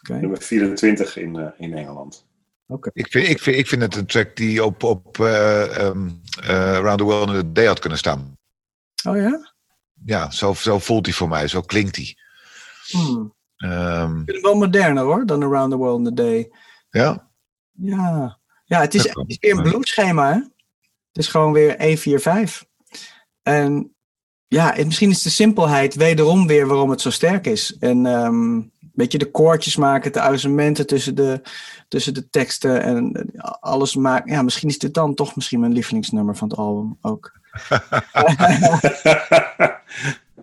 Oké. 0.00 0.20
Nummer 0.20 0.42
24 0.42 1.16
in, 1.16 1.36
eh, 1.36 1.46
in 1.56 1.74
Engeland. 1.74 2.26
Ik 2.92 3.10
vind, 3.10 3.28
ik, 3.28 3.38
vind, 3.38 3.56
ik 3.56 3.66
vind 3.66 3.82
het 3.82 3.96
een 3.96 4.06
track 4.06 4.36
die 4.36 4.64
op, 4.64 4.82
op 4.82 5.20
Around 5.20 6.98
the 6.98 7.04
World 7.04 7.28
in 7.28 7.34
a 7.36 7.42
Day 7.52 7.66
had 7.66 7.78
kunnen 7.78 7.98
staan. 7.98 8.36
Oh 9.08 9.16
ja? 9.16 9.52
Ja, 10.04 10.30
zo, 10.30 10.54
zo 10.54 10.78
voelt 10.78 11.06
hij 11.06 11.14
voor 11.14 11.28
mij. 11.28 11.48
Zo 11.48 11.60
klinkt 11.60 11.96
hij. 11.96 12.16
Hmm. 12.90 13.34
Ehm, 13.56 14.10
Ik 14.10 14.24
vind 14.24 14.32
hem 14.32 14.42
wel 14.42 14.54
moderner 14.54 15.04
hoor, 15.04 15.26
dan 15.26 15.42
Around 15.42 15.70
the 15.70 15.76
World 15.76 16.00
in 16.00 16.06
a 16.06 16.10
Day. 16.10 16.50
ja, 16.90 17.30
Ja, 17.72 18.38
ja 18.64 18.80
het, 18.80 18.94
is, 18.94 19.02
het 19.04 19.38
weer 19.40 19.56
een 19.56 19.62
bluesschema 19.62 20.32
hè. 20.32 20.40
Het 21.12 21.22
is 21.22 21.28
gewoon 21.28 21.52
weer 21.52 21.76
1, 21.76 21.98
4, 21.98 22.20
5. 22.20 22.66
En 23.42 23.94
ja, 24.48 24.76
en 24.76 24.86
misschien 24.86 25.10
is 25.10 25.22
de 25.22 25.30
simpelheid 25.30 25.94
wederom 25.94 26.46
weer 26.46 26.66
waarom 26.66 26.90
het 26.90 27.00
zo 27.00 27.10
sterk 27.10 27.46
is. 27.46 27.76
En 27.78 28.06
ehm, 28.06 28.60
beetje 28.94 29.18
de 29.18 29.30
koortjes 29.30 29.76
maken, 29.76 30.12
de 30.12 30.20
arrangementen 30.20 30.86
tussen 30.86 31.14
de, 31.14 31.40
tussen 31.88 32.14
de 32.14 32.28
teksten 32.28 32.82
en 32.82 33.30
alles 33.60 33.94
maken. 33.94 34.32
Ja, 34.32 34.42
misschien 34.42 34.68
is 34.68 34.78
dit 34.78 34.94
dan 34.94 35.14
toch 35.14 35.36
misschien 35.36 35.60
mijn 35.60 35.72
lievelingsnummer 35.72 36.36
van 36.36 36.48
het 36.48 36.58
album 36.58 36.98
ook. 37.00 37.40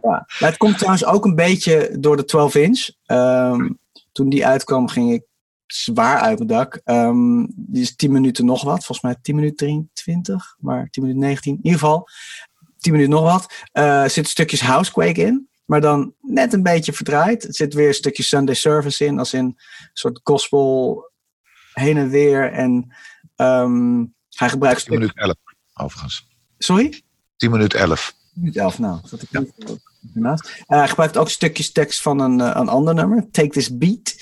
Ja, 0.01 0.25
maar 0.39 0.49
het 0.49 0.57
komt 0.57 0.77
trouwens 0.77 1.05
ook 1.05 1.25
een 1.25 1.35
beetje 1.35 1.95
door 1.99 2.17
de 2.17 2.25
12 2.25 2.55
inch. 2.55 2.89
Ehm, 3.05 3.69
toen 4.11 4.29
die 4.29 4.45
uitkwam 4.45 4.87
ging 4.87 5.13
ik 5.13 5.23
zwaar 5.65 6.19
uit 6.19 6.37
mijn 6.37 6.49
dak. 6.49 6.81
Ehm, 6.83 7.45
die 7.55 7.81
is 7.81 7.95
10 7.95 8.11
minuten 8.11 8.45
nog 8.45 8.63
wat. 8.63 8.85
Volgens 8.85 9.01
mij 9.01 9.15
10 9.21 9.35
minuten 9.35 9.55
23, 9.55 10.55
maar 10.59 10.87
10 10.89 11.03
minuten 11.03 11.27
19. 11.27 11.53
In 11.53 11.59
ieder 11.63 11.79
geval 11.79 12.07
10 12.77 12.91
minuten 12.91 13.13
nog 13.13 13.23
wat. 13.23 13.53
Eh, 13.71 14.03
er 14.03 14.09
zitten 14.09 14.31
stukjes 14.31 14.61
Housequake 14.61 15.21
in. 15.21 15.48
Maar 15.69 15.81
dan 15.81 16.13
net 16.21 16.53
een 16.53 16.63
beetje 16.63 16.93
verdraaid. 16.93 17.43
Er 17.43 17.53
zit 17.53 17.73
weer 17.73 17.87
een 17.87 17.93
stukje 17.93 18.23
Sunday 18.23 18.55
Service 18.55 19.05
in. 19.05 19.19
Als 19.19 19.33
in 19.33 19.45
een 19.45 19.57
soort 19.93 20.19
gospel 20.23 21.03
heen 21.73 21.97
en 21.97 22.09
weer. 22.09 22.51
En 22.51 22.95
ehm, 23.35 24.05
hij 24.29 24.49
gebruikt... 24.49 24.83
10 24.83 24.93
minuten 24.93 25.15
11, 25.15 25.35
overigens. 25.73 26.27
Sorry? 26.57 27.01
10 27.35 27.51
minuten 27.51 27.79
11. 27.79 28.15
minuut 28.33 28.57
11, 28.57 28.79
nou. 28.79 28.99
Dat 29.09 29.21
ik 29.21 29.31
niet 29.31 29.79
ernaast. 30.13 30.63
Eh, 30.65 30.77
hij 30.77 30.87
gebruikt 30.87 31.17
ook 31.17 31.29
stukjes 31.29 31.71
tekst 31.71 32.01
van 32.01 32.19
een, 32.19 32.41
eh, 32.41 32.51
een 32.53 32.69
ander 32.69 32.93
nummer. 32.93 33.27
Take 33.31 33.49
This 33.49 33.77
Beat. 33.77 34.15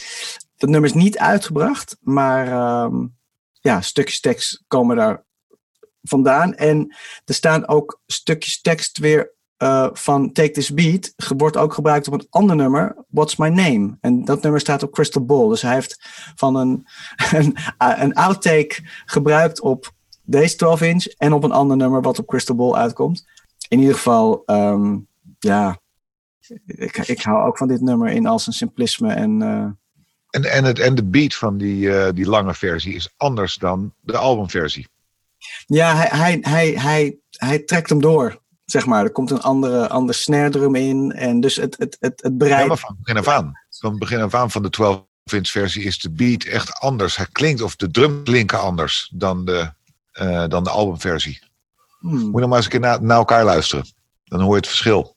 Dat 0.58 0.70
nummer 0.70 0.90
is 0.90 0.96
niet 0.96 1.18
uitgebracht, 1.18 1.98
maar 2.00 2.48
ehm, 2.48 3.08
ja, 3.52 3.82
stukjes 3.82 4.20
tekst 4.20 4.64
komen 4.68 4.96
daar 4.96 5.26
vandaan. 6.02 6.56
En 6.56 6.96
er 7.26 7.34
staan 7.34 7.68
ook 7.68 8.02
stukjes 8.06 8.62
tekst 8.62 8.98
weer 8.98 9.36
eh, 9.58 9.88
van 9.94 10.32
Take 10.32 10.52
This 10.52 10.74
Beat. 10.74 11.14
Wordt 11.38 11.58
ook 11.58 11.74
gebruikt 11.74 12.08
op 12.08 12.14
een 12.14 12.28
ander 12.30 12.56
nummer, 12.56 12.96
What's 13.10 13.36
My 13.36 13.48
Name? 13.48 13.98
En 14.02 14.26
dat 14.26 14.42
nummer 14.42 14.60
staat 14.60 14.84
op 14.84 14.92
Crystal 14.92 15.26
Ball. 15.26 15.50
Dus 15.50 15.62
hij 15.62 15.74
heeft 15.74 16.00
van 16.36 16.56
een, 16.56 16.88
een, 17.38 17.58
een 17.78 18.14
outtake 18.14 18.80
gebruikt 19.06 19.62
op 19.62 19.92
deze 20.24 20.56
12 20.56 20.82
inch 20.82 21.06
en 21.06 21.34
op 21.34 21.44
een 21.44 21.52
ander 21.52 21.78
nummer 21.78 22.02
wat 22.02 22.20
op 22.20 22.28
Crystal 22.28 22.56
Ball 22.56 22.74
uitkomt. 22.74 23.26
In 23.68 23.80
ieder 23.80 23.96
geval, 23.96 24.44
ehm, 24.46 24.98
ja, 25.40 25.80
ik, 26.66 26.98
ik 26.98 27.22
hou 27.22 27.48
ook 27.48 27.58
van 27.58 27.68
dit 27.68 27.82
nummer 27.82 28.10
in 28.10 28.26
al 28.26 28.40
zijn 28.40 28.56
simplisme. 28.56 29.14
En 29.14 29.42
eh, 29.42 29.70
En, 30.30 30.52
en, 30.52 30.64
het, 30.64 30.80
en 30.80 30.96
de 30.96 31.04
beat 31.04 31.36
van 31.36 31.58
die, 31.58 31.98
eh, 31.98 32.14
die 32.14 32.30
lange 32.30 32.54
versie 32.54 32.96
is 32.96 33.14
anders 33.18 33.56
dan 33.56 33.94
de 34.02 34.18
albumversie. 34.18 34.88
ja, 35.66 35.96
hij, 35.96 36.08
hij, 36.12 36.38
hij, 36.42 36.70
hij, 36.70 37.18
hij 37.30 37.60
trekt 37.60 37.90
hem 37.90 38.02
door, 38.02 38.42
zeg 38.72 38.86
maar. 38.86 39.04
Er 39.04 39.12
komt 39.12 39.32
een 39.32 39.42
andere, 39.42 39.88
ander 39.90 40.16
snare 40.16 40.50
drum 40.50 40.76
in. 40.76 41.12
En 41.12 41.40
dus 41.40 41.56
het, 41.56 41.76
het, 41.78 41.98
het, 42.00 42.22
het 42.22 42.32
Ja, 42.32 42.38
bereikt. 42.38 42.68
maar 42.68 42.78
van 42.78 42.96
begin 43.00 43.18
af 43.18 43.28
aan. 43.28 43.52
Van 43.70 43.98
begin 43.98 44.22
af 44.22 44.34
aan 44.34 44.52
van 44.52 44.62
de 44.62 44.70
12 44.70 45.02
inch 45.24 45.48
versie 45.50 45.84
is 45.84 46.00
de 46.00 46.12
beat 46.12 46.44
echt 46.44 46.80
anders. 46.80 47.16
Hij 47.18 47.28
klinkt, 47.32 47.62
of 47.62 47.76
de 47.76 47.92
drum 47.92 48.24
klinken 48.24 48.60
anders 48.60 49.12
dan 49.16 49.46
de, 49.46 49.72
eh, 50.12 50.48
dan 50.48 50.64
de 50.64 50.70
albumversie. 50.70 51.40
Hmm. 52.00 52.12
Moet 52.20 52.34
je 52.34 52.40
nog 52.40 52.48
maar 52.48 52.56
eens 52.58 52.66
een 52.66 52.72
keer 52.72 52.80
na- 52.80 53.00
naar 53.02 53.18
elkaar 53.18 53.44
luisteren. 53.44 53.86
Dan 54.24 54.40
hoor 54.42 54.50
je 54.52 54.56
het 54.58 54.68
verschil. 54.68 55.16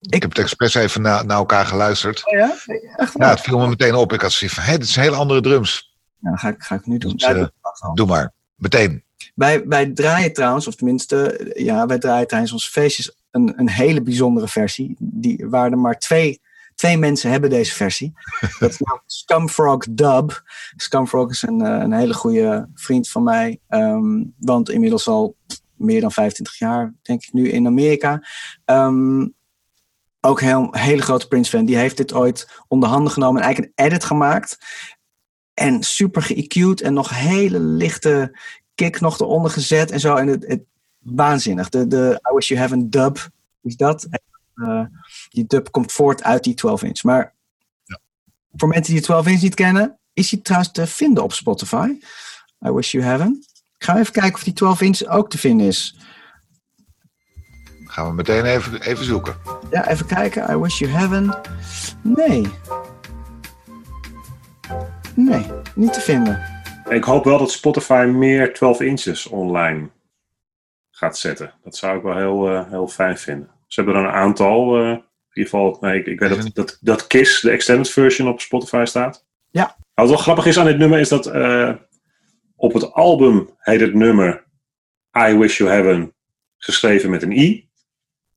Ik, 0.00 0.14
Ik- 0.14 0.22
heb 0.22 0.30
het 0.30 0.38
expres 0.44 0.74
even 0.74 1.02
na- 1.02 1.22
naar 1.22 1.36
elkaar 1.36 1.66
geluisterd. 1.66 2.26
Oh 2.26 2.32
ja? 2.38 2.54
Echt 2.96 3.12
Ja, 3.18 3.28
het 3.30 3.40
viel 3.40 3.58
me 3.58 3.68
meteen 3.68 3.94
op. 3.94 4.12
Ik 4.12 4.20
had 4.20 4.32
zoiets 4.32 4.56
van, 4.56 4.64
hé, 4.66 4.78
dit 4.78 4.88
zijn 4.88 5.04
hele 5.04 5.16
andere 5.16 5.40
drums. 5.40 5.94
Ja, 6.18 6.28
dan 6.30 6.38
ga 6.38 6.48
ik, 6.48 6.62
ga 6.62 6.74
ik 6.74 6.86
nu 6.86 6.98
doen. 6.98 7.12
Dus, 7.12 7.22
Ja, 7.22 7.34
eh, 7.34 7.38
dat. 7.60 7.90
Doe 7.94 8.06
maar. 8.06 8.32
Meteen. 8.54 9.04
Wij, 9.34 9.66
wij 9.66 9.86
draaien 9.86 10.32
trouwens, 10.32 10.66
of 10.66 10.74
tenminste, 10.74 11.50
ja, 11.54 11.86
wij 11.86 11.98
draaien 11.98 12.26
tijdens 12.26 12.52
onze 12.52 12.70
feestjes 12.70 13.16
een, 13.30 13.52
een 13.56 13.68
hele 13.68 14.02
bijzondere 14.02 14.48
versie. 14.48 14.96
Die, 14.98 15.46
waar 15.48 15.70
er 15.70 15.78
maar 15.78 15.98
twee, 15.98 16.40
twee 16.74 16.98
mensen 16.98 17.30
hebben 17.30 17.50
deze 17.50 17.74
versie. 17.74 18.12
Dat 18.58 18.70
is 18.70 18.78
namelijk 18.78 19.10
Scumfrog 19.10 19.86
Dub. 19.90 20.42
Scumfrog 20.76 21.30
is 21.30 21.42
een, 21.42 21.60
eh, 21.60 21.80
een 21.82 21.92
hele 21.92 22.14
goede 22.14 22.68
vriend 22.74 23.08
van 23.08 23.22
mij. 23.22 23.60
ehm, 23.68 24.22
want 24.38 24.70
inmiddels 24.70 25.08
al 25.08 25.36
meer 25.76 26.00
dan 26.00 26.12
25 26.12 26.58
jaar, 26.58 26.94
denk 27.02 27.22
ik 27.22 27.32
nu, 27.32 27.48
in 27.48 27.66
Amerika. 27.66 28.22
Ehm, 28.64 29.26
ook 30.20 30.40
heel, 30.40 30.68
een 30.70 30.80
hele 30.80 31.02
grote 31.02 31.28
Prince-fan. 31.28 31.64
Die 31.64 31.76
heeft 31.76 31.96
dit 31.96 32.14
ooit 32.14 32.62
onder 32.68 32.88
handen 32.88 33.12
genomen 33.12 33.40
en 33.40 33.46
eigenlijk 33.46 33.72
een 33.74 33.84
edit 33.84 34.04
gemaakt. 34.04 34.58
En 35.54 35.82
super 35.82 36.22
ge-EQ'd 36.22 36.80
en 36.80 36.92
nog 36.92 37.08
hele 37.10 37.60
lichte 37.60 38.38
kick 38.74 39.00
nog 39.00 39.20
eronder 39.20 39.50
gezet 39.50 39.90
en 39.90 40.00
zo. 40.00 40.16
En 40.16 40.26
het, 40.26 40.46
het 40.46 40.62
waanzinnig. 40.98 41.68
De, 41.68 41.86
de 41.86 42.20
I 42.30 42.34
Wish 42.34 42.48
You 42.48 42.60
Have 42.60 42.74
a 42.74 42.82
Dub 42.84 43.28
is 43.62 43.76
dat. 43.76 44.04
En, 44.04 44.20
eh, 44.54 44.84
die 45.28 45.46
dub 45.46 45.70
komt 45.70 45.92
voort 45.92 46.22
uit 46.22 46.44
die 46.44 46.54
12 46.54 46.82
inch. 46.82 47.02
Maar 47.02 47.34
voor 48.52 48.68
mensen 48.68 48.92
die 48.92 49.00
de 49.00 49.06
12 49.06 49.26
inch 49.26 49.42
niet 49.42 49.54
kennen, 49.54 49.98
is 50.12 50.28
die 50.28 50.42
trouwens 50.42 50.72
te 50.72 50.86
vinden 50.86 51.22
op 51.22 51.32
Spotify. 51.32 51.88
I 52.66 52.70
Wish 52.70 52.92
You 52.92 53.04
Heaven. 53.04 53.44
Ik 53.78 53.84
ga 53.84 53.98
even 53.98 54.12
kijken 54.12 54.34
of 54.34 54.42
die 54.42 54.52
12 54.52 54.80
inch 54.80 55.02
ook 55.02 55.30
te 55.30 55.38
vinden 55.38 55.66
is. 55.66 55.98
Gaan 57.84 58.06
we 58.06 58.12
meteen 58.12 58.44
even, 58.44 58.80
even 58.80 59.04
zoeken. 59.04 59.36
Ja, 59.70 59.88
even 59.88 60.06
kijken. 60.06 60.50
I 60.50 60.56
Wish 60.56 60.78
You 60.78 60.92
Heaven. 60.92 61.38
Nee. 62.02 62.46
Nee, 65.14 65.46
niet 65.74 65.92
te 65.92 66.00
vinden. 66.00 66.53
Ik 66.88 67.04
hoop 67.04 67.24
wel 67.24 67.38
dat 67.38 67.50
Spotify 67.50 68.10
meer 68.14 68.54
12 68.54 68.80
inches 68.80 69.26
online 69.26 69.90
gaat 70.90 71.18
zetten. 71.18 71.52
Dat 71.62 71.76
zou 71.76 71.96
ik 71.96 72.02
wel 72.02 72.16
heel, 72.16 72.48
eh, 72.48 72.70
heel 72.70 72.88
fijn 72.88 73.18
vinden. 73.18 73.50
Ze 73.66 73.80
hebben 73.82 74.00
er 74.00 74.08
een 74.08 74.14
aantal. 74.14 74.76
eh, 74.76 74.88
in 74.90 75.40
ieder 75.42 75.50
geval, 75.60 75.76
nee, 75.80 75.98
ik, 75.98 76.06
ik 76.06 76.18
weet 76.20 76.28
dat, 76.28 76.50
dat, 76.54 76.78
dat 76.80 77.06
KISS, 77.06 77.40
de 77.40 77.50
extended 77.50 77.90
version, 77.90 78.28
op 78.28 78.40
Spotify 78.40 78.82
staat. 78.86 79.26
Ja. 79.50 79.62
Nou, 79.64 79.76
wat 79.94 80.08
wel 80.08 80.16
grappig 80.16 80.46
is 80.46 80.58
aan 80.58 80.66
dit 80.66 80.78
nummer 80.78 80.98
is 80.98 81.08
dat 81.08 81.26
eh, 81.26 81.74
op 82.56 82.72
het 82.72 82.92
album 82.92 83.50
heet 83.58 83.80
het 83.80 83.94
nummer 83.94 84.44
I 85.18 85.34
Wish 85.36 85.58
You 85.58 85.70
Heaven 85.70 86.14
geschreven 86.56 87.10
met 87.10 87.22
een 87.22 87.32
I. 87.32 87.68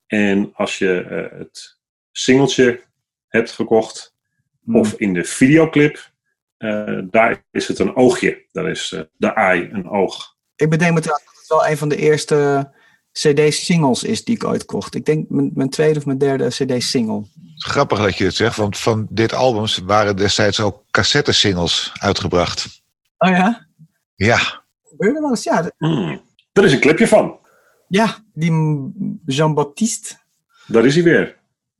En 0.07 0.51
als 0.53 0.77
je 0.77 1.01
eh, 1.01 1.39
het 1.39 1.79
singeltje 2.11 2.81
hebt 3.27 3.51
gekocht, 3.51 4.15
Hmm. 4.63 4.75
of 4.75 4.93
in 4.93 5.13
de 5.13 5.23
videoclip, 5.23 6.11
eh, 6.57 6.99
daar 7.03 7.43
is 7.51 7.67
het 7.67 7.79
een 7.79 7.95
oogje. 7.95 8.45
Daar 8.51 8.69
is 8.69 8.91
eh, 8.91 9.01
de 9.17 9.55
I 9.55 9.69
een 9.75 9.89
oog. 9.89 10.35
Ik 10.55 10.69
bedenk 10.69 10.93
me 10.93 10.99
trouwens 11.01 11.25
dat 11.29 11.37
het 11.39 11.47
wel 11.47 11.67
een 11.71 11.77
van 11.77 11.89
de 11.89 11.95
eerste 11.97 12.69
CD-singles 13.11 14.03
is 14.03 14.23
die 14.23 14.35
ik 14.35 14.43
ooit 14.43 14.65
kocht. 14.65 14.95
Ik 14.95 15.05
denk 15.05 15.29
mijn, 15.29 15.51
mijn 15.53 15.69
tweede 15.69 15.99
of 15.99 16.05
mijn 16.05 16.17
derde 16.17 16.47
CD-single. 16.47 17.23
Grappig 17.55 17.99
dat 17.99 18.17
je 18.17 18.23
het 18.23 18.35
zegt, 18.35 18.55
want 18.55 18.77
van 18.77 19.07
dit 19.09 19.33
album 19.33 19.65
waren 19.85 20.15
destijds 20.15 20.59
ook 20.59 20.83
cassette-singles 20.91 21.91
uitgebracht. 21.99 22.81
Oh 23.17 23.29
ja? 23.29 23.67
Ja, 24.15 24.63
Gebeurde 24.89 25.19
wel 25.19 25.29
eens? 25.29 25.43
Ja, 25.43 25.71
Hmm. 25.77 26.21
Er 26.53 26.63
is 26.63 26.73
een 26.73 26.79
clipje 26.79 27.07
van. 27.07 27.39
ja 27.87 28.17
die 28.33 28.51
Jean-Baptiste. 29.25 30.15
Daar 30.67 30.85
is 30.85 30.95
hij 30.95 31.03
weer. 31.03 31.37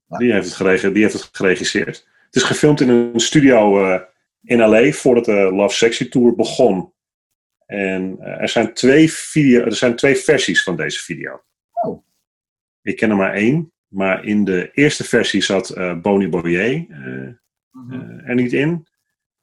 Ja. 0.07 0.17
Die, 0.17 0.33
heeft 0.33 0.45
het 0.45 0.55
gerege- 0.55 0.91
die 0.91 1.01
heeft 1.03 1.13
het 1.13 1.29
geregisseerd. 1.31 2.07
Het 2.25 2.35
is 2.35 2.43
gefilmd 2.43 2.81
in 2.81 2.89
een 2.89 3.19
studio 3.19 3.83
eh, 3.85 4.01
in 4.43 4.59
LA 4.59 4.91
voordat 4.91 5.25
de 5.25 5.51
Love 5.53 5.75
Sexy 5.75 6.09
Tour 6.09 6.35
begon. 6.35 6.93
En 7.65 8.17
eh, 8.19 8.41
er, 8.41 8.49
zijn 8.49 8.73
twee 8.73 9.11
video, 9.11 9.63
er 9.63 9.75
zijn 9.75 9.95
twee 9.95 10.15
versies 10.15 10.63
van 10.63 10.75
deze 10.75 10.99
video. 10.99 11.43
Oh. 11.71 12.05
Ik 12.81 12.95
ken 12.95 13.09
er 13.09 13.15
maar 13.15 13.33
één. 13.33 13.71
Maar 13.87 14.25
in 14.25 14.43
de 14.43 14.71
eerste 14.71 15.03
versie 15.03 15.41
zat 15.41 15.69
eh 15.69 15.99
Bonnie 15.99 16.29
Boyer 16.29 16.85
eh, 16.89 17.27
eh, 17.27 18.29
er 18.29 18.35
niet 18.35 18.53
in. 18.53 18.87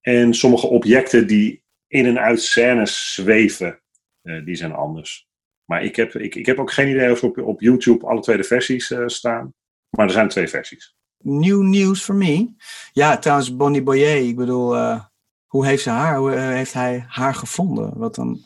En 0.00 0.34
sommige 0.34 0.66
objecten 0.66 1.26
die 1.26 1.64
in 1.86 2.06
en 2.06 2.18
uit 2.18 2.42
scènes 2.42 3.14
zweven, 3.14 3.82
die 4.22 4.54
zijn 4.54 4.72
anders. 4.72 5.28
Maar 5.64 5.84
ik 5.84 5.96
heb, 5.96 6.14
ik, 6.14 6.34
ik 6.34 6.46
heb 6.46 6.58
ook 6.58 6.72
geen 6.72 6.88
idee 6.88 7.10
of 7.10 7.24
op, 7.24 7.38
op 7.38 7.60
YouTube 7.60 8.06
alle 8.06 8.20
twee 8.20 8.36
de 8.36 8.44
versies 8.44 8.94
staan. 9.06 9.54
Maar 9.90 10.06
er 10.06 10.12
zijn 10.12 10.28
twee 10.28 10.48
versies. 10.48 10.96
New 11.24 11.62
news 11.62 12.02
for 12.02 12.14
me. 12.14 12.54
Ja, 12.92 13.18
trouwens, 13.18 13.56
Bonnie 13.56 13.82
Boyer. 13.82 14.16
Ik 14.28 14.36
bedoel, 14.36 14.76
eh, 14.76 15.04
hoe 15.46 15.66
heeft 15.66 15.82
ze 15.82 15.90
haar? 15.90 16.16
Hoe 16.16 16.32
eh, 16.32 16.42
heeft 16.42 16.72
hij 16.72 17.04
haar 17.08 17.34
gevonden? 17.34 17.98
Wat 17.98 18.16
een 18.16 18.44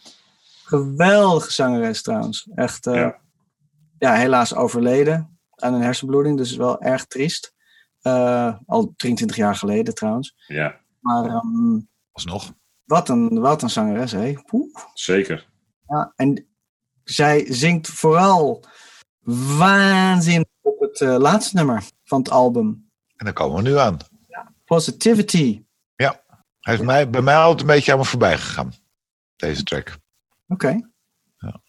geweldige 0.65 1.53
zangeres 1.53 2.03
trouwens. 2.03 2.49
Echt, 2.55 2.87
eh, 2.87 2.95
ja. 2.95 3.19
Ja. 3.99 4.15
helaas 4.15 4.55
overleden 4.55 5.39
aan 5.55 5.75
een 5.75 5.83
hersenbloeding. 5.83 6.37
Dus 6.37 6.57
wel 6.57 6.81
erg 6.81 7.07
triest. 7.07 7.55
Eh, 8.01 8.55
al 8.67 8.93
23 8.97 9.37
jaar 9.37 9.55
geleden 9.55 9.95
trouwens. 9.95 10.35
Ja, 10.47 10.81
Maar 11.01 11.25
ehm, 11.25 11.79
alsnog. 12.13 12.53
wat, 12.85 13.09
een, 13.09 13.41
wat 13.41 13.63
een 13.63 13.71
zangeres, 13.71 14.13
hè? 14.13 14.33
Poeh. 14.47 14.75
zeker. 14.95 15.49
Ja, 15.87 16.13
en 16.17 16.47
zij 17.05 17.47
zingt 17.53 17.89
vooral 17.89 18.65
waanzin 19.59 20.47
op 20.69 20.81
het 20.81 21.01
eh, 21.01 21.17
laatste 21.17 21.57
nummer 21.57 21.83
van 22.05 22.19
het 22.19 22.31
album. 22.31 22.91
En 23.17 23.25
dan 23.25 23.35
komen 23.35 23.63
we 23.63 23.69
nu 23.69 23.79
aan. 23.79 23.97
Positivity. 24.65 25.63
Hij 26.61 26.75
is 26.75 26.81
mij, 26.81 27.11
bij 27.11 27.23
mij 27.23 27.37
altijd 27.37 27.61
een 27.61 27.67
beetje 27.67 27.93
aan 27.93 27.99
me 27.99 28.05
voorbij 28.05 28.39
gegaan, 28.39 28.73
deze 29.37 29.63
track. 29.63 29.97
Oké. 30.49 30.91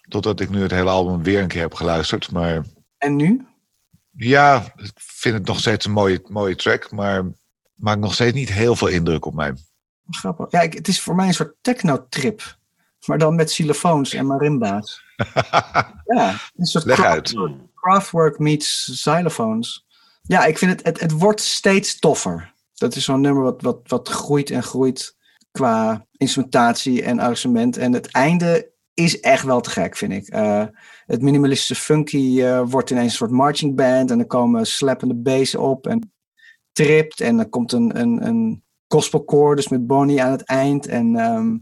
Totdat 0.09 0.39
ik 0.39 0.49
nu 0.49 0.61
het 0.61 0.71
hele 0.71 0.89
album 0.89 1.23
weer 1.23 1.41
een 1.41 1.47
keer 1.47 1.61
heb 1.61 1.73
geluisterd. 1.73 2.31
Maar 2.31 2.65
En 2.97 3.15
nu? 3.15 3.47
ja, 4.11 4.63
ik 4.75 4.91
vind 4.95 5.35
het 5.35 5.45
nog 5.45 5.59
steeds 5.59 5.85
een 5.85 5.91
mooie, 5.91 6.21
mooie 6.27 6.55
track. 6.55 6.91
Maar 6.91 7.23
maakt 7.73 7.99
nog 7.99 8.13
steeds 8.13 8.33
niet 8.35 8.49
heel 8.51 8.75
veel 8.75 8.87
indruk 8.87 9.25
op 9.25 9.33
mij. 9.33 9.53
Grappig. 10.09 10.51
Ja, 10.51 10.61
ik- 10.61 10.73
het 10.73 10.87
is 10.87 11.01
voor 11.01 11.15
mij 11.15 11.27
een 11.27 11.33
soort 11.33 11.55
techno-trip. 11.61 12.57
Maar 13.05 13.17
dan 13.17 13.35
met 13.35 13.49
xylofoons 13.49 14.13
en 14.13 14.25
marimba's. 14.25 15.01
Ja, 16.15 16.35
een 16.55 16.65
soort 16.65 16.85
Leg 16.85 17.03
uit. 17.03 17.33
Craftwork 17.81 18.39
meets 18.39 18.91
xylofoons. 18.93 19.87
Ja, 20.21 20.45
ik 20.45 20.57
vind 20.57 20.71
het, 20.71 20.85
het, 20.85 20.99
het 20.99 21.11
wordt 21.11 21.41
steeds 21.41 21.99
toffer. 21.99 22.53
Dat 22.73 22.95
is 22.95 23.03
zo'n 23.03 23.21
nummer 23.21 23.43
wat, 23.43 23.61
wat, 23.61 23.79
wat 23.83 24.09
groeit 24.09 24.49
en 24.49 24.63
groeit 24.63 25.17
qua 25.51 26.05
instrumentatie 26.17 27.03
en 27.03 27.19
arrangement. 27.19 27.77
En 27.77 27.93
het 27.93 28.11
einde 28.11 28.71
is 28.93 29.19
echt 29.19 29.43
wel 29.43 29.61
te 29.61 29.69
gek, 29.69 29.97
vind 29.97 30.13
ik. 30.13 30.27
Eh, 30.27 30.65
het 31.05 31.21
minimalistische 31.21 31.75
funky 31.75 32.41
eh, 32.41 32.61
wordt 32.65 32.89
ineens 32.89 33.11
een 33.11 33.17
soort 33.17 33.31
marching 33.31 33.75
band. 33.75 34.11
En 34.11 34.19
er 34.19 34.25
komen 34.25 34.65
slappende 34.65 35.15
bass 35.15 35.55
op 35.55 35.87
en 35.87 36.13
tript. 36.71 37.21
En 37.21 37.39
er 37.39 37.49
komt 37.49 37.71
een, 37.71 37.99
een, 37.99 38.27
een 38.27 38.63
dus 39.55 39.67
met 39.67 39.87
Bonnie 39.87 40.23
aan 40.23 40.31
het 40.31 40.43
eind. 40.43 40.87
En 40.87 41.15
ehm, 41.15 41.57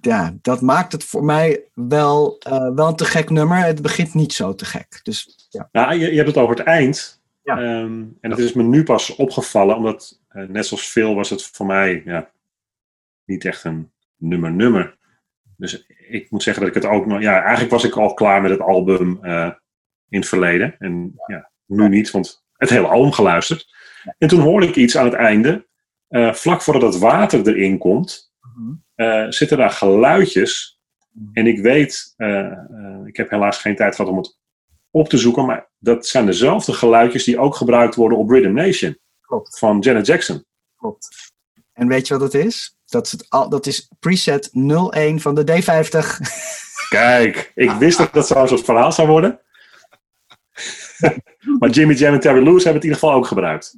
ja, 0.00 0.34
dat 0.42 0.60
maakt 0.60 0.92
het 0.92 1.04
voor 1.04 1.24
mij 1.24 1.70
wel, 1.74 2.38
eh, 2.38 2.74
wel 2.74 2.88
een 2.88 2.96
te 2.96 3.04
gek 3.04 3.30
nummer. 3.30 3.58
Het 3.58 3.82
begint 3.82 4.14
niet 4.14 4.32
zo 4.32 4.54
te 4.54 4.64
gek. 4.64 5.00
Dus 5.02 5.37
ja. 5.48 5.68
Nou, 5.72 5.94
je, 5.94 6.10
je 6.10 6.16
hebt 6.16 6.28
het 6.28 6.36
over 6.36 6.56
het 6.56 6.66
eind. 6.66 7.22
Ja. 7.42 7.58
Ehm, 7.58 8.04
en 8.20 8.30
dat 8.30 8.38
is 8.38 8.52
me 8.52 8.62
nu 8.62 8.82
pas 8.82 9.16
opgevallen, 9.16 9.76
omdat 9.76 10.20
eh, 10.28 10.42
net 10.42 10.66
zoals 10.66 10.88
veel 10.88 11.14
was 11.14 11.30
het 11.30 11.42
voor 11.42 11.66
mij 11.66 12.02
ja, 12.04 12.30
niet 13.24 13.44
echt 13.44 13.64
een 13.64 13.90
nummer-nummer. 14.16 14.96
Dus 15.56 15.86
ik 16.08 16.30
moet 16.30 16.42
zeggen 16.42 16.62
dat 16.64 16.76
ik 16.76 16.82
het 16.82 16.92
ook 16.92 17.06
nog. 17.06 17.20
Ja, 17.20 17.40
eigenlijk 17.40 17.70
was 17.70 17.84
ik 17.84 17.96
al 17.96 18.14
klaar 18.14 18.42
met 18.42 18.50
het 18.50 18.60
album 18.60 19.18
eh, 19.24 19.50
in 20.08 20.18
het 20.18 20.28
verleden. 20.28 20.74
En 20.78 21.12
ja, 21.26 21.50
nu 21.66 21.88
niet, 21.88 22.10
want 22.10 22.44
het 22.52 22.70
hele 22.70 22.86
album 22.86 23.12
geluisterd. 23.12 23.66
En 24.18 24.28
toen 24.28 24.40
hoorde 24.40 24.66
ik 24.66 24.76
iets 24.76 24.96
aan 24.96 25.04
het 25.04 25.14
einde. 25.14 25.66
eh, 26.08 26.32
vlak 26.32 26.62
voordat 26.62 26.92
het 26.92 27.02
water 27.02 27.48
erin 27.48 27.78
komt, 27.78 28.32
eh, 28.94 29.26
zitten 29.28 29.56
daar 29.58 29.70
geluidjes. 29.70 30.80
En 31.32 31.46
ik 31.46 31.60
weet, 31.60 32.14
ik 33.04 33.16
heb 33.16 33.30
helaas 33.30 33.58
geen 33.58 33.76
tijd 33.76 33.94
gehad 33.94 34.10
om 34.10 34.16
het 34.18 34.38
op 34.98 35.08
te 35.08 35.16
zoeken, 35.16 35.46
maar 35.46 35.68
dat 35.78 36.06
zijn 36.06 36.26
dezelfde 36.26 36.72
geluidjes 36.72 37.24
die 37.24 37.38
ook 37.38 37.54
gebruikt 37.54 37.94
worden 37.94 38.18
op 38.18 38.30
Rhythm 38.30 38.52
Nation 38.52 38.98
Klopt. 39.20 39.58
van 39.58 39.78
Janet 39.78 40.06
Jackson. 40.06 40.44
Klopt. 40.76 41.08
En 41.72 41.88
weet 41.88 42.06
je 42.08 42.18
wat 42.18 42.32
het 42.32 42.44
is? 42.44 42.76
Dat 42.86 43.06
is, 43.06 43.12
het 43.12 43.30
al, 43.30 43.48
dat 43.48 43.66
is 43.66 43.90
preset 44.00 44.50
01 44.52 45.20
van 45.20 45.34
de 45.34 45.42
D50. 45.42 46.26
Kijk, 46.88 47.52
ik 47.54 47.70
wist 47.84 47.98
dat 47.98 48.12
dat 48.12 48.26
zo'n 48.26 48.48
soort 48.48 48.64
verhaal 48.64 48.92
zou 48.92 49.08
worden. 49.08 49.40
maar 51.58 51.70
Jimmy 51.70 51.94
Jam 51.94 52.14
en 52.14 52.20
Terry 52.20 52.42
Lewis 52.42 52.64
hebben 52.64 52.82
het 52.82 52.84
in 52.84 52.88
ieder 52.88 52.98
geval 52.98 53.12
ook 53.12 53.26
gebruikt. 53.26 53.76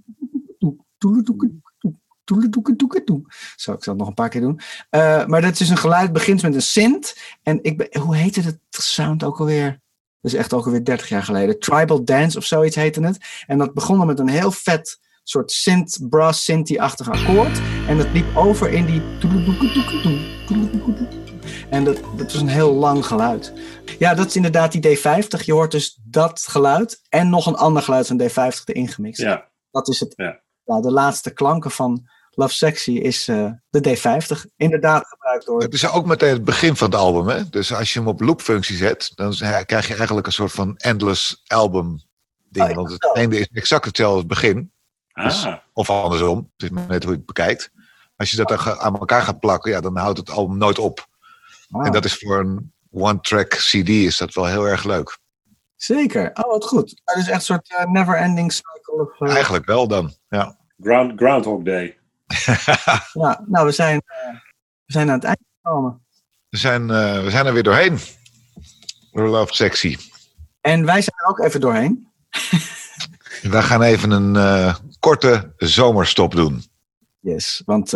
Toeledoekedoekedoe, 0.98 1.94
toeledoekedoekedoe. 2.24 3.22
Zo, 3.56 3.72
ik 3.72 3.84
zal 3.84 3.92
het 3.92 4.02
nog 4.02 4.08
een 4.08 4.14
paar 4.14 4.28
keer 4.28 4.40
doen. 4.40 4.60
Eh, 4.90 5.26
maar 5.26 5.40
dat 5.40 5.60
is 5.60 5.68
een 5.68 5.76
geluid, 5.76 6.12
begint 6.12 6.42
met 6.42 6.54
een 6.54 6.62
synth. 6.62 7.36
En 7.42 7.58
ik 7.62 7.76
ben, 7.76 8.00
hoe 8.00 8.16
heette 8.16 8.40
het 8.40 8.58
sound 8.70 9.24
ook 9.24 9.38
alweer? 9.38 9.80
Dat 10.20 10.32
is 10.32 10.38
echt 10.38 10.52
ook 10.52 10.64
alweer 10.64 10.84
30 10.84 11.08
jaar 11.08 11.22
geleden. 11.22 11.58
Tribal 11.58 12.04
Dance 12.04 12.38
of 12.38 12.44
zoiets 12.44 12.76
heette 12.76 13.00
het. 13.00 13.18
En 13.46 13.58
dat 13.58 13.74
begon 13.74 13.98
dan 13.98 14.06
met 14.06 14.18
een 14.18 14.28
heel 14.28 14.50
vet 14.50 14.98
soort 15.22 15.52
synth, 15.52 15.98
brass 16.08 16.44
synthy-achtig 16.44 17.10
akkoord. 17.10 17.60
En 17.88 17.96
dat 17.96 18.12
liep 18.12 18.36
over 18.36 18.70
in 18.70 18.86
die. 18.86 19.02
En 21.70 21.84
dat, 21.84 22.00
dat 22.16 22.32
was 22.32 22.40
een 22.40 22.48
heel 22.48 22.74
lang 22.74 23.06
geluid. 23.06 23.52
Ja, 23.98 24.14
dat 24.14 24.26
is 24.26 24.36
inderdaad 24.36 24.72
die 24.72 24.98
D50. 24.98 25.44
Je 25.44 25.52
hoort 25.52 25.70
dus 25.70 26.00
dat 26.04 26.40
geluid 26.40 27.02
en 27.08 27.30
nog 27.30 27.46
een 27.46 27.56
ander 27.56 27.82
geluid 27.82 28.06
van 28.06 28.22
D50 28.22 28.64
erin 28.64 28.88
gemixt. 28.88 29.20
Ja, 29.20 29.48
Dat 29.70 29.88
is 29.88 30.00
het. 30.00 30.12
Ja. 30.16 30.40
Ja, 30.64 30.80
de 30.80 30.90
laatste 30.90 31.32
klanken 31.32 31.70
van 31.70 32.08
Love 32.30 32.54
Sexy 32.54 32.90
is 32.92 33.28
eh, 33.28 33.50
de 33.70 33.80
D50. 33.96 34.50
Inderdaad 34.56 35.06
gebruikt 35.08 35.46
door. 35.46 35.60
Het 35.62 35.72
is 35.74 35.90
ook 35.90 36.06
meteen 36.06 36.32
het 36.32 36.44
begin 36.44 36.76
van 36.76 36.90
het 36.90 36.98
album. 37.00 37.28
Hè? 37.28 37.48
Dus 37.48 37.74
als 37.74 37.92
je 37.92 37.98
hem 37.98 38.08
op 38.08 38.20
loopfunctie 38.20 38.76
zet, 38.76 39.12
dan 39.14 39.32
z- 39.34 39.64
krijg 39.64 39.88
je 39.88 39.94
eigenlijk 39.94 40.26
een 40.26 40.32
soort 40.32 40.52
van 40.52 40.76
endless 40.76 41.42
album 41.46 42.00
ding. 42.48 42.64
Oh, 42.64 42.70
ja, 42.70 42.76
Want 42.76 42.90
het 42.92 43.02
zo. 43.02 43.12
einde 43.12 43.38
is 43.38 43.48
exact 43.52 43.84
hetzelfde 43.84 44.14
als 44.14 44.24
het 44.24 44.40
begin. 44.40 44.72
Dus- 45.12 45.44
ah, 45.46 45.56
Of 45.72 45.90
andersom. 45.90 46.50
Het 46.56 46.62
is 46.62 46.70
maar 46.70 46.86
net 46.88 47.02
hoe 47.02 47.12
je 47.12 47.16
het 47.18 47.26
bekijkt. 47.26 47.70
Als 48.16 48.30
je 48.30 48.36
dat 48.36 48.48
dan 48.48 48.58
aan 48.58 48.98
elkaar 48.98 49.22
gaat 49.22 49.40
plakken, 49.40 49.70
ja, 49.70 49.80
dan 49.80 49.96
houdt 49.96 50.18
het 50.18 50.30
album 50.30 50.58
nooit 50.58 50.78
op. 50.78 51.06
Ah, 51.70 51.86
En 51.86 51.92
dat 51.92 52.04
is 52.04 52.14
voor 52.16 52.38
een 52.38 52.72
one-track 52.90 53.48
CD 53.48 53.88
is 53.88 54.16
dat 54.16 54.34
wel 54.34 54.46
heel 54.46 54.64
erg 54.64 54.84
leuk. 54.84 55.18
Zeker. 55.76 56.30
Oh, 56.34 56.50
wat 56.50 56.64
goed. 56.64 57.00
Dat 57.04 57.16
is 57.16 57.26
echt 57.28 57.34
een 57.36 57.40
soort 57.40 57.74
eh, 57.76 57.84
never-ending 57.84 58.52
cycle. 58.52 59.10
Of, 59.18 59.20
eh, 59.28 59.34
Eigenlijk 59.34 59.64
wel 59.64 59.88
dan. 59.88 60.14
Ja. 60.28 60.56
Ground, 60.82 61.12
Groundhog 61.20 61.62
Day. 61.62 61.98
ja, 63.22 63.44
nou, 63.46 63.66
we 63.66 63.72
zijn, 63.72 64.02
eh, 64.04 64.32
we 64.84 64.92
zijn 64.92 65.08
aan 65.08 65.14
het 65.14 65.24
eind 65.24 65.38
gekomen. 65.62 66.04
We, 66.48 66.56
zijn, 66.56 66.90
eh, 66.90 67.22
we 67.22 67.30
zijn 67.30 67.46
er 67.46 67.52
weer 67.52 67.62
doorheen. 67.62 67.98
Door 69.12 69.28
Love 69.28 69.54
Sexy. 69.54 69.96
En 70.60 70.84
wij 70.84 71.02
zijn 71.02 71.16
er 71.16 71.26
ook 71.26 71.38
even 71.38 71.60
doorheen. 71.60 72.08
We 73.42 73.62
gaan 73.62 73.82
even 73.82 74.10
een 74.10 74.36
eh, 74.36 74.74
korte 74.98 75.52
zomerstop 75.56 76.34
doen. 76.34 76.64
Yes, 77.20 77.62
want 77.64 77.90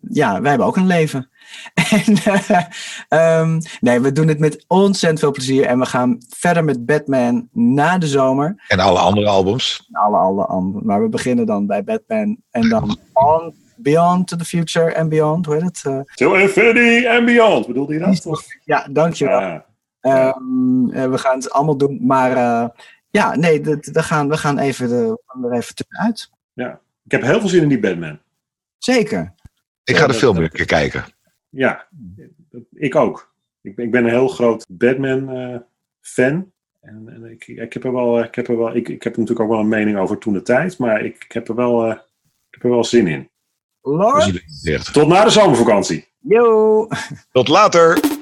ja, 0.00 0.40
wij 0.40 0.48
hebben 0.48 0.66
ook 0.66 0.76
een 0.76 0.86
leven. 0.86 1.30
En 1.90 2.14
eh, 2.24 2.60
ehm, 3.08 3.60
nee, 3.80 4.00
we 4.00 4.12
doen 4.12 4.28
het 4.28 4.38
met 4.38 4.64
ontzettend 4.68 5.20
veel 5.20 5.30
plezier. 5.30 5.64
En 5.66 5.78
we 5.78 5.86
gaan 5.86 6.18
verder 6.28 6.64
met 6.64 6.86
Batman 6.86 7.48
na 7.52 7.98
de 7.98 8.06
zomer. 8.06 8.62
En 8.68 8.78
alle 8.80 8.98
andere 8.98 9.28
albums. 9.28 9.88
alle, 9.92 10.16
alle 10.16 10.44
andere. 10.44 10.84
Maar 10.84 11.02
we 11.02 11.08
beginnen 11.08 11.46
dan 11.46 11.66
bij 11.66 11.84
Batman 11.84 12.36
en 12.50 12.68
dan 12.68 12.98
on, 13.12 13.54
Beyond 13.76 14.28
to 14.28 14.36
the 14.36 14.44
Future 14.44 14.96
and 14.98 15.08
Beyond. 15.08 15.46
Hoe 15.46 15.54
heet 15.54 15.64
het? 15.64 15.80
Eh, 15.84 16.00
Till 16.14 16.34
Infinity 16.34 17.06
and 17.08 17.24
Beyond, 17.24 17.66
bedoelde 17.66 17.92
je 17.94 17.98
dat? 17.98 18.44
Ja, 18.64 18.86
dankjewel. 18.90 19.62
Ehm, 20.00 20.90
eh, 20.90 21.10
we 21.10 21.18
gaan 21.18 21.36
het 21.38 21.50
allemaal 21.50 21.76
doen. 21.76 21.98
Maar 22.06 22.32
eh, 22.36 22.68
ja, 23.10 23.36
nee, 23.36 23.60
dat- 23.60 23.86
we 23.92 24.02
gaan, 24.02 24.28
we 24.28 24.36
gaan 24.36 24.58
even, 24.58 24.88
de, 24.88 25.20
er 25.42 25.52
even 25.52 25.74
tussenuit. 25.74 26.30
ik 27.04 27.10
heb 27.10 27.22
heel 27.22 27.40
veel 27.40 27.48
zin 27.48 27.62
in 27.62 27.68
die 27.68 27.80
Batman. 27.80 28.18
Zeker. 28.78 29.34
Ik 29.84 29.94
Ja, 29.94 30.00
ga 30.00 30.06
de 30.06 30.14
film 30.14 30.34
weer 30.34 30.44
een 30.44 30.50
keer 30.50 30.64
kijken. 30.66 31.04
Ja, 31.50 31.88
ik 32.72 32.94
ook. 32.94 33.34
Ik 33.60 33.74
ben, 33.74 33.84
ik 33.84 33.90
ben 33.90 34.04
een 34.04 34.10
heel 34.10 34.28
groot 34.28 34.66
Batman-fan. 34.68 36.52
en, 36.80 37.08
en 37.08 37.24
ik, 37.24 37.46
ik 37.46 37.72
heb 37.72 37.84
er 37.84 37.92
wel, 37.92 38.22
ik 38.22 38.34
heb 38.34 38.48
er 38.48 38.58
wel, 38.58 38.74
ik, 38.74 38.88
ik 38.88 39.02
heb 39.02 39.16
natuurlijk 39.16 39.40
ook 39.40 39.50
wel 39.50 39.60
een 39.60 39.68
mening 39.68 39.98
over 39.98 40.18
toen 40.18 40.32
de 40.32 40.42
tijd, 40.42 40.78
maar 40.78 41.04
ik, 41.04 41.24
ik 41.24 41.32
heb 41.32 41.48
er 41.48 41.54
wel, 41.54 41.84
eh, 41.84 41.90
ik 41.90 42.50
heb 42.50 42.62
er 42.64 42.70
wel 42.70 42.84
zin 42.84 43.06
in. 43.06 43.28
Lord. 43.82 44.92
Tot 44.92 45.08
na 45.08 45.24
de 45.24 45.30
zomervakantie. 45.30 46.08
yo! 46.18 46.88
Tot 47.32 47.48
later! 47.48 48.18